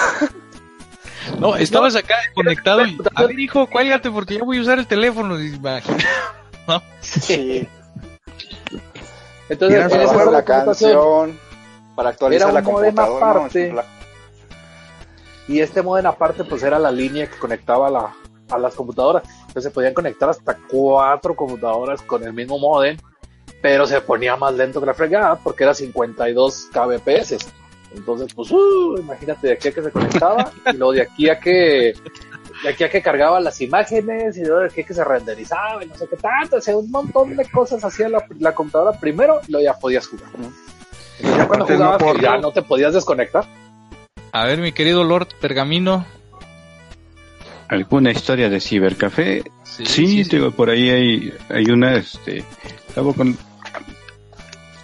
No, 1.38 1.56
estabas 1.56 1.96
acá 1.96 2.16
conectado 2.34 2.84
y... 2.84 2.98
A 3.14 3.24
ver, 3.24 3.38
hijo, 3.40 3.66
cuélgate 3.68 4.10
porque 4.10 4.34
ya 4.36 4.44
voy 4.44 4.58
a 4.58 4.60
usar 4.62 4.78
el 4.78 4.86
teléfono. 4.86 5.40
Imagina- 5.40 5.96
Sí. 7.00 7.66
Entonces, 9.48 9.88
Para 9.90 10.06
bajar 10.06 10.26
la 10.28 10.44
canción. 10.44 11.38
Para 11.96 12.10
actualizar 12.10 12.50
Era 12.50 12.60
la 12.60 12.62
modem 12.62 12.94
computadora. 12.94 13.48
no, 13.72 13.82
y 15.48 15.60
este 15.60 15.82
modem 15.82 16.06
aparte, 16.06 16.44
pues 16.44 16.62
era 16.62 16.78
la 16.78 16.92
línea 16.92 17.28
que 17.28 17.36
conectaba 17.36 17.88
a, 17.88 17.90
la, 17.90 18.14
a 18.50 18.58
las 18.58 18.74
computadoras. 18.74 19.24
Entonces 19.50 19.64
se 19.64 19.74
podían 19.74 19.94
conectar 19.94 20.30
hasta 20.30 20.56
cuatro 20.70 21.34
computadoras 21.34 22.02
con 22.02 22.22
el 22.22 22.32
mismo 22.32 22.56
modem, 22.58 22.96
pero 23.60 23.84
se 23.86 24.00
ponía 24.00 24.36
más 24.36 24.54
lento 24.54 24.78
que 24.78 24.86
la 24.86 24.94
fregada 24.94 25.34
porque 25.36 25.64
era 25.64 25.74
52 25.74 26.68
kbps. 26.72 27.36
Entonces, 27.96 28.32
pues, 28.32 28.52
uh, 28.52 28.96
imagínate 28.98 29.48
de 29.48 29.52
aquí 29.54 29.68
a 29.68 29.72
que 29.72 29.82
se 29.82 29.90
conectaba 29.90 30.52
y 30.72 30.76
luego 30.76 30.92
de 30.92 31.02
aquí 31.02 31.28
a 31.28 31.40
que 31.40 31.94
de 32.62 32.68
aquí 32.68 32.84
a 32.84 32.90
que 32.90 33.02
cargaba 33.02 33.40
las 33.40 33.60
imágenes 33.60 34.36
y 34.36 34.42
luego 34.44 34.60
de 34.60 34.66
aquí 34.66 34.82
a 34.82 34.86
que 34.86 34.94
se 34.94 35.02
renderizaba 35.02 35.82
y 35.82 35.88
no 35.88 35.96
sé 35.96 36.06
qué 36.08 36.16
tanto, 36.16 36.56
o 36.56 36.60
sea, 36.60 36.76
un 36.76 36.88
montón 36.90 37.36
de 37.36 37.44
cosas 37.50 37.82
hacía 37.84 38.08
la, 38.08 38.24
la 38.38 38.54
computadora 38.54 38.96
primero 39.00 39.40
y 39.48 39.50
luego 39.52 39.64
ya 39.64 39.74
podías 39.78 40.06
jugar. 40.06 40.28
Entonces, 40.36 41.36
ya 41.36 41.48
cuando 41.48 41.64
Antes 41.64 41.78
no 41.80 41.84
jugabas, 41.86 42.02
por- 42.02 42.20
ya 42.22 42.38
no 42.38 42.52
te 42.52 42.62
podías 42.62 42.94
desconectar. 42.94 43.44
A 44.32 44.44
ver, 44.46 44.60
mi 44.60 44.70
querido 44.70 45.02
Lord 45.02 45.28
Pergamino. 45.40 46.06
¿Alguna 47.70 48.10
historia 48.10 48.48
de 48.50 48.60
cibercafé? 48.60 49.42
Sí, 49.62 49.86
Sí, 49.86 50.06
sí, 50.24 50.28
te 50.28 50.36
digo, 50.36 50.50
por 50.50 50.70
ahí 50.70 50.90
hay, 50.90 51.32
hay 51.48 51.64
una, 51.70 51.94
este, 51.96 52.44
estaba 52.88 53.12
con- 53.14 53.36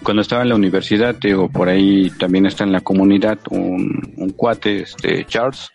cuando 0.03 0.23
estaba 0.23 0.43
en 0.43 0.51
la 0.51 0.55
universidad, 0.55 1.17
digo, 1.17 1.49
por 1.49 1.69
ahí 1.69 2.11
también 2.11 2.47
está 2.47 2.63
en 2.63 2.71
la 2.71 2.81
comunidad 2.81 3.39
un, 3.51 4.15
un 4.17 4.31
cuate, 4.31 4.83
este, 4.83 5.25
Charles, 5.25 5.69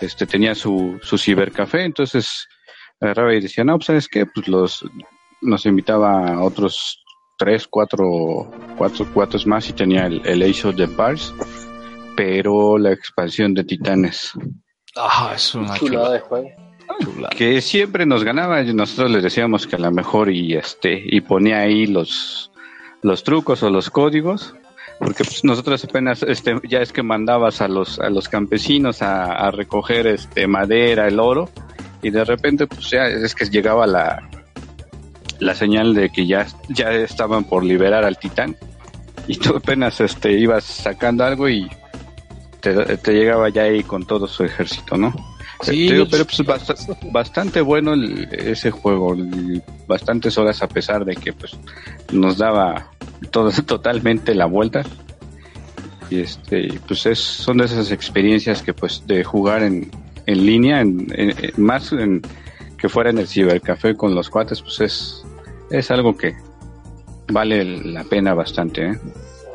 este, 0.00 0.24
tenía 0.24 0.54
su, 0.54 1.00
su 1.02 1.18
cibercafé, 1.18 1.82
entonces 1.84 2.46
agarraba 3.00 3.34
y 3.34 3.40
decía, 3.40 3.64
no, 3.64 3.74
pues, 3.78 3.86
¿sabes 3.86 4.06
qué? 4.08 4.24
Pues 4.26 4.46
los, 4.46 4.84
nos 5.40 5.66
invitaba 5.66 6.28
a 6.34 6.42
otros 6.44 7.02
tres, 7.38 7.66
cuatro, 7.66 8.48
cuatro 8.78 9.04
cuates 9.12 9.46
más 9.48 9.68
y 9.68 9.72
tenía 9.72 10.06
el, 10.06 10.24
el 10.24 10.42
Age 10.44 10.68
of 10.68 10.78
Empires, 10.78 11.34
pero 12.16 12.78
la 12.78 12.92
expansión 12.92 13.52
de 13.52 13.64
Titanes. 13.64 14.32
Ah, 14.96 15.32
es 15.34 15.54
una 15.54 15.74
Chulada 15.74 15.78
chulada. 15.78 16.12
de 16.12 16.20
juego. 16.20 16.50
chulada. 17.00 17.30
que 17.36 17.60
siempre 17.60 18.04
nos 18.06 18.24
ganaba 18.24 18.62
y 18.62 18.74
nosotros 18.74 19.10
les 19.10 19.22
decíamos 19.22 19.66
que 19.66 19.76
a 19.76 19.78
lo 19.78 19.90
mejor 19.90 20.30
y 20.30 20.54
este 20.54 21.00
y 21.04 21.20
ponía 21.22 21.60
ahí 21.60 21.86
los 21.86 22.50
los 23.02 23.22
trucos 23.24 23.62
o 23.62 23.70
los 23.70 23.90
códigos 23.90 24.54
porque 24.98 25.24
pues, 25.24 25.42
nosotros 25.44 25.82
apenas 25.84 26.22
este 26.22 26.54
ya 26.68 26.80
es 26.80 26.92
que 26.92 27.02
mandabas 27.02 27.60
a 27.62 27.68
los 27.68 27.98
a 27.98 28.10
los 28.10 28.28
campesinos 28.28 29.02
a, 29.02 29.24
a 29.32 29.50
recoger 29.50 30.06
este 30.06 30.46
madera 30.46 31.08
el 31.08 31.18
oro 31.18 31.48
y 32.02 32.10
de 32.10 32.24
repente 32.24 32.66
pues 32.66 32.90
ya 32.90 33.06
es 33.06 33.34
que 33.34 33.46
llegaba 33.46 33.86
la 33.86 34.28
la 35.40 35.54
señal 35.54 35.94
de 35.94 36.10
que 36.10 36.26
ya 36.26 36.46
ya 36.68 36.92
estaban 36.92 37.44
por 37.44 37.64
liberar 37.64 38.04
al 38.04 38.18
titán 38.18 38.56
y 39.26 39.36
tú 39.38 39.56
apenas 39.56 40.00
este 40.00 40.32
ibas 40.32 40.64
sacando 40.64 41.24
algo 41.24 41.48
y 41.48 41.68
te, 42.62 42.96
te 42.96 43.12
llegaba 43.12 43.50
ya 43.50 43.62
ahí 43.64 43.82
con 43.82 44.06
todo 44.06 44.26
su 44.26 44.44
ejército 44.44 44.96
no 44.96 45.12
Sí, 45.62 45.92
digo, 45.92 46.06
pero 46.10 46.24
pues 46.24 46.38
bast- 46.40 47.12
bastante 47.12 47.60
bueno 47.60 47.92
el- 47.92 48.26
ese 48.32 48.72
juego, 48.72 49.12
el- 49.14 49.62
bastantes 49.86 50.36
horas 50.36 50.60
a 50.62 50.66
pesar 50.68 51.04
de 51.04 51.14
que 51.14 51.32
pues 51.32 51.52
nos 52.10 52.36
daba 52.38 52.88
todo 53.30 53.50
totalmente 53.66 54.34
la 54.34 54.46
vuelta. 54.46 54.82
Y 56.10 56.20
este, 56.20 56.80
pues 56.88 57.06
es, 57.06 57.20
son 57.20 57.58
de 57.58 57.66
esas 57.66 57.92
experiencias 57.92 58.60
que 58.60 58.74
pues 58.74 59.06
de 59.06 59.22
jugar 59.22 59.62
en, 59.62 59.88
en 60.26 60.44
línea, 60.46 60.80
en- 60.80 61.06
más 61.58 61.92
en, 61.92 62.22
que 62.76 62.88
fuera 62.88 63.10
en 63.10 63.18
el 63.18 63.28
cibercafé 63.28 63.94
con 63.94 64.16
los 64.16 64.28
cuates, 64.30 64.60
pues 64.62 64.80
es, 64.80 65.24
es 65.70 65.90
algo 65.92 66.16
que 66.16 66.34
vale 67.28 67.64
la 67.84 68.02
pena 68.02 68.34
bastante, 68.34 68.88
¿eh? 68.88 68.98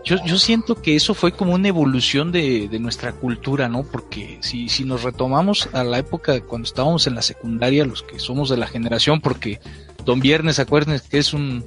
Yo, 0.04 0.18
yo 0.26 0.38
siento 0.38 0.76
que 0.76 0.96
eso 0.96 1.14
fue 1.14 1.32
como 1.32 1.54
una 1.54 1.68
evolución 1.68 2.32
de, 2.32 2.68
de 2.70 2.80
nuestra 2.80 3.12
cultura, 3.12 3.68
¿no? 3.68 3.84
Porque 3.84 4.38
si, 4.42 4.70
si 4.70 4.86
nos 4.86 5.04
retomamos 5.04 5.70
a 5.74 5.84
la 5.84 5.98
época 5.98 6.40
cuando 6.42 6.66
estábamos 6.66 7.08
en 7.08 7.16
la 7.16 7.22
secundaria, 7.22 7.86
los 7.86 8.04
que 8.04 8.20
somos 8.20 8.50
de 8.50 8.58
la 8.58 8.68
generación, 8.68 9.20
porque 9.20 9.60
Don 10.06 10.20
Viernes, 10.20 10.60
acuérdense 10.60 11.08
que 11.10 11.18
es 11.18 11.34
un 11.34 11.66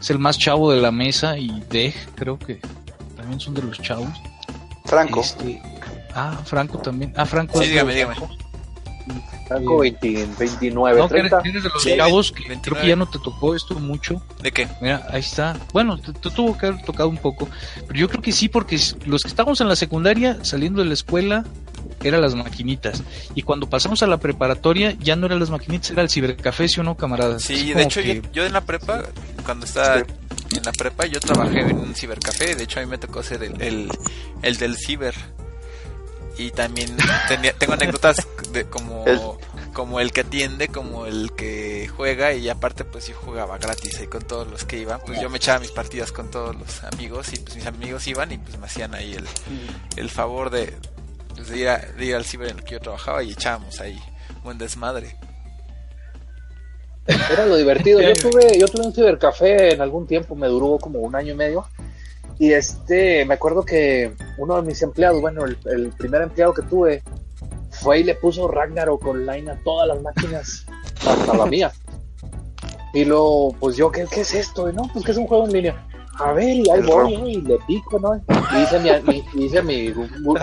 es 0.00 0.10
el 0.10 0.18
más 0.18 0.38
chavo 0.38 0.70
de 0.70 0.80
la 0.80 0.90
mesa 0.90 1.38
y 1.38 1.62
Dej, 1.70 1.94
creo 2.14 2.38
que 2.38 2.60
también 3.16 3.40
son 3.40 3.54
de 3.54 3.62
los 3.62 3.80
chavos. 3.80 4.10
Franco. 4.84 5.20
Este, 5.20 5.60
ah, 6.14 6.38
Franco 6.44 6.78
también. 6.78 7.12
Ah, 7.16 7.24
Franco. 7.24 7.60
Sí, 7.62 7.68
dígame, 7.68 7.94
dígame. 7.94 8.14
Franco 8.14 8.47
20, 9.50 10.28
29, 10.38 11.00
No, 11.00 11.08
que 11.08 11.18
eres, 11.18 11.30
30. 11.30 11.48
eres 11.48 11.62
de 11.62 11.68
los 11.68 11.82
Sí, 11.82 11.96
chavos 11.96 12.30
que 12.32 12.36
creo 12.44 12.48
29. 12.50 12.82
que 12.82 12.88
ya 12.88 12.96
no 12.96 13.06
te 13.08 13.18
tocó 13.18 13.54
esto 13.54 13.74
mucho. 13.78 14.22
¿De 14.42 14.52
qué? 14.52 14.68
Mira, 14.80 15.06
ahí 15.10 15.20
está. 15.20 15.56
Bueno, 15.72 15.98
te, 15.98 16.12
te 16.12 16.30
tuvo 16.30 16.56
que 16.56 16.66
haber 16.66 16.82
tocado 16.82 17.08
un 17.08 17.16
poco. 17.16 17.48
Pero 17.86 17.98
yo 17.98 18.08
creo 18.08 18.22
que 18.22 18.32
sí, 18.32 18.48
porque 18.48 18.78
los 19.06 19.22
que 19.22 19.28
estábamos 19.28 19.60
en 19.60 19.68
la 19.68 19.76
secundaria, 19.76 20.38
saliendo 20.42 20.82
de 20.82 20.88
la 20.88 20.94
escuela, 20.94 21.44
eran 22.02 22.20
las 22.20 22.34
maquinitas. 22.34 23.02
Y 23.34 23.42
cuando 23.42 23.68
pasamos 23.68 24.02
a 24.02 24.06
la 24.06 24.18
preparatoria, 24.18 24.92
ya 25.00 25.16
no 25.16 25.26
eran 25.26 25.40
las 25.40 25.50
maquinitas, 25.50 25.90
era 25.90 26.02
el 26.02 26.10
cibercafé, 26.10 26.68
¿sí 26.68 26.80
o 26.80 26.82
no, 26.84 26.96
camaradas? 26.96 27.42
Sí, 27.42 27.72
de 27.72 27.82
hecho 27.82 28.02
que- 28.02 28.16
yo, 28.22 28.32
yo 28.32 28.46
en 28.46 28.52
la 28.52 28.60
prepa, 28.60 29.04
cuando 29.44 29.64
estaba 29.66 29.96
en 29.98 30.62
la 30.64 30.72
prepa, 30.72 31.06
yo 31.06 31.18
trabajé 31.20 31.60
en 31.60 31.76
un 31.78 31.94
cibercafé, 31.94 32.54
de 32.54 32.64
hecho 32.64 32.80
a 32.80 32.82
mí 32.82 32.88
me 32.88 32.98
tocó 32.98 33.22
ser 33.22 33.42
el, 33.42 33.60
el, 33.62 33.88
el 34.42 34.56
del 34.58 34.76
ciber. 34.76 35.14
Y 36.38 36.52
también 36.52 36.96
tenía, 37.26 37.52
tengo 37.52 37.72
anécdotas 37.74 38.26
de 38.52 38.64
como, 38.66 39.04
El- 39.06 39.20
como 39.74 39.98
el 40.00 40.12
que 40.12 40.20
atiende, 40.22 40.68
como 40.68 41.06
el 41.06 41.32
que 41.36 41.88
juega 41.96 42.32
y 42.32 42.48
aparte 42.48 42.84
pues 42.84 43.08
yo 43.08 43.14
jugaba 43.16 43.58
gratis 43.58 43.98
ahí 43.98 44.06
con 44.06 44.22
todos 44.22 44.46
los 44.48 44.64
que 44.64 44.78
iban, 44.78 45.00
pues 45.04 45.20
yo 45.20 45.28
me 45.30 45.36
echaba 45.38 45.58
mis 45.58 45.70
partidas 45.72 46.12
con 46.12 46.30
todos 46.30 46.54
los 46.56 46.82
amigos 46.84 47.32
y 47.32 47.38
pues 47.40 47.56
mis 47.56 47.66
amigos 47.66 48.06
iban 48.06 48.30
y 48.32 48.38
pues 48.38 48.56
me 48.58 48.66
hacían 48.66 48.94
ahí 48.94 49.14
el, 49.14 49.26
el 49.96 50.10
favor 50.10 50.50
de, 50.50 50.72
pues, 51.34 51.48
de, 51.48 51.58
ir 51.58 51.68
a- 51.68 51.78
de 51.78 52.04
ir 52.04 52.14
al 52.14 52.24
ciber 52.24 52.50
en 52.50 52.58
el 52.58 52.64
que 52.64 52.72
yo 52.74 52.80
trabajaba 52.80 53.22
y 53.22 53.32
echábamos 53.32 53.80
ahí 53.80 54.00
buen 54.44 54.58
desmadre. 54.58 55.16
Era 57.06 57.46
lo 57.46 57.56
divertido. 57.56 58.00
Yo 58.00 58.12
tuve, 58.30 58.58
yo 58.58 58.66
tuve 58.68 58.86
un 58.86 58.92
cibercafé 58.94 59.72
en 59.74 59.80
algún 59.80 60.06
tiempo, 60.06 60.34
me 60.34 60.46
duró 60.46 60.78
como 60.78 60.98
un 61.00 61.14
año 61.16 61.32
y 61.32 61.36
medio. 61.36 61.66
Y 62.38 62.52
este, 62.52 63.24
me 63.24 63.34
acuerdo 63.34 63.64
que 63.64 64.12
uno 64.36 64.56
de 64.56 64.62
mis 64.62 64.80
empleados, 64.82 65.20
bueno, 65.20 65.44
el, 65.44 65.58
el 65.66 65.88
primer 65.90 66.22
empleado 66.22 66.54
que 66.54 66.62
tuve, 66.62 67.02
fue 67.70 68.00
y 68.00 68.04
le 68.04 68.14
puso 68.14 68.48
Ragnarok 68.48 69.06
online 69.06 69.50
a 69.50 69.58
todas 69.64 69.88
las 69.88 70.02
máquinas, 70.02 70.66
hasta 71.06 71.36
la 71.36 71.46
mía. 71.46 71.72
Y 72.94 73.04
luego, 73.04 73.54
pues 73.60 73.76
yo, 73.76 73.90
¿qué, 73.90 74.06
qué 74.10 74.22
es 74.22 74.34
esto? 74.34 74.70
Y 74.70 74.72
no, 74.72 74.82
pues 74.92 75.04
que 75.04 75.12
es 75.12 75.18
un 75.18 75.26
juego 75.26 75.46
en 75.46 75.52
línea. 75.52 75.84
A 76.18 76.32
ver, 76.32 76.48
y 76.48 76.68
ahí 76.68 76.80
El 76.80 76.86
voy, 76.86 77.14
y 77.14 77.40
le 77.42 77.58
pico, 77.68 78.00
¿no? 78.00 78.16
Y 78.16 78.62
hice 78.62 78.80
mi, 78.80 78.90
mi, 79.02 79.44
hice 79.44 79.62
mi, 79.62 79.94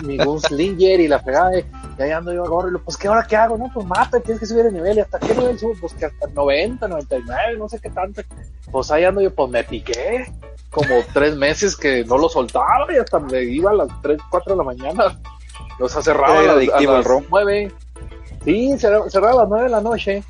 mi 0.04 0.18
Gunslinger 0.18 1.02
y 1.02 1.08
la 1.10 1.22
pegada, 1.22 1.60
y 1.60 2.02
ahí 2.02 2.12
ando 2.12 2.34
yo 2.34 2.44
agarro, 2.46 2.70
y 2.70 2.72
lo, 2.72 2.82
pues, 2.82 2.96
¿qué 2.96 3.10
ahora 3.10 3.28
qué 3.28 3.36
hago? 3.36 3.58
No, 3.58 3.70
pues 3.74 3.86
mate, 3.86 4.22
tienes 4.22 4.40
que 4.40 4.46
subir 4.46 4.64
de 4.64 4.72
nivel, 4.72 4.98
¿y 4.98 5.02
hasta 5.02 5.20
qué 5.20 5.36
nivel 5.36 5.60
subo? 5.60 5.74
Pues 5.82 5.94
que 5.96 6.06
hasta 6.06 6.28
90, 6.28 6.88
99, 6.88 7.58
no 7.58 7.68
sé 7.68 7.80
qué 7.80 7.90
tanto. 7.90 8.22
Pues 8.72 8.90
ahí 8.90 9.04
ando 9.04 9.20
yo, 9.20 9.36
pues 9.36 9.50
me 9.50 9.66
piqué, 9.66 10.32
como 10.76 11.02
tres 11.14 11.38
meses 11.38 11.78
que 11.78 12.04
no 12.04 12.18
lo 12.18 12.28
soltaba, 12.28 12.86
y 12.94 12.98
hasta 12.98 13.18
me 13.18 13.44
iba 13.44 13.72
a 13.72 13.76
las 13.76 13.88
3, 14.02 14.20
4 14.30 14.54
de 14.54 14.58
la 14.58 14.64
mañana. 14.64 15.20
O 15.80 15.88
sea, 15.88 16.02
cerraba 16.02 16.38
a 16.38 16.44
Era 16.44 16.48
las, 16.48 16.58
adictivo 16.58 16.92
a 16.92 16.98
las 16.98 17.06
ROM. 17.06 17.24
9. 17.30 17.72
Sí, 18.44 18.78
cerraba, 18.78 19.10
cerraba 19.10 19.34
a 19.34 19.38
las 19.44 19.50
9 19.50 19.64
de 19.64 19.70
la 19.70 19.82
noche. 19.82 20.24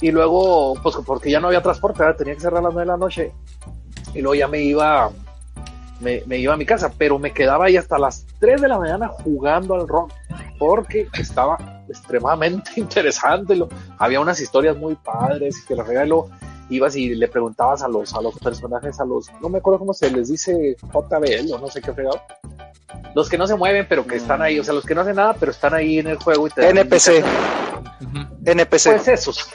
Y 0.00 0.12
luego, 0.12 0.74
pues 0.80 0.94
porque 1.04 1.32
ya 1.32 1.40
no 1.40 1.48
había 1.48 1.60
transporte, 1.60 1.98
¿verdad? 1.98 2.16
tenía 2.16 2.34
que 2.34 2.40
cerrar 2.40 2.60
a 2.60 2.62
las 2.62 2.74
9 2.74 2.86
de 2.86 2.92
la 2.92 2.96
noche. 2.96 3.32
Y 4.14 4.20
luego 4.20 4.36
ya 4.36 4.46
me 4.46 4.62
iba, 4.62 5.10
me, 5.98 6.22
me 6.26 6.38
iba 6.38 6.54
a 6.54 6.56
mi 6.56 6.64
casa, 6.64 6.92
pero 6.96 7.18
me 7.18 7.32
quedaba 7.32 7.64
ahí 7.64 7.76
hasta 7.76 7.98
las 7.98 8.24
3 8.38 8.60
de 8.60 8.68
la 8.68 8.78
mañana 8.78 9.08
jugando 9.08 9.74
al 9.74 9.88
rock, 9.88 10.12
porque 10.60 11.08
estaba 11.18 11.82
extremadamente 11.88 12.70
interesante. 12.76 13.56
Lo, 13.56 13.68
había 13.98 14.20
unas 14.20 14.40
historias 14.40 14.76
muy 14.76 14.94
padres 14.94 15.64
que 15.66 15.74
la 15.74 15.82
regalo. 15.82 16.28
Ibas 16.70 16.96
y 16.96 17.14
le 17.14 17.28
preguntabas 17.28 17.82
a 17.82 17.88
los, 17.88 18.14
a 18.14 18.20
los 18.20 18.38
personajes, 18.38 19.00
a 19.00 19.04
los, 19.04 19.30
no 19.40 19.48
me 19.48 19.58
acuerdo 19.58 19.78
cómo 19.78 19.94
se 19.94 20.10
les 20.10 20.28
dice 20.28 20.76
JBL 20.82 21.52
o 21.52 21.58
no 21.58 21.68
sé 21.68 21.80
qué 21.80 21.92
fregado. 21.92 22.20
Los 23.14 23.28
que 23.28 23.38
no 23.38 23.46
se 23.46 23.56
mueven, 23.56 23.86
pero 23.88 24.06
que 24.06 24.16
están 24.16 24.42
ahí, 24.42 24.58
o 24.58 24.64
sea, 24.64 24.74
los 24.74 24.84
que 24.84 24.94
no 24.94 25.00
hacen 25.00 25.16
nada, 25.16 25.34
pero 25.34 25.50
están 25.50 25.74
ahí 25.74 25.98
en 25.98 26.08
el 26.08 26.16
juego 26.16 26.46
y 26.46 26.50
te 26.50 26.68
NPC. 26.68 27.24
NPC. 28.44 28.68
pues 28.70 29.08
esos. 29.08 29.48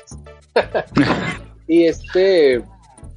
y 1.67 1.85
este 1.85 2.63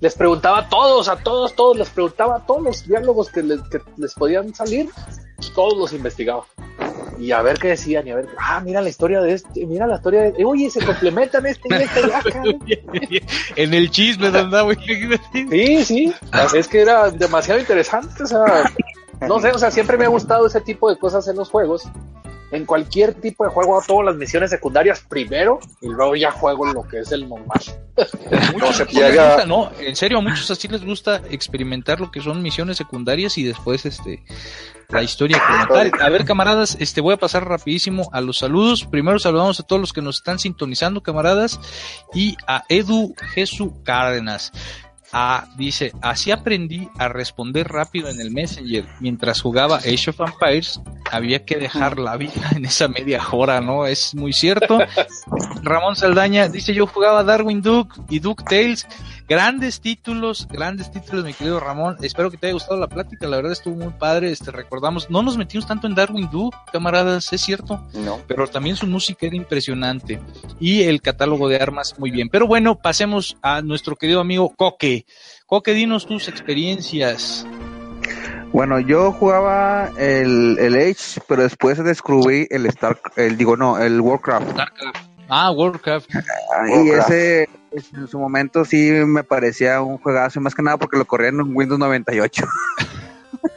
les 0.01 0.15
preguntaba 0.15 0.59
a 0.59 0.69
todos, 0.69 1.09
a 1.09 1.17
todos, 1.17 1.55
todos, 1.55 1.77
les 1.77 1.89
preguntaba 1.89 2.45
todos 2.47 2.63
los 2.63 2.87
diálogos 2.87 3.31
que 3.31 3.43
les, 3.43 3.63
que 3.63 3.81
les 3.97 4.15
podían 4.15 4.55
salir, 4.55 4.91
todos 5.55 5.77
los 5.77 5.93
investigaba. 5.93 6.45
Y 7.19 7.33
a 7.33 7.43
ver 7.43 7.59
qué 7.59 7.69
decían, 7.69 8.07
y 8.07 8.11
a 8.11 8.17
ver, 8.17 8.29
ah, 8.39 8.61
mira 8.61 8.81
la 8.81 8.89
historia 8.89 9.21
de 9.21 9.33
este, 9.33 9.67
mira 9.67 9.87
la 9.87 9.97
historia 9.97 10.23
de, 10.23 10.45
oye, 10.45 10.71
se 10.71 10.85
complementan 10.85 11.47
este 11.47 11.69
y 11.69 11.75
este 11.83 12.05
acá. 12.15 12.43
en 13.57 13.75
el 13.75 13.91
chisme, 13.91 14.31
¿verdad, 14.31 14.65
güey? 14.65 14.77
Sí, 15.33 15.85
sí, 15.85 16.15
es 16.55 16.69
que 16.69 16.81
era 16.81 17.11
demasiado 17.11 17.61
interesante, 17.61 18.23
o 18.23 18.27
sea, 18.27 18.71
no 19.21 19.41
sé, 19.41 19.51
o 19.51 19.59
sea, 19.59 19.71
siempre 19.71 19.97
me 19.97 20.05
ha 20.05 20.09
gustado 20.09 20.47
ese 20.47 20.61
tipo 20.61 20.91
de 20.91 20.99
cosas 20.99 21.27
en 21.29 21.37
los 21.37 21.51
juegos. 21.51 21.89
En 22.53 22.65
cualquier 22.65 23.15
tipo 23.15 23.45
de 23.45 23.51
juego, 23.51 23.75
hago 23.75 23.85
todas 23.87 24.07
las 24.07 24.17
misiones 24.17 24.51
secundarias 24.51 25.01
primero 25.01 25.59
y 25.81 25.89
luego 25.89 26.15
ya 26.15 26.31
juego 26.31 26.67
lo 26.67 26.87
que 26.87 27.01
es 27.01 27.11
el 27.11 27.29
normal. 27.29 27.61
Muchos 28.53 28.81
así 28.83 28.97
les 28.97 29.17
gusta, 29.17 29.47
no, 29.47 29.71
en 29.81 29.97
serio, 29.97 30.19
a 30.19 30.21
muchos 30.21 30.51
así 30.51 30.69
les 30.69 30.85
gusta 30.85 31.23
experimentar 31.31 31.99
lo 31.99 32.11
que 32.11 32.21
son 32.21 32.43
misiones 32.43 32.77
secundarias 32.77 33.37
y 33.39 33.45
después 33.45 33.85
este 33.87 34.23
la 34.89 35.03
historia 35.03 35.43
como 35.45 35.67
tal. 35.75 35.91
A 36.01 36.09
ver, 36.09 36.25
camaradas, 36.25 36.77
este 36.79 37.01
voy 37.01 37.15
a 37.15 37.17
pasar 37.17 37.49
rapidísimo 37.49 38.09
a 38.13 38.21
los 38.21 38.39
saludos. 38.39 38.85
Primero 38.85 39.19
saludamos 39.19 39.59
a 39.61 39.63
todos 39.63 39.81
los 39.81 39.93
que 39.93 40.03
nos 40.03 40.17
están 40.17 40.39
sintonizando, 40.39 41.03
camaradas, 41.03 41.59
y 42.15 42.37
a 42.47 42.65
Edu 42.69 43.15
Jesús 43.35 43.73
Cárdenas. 43.85 44.53
Ah, 45.13 45.47
dice, 45.57 45.93
así 46.03 46.31
aprendí 46.31 46.89
a 46.99 47.09
responder 47.09 47.69
rápido 47.69 48.09
en 48.09 48.21
el 48.21 48.31
Messenger. 48.31 48.87
Mientras 49.01 49.41
jugaba 49.41 49.77
Age 49.77 50.11
of 50.11 50.21
Empires, 50.21 50.81
había 51.11 51.45
que 51.45 51.57
dejar 51.57 51.99
la 51.99 52.17
vida 52.17 52.51
en 52.55 52.65
esa 52.65 52.89
media 52.89 53.23
hora, 53.31 53.61
¿no? 53.61 53.87
Es 53.87 54.15
muy 54.15 54.33
cierto. 54.33 54.79
Ramón 55.63 55.97
Saldaña 55.97 56.49
dice, 56.49 56.75
yo 56.75 56.87
jugaba 56.87 57.25
Darwin 57.25 57.63
Duke 57.63 58.01
y 58.09 58.19
Duke 58.19 58.45
Tales. 58.49 58.87
Grandes 59.29 59.81
títulos, 59.81 60.47
grandes 60.49 60.93
títulos, 60.93 61.25
mi 61.25 61.33
querido 61.35 61.59
Ramón. 61.59 61.97
Espero 62.01 62.31
que 62.31 62.37
te 62.37 62.47
haya 62.47 62.55
gustado 62.55 62.79
la 62.79 62.87
plática, 62.87 63.27
la 63.27 63.37
verdad 63.37 63.51
estuvo 63.51 63.75
muy 63.75 63.93
padre. 63.93 64.31
Este, 64.31 64.53
recordamos, 64.53 65.11
no 65.11 65.21
nos 65.23 65.37
metimos 65.37 65.67
tanto 65.67 65.89
en 65.89 65.97
Darwin 65.97 66.31
Duke, 66.31 66.57
camaradas, 66.73 67.33
es 67.33 67.41
cierto. 67.41 67.85
No. 67.95 68.21
Pero 68.29 68.47
también 68.47 68.77
su 68.77 68.87
música 68.87 69.27
era 69.27 69.35
impresionante. 69.35 70.21
Y 70.61 70.83
el 70.83 71.03
catálogo 71.03 71.49
de 71.49 71.57
armas 71.57 71.99
muy 71.99 72.13
bien. 72.13 72.29
Pero 72.29 72.47
bueno, 72.47 72.79
pasemos 72.79 73.37
a 73.43 73.63
nuestro 73.63 73.97
querido 73.97 74.21
amigo 74.21 74.55
Coque. 74.55 75.07
Coque, 75.47 75.73
dinos 75.73 76.07
tus 76.07 76.29
experiencias. 76.29 77.45
Bueno, 78.53 78.79
yo 78.79 79.11
jugaba 79.11 79.91
el, 79.99 80.57
el 80.61 80.77
Age, 80.77 81.21
pero 81.27 81.43
después 81.43 81.83
descubrí 81.83 82.47
el 82.51 82.67
Star, 82.67 83.01
el 83.17 83.37
digo 83.37 83.57
no, 83.57 83.77
el 83.79 84.01
Warcraft. 84.01 84.53
Starcraft. 84.53 85.07
Ah, 85.29 85.51
Warcraft. 85.51 86.09
Y 86.69 86.91
ese 86.91 87.49
en 87.95 88.09
su 88.09 88.19
momento 88.19 88.65
sí 88.65 88.91
me 88.91 89.25
parecía 89.25 89.81
un 89.81 89.99
juegazo, 89.99 90.41
más 90.41 90.55
que 90.55 90.63
nada 90.63 90.77
porque 90.77 90.97
lo 90.97 91.05
corría 91.05 91.29
en 91.29 91.41
un 91.41 91.55
Windows 91.55 91.79
98. 91.79 92.47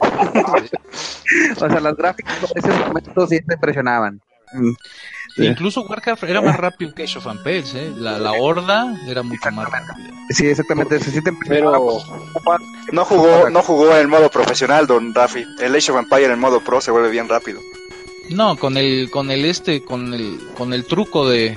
o 1.56 1.68
sea, 1.68 1.80
las 1.80 1.96
gráficas 1.96 2.36
en 2.54 2.70
ese 2.70 2.78
momento 2.86 3.26
sí 3.26 3.40
te 3.40 3.54
impresionaban. 3.54 4.20
Sí. 5.36 5.46
Incluso 5.46 5.82
Warcraft 5.82 6.24
era 6.24 6.40
más 6.42 6.56
rápido 6.56 6.92
que 6.92 7.04
Age 7.04 7.18
of 7.18 7.26
Empires, 7.26 7.72
¿eh? 7.74 7.92
La, 7.96 8.18
la 8.18 8.32
horda 8.32 8.96
era 9.06 9.22
mucho 9.22 9.50
más 9.52 9.70
rápida. 9.70 9.96
Sí, 10.30 10.46
exactamente. 10.46 10.98
Se 10.98 11.12
siente 11.12 11.32
Pero 11.46 12.00
no 12.92 13.04
jugó, 13.04 13.48
no 13.48 13.62
jugó 13.62 13.96
en 13.96 14.10
modo 14.10 14.28
profesional, 14.28 14.88
don 14.88 15.14
Rafi. 15.14 15.46
El 15.60 15.74
Age 15.76 15.92
of 15.92 15.98
Empire 15.98 16.32
en 16.32 16.38
modo 16.40 16.60
pro 16.60 16.80
se 16.80 16.90
vuelve 16.90 17.10
bien 17.10 17.28
rápido. 17.28 17.60
No, 18.28 18.56
con 18.56 18.76
el, 18.76 19.08
con 19.10 19.30
el 19.30 19.44
este, 19.44 19.84
con 19.84 20.14
el, 20.14 20.38
con 20.56 20.72
el 20.72 20.84
truco 20.84 21.28
de, 21.28 21.56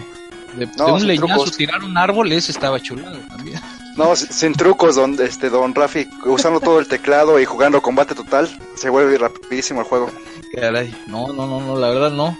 de, 0.55 0.67
No, 0.77 0.85
de 0.87 0.91
un 0.93 1.07
leñazo 1.07 1.27
trucos. 1.43 1.57
tirar 1.57 1.83
un 1.83 1.97
árbol, 1.97 2.31
ese 2.31 2.51
estaba 2.51 2.79
chulado 2.79 3.17
también. 3.29 3.59
No, 3.95 4.15
sin 4.15 4.27
sin 4.31 4.53
trucos, 4.53 4.95
don, 4.95 5.15
este, 5.21 5.49
don 5.49 5.73
Rafi, 5.75 6.07
usando 6.25 6.59
todo 6.59 6.79
el 6.79 6.87
teclado 6.87 7.39
y 7.39 7.45
jugando 7.45 7.81
combate 7.81 8.15
total, 8.15 8.49
se 8.75 8.89
vuelve 8.89 9.17
rapidísimo 9.17 9.81
el 9.81 9.85
juego. 9.87 10.09
Caray, 10.55 10.95
no, 11.07 11.27
no, 11.33 11.45
no, 11.47 11.61
no, 11.61 11.77
la 11.77 11.89
verdad 11.89 12.11
no. 12.11 12.37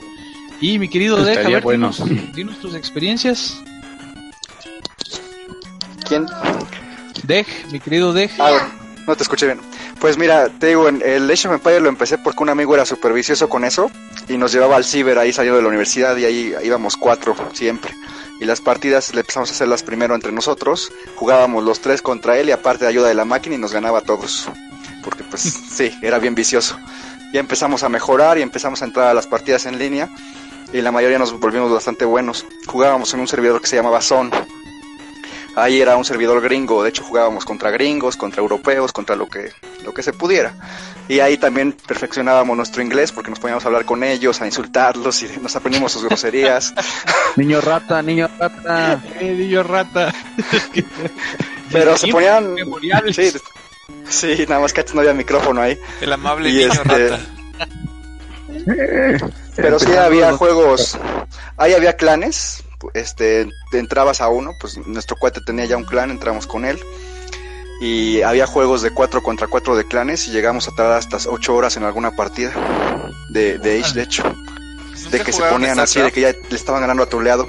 Y 0.61 0.79
mi 0.79 0.87
querido 0.87 1.23
Deja, 1.23 1.41
a 1.47 1.49
ver, 1.51 1.63
bueno. 1.63 1.91
dinos, 1.91 2.33
dinos 2.33 2.57
tus 2.59 2.73
experiencias. 2.75 3.57
¿Quién? 6.07 6.25
Dej, 7.23 7.47
mi 7.71 7.79
querido 7.79 8.13
Dej. 8.13 8.31
Ah, 8.39 8.67
no 9.07 9.15
te 9.15 9.23
escuché 9.23 9.45
bien. 9.47 9.59
Pues 10.03 10.17
mira, 10.17 10.49
te 10.49 10.67
digo, 10.67 10.89
en 10.89 11.01
el 11.01 11.31
Age 11.31 11.47
of 11.47 11.53
Empire 11.53 11.79
lo 11.79 11.87
empecé 11.87 12.17
porque 12.17 12.43
un 12.43 12.49
amigo 12.49 12.75
era 12.75 12.85
super 12.85 13.13
vicioso 13.13 13.47
con 13.47 13.63
eso 13.63 13.89
y 14.27 14.37
nos 14.37 14.51
llevaba 14.51 14.75
al 14.75 14.83
ciber 14.83 15.17
ahí 15.17 15.31
saliendo 15.31 15.55
de 15.55 15.61
la 15.61 15.69
universidad 15.69 16.17
y 16.17 16.25
ahí 16.25 16.53
íbamos 16.61 16.97
cuatro 16.97 17.33
siempre. 17.53 17.95
Y 18.41 18.43
las 18.43 18.59
partidas 18.59 19.13
le 19.13 19.21
empezamos 19.21 19.49
a 19.49 19.53
hacerlas 19.53 19.81
primero 19.81 20.13
entre 20.13 20.33
nosotros, 20.33 20.91
jugábamos 21.15 21.63
los 21.63 21.79
tres 21.79 22.01
contra 22.01 22.37
él 22.37 22.49
y 22.49 22.51
aparte 22.51 22.83
de 22.83 22.89
ayuda 22.89 23.07
de 23.07 23.13
la 23.13 23.23
máquina 23.23 23.55
y 23.55 23.59
nos 23.59 23.71
ganaba 23.71 23.99
a 23.99 24.01
todos. 24.01 24.49
Porque 25.05 25.23
pues 25.23 25.41
sí, 25.71 25.97
era 26.01 26.19
bien 26.19 26.35
vicioso. 26.35 26.77
Ya 27.31 27.39
empezamos 27.39 27.83
a 27.83 27.87
mejorar 27.87 28.37
y 28.37 28.41
empezamos 28.41 28.81
a 28.81 28.85
entrar 28.85 29.07
a 29.07 29.13
las 29.13 29.27
partidas 29.27 29.65
en 29.67 29.79
línea 29.79 30.09
y 30.73 30.81
la 30.81 30.91
mayoría 30.91 31.17
nos 31.17 31.31
volvimos 31.39 31.71
bastante 31.71 32.03
buenos. 32.03 32.45
Jugábamos 32.67 33.13
en 33.13 33.21
un 33.21 33.29
servidor 33.29 33.61
que 33.61 33.67
se 33.67 33.77
llamaba 33.77 34.01
Zone. 34.01 34.31
Ahí 35.55 35.79
era 35.81 35.95
un 35.97 36.03
servidor 36.05 36.41
gringo, 36.41 36.81
de 36.83 36.89
hecho 36.89 37.03
jugábamos 37.03 37.45
contra 37.45 37.69
gringos, 37.69 38.17
contra 38.17 38.41
europeos, 38.41 38.91
contra 38.91 39.15
lo 39.15 39.27
que, 39.27 39.51
lo 39.83 39.93
que 39.93 40.01
se 40.01 40.11
pudiera. 40.11 40.53
Y 41.07 41.19
ahí 41.19 41.37
también 41.37 41.73
perfeccionábamos 41.73 42.57
nuestro 42.57 42.81
inglés 42.81 43.11
porque 43.11 43.29
nos 43.29 43.39
poníamos 43.39 43.63
a 43.63 43.67
hablar 43.67 43.85
con 43.85 44.03
ellos, 44.03 44.41
a 44.41 44.45
insultarlos 44.47 45.21
y 45.21 45.27
nos 45.41 45.55
aprendimos 45.55 45.91
sus 45.91 46.03
groserías. 46.05 46.73
Niño 47.35 47.61
rata, 47.61 48.01
niño 48.01 48.29
rata. 48.39 49.01
Eh, 49.19 49.31
niño 49.37 49.63
rata. 49.63 50.13
Pero 51.71 51.97
se 51.97 52.07
ponían... 52.07 52.55
Sí, 53.11 53.33
sí, 54.07 54.45
nada 54.47 54.61
más 54.61 54.71
que 54.73 54.81
antes 54.81 54.93
no 54.95 55.01
había 55.01 55.13
micrófono 55.13 55.61
ahí. 55.61 55.77
El 56.01 56.13
amable 56.13 56.49
Y 56.49 56.53
niño 56.53 56.71
este- 56.73 57.09
rata. 57.09 57.19
Pero 59.55 59.79
sí 59.79 59.93
había 59.93 60.31
juegos, 60.33 60.97
ahí 61.57 61.73
había 61.73 61.93
clanes, 61.97 62.63
este, 62.93 63.49
entrabas 63.73 64.21
a 64.21 64.29
uno, 64.29 64.51
pues 64.59 64.77
nuestro 64.87 65.15
cuate 65.17 65.41
tenía 65.41 65.65
ya 65.65 65.77
un 65.77 65.83
clan, 65.85 66.11
entramos 66.11 66.47
con 66.47 66.65
él. 66.65 66.79
Y 67.81 68.21
había 68.21 68.45
juegos 68.45 68.81
de 68.81 68.91
4 68.91 69.21
contra 69.23 69.47
4 69.47 69.75
de 69.75 69.85
clanes 69.85 70.27
y 70.27 70.31
llegamos 70.31 70.67
a 70.67 70.71
tardar 70.75 70.97
hasta 70.99 71.17
8 71.29 71.53
horas 71.55 71.75
en 71.75 71.83
alguna 71.83 72.11
partida 72.15 72.51
de, 73.29 73.57
de 73.57 73.79
Age, 73.81 73.93
de 73.93 74.03
hecho. 74.03 74.23
De 75.11 75.19
que 75.19 75.33
se 75.33 75.41
ponían 75.43 75.79
así, 75.79 75.99
de 75.99 76.09
StarCraft? 76.09 76.13
que 76.13 76.21
ya 76.21 76.49
le 76.49 76.55
estaban 76.55 76.81
ganando 76.81 77.03
a 77.03 77.07
troleado. 77.07 77.47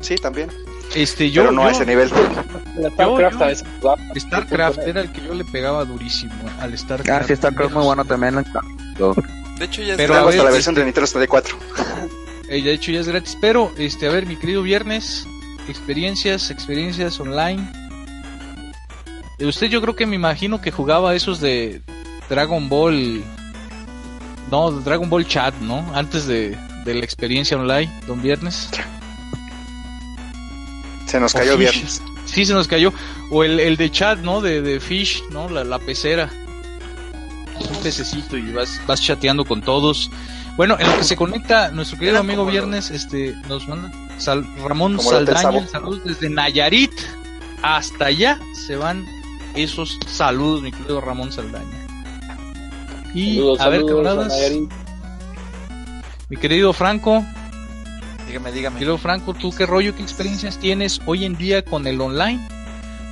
Sí, 0.00 0.14
también, 0.16 0.50
Este, 0.94 1.30
yo, 1.30 1.42
pero 1.42 1.52
no 1.52 1.62
yo- 1.62 1.68
a 1.68 1.72
ese 1.72 1.86
nivel. 1.86 2.08
StarCraft 2.10 3.64
yo-. 3.82 3.96
StarCraft 4.20 4.78
era 4.78 5.00
el 5.00 5.10
que 5.10 5.22
yo 5.22 5.34
le 5.34 5.44
pegaba 5.44 5.84
durísimo 5.84 6.34
al 6.60 6.76
StarCraft. 6.78 7.22
Ah, 7.22 7.26
sí, 7.26 7.32
está 7.32 7.50
muy 7.50 7.66
bueno 7.68 8.04
también. 8.04 8.44
De 9.58 9.64
hecho, 9.64 9.82
ya 9.82 9.96
Pero 9.96 10.14
hasta 10.14 10.42
la 10.42 10.50
versión 10.50 10.74
de 10.74 10.84
Nintendo 10.84 11.06
64. 11.06 11.56
Eh, 12.48 12.62
de 12.62 12.72
hecho 12.72 12.92
ya 12.92 13.00
es 13.00 13.08
gratis, 13.08 13.36
pero 13.40 13.72
este, 13.78 14.06
a 14.06 14.10
ver, 14.10 14.26
mi 14.26 14.36
querido 14.36 14.62
Viernes, 14.62 15.26
experiencias, 15.68 16.50
experiencias 16.50 17.18
online. 17.20 17.66
Eh, 19.38 19.46
Usted 19.46 19.68
yo 19.68 19.80
creo 19.80 19.96
que 19.96 20.06
me 20.06 20.16
imagino 20.16 20.60
que 20.60 20.70
jugaba 20.70 21.14
esos 21.14 21.40
de 21.40 21.82
Dragon 22.28 22.68
Ball, 22.68 23.22
no, 24.50 24.70
Dragon 24.70 25.08
Ball 25.08 25.26
Chat, 25.26 25.54
¿no? 25.60 25.84
Antes 25.94 26.26
de, 26.26 26.56
de 26.84 26.94
la 26.94 27.04
experiencia 27.04 27.56
online, 27.56 27.90
don 28.06 28.22
Viernes. 28.22 28.68
Se 31.06 31.20
nos 31.20 31.32
cayó 31.32 31.56
viernes. 31.56 32.02
Sí, 32.24 32.44
se 32.44 32.54
nos 32.54 32.66
cayó. 32.66 32.92
O 33.30 33.44
el, 33.44 33.60
el 33.60 33.76
de 33.76 33.90
chat, 33.90 34.18
¿no? 34.20 34.40
De, 34.40 34.62
de 34.62 34.80
Fish, 34.80 35.22
¿no? 35.30 35.48
La, 35.48 35.62
la 35.62 35.78
pecera. 35.78 36.30
Un 37.70 37.76
pececito 37.82 38.36
y 38.36 38.50
vas, 38.52 38.80
vas 38.86 39.00
chateando 39.00 39.44
con 39.44 39.62
todos. 39.62 40.10
Bueno, 40.56 40.76
en 40.78 40.88
lo 40.88 40.96
que 40.98 41.04
se 41.04 41.16
conecta 41.16 41.70
nuestro 41.72 41.98
querido 41.98 42.12
Era 42.16 42.20
amigo 42.20 42.46
Viernes, 42.46 42.90
este, 42.90 43.34
nos 43.48 43.66
manda 43.68 43.90
Sal- 44.18 44.46
Ramón 44.62 45.00
Saldaña, 45.00 45.66
saludos 45.66 46.04
desde 46.04 46.30
Nayarit. 46.30 46.92
Hasta 47.62 48.06
allá 48.06 48.38
se 48.66 48.76
van 48.76 49.04
esos 49.56 49.98
saludos, 50.06 50.62
mi 50.62 50.70
querido 50.70 51.00
Ramón 51.00 51.32
Saldaña. 51.32 51.66
Y 53.14 53.36
Saludos, 53.36 53.60
a 53.60 53.68
ver, 53.68 53.84
camaradas, 53.86 54.28
Nayarit. 54.28 54.70
mi 56.28 56.36
querido 56.36 56.72
Franco, 56.72 57.24
Dígame, 58.28 58.52
dígame. 58.52 58.78
querido 58.78 58.98
Franco, 58.98 59.34
¿tú 59.34 59.50
qué 59.52 59.66
rollo, 59.66 59.94
qué 59.96 60.02
experiencias 60.02 60.58
tienes 60.58 61.00
hoy 61.06 61.24
en 61.24 61.36
día 61.36 61.64
con 61.64 61.86
el 61.88 62.00
online? 62.00 62.40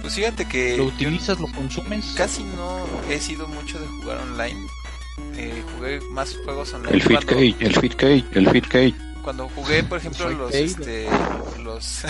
Pues 0.00 0.14
fíjate 0.14 0.46
que 0.46 0.76
¿Lo 0.76 0.84
utilizas, 0.86 1.38
lo 1.40 1.46
consumes? 1.48 2.14
casi 2.16 2.42
no 2.44 2.84
he 3.08 3.18
sido 3.20 3.46
mucho 3.48 3.78
de 3.80 3.86
jugar 3.86 4.18
online. 4.18 4.60
Eh, 5.36 5.62
jugué 5.74 6.00
más 6.10 6.36
juegos 6.44 6.72
online. 6.74 6.94
El 6.94 7.02
Fit 7.02 7.12
cuando- 7.24 7.32
Cage, 7.32 7.56
el 7.60 7.76
Fit 7.76 7.94
Cage, 7.94 8.24
el 8.32 8.50
Fit 8.50 8.66
Cage. 8.68 8.94
cuando 9.22 9.48
jugué 9.48 9.82
por 9.84 9.98
ejemplo 9.98 10.28
los 10.30 10.52
este 10.54 11.08
los 11.62 12.02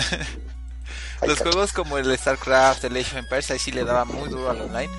los 1.27 1.39
juegos 1.39 1.71
como 1.73 1.97
el 1.97 2.17
StarCraft, 2.17 2.83
el 2.85 2.97
Age 2.97 3.11
of 3.11 3.17
Empires 3.17 3.51
ahí 3.51 3.59
sí 3.59 3.71
le 3.71 3.83
daba 3.83 4.05
muy 4.05 4.29
duro 4.29 4.49
al 4.49 4.61
online. 4.61 4.89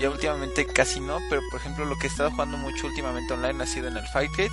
Ya 0.00 0.10
últimamente 0.10 0.66
casi 0.66 1.00
no, 1.00 1.18
pero 1.30 1.40
por 1.50 1.60
ejemplo 1.60 1.84
lo 1.84 1.96
que 1.98 2.06
he 2.08 2.10
estado 2.10 2.30
jugando 2.30 2.56
mucho 2.58 2.86
últimamente 2.88 3.32
online 3.34 3.62
ha 3.62 3.66
sido 3.66 3.88
en 3.88 3.96
el 3.96 4.06
Fightcade 4.08 4.50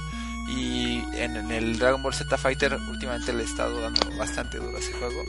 y 0.50 1.04
en, 1.14 1.36
en 1.38 1.52
el 1.52 1.78
Dragon 1.80 2.02
Ball 2.04 2.14
Z 2.14 2.38
Fighter 2.38 2.74
últimamente 2.90 3.34
le 3.34 3.42
he 3.44 3.46
estado 3.46 3.80
dando 3.82 4.02
bastante 4.18 4.58
duro 4.58 4.76
a 4.78 4.80
ese 4.80 4.94
juego. 4.94 5.24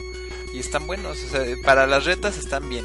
y 0.53 0.59
están 0.59 0.87
buenos. 0.87 1.17
O 1.25 1.29
sea, 1.31 1.43
para 1.65 1.87
las 1.87 2.05
retas 2.05 2.37
están 2.39 2.69
bien. 2.69 2.85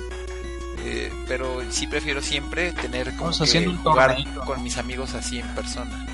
Eh, 0.88 1.12
pero 1.28 1.62
sí 1.72 1.88
prefiero 1.88 2.22
siempre 2.22 2.72
tener 2.72 3.08
como 3.12 3.32
Vamos 3.32 3.38
que 3.40 3.44
haciendo 3.46 3.72
un 3.72 3.78
jugar 3.78 4.16
con 4.46 4.62
mis 4.64 4.78
amigos 4.78 5.16
así 5.16 5.40
en 5.40 5.48
persona. 5.56 6.06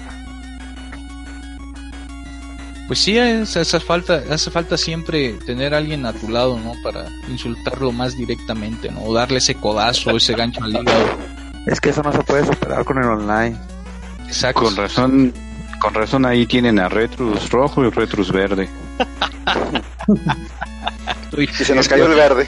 Pues 2.88 2.99
sí, 2.99 3.18
es- 3.18 3.56
hace 3.57 3.80
falta, 3.80 4.22
hace 4.31 4.49
falta 4.52 4.77
siempre 4.77 5.34
tener 5.45 5.73
a 5.73 5.77
alguien 5.77 6.06
a 6.06 6.14
tu 6.14 6.30
lado, 6.30 6.57
¿no? 6.60 6.73
Para 6.84 7.06
insultarlo 7.30 7.91
más 7.91 8.18
directamente, 8.18 8.89
¿no? 8.91 9.02
O 9.03 9.14
darle 9.14 9.38
ese 9.38 9.56
codazo, 9.56 10.11
ese 10.11 10.34
gancho 10.34 10.64
al 10.64 10.72
hígado. 10.72 11.06
Es 11.68 11.80
que 11.80 11.89
eso 11.89 12.02
no 12.03 12.11
se 12.11 12.23
puede 12.23 12.45
superar 12.45 12.84
con 12.85 12.98
el 12.98 13.06
online. 13.10 13.56
Exacto. 14.27 14.64
Con 14.64 14.76
razón, 14.76 15.34
con 15.80 15.93
razón 15.93 16.26
ahí 16.26 16.45
tienen 16.45 16.80
a 16.80 16.89
Retrus 16.89 17.49
rojo 17.49 17.85
y 17.85 17.89
Retrus 17.89 18.31
verde. 18.31 18.69
Y 21.38 21.48
se 21.48 21.73
nos 21.73 21.88
cayó 21.88 22.07
el 22.07 22.15
verde. 22.15 22.45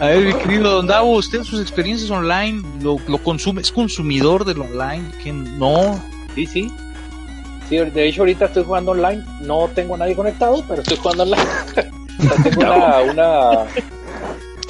A 0.00 0.06
ver, 0.06 0.24
mi 0.24 0.34
querido 0.34 0.70
Don 0.70 0.86
Davo, 0.86 1.12
usted 1.12 1.42
sus 1.44 1.60
experiencias 1.60 2.10
online 2.10 2.62
lo, 2.82 2.98
lo 3.06 3.18
consume, 3.18 3.62
es 3.62 3.70
consumidor 3.70 4.44
del 4.44 4.60
online, 4.60 5.04
que 5.22 5.32
no. 5.32 6.02
Sí, 6.34 6.46
sí. 6.46 6.72
Sí, 7.68 7.76
de 7.76 8.08
hecho 8.08 8.22
ahorita 8.22 8.46
estoy 8.46 8.64
jugando 8.64 8.92
online. 8.92 9.24
No 9.40 9.68
tengo 9.74 9.94
a 9.94 9.98
nadie 9.98 10.14
conectado, 10.14 10.64
pero 10.68 10.82
estoy 10.82 10.96
jugando 10.98 11.22
online. 11.24 11.42
O 12.18 12.22
sea, 12.22 12.42
tengo 12.42 12.60
una, 12.62 13.00
una, 13.12 13.66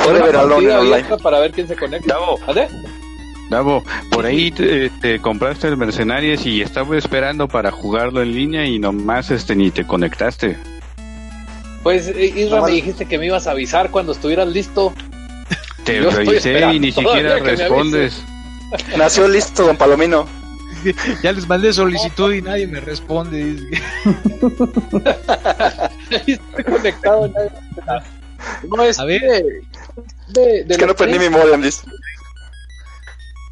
una 0.09 0.43
online. 0.43 0.72
abierta 0.72 1.16
para 1.16 1.38
ver 1.38 1.52
quién 1.52 1.68
se 1.68 1.76
conecta. 1.76 2.14
Davo, 2.14 2.40
¿Vale? 2.44 2.68
Davo, 3.51 3.84
por 4.10 4.26
ahí 4.26 4.51
te, 4.51 4.90
te 4.90 5.20
compraste 5.20 5.68
el 5.68 5.76
Mercenarios 5.76 6.44
y 6.44 6.60
estaba 6.60 6.98
esperando 6.98 7.47
para 7.47 7.70
jugarlo 7.70 8.20
en 8.20 8.34
línea 8.34 8.66
y 8.66 8.80
nomás 8.80 9.30
este 9.30 9.55
ni 9.55 9.70
te 9.70 9.86
conectaste. 9.86 10.56
Pues 11.84 12.09
eh, 12.09 12.32
Isra, 12.34 12.62
me 12.62 12.72
dijiste 12.72 13.06
que 13.06 13.16
me 13.16 13.26
ibas 13.26 13.47
a 13.47 13.52
avisar 13.52 13.93
cuando 13.93 14.10
estuvieras 14.10 14.48
listo. 14.48 14.93
Te 15.86 16.02
Yo 16.02 16.10
revisé 16.10 16.60
y 16.74 16.80
ni 16.80 16.92
siquiera 16.92 17.38
respondes. 17.38 18.22
Nació 18.98 19.28
listo, 19.28 19.64
don 19.66 19.76
Palomino. 19.76 20.26
Ya 21.22 21.32
les 21.32 21.48
mandé 21.48 21.72
solicitud 21.72 22.32
y 22.32 22.42
nadie 22.42 22.66
me 22.68 22.80
responde. 22.80 23.44
dice. 23.44 23.82
estoy 26.26 26.64
conectado. 26.64 27.28
nadie- 27.28 27.50
No 28.68 28.82
es 28.82 28.98
A 29.00 29.04
ver. 29.04 29.20
de, 29.22 29.42
de, 30.28 30.64
de 30.64 30.66
Es 30.68 30.78
que 30.78 30.86
no 30.86 30.94
perdí 30.94 31.18
mi 31.18 31.28
modem, 31.28 31.62
dice. 31.62 31.82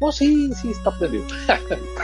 No, 0.01 0.11
sí, 0.11 0.49
sí, 0.61 0.71
está 0.71 0.91
perdido. 0.97 1.25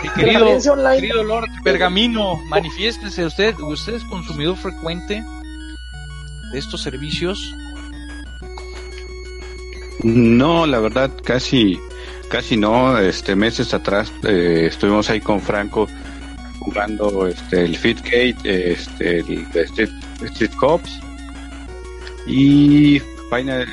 Mi 0.01 0.09
querido, 0.15 0.57
querido 0.95 1.23
Lord 1.23 1.47
Pergamino, 1.63 2.37
manifiéstese 2.47 3.25
usted. 3.25 3.53
¿Usted 3.59 3.95
es 3.95 4.03
consumidor 4.05 4.57
frecuente 4.57 5.23
de 6.51 6.59
estos 6.59 6.81
servicios? 6.81 7.53
No, 10.03 10.65
la 10.65 10.79
verdad 10.79 11.11
casi, 11.23 11.79
casi 12.29 12.57
no. 12.57 12.97
Este 12.97 13.35
meses 13.35 13.73
atrás 13.73 14.11
eh, 14.23 14.67
estuvimos 14.69 15.09
ahí 15.09 15.19
con 15.19 15.39
Franco 15.39 15.87
jugando 16.59 17.27
este 17.27 17.65
el 17.65 17.75
Fitgate, 17.75 18.71
este 18.71 19.19
el 19.19 19.47
Street, 19.53 19.89
Street 20.21 20.51
Cops 20.59 20.99
y 22.27 23.01
Final, 23.29 23.67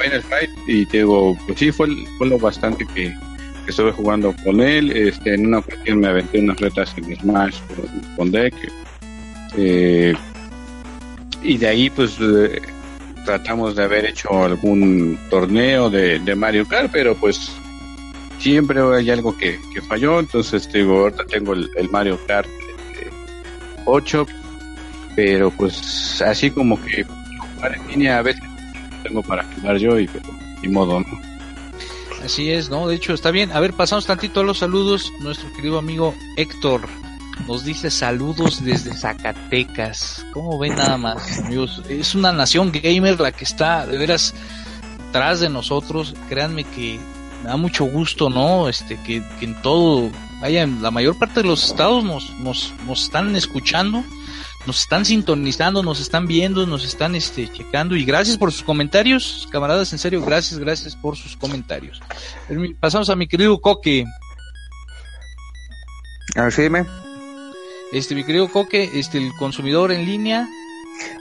Final 0.00 0.22
Fight 0.22 0.50
y 0.66 0.84
digo, 0.86 1.36
pues 1.46 1.58
sí 1.58 1.70
fue, 1.70 1.88
fue 2.18 2.26
lo 2.26 2.38
bastante 2.38 2.84
que, 2.94 3.14
que 3.64 3.70
estuve 3.70 3.92
jugando 3.92 4.34
con 4.44 4.60
él. 4.60 4.90
Este 4.92 5.34
en 5.34 5.46
una 5.46 5.58
ocasión 5.58 6.00
me 6.00 6.08
aventé 6.08 6.40
unas 6.40 6.58
retas 6.58 6.94
en 6.96 7.16
Smash 7.16 7.58
con, 7.68 8.16
con 8.16 8.30
Deck. 8.30 8.54
Eh, 9.56 10.14
y 11.42 11.56
de 11.56 11.66
ahí 11.66 11.90
pues 11.90 12.16
eh, 12.20 12.60
tratamos 13.24 13.76
de 13.76 13.84
haber 13.84 14.06
hecho 14.06 14.44
algún 14.44 15.18
torneo 15.30 15.90
de, 15.90 16.34
Mario 16.34 16.66
Kart, 16.66 16.90
pero 16.92 17.14
pues 17.14 17.52
siempre 18.38 18.80
hay 18.80 19.10
algo 19.10 19.36
que, 19.36 19.58
que 19.72 19.82
falló, 19.82 20.20
entonces 20.20 20.70
digo, 20.72 21.00
ahorita 21.00 21.24
tengo 21.26 21.52
el, 21.52 21.88
Mario 21.90 22.18
Kart 22.26 22.48
eh, 22.48 23.10
8, 23.84 24.26
pero 25.16 25.50
pues 25.50 26.22
así 26.22 26.50
como 26.50 26.80
que 26.82 27.04
jugar 27.54 27.76
en 27.76 27.88
línea 27.88 28.18
a 28.18 28.22
veces 28.22 28.42
tengo 29.02 29.22
para 29.22 29.44
jugar 29.54 29.78
yo 29.78 29.98
y 29.98 30.06
pero 30.06 30.30
ni 30.62 30.68
modo, 30.68 31.00
¿no? 31.00 31.28
Así 32.24 32.50
es, 32.50 32.68
¿no? 32.68 32.88
De 32.88 32.96
hecho, 32.96 33.14
está 33.14 33.30
bien. 33.30 33.52
A 33.52 33.60
ver, 33.60 33.72
pasamos 33.72 34.04
tantito 34.04 34.40
a 34.40 34.42
los 34.42 34.58
saludos. 34.58 35.12
Nuestro 35.20 35.52
querido 35.52 35.78
amigo 35.78 36.14
Héctor 36.36 36.82
nos 37.46 37.64
dice 37.64 37.90
saludos 37.90 38.62
desde 38.64 38.94
Zacatecas. 38.94 40.24
¿Cómo 40.32 40.58
ven 40.58 40.76
nada 40.76 40.96
más, 40.98 41.38
amigos? 41.38 41.82
Es 41.88 42.14
una 42.14 42.32
nación 42.32 42.72
gamer 42.72 43.18
la 43.20 43.32
que 43.32 43.44
está 43.44 43.86
de 43.86 43.96
veras 43.98 44.34
tras 45.12 45.40
de 45.40 45.48
nosotros. 45.48 46.14
Créanme 46.28 46.64
que 46.64 46.98
me 47.42 47.48
da 47.48 47.56
mucho 47.56 47.84
gusto, 47.84 48.28
¿no? 48.28 48.68
Este, 48.68 48.96
que, 49.02 49.22
que 49.38 49.44
en 49.46 49.60
todo, 49.62 50.10
vaya, 50.40 50.62
en 50.62 50.82
la 50.82 50.90
mayor 50.90 51.18
parte 51.18 51.42
de 51.42 51.48
los 51.48 51.64
estados 51.64 52.04
nos, 52.04 52.30
nos, 52.40 52.74
nos 52.86 53.04
están 53.04 53.34
escuchando, 53.36 54.04
nos 54.66 54.80
están 54.82 55.04
sintonizando, 55.06 55.82
nos 55.82 56.00
están 56.00 56.26
viendo, 56.26 56.66
nos 56.66 56.84
están 56.84 57.14
este, 57.14 57.50
checando. 57.50 57.96
Y 57.96 58.04
gracias 58.04 58.36
por 58.36 58.52
sus 58.52 58.62
comentarios, 58.62 59.48
camaradas, 59.50 59.92
en 59.92 59.98
serio, 59.98 60.22
gracias, 60.22 60.58
gracias 60.58 60.94
por 60.96 61.16
sus 61.16 61.36
comentarios. 61.36 62.02
Permi- 62.48 62.76
Pasamos 62.78 63.08
a 63.08 63.16
mi 63.16 63.26
querido 63.26 63.58
Coque. 63.60 64.04
A 66.36 66.50
sí, 66.50 66.62
dime. 66.62 66.84
Este, 67.92 68.14
mi 68.14 68.24
querido 68.24 68.48
Coque, 68.48 68.90
este, 68.94 69.18
el 69.18 69.32
consumidor 69.34 69.92
en 69.92 70.04
línea. 70.04 70.48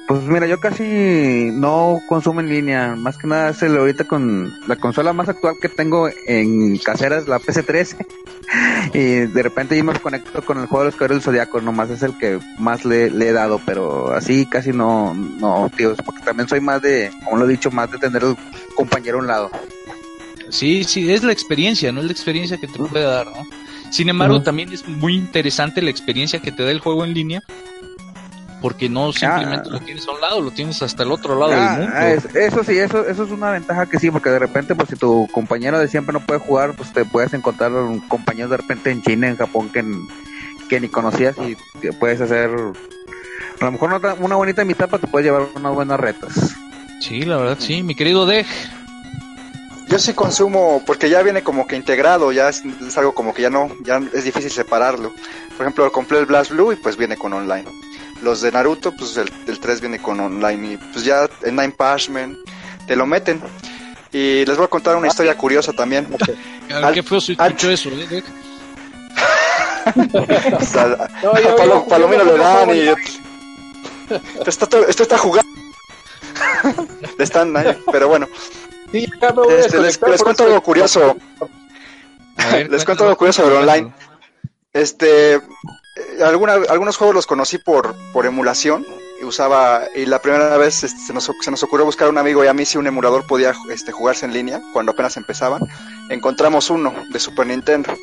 Pues 0.07 0.23
mira, 0.23 0.47
yo 0.47 0.59
casi 0.59 1.49
no 1.53 1.99
consumo 2.07 2.39
en 2.39 2.49
línea. 2.49 2.95
Más 2.95 3.17
que 3.17 3.27
nada 3.27 3.49
es 3.49 3.61
el 3.61 3.77
ahorita 3.77 4.05
con 4.05 4.53
la 4.67 4.75
consola 4.75 5.13
más 5.13 5.29
actual 5.29 5.55
que 5.61 5.69
tengo 5.69 6.09
en 6.25 6.77
casera 6.77 7.17
es 7.17 7.27
la 7.27 7.39
PC3. 7.39 7.95
y 8.93 9.31
de 9.31 9.43
repente 9.43 9.77
yo 9.77 9.83
me 9.83 9.97
conecto 9.99 10.41
con 10.43 10.59
el 10.59 10.67
juego 10.67 10.83
de 10.83 10.85
los 10.87 10.95
Caballeros 10.95 11.17
del 11.17 11.33
Zodiaco. 11.33 11.61
Nomás 11.61 11.89
es 11.89 12.03
el 12.03 12.17
que 12.17 12.39
más 12.57 12.85
le, 12.85 13.09
le 13.11 13.29
he 13.29 13.33
dado. 13.33 13.61
Pero 13.65 14.13
así 14.13 14.45
casi 14.45 14.71
no, 14.71 15.13
no, 15.13 15.69
tío. 15.75 15.95
Porque 15.95 16.23
también 16.23 16.49
soy 16.49 16.59
más 16.59 16.81
de, 16.81 17.11
como 17.23 17.37
lo 17.37 17.45
he 17.45 17.49
dicho, 17.51 17.69
más 17.71 17.91
de 17.91 17.97
tener 17.97 18.23
el 18.23 18.35
compañero 18.75 19.17
a 19.17 19.21
un 19.21 19.27
lado. 19.27 19.51
Sí, 20.49 20.85
sí, 20.85 21.11
es 21.11 21.23
la 21.23 21.33
experiencia, 21.33 21.91
¿no? 21.91 21.99
Es 21.99 22.05
la 22.05 22.13
experiencia 22.13 22.57
que 22.57 22.67
te 22.67 22.79
puede 22.79 23.03
dar, 23.03 23.27
¿no? 23.27 23.45
Sin 23.91 24.09
embargo, 24.09 24.41
también 24.41 24.71
es 24.71 24.87
muy 24.87 25.15
interesante 25.15 25.81
la 25.81 25.89
experiencia 25.89 26.39
que 26.39 26.51
te 26.51 26.63
da 26.63 26.71
el 26.71 26.79
juego 26.79 27.03
en 27.05 27.13
línea. 27.13 27.41
Porque 28.59 28.89
no 28.89 29.13
simplemente 29.13 29.69
Ah. 29.69 29.73
lo 29.73 29.79
tienes 29.81 30.07
a 30.07 30.11
un 30.13 30.19
lado, 30.21 30.41
lo 30.41 30.49
tienes 30.49 30.81
hasta 30.81 31.03
el 31.03 31.11
otro 31.11 31.37
lado 31.39 31.51
Ah, 31.55 31.69
del 31.77 31.79
mundo. 31.81 31.93
ah, 31.95 32.09
es- 32.09 32.35
eso 32.35 32.63
sí, 32.63 32.75
eso, 32.79 33.07
eso 33.07 33.23
es 33.23 33.29
una 33.31 33.51
ventaja 33.51 33.85
que 33.85 33.99
sí, 33.99 34.09
porque 34.09 34.31
de 34.31 34.39
repente, 34.39 34.73
pues 34.73 34.89
si 34.89 34.95
tu 34.95 35.27
compañero 35.31 35.77
de 35.77 35.87
siempre 35.87 36.11
no 36.11 36.21
puede 36.25 36.39
jugar, 36.39 36.73
pues 36.75 36.91
te 36.91 37.05
puedes 37.05 37.31
encontrar 37.35 37.71
un 37.71 37.99
compañero 37.99 38.49
de 38.49 38.57
repente 38.57 38.89
en 38.89 39.03
China, 39.03 39.27
en 39.27 39.37
Japón, 39.37 39.69
que, 39.69 39.85
que 40.69 40.79
ni 40.79 40.87
conocías 40.89 41.35
y 41.37 41.55
que 41.79 41.93
puedes 41.93 42.19
hacer 42.19 42.49
a 42.49 43.65
lo 43.65 43.71
mejor 43.71 43.93
una, 43.93 44.13
una 44.15 44.35
bonita 44.35 44.65
mitad, 44.65 44.87
pero 44.89 45.01
te 45.01 45.07
puedes 45.07 45.27
llevar 45.27 45.47
unas 45.55 45.73
buenas 45.75 45.99
retas. 45.99 46.55
Sí, 46.99 47.21
la 47.21 47.37
verdad, 47.37 47.57
sí. 47.59 47.83
Mi 47.83 47.93
querido 47.93 48.25
Dej, 48.25 48.47
Yo 49.87 49.97
sí 49.99 50.13
consumo, 50.13 50.83
porque 50.85 51.09
ya 51.09 51.21
viene 51.21 51.43
como 51.43 51.65
que 51.65 51.75
integrado, 51.77 52.31
ya 52.33 52.49
es, 52.49 52.61
es 52.65 52.97
algo 52.97 53.13
como 53.15 53.33
que 53.33 53.41
ya 53.43 53.49
no, 53.49 53.71
ya 53.83 54.01
es 54.13 54.23
difícil 54.25 54.51
separarlo. 54.51 55.13
Por 55.55 55.61
ejemplo, 55.65 55.89
compré 55.91 56.19
el 56.19 56.25
Blast 56.25 56.51
Blue 56.51 56.73
y 56.73 56.75
pues 56.75 56.97
viene 56.97 57.15
con 57.15 57.31
online. 57.33 57.65
Los 58.21 58.41
de 58.41 58.51
Naruto, 58.51 58.91
pues 58.93 59.15
el, 59.17 59.31
el 59.47 59.59
3 59.59 59.79
viene 59.79 59.99
con 59.99 60.19
online 60.19 60.73
y 60.73 60.77
pues 60.77 61.05
ya 61.05 61.29
el 61.43 61.55
Nine 61.55 61.71
Pashman 61.71 62.37
te 62.85 62.95
lo 62.95 63.05
meten. 63.05 63.41
Y 64.11 64.45
les 64.45 64.57
voy 64.57 64.65
a 64.65 64.69
contar 64.69 64.95
una 64.97 65.07
historia 65.07 65.37
curiosa 65.37 65.71
también. 65.71 66.07
Al- 66.73 66.93
qué 66.93 67.03
se 67.03 67.35
al- 67.37 67.47
escuchó 67.51 67.69
eso, 67.71 67.89
¿eh, 67.89 68.07
Dej? 68.09 68.23
O 70.59 70.65
sea, 70.65 71.09
No, 71.23 71.31
a 71.31 71.39
yo- 71.41 71.55
Palo- 71.55 71.83
yo- 71.83 71.87
Palomino 71.87 72.25
yo- 72.25 72.31
le 72.37 72.43
dan 72.43 72.69
y... 72.75 72.79
Esto 74.45 74.49
está, 74.65 74.79
esto 74.87 75.03
está 75.03 75.17
jugando. 75.17 75.49
Le 77.17 77.23
están 77.23 77.55
ahí, 77.57 77.77
pero 77.91 78.07
bueno. 78.09 78.27
Sí, 78.91 79.05
ya 79.21 79.29
me 79.29 79.43
voy 79.43 79.53
a 79.53 79.59
Este, 79.59 79.79
les, 79.79 79.97
cuento 79.97 80.43
algo 80.43 80.61
curioso. 80.61 81.17
A 82.37 82.47
ver, 82.51 82.69
Les 82.69 82.85
cuento 82.85 83.03
algo 83.03 83.17
curioso 83.17 83.43
sobre 83.43 83.57
online. 83.57 83.93
Este, 84.73 85.35
eh, 85.35 85.41
alguna, 86.23 86.53
algunos 86.69 86.97
juegos 86.97 87.15
los 87.15 87.25
conocí 87.25 87.57
por, 87.57 87.95
por 88.13 88.25
emulación. 88.25 88.85
Y 89.19 89.25
usaba, 89.25 89.81
y 89.95 90.05
la 90.05 90.21
primera 90.21 90.55
vez 90.57 90.83
este, 90.83 90.99
se, 90.99 91.11
nos, 91.11 91.31
se 91.41 91.49
nos 91.49 91.63
ocurrió 91.63 91.85
buscar 91.85 92.07
un 92.07 92.19
amigo 92.19 92.43
y 92.43 92.47
a 92.47 92.53
mí 92.53 92.65
si 92.65 92.77
un 92.77 92.85
emulador 92.85 93.25
podía 93.25 93.51
este, 93.71 93.91
jugarse 93.91 94.27
en 94.27 94.33
línea 94.33 94.61
cuando 94.73 94.91
apenas 94.91 95.17
empezaban. 95.17 95.63
Encontramos 96.09 96.69
uno 96.69 96.93
de 97.09 97.19
Super 97.19 97.47
Nintendo. 97.47 97.97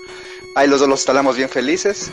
Ahí 0.56 0.68
los 0.68 0.80
dos 0.80 0.88
los 0.88 1.00
instalamos 1.00 1.36
bien 1.36 1.48
felices. 1.48 2.10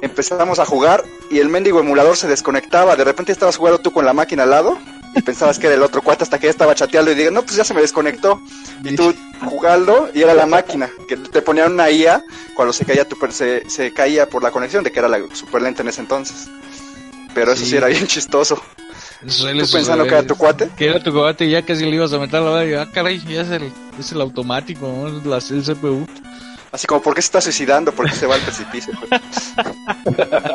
Empezamos 0.00 0.60
a 0.60 0.64
jugar 0.64 1.04
y 1.28 1.40
el 1.40 1.48
mendigo 1.48 1.80
emulador 1.80 2.16
se 2.16 2.28
desconectaba. 2.28 2.94
De 2.94 3.04
repente 3.04 3.32
estabas 3.32 3.56
jugando 3.56 3.80
tú 3.80 3.92
con 3.92 4.04
la 4.04 4.12
máquina 4.12 4.44
al 4.44 4.50
lado 4.50 4.78
y 5.16 5.22
pensabas 5.22 5.58
que 5.58 5.66
era 5.66 5.74
el 5.76 5.82
otro 5.82 6.02
cuate 6.02 6.22
hasta 6.24 6.38
que 6.38 6.46
ya 6.46 6.50
estaba 6.50 6.74
chateando 6.74 7.10
y 7.10 7.14
dije, 7.14 7.30
no, 7.30 7.42
pues 7.42 7.56
ya 7.56 7.64
se 7.64 7.74
me 7.74 7.80
desconectó. 7.80 8.40
Y 8.84 8.94
tú 8.94 9.14
jugando 9.44 10.08
y 10.14 10.22
era 10.22 10.34
la 10.34 10.46
máquina 10.46 10.90
que 11.08 11.16
te 11.16 11.42
ponían 11.42 11.72
una 11.72 11.90
IA 11.90 12.22
cuando 12.54 12.72
se 12.72 12.84
caía 12.84 13.08
tu 13.08 13.16
se, 13.30 13.68
se 13.68 13.92
caía 13.92 14.28
por 14.28 14.42
la 14.42 14.50
conexión 14.50 14.84
de 14.84 14.92
que 14.92 14.98
era 14.98 15.08
la 15.08 15.20
super 15.32 15.62
lenta 15.62 15.82
en 15.82 15.88
ese 15.88 16.00
entonces. 16.02 16.48
Pero 17.34 17.52
eso 17.52 17.64
sí, 17.64 17.70
Sí. 17.70 17.76
era 17.76 17.88
bien 17.88 18.06
chistoso. 18.06 18.62
¿Tú 19.20 19.44
pensando 19.72 20.04
que 20.04 20.10
era 20.10 20.22
tu 20.26 20.36
cuate? 20.36 20.68
Que 20.76 20.86
era 20.88 21.02
tu 21.02 21.12
cuate 21.12 21.46
y 21.46 21.50
ya 21.50 21.62
casi 21.62 21.84
le 21.84 21.96
ibas 21.96 22.12
a 22.12 22.18
meter 22.18 22.40
la 22.40 22.50
bala. 22.50 22.82
ah, 22.82 22.90
caray, 22.92 23.18
ya 23.26 23.40
es 23.42 23.50
el, 23.50 23.72
es 23.98 24.12
el 24.12 24.20
automático, 24.20 24.86
¿no? 24.86 25.08
La, 25.28 25.38
el 25.38 25.62
CPU. 25.62 26.06
Así 26.72 26.86
como, 26.86 27.00
¿por 27.00 27.14
qué 27.14 27.22
se 27.22 27.26
está 27.26 27.40
suicidando? 27.40 27.92
¿Por 27.92 28.08
qué 28.08 28.14
se 28.14 28.26
va 28.26 28.34
al 28.34 28.40
precipicio? 28.42 28.92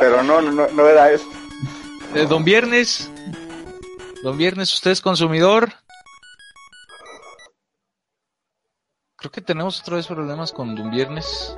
Pero 0.00 0.22
no, 0.22 0.40
no, 0.40 0.68
no 0.68 0.88
era 0.88 1.10
eso. 1.10 1.24
Eh, 2.14 2.26
don 2.28 2.44
Viernes. 2.44 3.10
Don 4.22 4.36
Viernes, 4.38 4.72
¿usted 4.72 4.92
es 4.92 5.00
consumidor? 5.00 5.72
Creo 9.16 9.30
que 9.32 9.40
tenemos 9.40 9.80
otra 9.80 9.96
vez 9.96 10.06
problemas 10.06 10.52
con 10.52 10.74
Don 10.74 10.90
Viernes. 10.90 11.54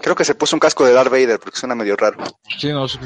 Creo 0.00 0.14
que 0.14 0.24
se 0.24 0.34
puso 0.34 0.56
un 0.56 0.60
casco 0.60 0.84
de 0.84 0.92
Darth 0.92 1.10
Vader 1.10 1.38
porque 1.38 1.58
suena 1.58 1.74
medio 1.74 1.96
raro. 1.96 2.18
Sí, 2.58 2.68
no 2.72 2.86
sé. 2.88 2.98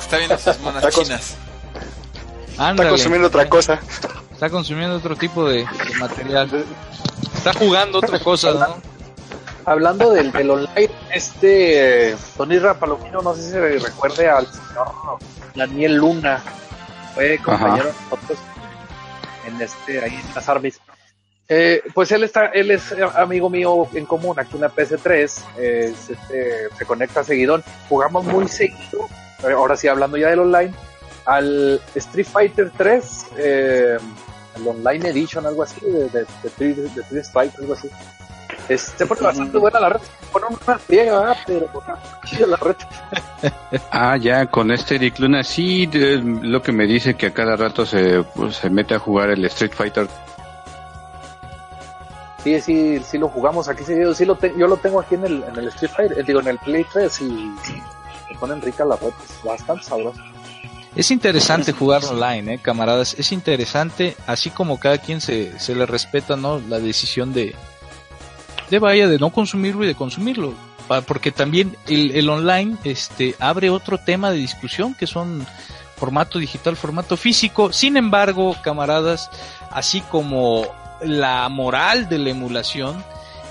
Está 0.00 0.18
viendo 0.18 0.38
sus 0.38 0.58
monas 0.60 0.82
Tacos. 0.82 1.04
chinas. 1.04 1.36
Está 2.50 2.88
consumiendo 2.88 3.28
otra 3.28 3.48
cosa. 3.48 3.80
Está 4.32 4.50
consumiendo 4.50 4.96
otro 4.96 5.16
tipo 5.16 5.48
de, 5.48 5.58
de 5.58 5.96
material. 5.98 6.64
Está 7.34 7.52
jugando 7.54 7.98
otra 7.98 8.18
cosa, 8.20 8.52
¿no? 8.54 8.90
Hablando 9.66 10.10
del, 10.12 10.32
del 10.32 10.50
online, 10.50 10.90
este 11.14 12.16
Tony 12.36 12.58
Rapalomino, 12.58 13.20
no 13.22 13.34
sé 13.34 13.42
si 13.42 13.50
se 13.50 13.78
recuerde 13.78 14.28
al 14.28 14.46
señor 14.46 15.18
Daniel 15.54 15.96
Luna, 15.96 16.42
fue 17.14 17.38
compañero 17.38 17.86
de 17.86 17.92
nosotros 18.10 18.38
en 19.46 19.60
este, 19.60 20.02
ahí 20.02 20.14
en 20.14 20.34
las 20.34 20.48
armies. 20.48 20.80
Eh, 21.48 21.82
pues 21.94 22.12
él 22.12 22.22
está, 22.22 22.46
él 22.46 22.70
es 22.70 22.92
eh, 22.92 22.98
amigo 23.16 23.50
mío 23.50 23.88
en 23.94 24.06
común 24.06 24.38
aquí 24.38 24.54
en 24.54 24.60
la 24.60 24.70
PS3, 24.72 25.42
eh, 25.58 25.92
es 25.92 26.10
este, 26.10 26.68
se 26.78 26.86
conecta 26.86 27.24
seguidón, 27.24 27.64
jugamos 27.88 28.24
muy 28.24 28.46
seguido, 28.46 29.08
eh, 29.42 29.50
ahora 29.52 29.76
sí 29.76 29.88
hablando 29.88 30.16
ya 30.16 30.28
del 30.30 30.38
online, 30.38 30.72
al 31.26 31.80
Street 31.96 32.26
Fighter 32.26 32.70
3, 32.76 33.26
eh, 33.38 33.98
el 34.56 34.68
Online 34.68 35.08
Edition, 35.08 35.44
algo 35.44 35.64
así, 35.64 35.80
de, 35.80 36.04
de, 36.10 36.20
de, 36.20 36.48
Street- 36.48 36.76
de 36.76 37.00
Street 37.02 37.24
Fighter, 37.32 37.60
algo 37.62 37.74
así. 37.74 37.90
Es- 38.70 38.94
se 38.96 39.04
pone 39.04 39.20
bastante 39.20 39.58
buena 39.58 39.80
la 39.80 39.88
red, 39.90 40.00
se 40.00 40.26
pone 40.32 40.46
una 40.66 40.78
friega, 40.78 41.36
pero 41.46 41.66
chida 42.24 42.46
la 42.46 42.56
red. 42.56 42.76
Ah, 43.90 44.16
ya, 44.16 44.46
con 44.46 44.70
este 44.70 44.94
Eric 44.96 45.18
Luna, 45.18 45.42
sí, 45.42 45.86
de- 45.86 46.18
lo 46.22 46.62
que 46.62 46.72
me 46.72 46.86
dice 46.86 47.14
que 47.14 47.26
a 47.26 47.32
cada 47.34 47.56
rato 47.56 47.84
se, 47.86 48.22
pues, 48.34 48.56
se 48.56 48.70
mete 48.70 48.94
a 48.94 48.98
jugar 48.98 49.30
el 49.30 49.44
Street 49.46 49.72
Fighter. 49.74 50.06
Sí, 52.44 52.60
sí, 52.60 53.00
sí 53.04 53.18
lo 53.18 53.28
jugamos 53.28 53.68
aquí 53.68 53.84
sí 53.84 54.24
lo 54.24 54.34
te- 54.34 54.54
yo 54.56 54.66
lo 54.66 54.76
tengo 54.78 55.00
aquí 55.00 55.14
en 55.14 55.24
el, 55.26 55.42
en 55.44 55.56
el 55.58 55.68
Street 55.68 55.90
Fighter, 55.94 56.18
eh, 56.18 56.22
digo 56.26 56.40
en 56.40 56.48
el 56.48 56.58
Play 56.58 56.86
3 56.90 57.20
y 57.20 57.50
se 57.62 58.38
ponen 58.38 58.62
ricas 58.62 58.86
las 58.86 58.98
redes, 59.00 59.14
bastante 59.44 59.82
sabrosas. 59.84 60.24
Es 60.96 61.10
interesante 61.10 61.72
jugar 61.72 62.02
online, 62.04 62.54
eh, 62.54 62.58
camaradas. 62.60 63.14
Es 63.18 63.30
interesante, 63.32 64.16
así 64.26 64.50
como 64.50 64.78
cada 64.80 64.98
quien 64.98 65.20
se, 65.20 65.58
se 65.60 65.74
le 65.74 65.86
respeta, 65.86 66.34
¿no? 66.36 66.58
La 66.60 66.78
decisión 66.80 67.32
de, 67.32 67.54
de 68.70 68.78
vaya, 68.78 69.08
de 69.08 69.18
no 69.18 69.30
consumirlo 69.30 69.84
y 69.84 69.88
de 69.88 69.94
consumirlo. 69.94 70.54
Porque 71.06 71.30
también 71.30 71.76
el, 71.86 72.10
el 72.12 72.28
online, 72.28 72.76
este, 72.82 73.36
abre 73.38 73.70
otro 73.70 73.98
tema 73.98 74.30
de 74.30 74.38
discusión 74.38 74.94
que 74.94 75.06
son 75.06 75.46
formato 75.96 76.38
digital, 76.38 76.76
formato 76.76 77.16
físico. 77.16 77.72
Sin 77.72 77.96
embargo, 77.96 78.56
camaradas, 78.62 79.30
así 79.70 80.00
como 80.00 80.66
la 81.02 81.48
moral 81.48 82.08
de 82.08 82.18
la 82.18 82.30
emulación, 82.30 83.04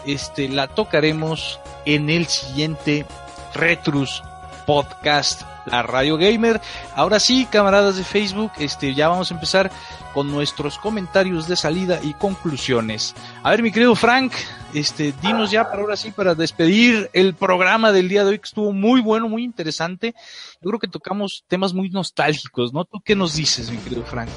este, 0.05 0.49
la 0.49 0.67
tocaremos 0.67 1.59
en 1.85 2.09
el 2.09 2.25
siguiente 2.25 3.05
Retrus 3.53 4.23
Podcast, 4.65 5.43
la 5.69 5.83
Radio 5.83 6.17
Gamer. 6.17 6.59
Ahora 6.95 7.19
sí, 7.19 7.47
camaradas 7.49 7.97
de 7.97 8.03
Facebook, 8.03 8.51
este, 8.59 8.93
ya 8.93 9.07
vamos 9.07 9.31
a 9.31 9.33
empezar 9.33 9.71
con 10.13 10.31
nuestros 10.31 10.77
comentarios 10.77 11.47
de 11.47 11.55
salida 11.55 11.99
y 12.03 12.13
conclusiones. 12.13 13.15
A 13.43 13.51
ver, 13.51 13.63
mi 13.63 13.71
querido 13.71 13.95
Frank, 13.95 14.33
este, 14.73 15.13
dinos 15.21 15.51
ya 15.51 15.69
para 15.69 15.81
ahora 15.81 15.95
sí, 15.95 16.11
para 16.11 16.35
despedir 16.35 17.09
el 17.13 17.33
programa 17.33 17.91
del 17.91 18.09
día 18.09 18.23
de 18.23 18.31
hoy, 18.31 18.39
que 18.39 18.45
estuvo 18.45 18.73
muy 18.73 19.01
bueno, 19.01 19.29
muy 19.29 19.43
interesante. 19.43 20.15
Yo 20.61 20.69
creo 20.69 20.79
que 20.79 20.87
tocamos 20.87 21.43
temas 21.47 21.73
muy 21.73 21.89
nostálgicos, 21.89 22.73
¿no? 22.73 22.85
¿Tú 22.85 22.99
qué 23.03 23.15
nos 23.15 23.35
dices, 23.35 23.69
mi 23.71 23.77
querido 23.77 24.03
Frank? 24.03 24.29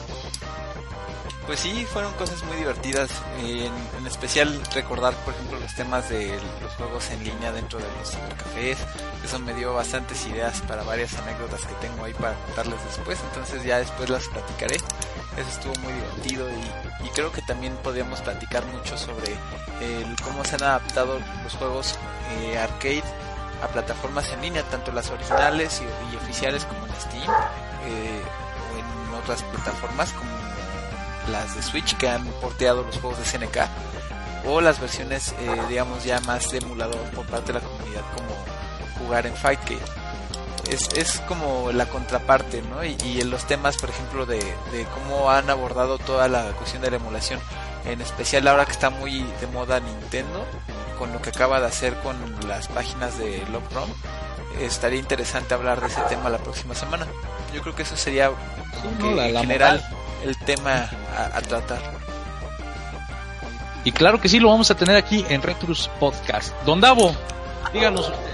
Pues 1.47 1.59
sí, 1.59 1.85
fueron 1.87 2.13
cosas 2.15 2.43
muy 2.45 2.57
divertidas. 2.57 3.11
En, 3.39 4.07
especial 4.07 4.61
recordar, 4.75 5.15
por 5.25 5.35
ejemplo, 5.35 5.59
los 5.59 5.75
temas 5.75 6.09
de 6.09 6.39
los 6.61 6.73
juegos 6.75 7.11
en 7.11 7.25
línea 7.25 7.53
dentro 7.53 7.79
de 7.79 7.87
los 7.99 8.11
cafés. 8.37 8.79
Eso 9.25 9.39
me 9.41 9.55
dio 9.55 9.75
bastantes 9.75 10.25
ideas 10.27 10.61
para 10.63 10.83
varias 10.83 11.15
anécdotas 11.19 11.61
que 11.65 11.75
tengo 11.87 12.05
ahí 12.05 12.15
para 12.15 12.35
contarles 12.35 12.85
después. 12.85 13.19
Entonces 13.29 13.65
ya 13.65 13.79
después 13.79 14.09
las 14.11 14.27
platicaré. 14.29 14.77
Eso 14.77 15.49
estuvo 15.49 15.75
muy 15.83 15.93
divertido 15.93 16.49
y, 16.51 17.09
creo 17.15 17.33
que 17.33 17.43
también 17.43 17.77
podríamos 17.83 18.21
platicar 18.23 18.65
mucho 18.67 18.97
sobre 18.97 19.33
el 19.81 20.17
cómo 20.23 20.45
se 20.45 20.55
han 20.55 20.63
adaptado 20.63 21.19
los 21.43 21.55
juegos 21.55 21.99
eh, 22.41 22.57
arcade 22.57 23.03
a 23.63 23.69
plataformas 23.69 24.33
en 24.33 24.41
línea, 24.41 24.63
tanto 24.65 24.93
las 24.93 25.11
originales 25.11 25.83
y, 25.83 26.15
y 26.15 26.17
oficiales 26.17 26.65
como 26.65 26.87
en 26.87 26.95
Steam 26.95 27.31
eh, 27.85 28.23
o 28.73 29.11
en 29.11 29.15
otras 29.15 29.43
plataformas 29.43 30.13
como 30.13 30.31
las 31.31 31.55
de 31.55 31.63
Switch 31.63 31.97
que 31.97 32.09
han 32.09 32.25
porteado 32.41 32.83
los 32.83 32.97
juegos 32.99 33.19
de 33.19 33.25
SNK 33.25 33.59
o 34.47 34.61
las 34.61 34.81
versiones 34.81 35.35
eh, 35.39 35.61
digamos 35.69 36.05
ya 36.05 36.21
más 36.23 36.51
de 36.51 36.59
emulador 36.59 37.01
por 37.15 37.27
parte 37.27 37.53
de 37.53 37.61
la 37.61 37.65
comunidad 37.65 38.03
como 38.17 39.05
jugar 39.07 39.27
en 39.27 39.35
Fightcade 39.35 39.79
es, 40.71 40.89
es 40.97 41.21
como 41.29 41.71
la 41.73 41.87
contraparte 41.87 42.63
¿no? 42.63 42.85
y, 42.85 42.97
y 43.05 43.21
en 43.21 43.31
los 43.31 43.45
temas 43.47 43.77
por 43.77 43.91
ejemplo 43.91 44.27
de, 44.27 44.39
de 44.39 44.87
cómo 44.95 45.31
han 45.31 45.49
abordado 45.51 45.99
toda 45.99 46.29
la 46.29 46.45
cuestión 46.53 46.83
de 46.83 46.91
la 46.91 46.97
emulación 46.97 47.39
en 47.85 48.01
especial 48.01 48.47
ahora 48.49 48.65
que 48.65 48.73
está 48.73 48.91
muy 48.91 49.23
de 49.41 49.47
moda 49.53 49.81
Nintendo 49.81 50.45
con 50.99 51.13
lo 51.13 51.21
que 51.23 51.31
acaba 51.31 51.61
de 51.61 51.67
hacer 51.67 51.95
con 52.01 52.17
las 52.49 52.69
páginas 52.69 53.19
de 53.19 53.45
Love 53.53 53.65
estaría 54.61 54.99
interesante 54.99 55.55
hablar 55.55 55.81
de 55.81 55.87
ese 55.89 56.01
tema 56.09 56.29
la 56.31 56.39
próxima 56.39 56.75
semana 56.75 57.07
yo 57.55 57.61
creo 57.63 57.75
que 57.75 57.83
eso 57.83 57.97
sería 57.97 58.29
como 58.29 58.91
no, 58.99 59.09
que 59.11 59.15
la- 59.15 59.27
en 59.29 59.35
la 59.35 59.41
general 59.41 59.85
moral. 59.91 60.02
El 60.25 60.37
tema 60.39 60.89
a, 61.17 61.37
a 61.37 61.41
tratar 61.43 61.81
Y 63.85 63.93
claro 63.93 64.21
que 64.21 64.29
sí, 64.29 64.39
lo 64.41 64.49
vamos 64.49 64.71
a 64.71 64.77
tener 64.77 64.97
aquí 64.97 65.25
en 65.29 65.43
Retrus 65.43 65.91
Podcast. 65.99 66.55
Don 66.65 66.81
Davo, 66.81 67.15
díganos 67.73 68.09
usted. 68.09 68.31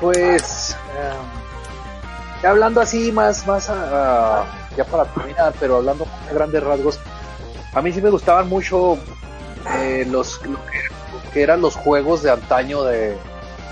Pues, 0.00 0.76
eh, 0.98 1.12
ya 2.42 2.50
hablando 2.50 2.80
así 2.80 3.10
más, 3.12 3.46
más 3.46 3.68
a- 3.70 4.40
a- 4.42 4.46
ya 4.76 4.84
para 4.84 5.04
terminar, 5.06 5.54
pero 5.58 5.76
hablando 5.76 6.06
a 6.28 6.32
grandes 6.34 6.62
rasgos, 6.62 6.98
a 7.72 7.80
mí 7.82 7.92
sí 7.92 8.02
me 8.02 8.10
gustaban 8.10 8.48
mucho 8.48 8.98
eh, 9.78 10.06
los 10.10 10.40
lo 10.46 10.58
que, 10.66 10.78
lo 11.24 11.30
que 11.32 11.42
eran 11.42 11.60
los 11.62 11.74
juegos 11.76 12.22
de 12.22 12.30
antaño 12.30 12.82
de, 12.84 13.16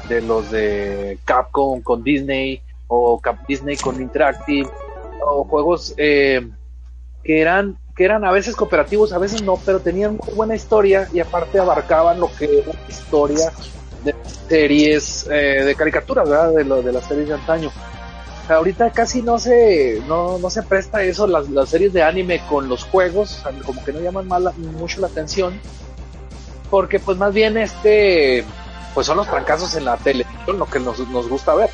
de 0.08 0.20
los 0.22 0.50
de 0.50 1.18
Capcom 1.26 1.82
con 1.82 2.02
Disney 2.02 2.62
o 2.88 3.20
Cap 3.20 3.46
Disney 3.46 3.76
con 3.76 4.00
Interactive 4.00 4.68
o 5.22 5.44
juegos 5.44 5.94
eh, 5.96 6.48
que 7.22 7.40
eran 7.40 7.78
que 7.96 8.04
eran 8.04 8.24
a 8.24 8.32
veces 8.32 8.56
cooperativos, 8.56 9.12
a 9.12 9.18
veces 9.18 9.42
no, 9.42 9.56
pero 9.64 9.80
tenían 9.80 10.16
muy 10.16 10.34
buena 10.34 10.56
historia 10.56 11.08
y 11.12 11.20
aparte 11.20 11.60
abarcaban 11.60 12.18
lo 12.18 12.28
que 12.36 12.58
era 12.58 12.72
historia 12.88 13.52
de 14.02 14.14
series 14.48 15.28
eh, 15.30 15.62
de 15.64 15.74
caricaturas, 15.76 16.28
¿verdad? 16.28 16.52
De, 16.52 16.64
lo, 16.64 16.82
de 16.82 16.92
las 16.92 17.04
series 17.04 17.28
de 17.28 17.34
antaño. 17.34 17.70
Ahorita 18.48 18.90
casi 18.90 19.22
no 19.22 19.38
se, 19.38 20.02
no, 20.06 20.38
no 20.38 20.50
se 20.50 20.62
presta 20.62 21.02
eso, 21.02 21.26
las, 21.26 21.48
las 21.48 21.68
series 21.68 21.92
de 21.92 22.02
anime 22.02 22.42
con 22.48 22.68
los 22.68 22.84
juegos, 22.84 23.42
como 23.64 23.82
que 23.84 23.92
no 23.92 24.00
llaman 24.00 24.28
mucho 24.78 25.00
la 25.00 25.06
atención, 25.06 25.58
porque 26.70 26.98
pues 26.98 27.16
más 27.16 27.32
bien 27.32 27.56
este, 27.56 28.44
pues 28.92 29.06
son 29.06 29.16
los 29.16 29.28
trancazos 29.28 29.76
en 29.76 29.86
la 29.86 29.96
televisión 29.96 30.58
lo 30.58 30.66
que 30.66 30.80
nos, 30.80 30.98
nos 31.08 31.28
gusta 31.28 31.54
ver. 31.54 31.70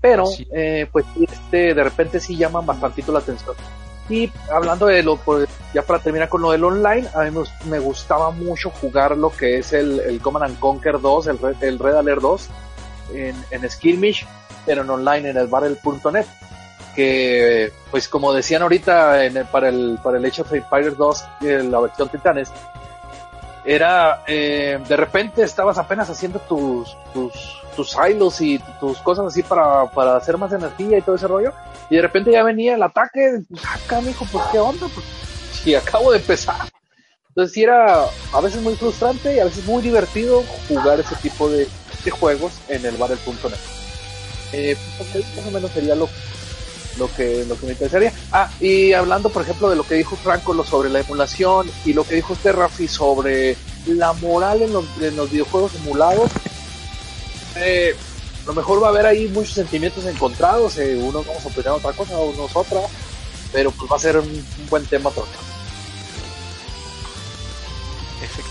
Pero, 0.00 0.26
Sí. 0.26 0.46
eh, 0.52 0.86
pues 0.92 1.04
este, 1.20 1.74
de 1.74 1.82
repente 1.84 2.20
sí 2.20 2.36
llaman 2.36 2.64
bastantito 2.66 3.12
la 3.12 3.18
atención. 3.18 3.54
Y 4.08 4.30
hablando 4.50 4.86
de 4.86 5.02
lo, 5.02 5.16
pues, 5.16 5.48
ya 5.74 5.82
para 5.82 5.98
terminar 5.98 6.28
con 6.30 6.40
lo 6.40 6.50
del 6.52 6.64
online, 6.64 7.06
a 7.14 7.24
mí 7.24 7.30
me, 7.30 7.70
me 7.70 7.78
gustaba 7.78 8.30
mucho 8.30 8.70
jugar 8.70 9.16
lo 9.16 9.28
que 9.30 9.58
es 9.58 9.72
el, 9.74 10.00
el 10.00 10.20
Command 10.20 10.44
and 10.46 10.58
Conquer 10.60 11.00
2, 11.00 11.26
el 11.26 11.38
el 11.60 11.78
Red 11.78 11.96
Alert 11.96 12.22
2, 12.22 12.48
en, 13.14 13.36
en 13.50 13.70
Skirmish, 13.70 14.26
pero 14.64 14.82
en 14.82 14.88
online, 14.90 15.28
en 15.30 15.36
el 15.36 15.46
Battle.net. 15.48 16.24
Que, 16.94 17.70
pues 17.90 18.08
como 18.08 18.32
decían 18.32 18.62
ahorita 18.62 19.24
en 19.24 19.36
el- 19.36 19.44
para 19.46 19.68
el 19.68 19.98
para 20.02 20.18
el 20.18 20.24
Age 20.24 20.42
of 20.42 20.52
Empires 20.52 20.96
2, 20.96 21.24
eh, 21.42 21.62
la 21.70 21.78
versión 21.80 22.08
Titanes, 22.08 22.50
era, 23.64 24.22
eh, 24.26 24.78
de 24.88 24.96
repente 24.96 25.42
estabas 25.42 25.76
apenas 25.78 26.08
haciendo 26.08 26.38
tus, 26.40 26.96
tus, 27.12 27.57
tus 27.78 27.90
silos 27.90 28.40
y 28.40 28.58
tus 28.80 28.98
cosas 28.98 29.26
así 29.26 29.44
para, 29.44 29.88
para 29.92 30.16
hacer 30.16 30.36
más 30.36 30.52
energía 30.52 30.98
y 30.98 31.02
todo 31.02 31.14
ese 31.14 31.28
rollo. 31.28 31.52
Y 31.88 31.94
de 31.94 32.02
repente 32.02 32.32
ya 32.32 32.42
venía 32.42 32.74
el 32.74 32.82
ataque, 32.82 33.40
acá 33.72 34.00
mijo, 34.00 34.26
pues 34.32 34.44
qué 34.50 34.58
onda, 34.58 34.88
pues 34.92 35.06
si 35.52 35.76
acabo 35.76 36.10
de 36.10 36.18
empezar. 36.18 36.68
Entonces 37.28 37.54
sí 37.54 37.62
era 37.62 38.04
a 38.32 38.40
veces 38.40 38.60
muy 38.62 38.74
frustrante 38.74 39.36
y 39.36 39.38
a 39.38 39.44
veces 39.44 39.64
muy 39.64 39.80
divertido 39.80 40.42
jugar 40.66 40.98
ese 40.98 41.14
tipo 41.22 41.48
de, 41.48 41.68
de 42.04 42.10
juegos 42.10 42.54
en 42.66 42.84
el 42.84 42.96
Battle.net. 42.96 43.54
Eh, 44.52 44.76
pues, 44.96 45.36
más 45.36 45.46
o 45.46 45.50
menos 45.52 45.70
sería 45.70 45.94
lo, 45.94 46.08
lo 46.98 47.14
que 47.14 47.44
lo 47.44 47.56
que 47.56 47.66
me 47.66 47.72
interesaría. 47.72 48.12
Ah, 48.32 48.50
y 48.58 48.92
hablando, 48.92 49.28
por 49.28 49.42
ejemplo, 49.42 49.70
de 49.70 49.76
lo 49.76 49.84
que 49.84 49.94
dijo 49.94 50.16
Franco 50.16 50.64
sobre 50.64 50.90
la 50.90 50.98
emulación 50.98 51.70
y 51.84 51.92
lo 51.92 52.02
que 52.02 52.16
dijo 52.16 52.32
usted, 52.32 52.56
Rafi, 52.56 52.88
sobre 52.88 53.56
la 53.86 54.14
moral 54.14 54.62
en 54.62 54.72
los, 54.72 54.84
en 55.00 55.14
los 55.14 55.30
videojuegos 55.30 55.76
emulados, 55.76 56.28
eh, 57.62 57.94
a 58.42 58.46
lo 58.46 58.54
mejor 58.54 58.82
va 58.82 58.88
a 58.88 58.90
haber 58.90 59.06
ahí 59.06 59.28
muchos 59.28 59.54
sentimientos 59.54 60.04
encontrados. 60.06 60.78
Eh, 60.78 60.96
unos 60.96 61.26
vamos 61.26 61.44
a 61.44 61.48
opinar 61.48 61.72
otra 61.72 61.92
cosa, 61.92 62.18
unos 62.18 62.54
otra, 62.54 62.80
pero 63.52 63.70
pues 63.70 63.90
va 63.90 63.96
a 63.96 64.00
ser 64.00 64.16
un, 64.16 64.28
un 64.28 64.68
buen 64.68 64.84
tema 64.86 65.10
para 65.10 65.26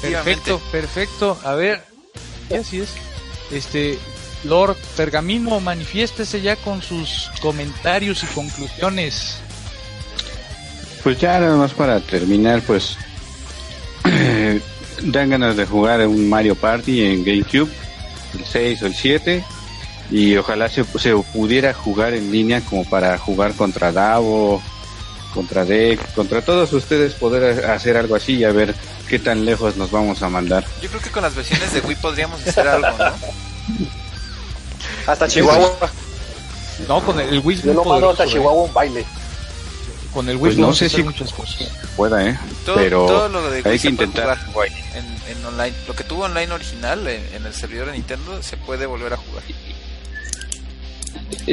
Perfecto, 0.01 0.61
perfecto. 0.71 1.37
A 1.43 1.55
ver, 1.55 1.83
así 2.57 2.81
es. 2.81 2.89
Este, 3.51 3.97
Lord 4.43 4.77
Pergamino, 4.95 5.59
manifiéstese 5.59 6.41
ya 6.41 6.55
con 6.55 6.81
sus 6.81 7.29
comentarios 7.41 8.23
y 8.23 8.27
conclusiones. 8.27 9.37
Pues 11.03 11.19
ya 11.19 11.39
nada 11.39 11.55
más 11.55 11.73
para 11.73 11.99
terminar, 11.99 12.61
pues 12.61 12.97
dan 15.01 15.29
ganas 15.29 15.55
de 15.55 15.65
jugar 15.65 16.05
un 16.07 16.29
Mario 16.29 16.55
Party 16.55 17.03
en 17.03 17.23
GameCube, 17.23 17.71
el 18.33 18.45
6 18.45 18.81
o 18.81 18.85
el 18.87 18.95
7, 18.95 19.43
y 20.11 20.35
ojalá 20.37 20.69
se, 20.69 20.83
se 20.83 21.15
pudiera 21.15 21.73
jugar 21.73 22.13
en 22.13 22.31
línea 22.31 22.61
como 22.61 22.85
para 22.85 23.17
jugar 23.17 23.53
contra 23.53 23.91
Davo, 23.91 24.61
contra 25.33 25.65
Deck, 25.65 26.13
contra 26.13 26.41
todos 26.41 26.71
ustedes 26.73 27.13
poder 27.13 27.65
hacer 27.65 27.97
algo 27.97 28.15
así 28.15 28.37
y 28.37 28.43
a 28.43 28.51
ver 28.51 28.73
qué 29.07 29.19
tan 29.19 29.45
lejos 29.45 29.77
nos 29.77 29.91
vamos 29.91 30.21
a 30.23 30.29
mandar. 30.29 30.65
Yo 30.81 30.89
creo 30.89 31.01
que 31.01 31.11
con 31.11 31.23
las 31.23 31.35
versiones 31.35 31.73
de 31.73 31.81
Wii 31.81 31.95
podríamos 31.97 32.45
hacer 32.45 32.67
algo, 32.67 32.87
¿no? 32.97 33.13
Hasta 35.07 35.27
Chihuahua. 35.27 35.91
No, 36.87 37.03
con 37.03 37.19
el, 37.19 37.29
el 37.29 37.41
Wii. 37.43 37.61
Yo 37.61 37.73
lo 37.73 37.85
mando 37.85 38.09
hasta 38.09 38.25
¿eh? 38.25 38.27
Chihuahua 38.27 38.63
un 38.63 38.73
baile. 38.73 39.05
Con 40.17 40.27
el 40.29 40.37
Wii 40.37 40.55
Pues 40.55 40.57
no 40.57 40.73
sé 40.73 40.89
si- 40.89 41.03
muchas 41.03 41.31
cosas. 41.31 41.67
Pueda, 41.95 42.27
¿eh? 42.27 42.39
Todo, 42.65 42.77
Pero 42.77 43.05
todo 43.05 43.29
lo 43.29 43.51
de 43.51 43.61
Wii 43.61 43.71
hay 43.73 43.77
que 43.77 43.87
intentar. 43.89 44.35
jugar 44.51 44.67
en, 44.95 45.05
en 45.37 45.45
online. 45.45 45.75
Lo 45.87 45.95
que 45.95 46.03
tuvo 46.03 46.23
online 46.23 46.51
original 46.51 47.07
en, 47.07 47.35
en 47.35 47.45
el 47.45 47.53
servidor 47.53 47.85
de 47.85 47.93
Nintendo 47.93 48.41
se 48.41 48.57
puede 48.57 48.87
volver 48.87 49.13
a 49.13 49.17
jugar. 49.17 49.43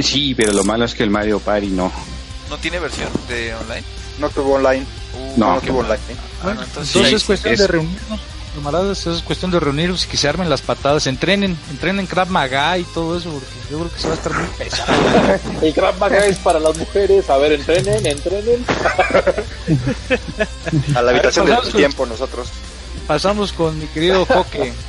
Sí, 0.02 0.34
pero 0.34 0.54
lo 0.54 0.64
malo 0.64 0.86
es 0.86 0.94
que 0.94 1.02
el 1.02 1.10
Mario 1.10 1.40
Party 1.40 1.66
no. 1.66 1.92
¿No 2.48 2.56
tiene 2.56 2.78
versión 2.78 3.10
de 3.28 3.54
online? 3.54 3.84
No 4.18 4.30
tuvo 4.30 4.54
online. 4.54 4.86
Uh, 5.14 5.38
No, 5.38 5.54
No 5.56 5.60
tuvo 5.60 5.78
online. 5.80 6.00
Ah, 6.42 6.56
entonces, 6.64 7.12
es 7.12 7.24
cuestión 7.24 7.52
es- 7.52 7.60
de 7.60 7.66
reunirnos, 7.66 8.20
camaradas, 8.54 9.06
es 9.06 9.22
cuestión 9.22 9.50
de 9.50 9.60
reunirnos 9.60 10.04
y 10.04 10.08
que 10.08 10.16
se 10.16 10.28
armen 10.28 10.48
las 10.48 10.62
patadas, 10.62 11.06
entrenen, 11.06 11.56
entrenen 11.70 12.06
Krav 12.06 12.28
Maga 12.30 12.78
y 12.78 12.84
todo 12.84 13.18
eso, 13.18 13.30
porque 13.30 13.46
yo 13.70 13.78
creo 13.78 13.92
que 13.92 14.00
se 14.00 14.06
va 14.08 14.14
a 14.14 14.16
estar 14.16 14.32
muy 14.32 14.46
pesado. 14.58 14.92
El 15.62 15.74
Krav 15.74 15.98
Maga 15.98 16.26
es 16.26 16.38
para 16.38 16.58
las 16.60 16.76
mujeres. 16.76 17.28
A 17.30 17.36
ver, 17.38 17.52
entrenen, 17.52 18.06
entrenen. 18.06 18.64
A 20.94 21.02
la 21.02 21.10
habitación 21.10 21.46
pasamos 21.46 21.64
del 21.64 21.72
con- 21.72 21.80
tiempo 21.80 22.06
nosotros. 22.06 22.48
Pasamos 23.06 23.52
con 23.52 23.78
mi 23.78 23.86
querido 23.86 24.24
Coque. 24.26 24.72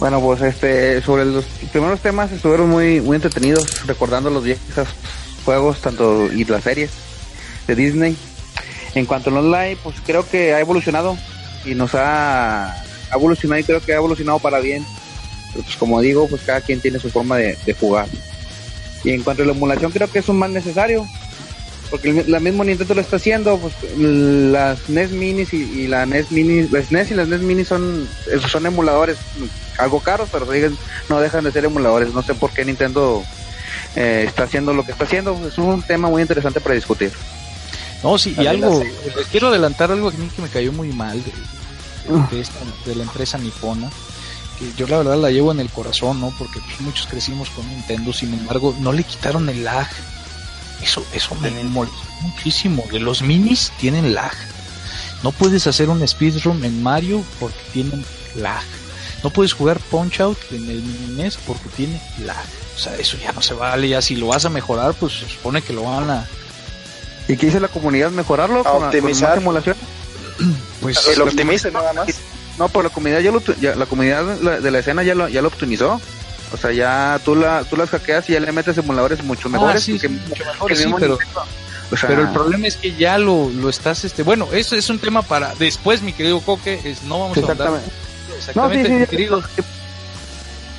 Bueno, 0.00 0.20
pues 0.20 0.42
este, 0.42 1.00
sobre 1.02 1.24
los 1.24 1.44
primeros 1.70 2.00
temas 2.00 2.32
estuvieron 2.32 2.68
muy, 2.68 3.00
muy 3.00 3.14
entretenidos, 3.14 3.86
recordando 3.86 4.28
los 4.28 4.42
viejos 4.42 4.88
juegos, 5.44 5.78
tanto 5.80 6.32
y 6.32 6.44
las 6.46 6.64
series 6.64 6.90
de 7.68 7.76
Disney. 7.76 8.16
En 8.96 9.06
cuanto 9.06 9.30
al 9.30 9.36
online, 9.36 9.76
pues 9.80 9.94
creo 10.04 10.28
que 10.28 10.52
ha 10.52 10.58
evolucionado 10.58 11.16
y 11.64 11.74
nos 11.74 11.94
ha, 11.94 12.84
evolucionado 13.12 13.60
y 13.60 13.64
creo 13.64 13.80
que 13.80 13.92
ha 13.92 13.96
evolucionado 13.96 14.38
para 14.38 14.60
bien. 14.60 14.84
Pero 15.52 15.64
pues 15.64 15.76
como 15.76 16.00
digo, 16.00 16.28
pues 16.28 16.42
cada 16.42 16.60
quien 16.60 16.80
tiene 16.80 16.98
su 16.98 17.10
forma 17.10 17.36
de, 17.36 17.56
jugar. 17.78 18.06
Y 19.04 19.10
en 19.10 19.22
cuanto 19.22 19.42
a 19.42 19.46
la 19.46 19.52
emulación, 19.52 19.90
creo 19.90 20.10
que 20.10 20.20
es 20.20 20.28
un 20.28 20.38
mal 20.38 20.52
necesario. 20.52 21.06
Porque 21.90 22.24
la 22.26 22.40
misma 22.40 22.64
Nintendo 22.64 22.94
lo 22.94 23.02
está 23.02 23.16
haciendo, 23.16 23.58
pues 23.58 23.74
las 23.98 24.88
NES 24.88 25.10
Minis 25.10 25.52
y, 25.52 25.58
y 25.58 25.86
la 25.88 26.06
NES 26.06 26.32
Mini, 26.32 26.66
las 26.68 26.90
NES 26.90 27.10
y 27.10 27.14
las 27.14 27.28
NES 27.28 27.42
Mini 27.42 27.64
son, 27.66 28.08
son 28.48 28.64
emuladores 28.64 29.18
algo 29.78 30.00
caros, 30.00 30.28
pero 30.30 30.46
no 31.08 31.20
dejan 31.20 31.44
de 31.44 31.52
ser 31.52 31.64
emuladores. 31.64 32.14
No 32.14 32.22
sé 32.22 32.34
por 32.34 32.50
qué 32.50 32.64
Nintendo 32.64 33.22
eh, 33.96 34.24
está 34.26 34.44
haciendo 34.44 34.72
lo 34.72 34.84
que 34.84 34.92
está 34.92 35.04
haciendo. 35.04 35.38
Es 35.46 35.58
un 35.58 35.82
tema 35.82 36.08
muy 36.08 36.22
interesante 36.22 36.60
para 36.60 36.74
discutir. 36.74 37.12
No, 38.02 38.18
sí, 38.18 38.34
y 38.36 38.46
algo, 38.46 38.82
les 39.16 39.26
quiero 39.28 39.48
adelantar 39.48 39.90
algo 39.92 40.08
a 40.08 40.12
mí 40.12 40.28
que 40.34 40.42
me 40.42 40.48
cayó 40.48 40.72
muy 40.72 40.88
mal 40.88 41.22
de, 41.22 41.32
de 42.30 42.40
esta- 42.40 42.58
de 42.84 42.94
la 42.96 43.04
empresa 43.04 43.38
nipona, 43.38 43.90
que 44.58 44.72
yo 44.76 44.86
la 44.88 44.98
verdad 44.98 45.16
la 45.18 45.30
llevo 45.30 45.52
en 45.52 45.60
el 45.60 45.70
corazón, 45.70 46.20
¿no? 46.20 46.30
Porque 46.36 46.60
pues, 46.60 46.80
muchos 46.80 47.06
crecimos 47.06 47.48
con 47.50 47.68
Nintendo, 47.68 48.12
sin 48.12 48.32
embargo, 48.34 48.74
no 48.80 48.92
le 48.92 49.04
quitaron 49.04 49.48
el 49.48 49.62
lag. 49.64 49.88
Eso, 50.82 51.04
eso 51.12 51.34
me 51.36 51.50
molestó 51.62 51.96
muchísimo. 52.22 52.84
De 52.90 52.98
los 52.98 53.22
minis 53.22 53.70
tienen 53.78 54.14
lag. 54.14 54.32
No 55.22 55.30
puedes 55.30 55.68
hacer 55.68 55.88
un 55.88 56.06
speedrun 56.06 56.64
en 56.64 56.82
Mario 56.82 57.24
porque 57.38 57.56
tienen 57.72 58.04
lag. 58.34 58.64
No 59.22 59.30
puedes 59.30 59.52
jugar 59.52 59.78
Punch 59.78 60.18
Out 60.20 60.38
en 60.50 60.68
el 60.68 61.16
NES 61.16 61.36
porque 61.46 61.68
tiene 61.76 62.02
lag. 62.24 62.44
O 62.74 62.78
sea, 62.80 62.96
eso 62.96 63.16
ya 63.22 63.30
no 63.30 63.40
se 63.40 63.54
vale. 63.54 63.88
Ya 63.88 64.02
si 64.02 64.16
lo 64.16 64.26
vas 64.26 64.44
a 64.44 64.48
mejorar, 64.48 64.94
pues 64.94 65.12
se 65.20 65.28
supone 65.28 65.62
que 65.62 65.72
lo 65.72 65.84
van 65.84 66.10
a. 66.10 66.26
¿Y 67.32 67.36
qué 67.38 67.46
dice 67.46 67.60
la 67.60 67.68
comunidad? 67.68 68.10
¿Mejorarlo? 68.10 68.60
A 68.60 68.64
con, 68.64 68.72
la- 68.72 68.78
con 68.78 68.84
optimizar. 68.88 69.30
más 69.30 69.38
emulación? 69.38 69.76
Pues 70.82 71.16
lo 71.16 71.24
optimice 71.24 71.70
nada 71.70 71.92
más. 71.92 72.08
No, 72.58 72.68
pero 72.68 72.82
la 72.82 72.88
comunidad 72.90 73.20
ya 73.20 73.30
lo, 73.30 73.40
ya- 73.60 73.74
la 73.76 73.86
comunidad 73.86 74.24
de 74.60 74.70
la 74.70 74.78
escena 74.80 75.02
ya 75.04 75.14
lo, 75.14 75.28
ya 75.28 75.40
lo 75.40 75.48
optimizó. 75.48 76.00
O 76.52 76.56
sea, 76.56 76.72
ya 76.72 77.18
tú 77.24 77.34
la, 77.36 77.64
tú 77.64 77.76
las 77.76 77.88
hackeas 77.90 78.28
y 78.28 78.32
ya 78.34 78.40
le 78.40 78.50
metes 78.52 78.76
emuladores 78.76 79.22
mucho 79.24 79.48
mejores. 79.48 79.76
Ah, 79.76 79.84
sí, 79.84 79.92
que- 79.98 80.08
sí, 80.08 80.20
mucho 80.28 80.44
mejores, 80.44 80.78
el 80.80 80.84
sí, 80.88 80.94
pero, 80.98 81.08
Nintendo. 81.14 81.42
O 81.92 81.96
sea, 81.96 82.08
pero 82.08 82.22
el 82.22 82.28
problema 82.30 82.66
es 82.66 82.76
que 82.76 82.94
ya 82.94 83.16
lo, 83.18 83.48
lo 83.50 83.68
estás, 83.70 84.04
este, 84.04 84.22
bueno, 84.22 84.48
eso 84.52 84.74
es 84.76 84.90
un 84.90 84.98
tema 84.98 85.22
para 85.22 85.54
después, 85.54 86.02
mi 86.02 86.12
querido 86.12 86.40
Coque, 86.40 86.80
es, 86.84 87.02
no 87.04 87.20
vamos 87.20 87.36
a 87.38 87.40
ahondar. 87.40 87.56
Exactamente. 87.68 87.90
Exactamente, 88.36 88.78
No, 88.82 88.84
sí, 88.84 88.88
sí, 88.88 88.92
mi 88.98 89.04
sí. 89.04 89.10
querido, 89.10 89.42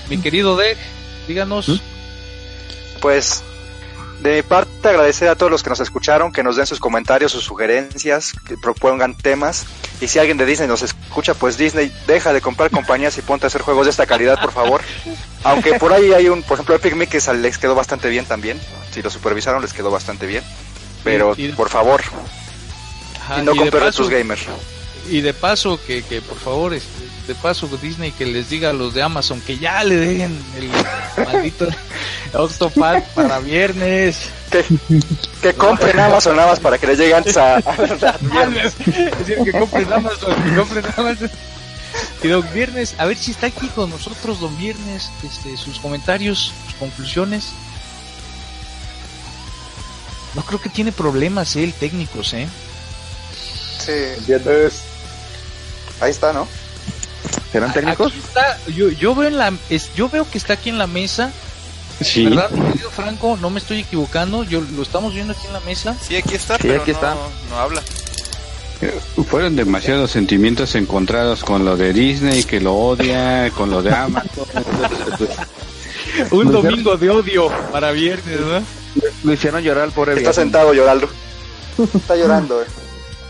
mi 0.09 0.17
querido 0.21 0.55
Deg, 0.57 0.77
díganos. 1.27 1.69
¿Mm? 1.69 1.79
Pues 2.99 3.43
de 4.23 4.35
mi 4.37 4.41
parte 4.41 4.87
agradecer 4.89 5.27
a 5.27 5.35
todos 5.35 5.51
los 5.51 5.61
que 5.63 5.69
nos 5.69 5.79
escucharon, 5.81 6.31
que 6.31 6.43
nos 6.43 6.55
den 6.55 6.65
sus 6.65 6.79
comentarios, 6.79 7.31
sus 7.33 7.43
sugerencias, 7.43 8.33
que 8.47 8.57
propongan 8.57 9.15
temas. 9.15 9.65
Y 10.01 10.07
si 10.07 10.17
alguien 10.19 10.37
de 10.37 10.45
Disney 10.45 10.67
nos 10.67 10.81
escucha, 10.81 11.33
pues 11.33 11.57
Disney, 11.57 11.93
deja 12.07 12.31
de 12.33 12.39
comprar 12.41 12.71
compañías 12.71 13.17
y 13.17 13.21
ponte 13.21 13.45
a 13.45 13.47
hacer 13.47 13.61
juegos 13.61 13.85
de 13.85 13.91
esta 13.91 14.05
calidad, 14.05 14.41
por 14.41 14.51
favor. 14.53 14.81
Aunque 15.43 15.73
por 15.77 15.91
ahí 15.93 16.13
hay 16.13 16.29
un, 16.29 16.41
por 16.41 16.55
ejemplo, 16.55 16.75
Epic 16.75 16.95
Mickey 16.95 17.19
les 17.41 17.57
quedó 17.57 17.75
bastante 17.75 18.07
bien 18.09 18.25
también. 18.25 18.59
Si 18.91 19.01
lo 19.01 19.09
supervisaron, 19.09 19.61
les 19.61 19.73
quedó 19.73 19.91
bastante 19.91 20.25
bien. 20.25 20.43
Pero, 21.03 21.33
Y- 21.37 21.47
y- 21.47 21.51
por 21.51 21.69
favor, 21.69 22.01
Ajá, 23.21 23.41
y 23.41 23.45
no 23.45 23.55
compren 23.55 23.91
tus 23.91 24.09
gamers. 24.09 24.43
Y 25.09 25.19
de 25.21 25.33
paso, 25.33 25.77
que, 25.85 26.01
que 26.03 26.21
por 26.21 26.37
favor, 26.39 26.73
este, 26.73 27.03
de 27.27 27.35
paso 27.35 27.67
Disney 27.81 28.11
que 28.11 28.25
les 28.25 28.49
diga 28.49 28.71
a 28.71 28.73
los 28.73 28.93
de 28.93 29.01
Amazon 29.01 29.39
que 29.41 29.57
ya 29.57 29.83
le 29.83 29.95
dejen 29.95 30.37
el 30.57 30.69
maldito 31.25 31.67
Octopath 32.33 33.05
para 33.13 33.39
viernes. 33.39 34.17
Que, 34.51 34.63
que 35.41 35.53
compren 35.53 35.99
Amazon 35.99 36.35
nada 36.35 36.49
más 36.49 36.59
para 36.59 36.77
que 36.77 36.87
les 36.87 36.97
llegue 36.97 37.13
antes 37.15 37.37
a... 37.37 37.55
a- 37.55 37.59
Es 37.59 39.17
decir, 39.27 39.37
que 39.43 39.51
compren 39.51 39.91
Amazon, 39.93 40.35
que 40.43 40.55
compren 40.55 40.85
Amazon. 40.97 41.31
Y 42.23 42.27
don 42.27 42.53
Viernes, 42.53 42.95
a 42.97 43.05
ver 43.05 43.17
si 43.17 43.31
está 43.31 43.47
aquí 43.47 43.67
con 43.67 43.89
nosotros 43.91 44.39
don 44.39 44.57
Viernes, 44.57 45.09
este, 45.23 45.55
sus 45.57 45.79
comentarios, 45.79 46.51
sus 46.65 46.73
conclusiones. 46.75 47.51
No 50.35 50.41
creo 50.43 50.59
que 50.59 50.69
tiene 50.69 50.91
problemas 50.91 51.55
eh, 51.55 51.63
el 51.63 51.73
técnicos, 51.73 52.33
¿eh? 52.33 52.47
Sí, 53.85 53.91
¿Entiendes? 54.17 54.81
ahí 56.01 56.09
está, 56.11 56.33
¿no? 56.33 56.47
¿Serán 57.51 57.73
técnicos? 57.73 58.11
Aquí 58.11 58.19
está, 58.19 58.57
yo, 58.67 58.89
yo 58.89 59.15
veo 59.15 59.27
en 59.27 59.37
la, 59.37 59.53
es, 59.69 59.93
yo 59.95 60.09
veo 60.09 60.29
que 60.29 60.37
está 60.37 60.53
aquí 60.53 60.69
en 60.69 60.77
la 60.77 60.87
mesa, 60.87 61.31
Sí, 62.01 62.25
¿verdad, 62.25 62.49
mi 62.51 62.65
querido 62.71 62.89
Franco? 62.89 63.37
No 63.39 63.49
me 63.49 63.59
estoy 63.59 63.81
equivocando, 63.81 64.43
yo 64.43 64.61
lo 64.75 64.81
estamos 64.81 65.13
viendo 65.13 65.33
aquí 65.33 65.47
en 65.47 65.53
la 65.53 65.59
mesa. 65.61 65.95
Sí, 66.01 66.15
aquí 66.15 66.35
está, 66.35 66.57
Sí, 66.57 66.63
pero 66.63 66.81
aquí 66.81 66.91
no, 66.91 66.97
está. 66.97 67.15
no 67.49 67.57
habla. 67.57 67.81
fueron 69.29 69.55
demasiados 69.55 70.11
sentimientos 70.11 70.75
encontrados 70.75 71.43
con 71.43 71.63
lo 71.63 71.77
de 71.77 71.93
Disney, 71.93 72.43
que 72.43 72.59
lo 72.59 72.73
odia, 72.73 73.51
con 73.51 73.69
lo 73.69 73.81
de 73.81 73.93
Amazon. 73.93 74.45
Un 76.31 76.51
domingo 76.51 76.97
de 76.97 77.09
odio 77.09 77.49
para 77.71 77.91
viernes, 77.91 78.39
¿no? 78.39 78.61
Lo 79.23 79.33
hicieron 79.33 79.63
llorar 79.63 79.85
al 79.85 79.91
pobre 79.91 80.15
Está 80.15 80.33
sentado 80.33 80.73
llorando. 80.73 81.07
Está 81.95 82.15
llorando, 82.15 82.61
eh. 82.61 82.65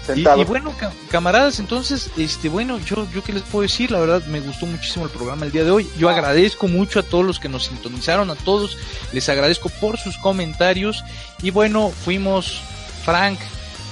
Y, 0.04 0.06
Sentado. 0.06 0.42
y 0.42 0.46
bueno, 0.46 0.76
ca- 0.78 0.92
camaradas, 1.10 1.60
entonces, 1.60 2.10
este, 2.18 2.50
bueno, 2.50 2.78
yo, 2.80 3.08
yo 3.14 3.24
qué 3.24 3.32
les 3.32 3.44
puedo 3.44 3.62
decir, 3.64 3.90
la 3.90 4.00
verdad 4.00 4.26
me 4.26 4.42
gustó 4.42 4.66
muchísimo 4.66 5.06
el 5.06 5.12
programa 5.12 5.46
el 5.46 5.52
día 5.54 5.64
de 5.64 5.72
hoy. 5.72 5.90
Yo 5.98 6.10
agradezco 6.10 6.68
mucho 6.68 7.00
a 7.00 7.04
todos 7.04 7.26
los 7.26 7.40
que 7.40 7.48
nos 7.50 7.66
sintonizaron, 7.66 8.30
a 8.30 8.36
todos, 8.36 8.78
les 9.14 9.30
agradezco 9.30 9.70
por 9.70 9.98
sus 9.98 10.18
comentarios. 10.18 11.04
Y 11.42 11.52
bueno, 11.52 11.90
fuimos 12.04 12.60
Frank, 13.06 13.40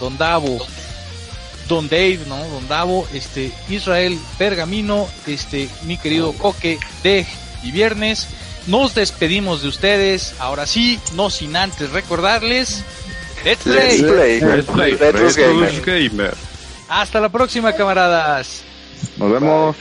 Don 0.02 0.18
Davo, 0.18 0.58
Don 1.70 1.88
Dave, 1.88 2.20
¿no? 2.28 2.38
Don 2.50 2.68
Davo, 2.68 3.08
este, 3.14 3.52
Israel, 3.70 4.20
Pergamino, 4.38 5.08
este, 5.28 5.70
mi 5.84 5.98
querido 5.98 6.34
Coque, 6.34 6.78
Dej 7.04 7.26
y 7.64 7.72
Viernes. 7.72 8.28
nos 8.68 8.94
despedimos 8.96 9.62
de 9.62 9.70
ustedes. 9.70 10.36
Ahora 10.40 10.68
sí, 10.68 11.00
no 11.16 11.30
sin 11.30 11.56
antes 11.56 11.90
recordarles. 11.92 12.84
Let's 13.44 13.64
play. 13.64 14.02
Let's 14.02 14.68
play. 14.68 14.98
Let's 14.98 15.80
play. 15.80 16.32
Hasta 16.90 17.20
la 17.20 17.30
próxima, 17.30 17.74
camaradas. 17.74 18.64
Nos 19.18 19.32
vemos. 19.32 19.76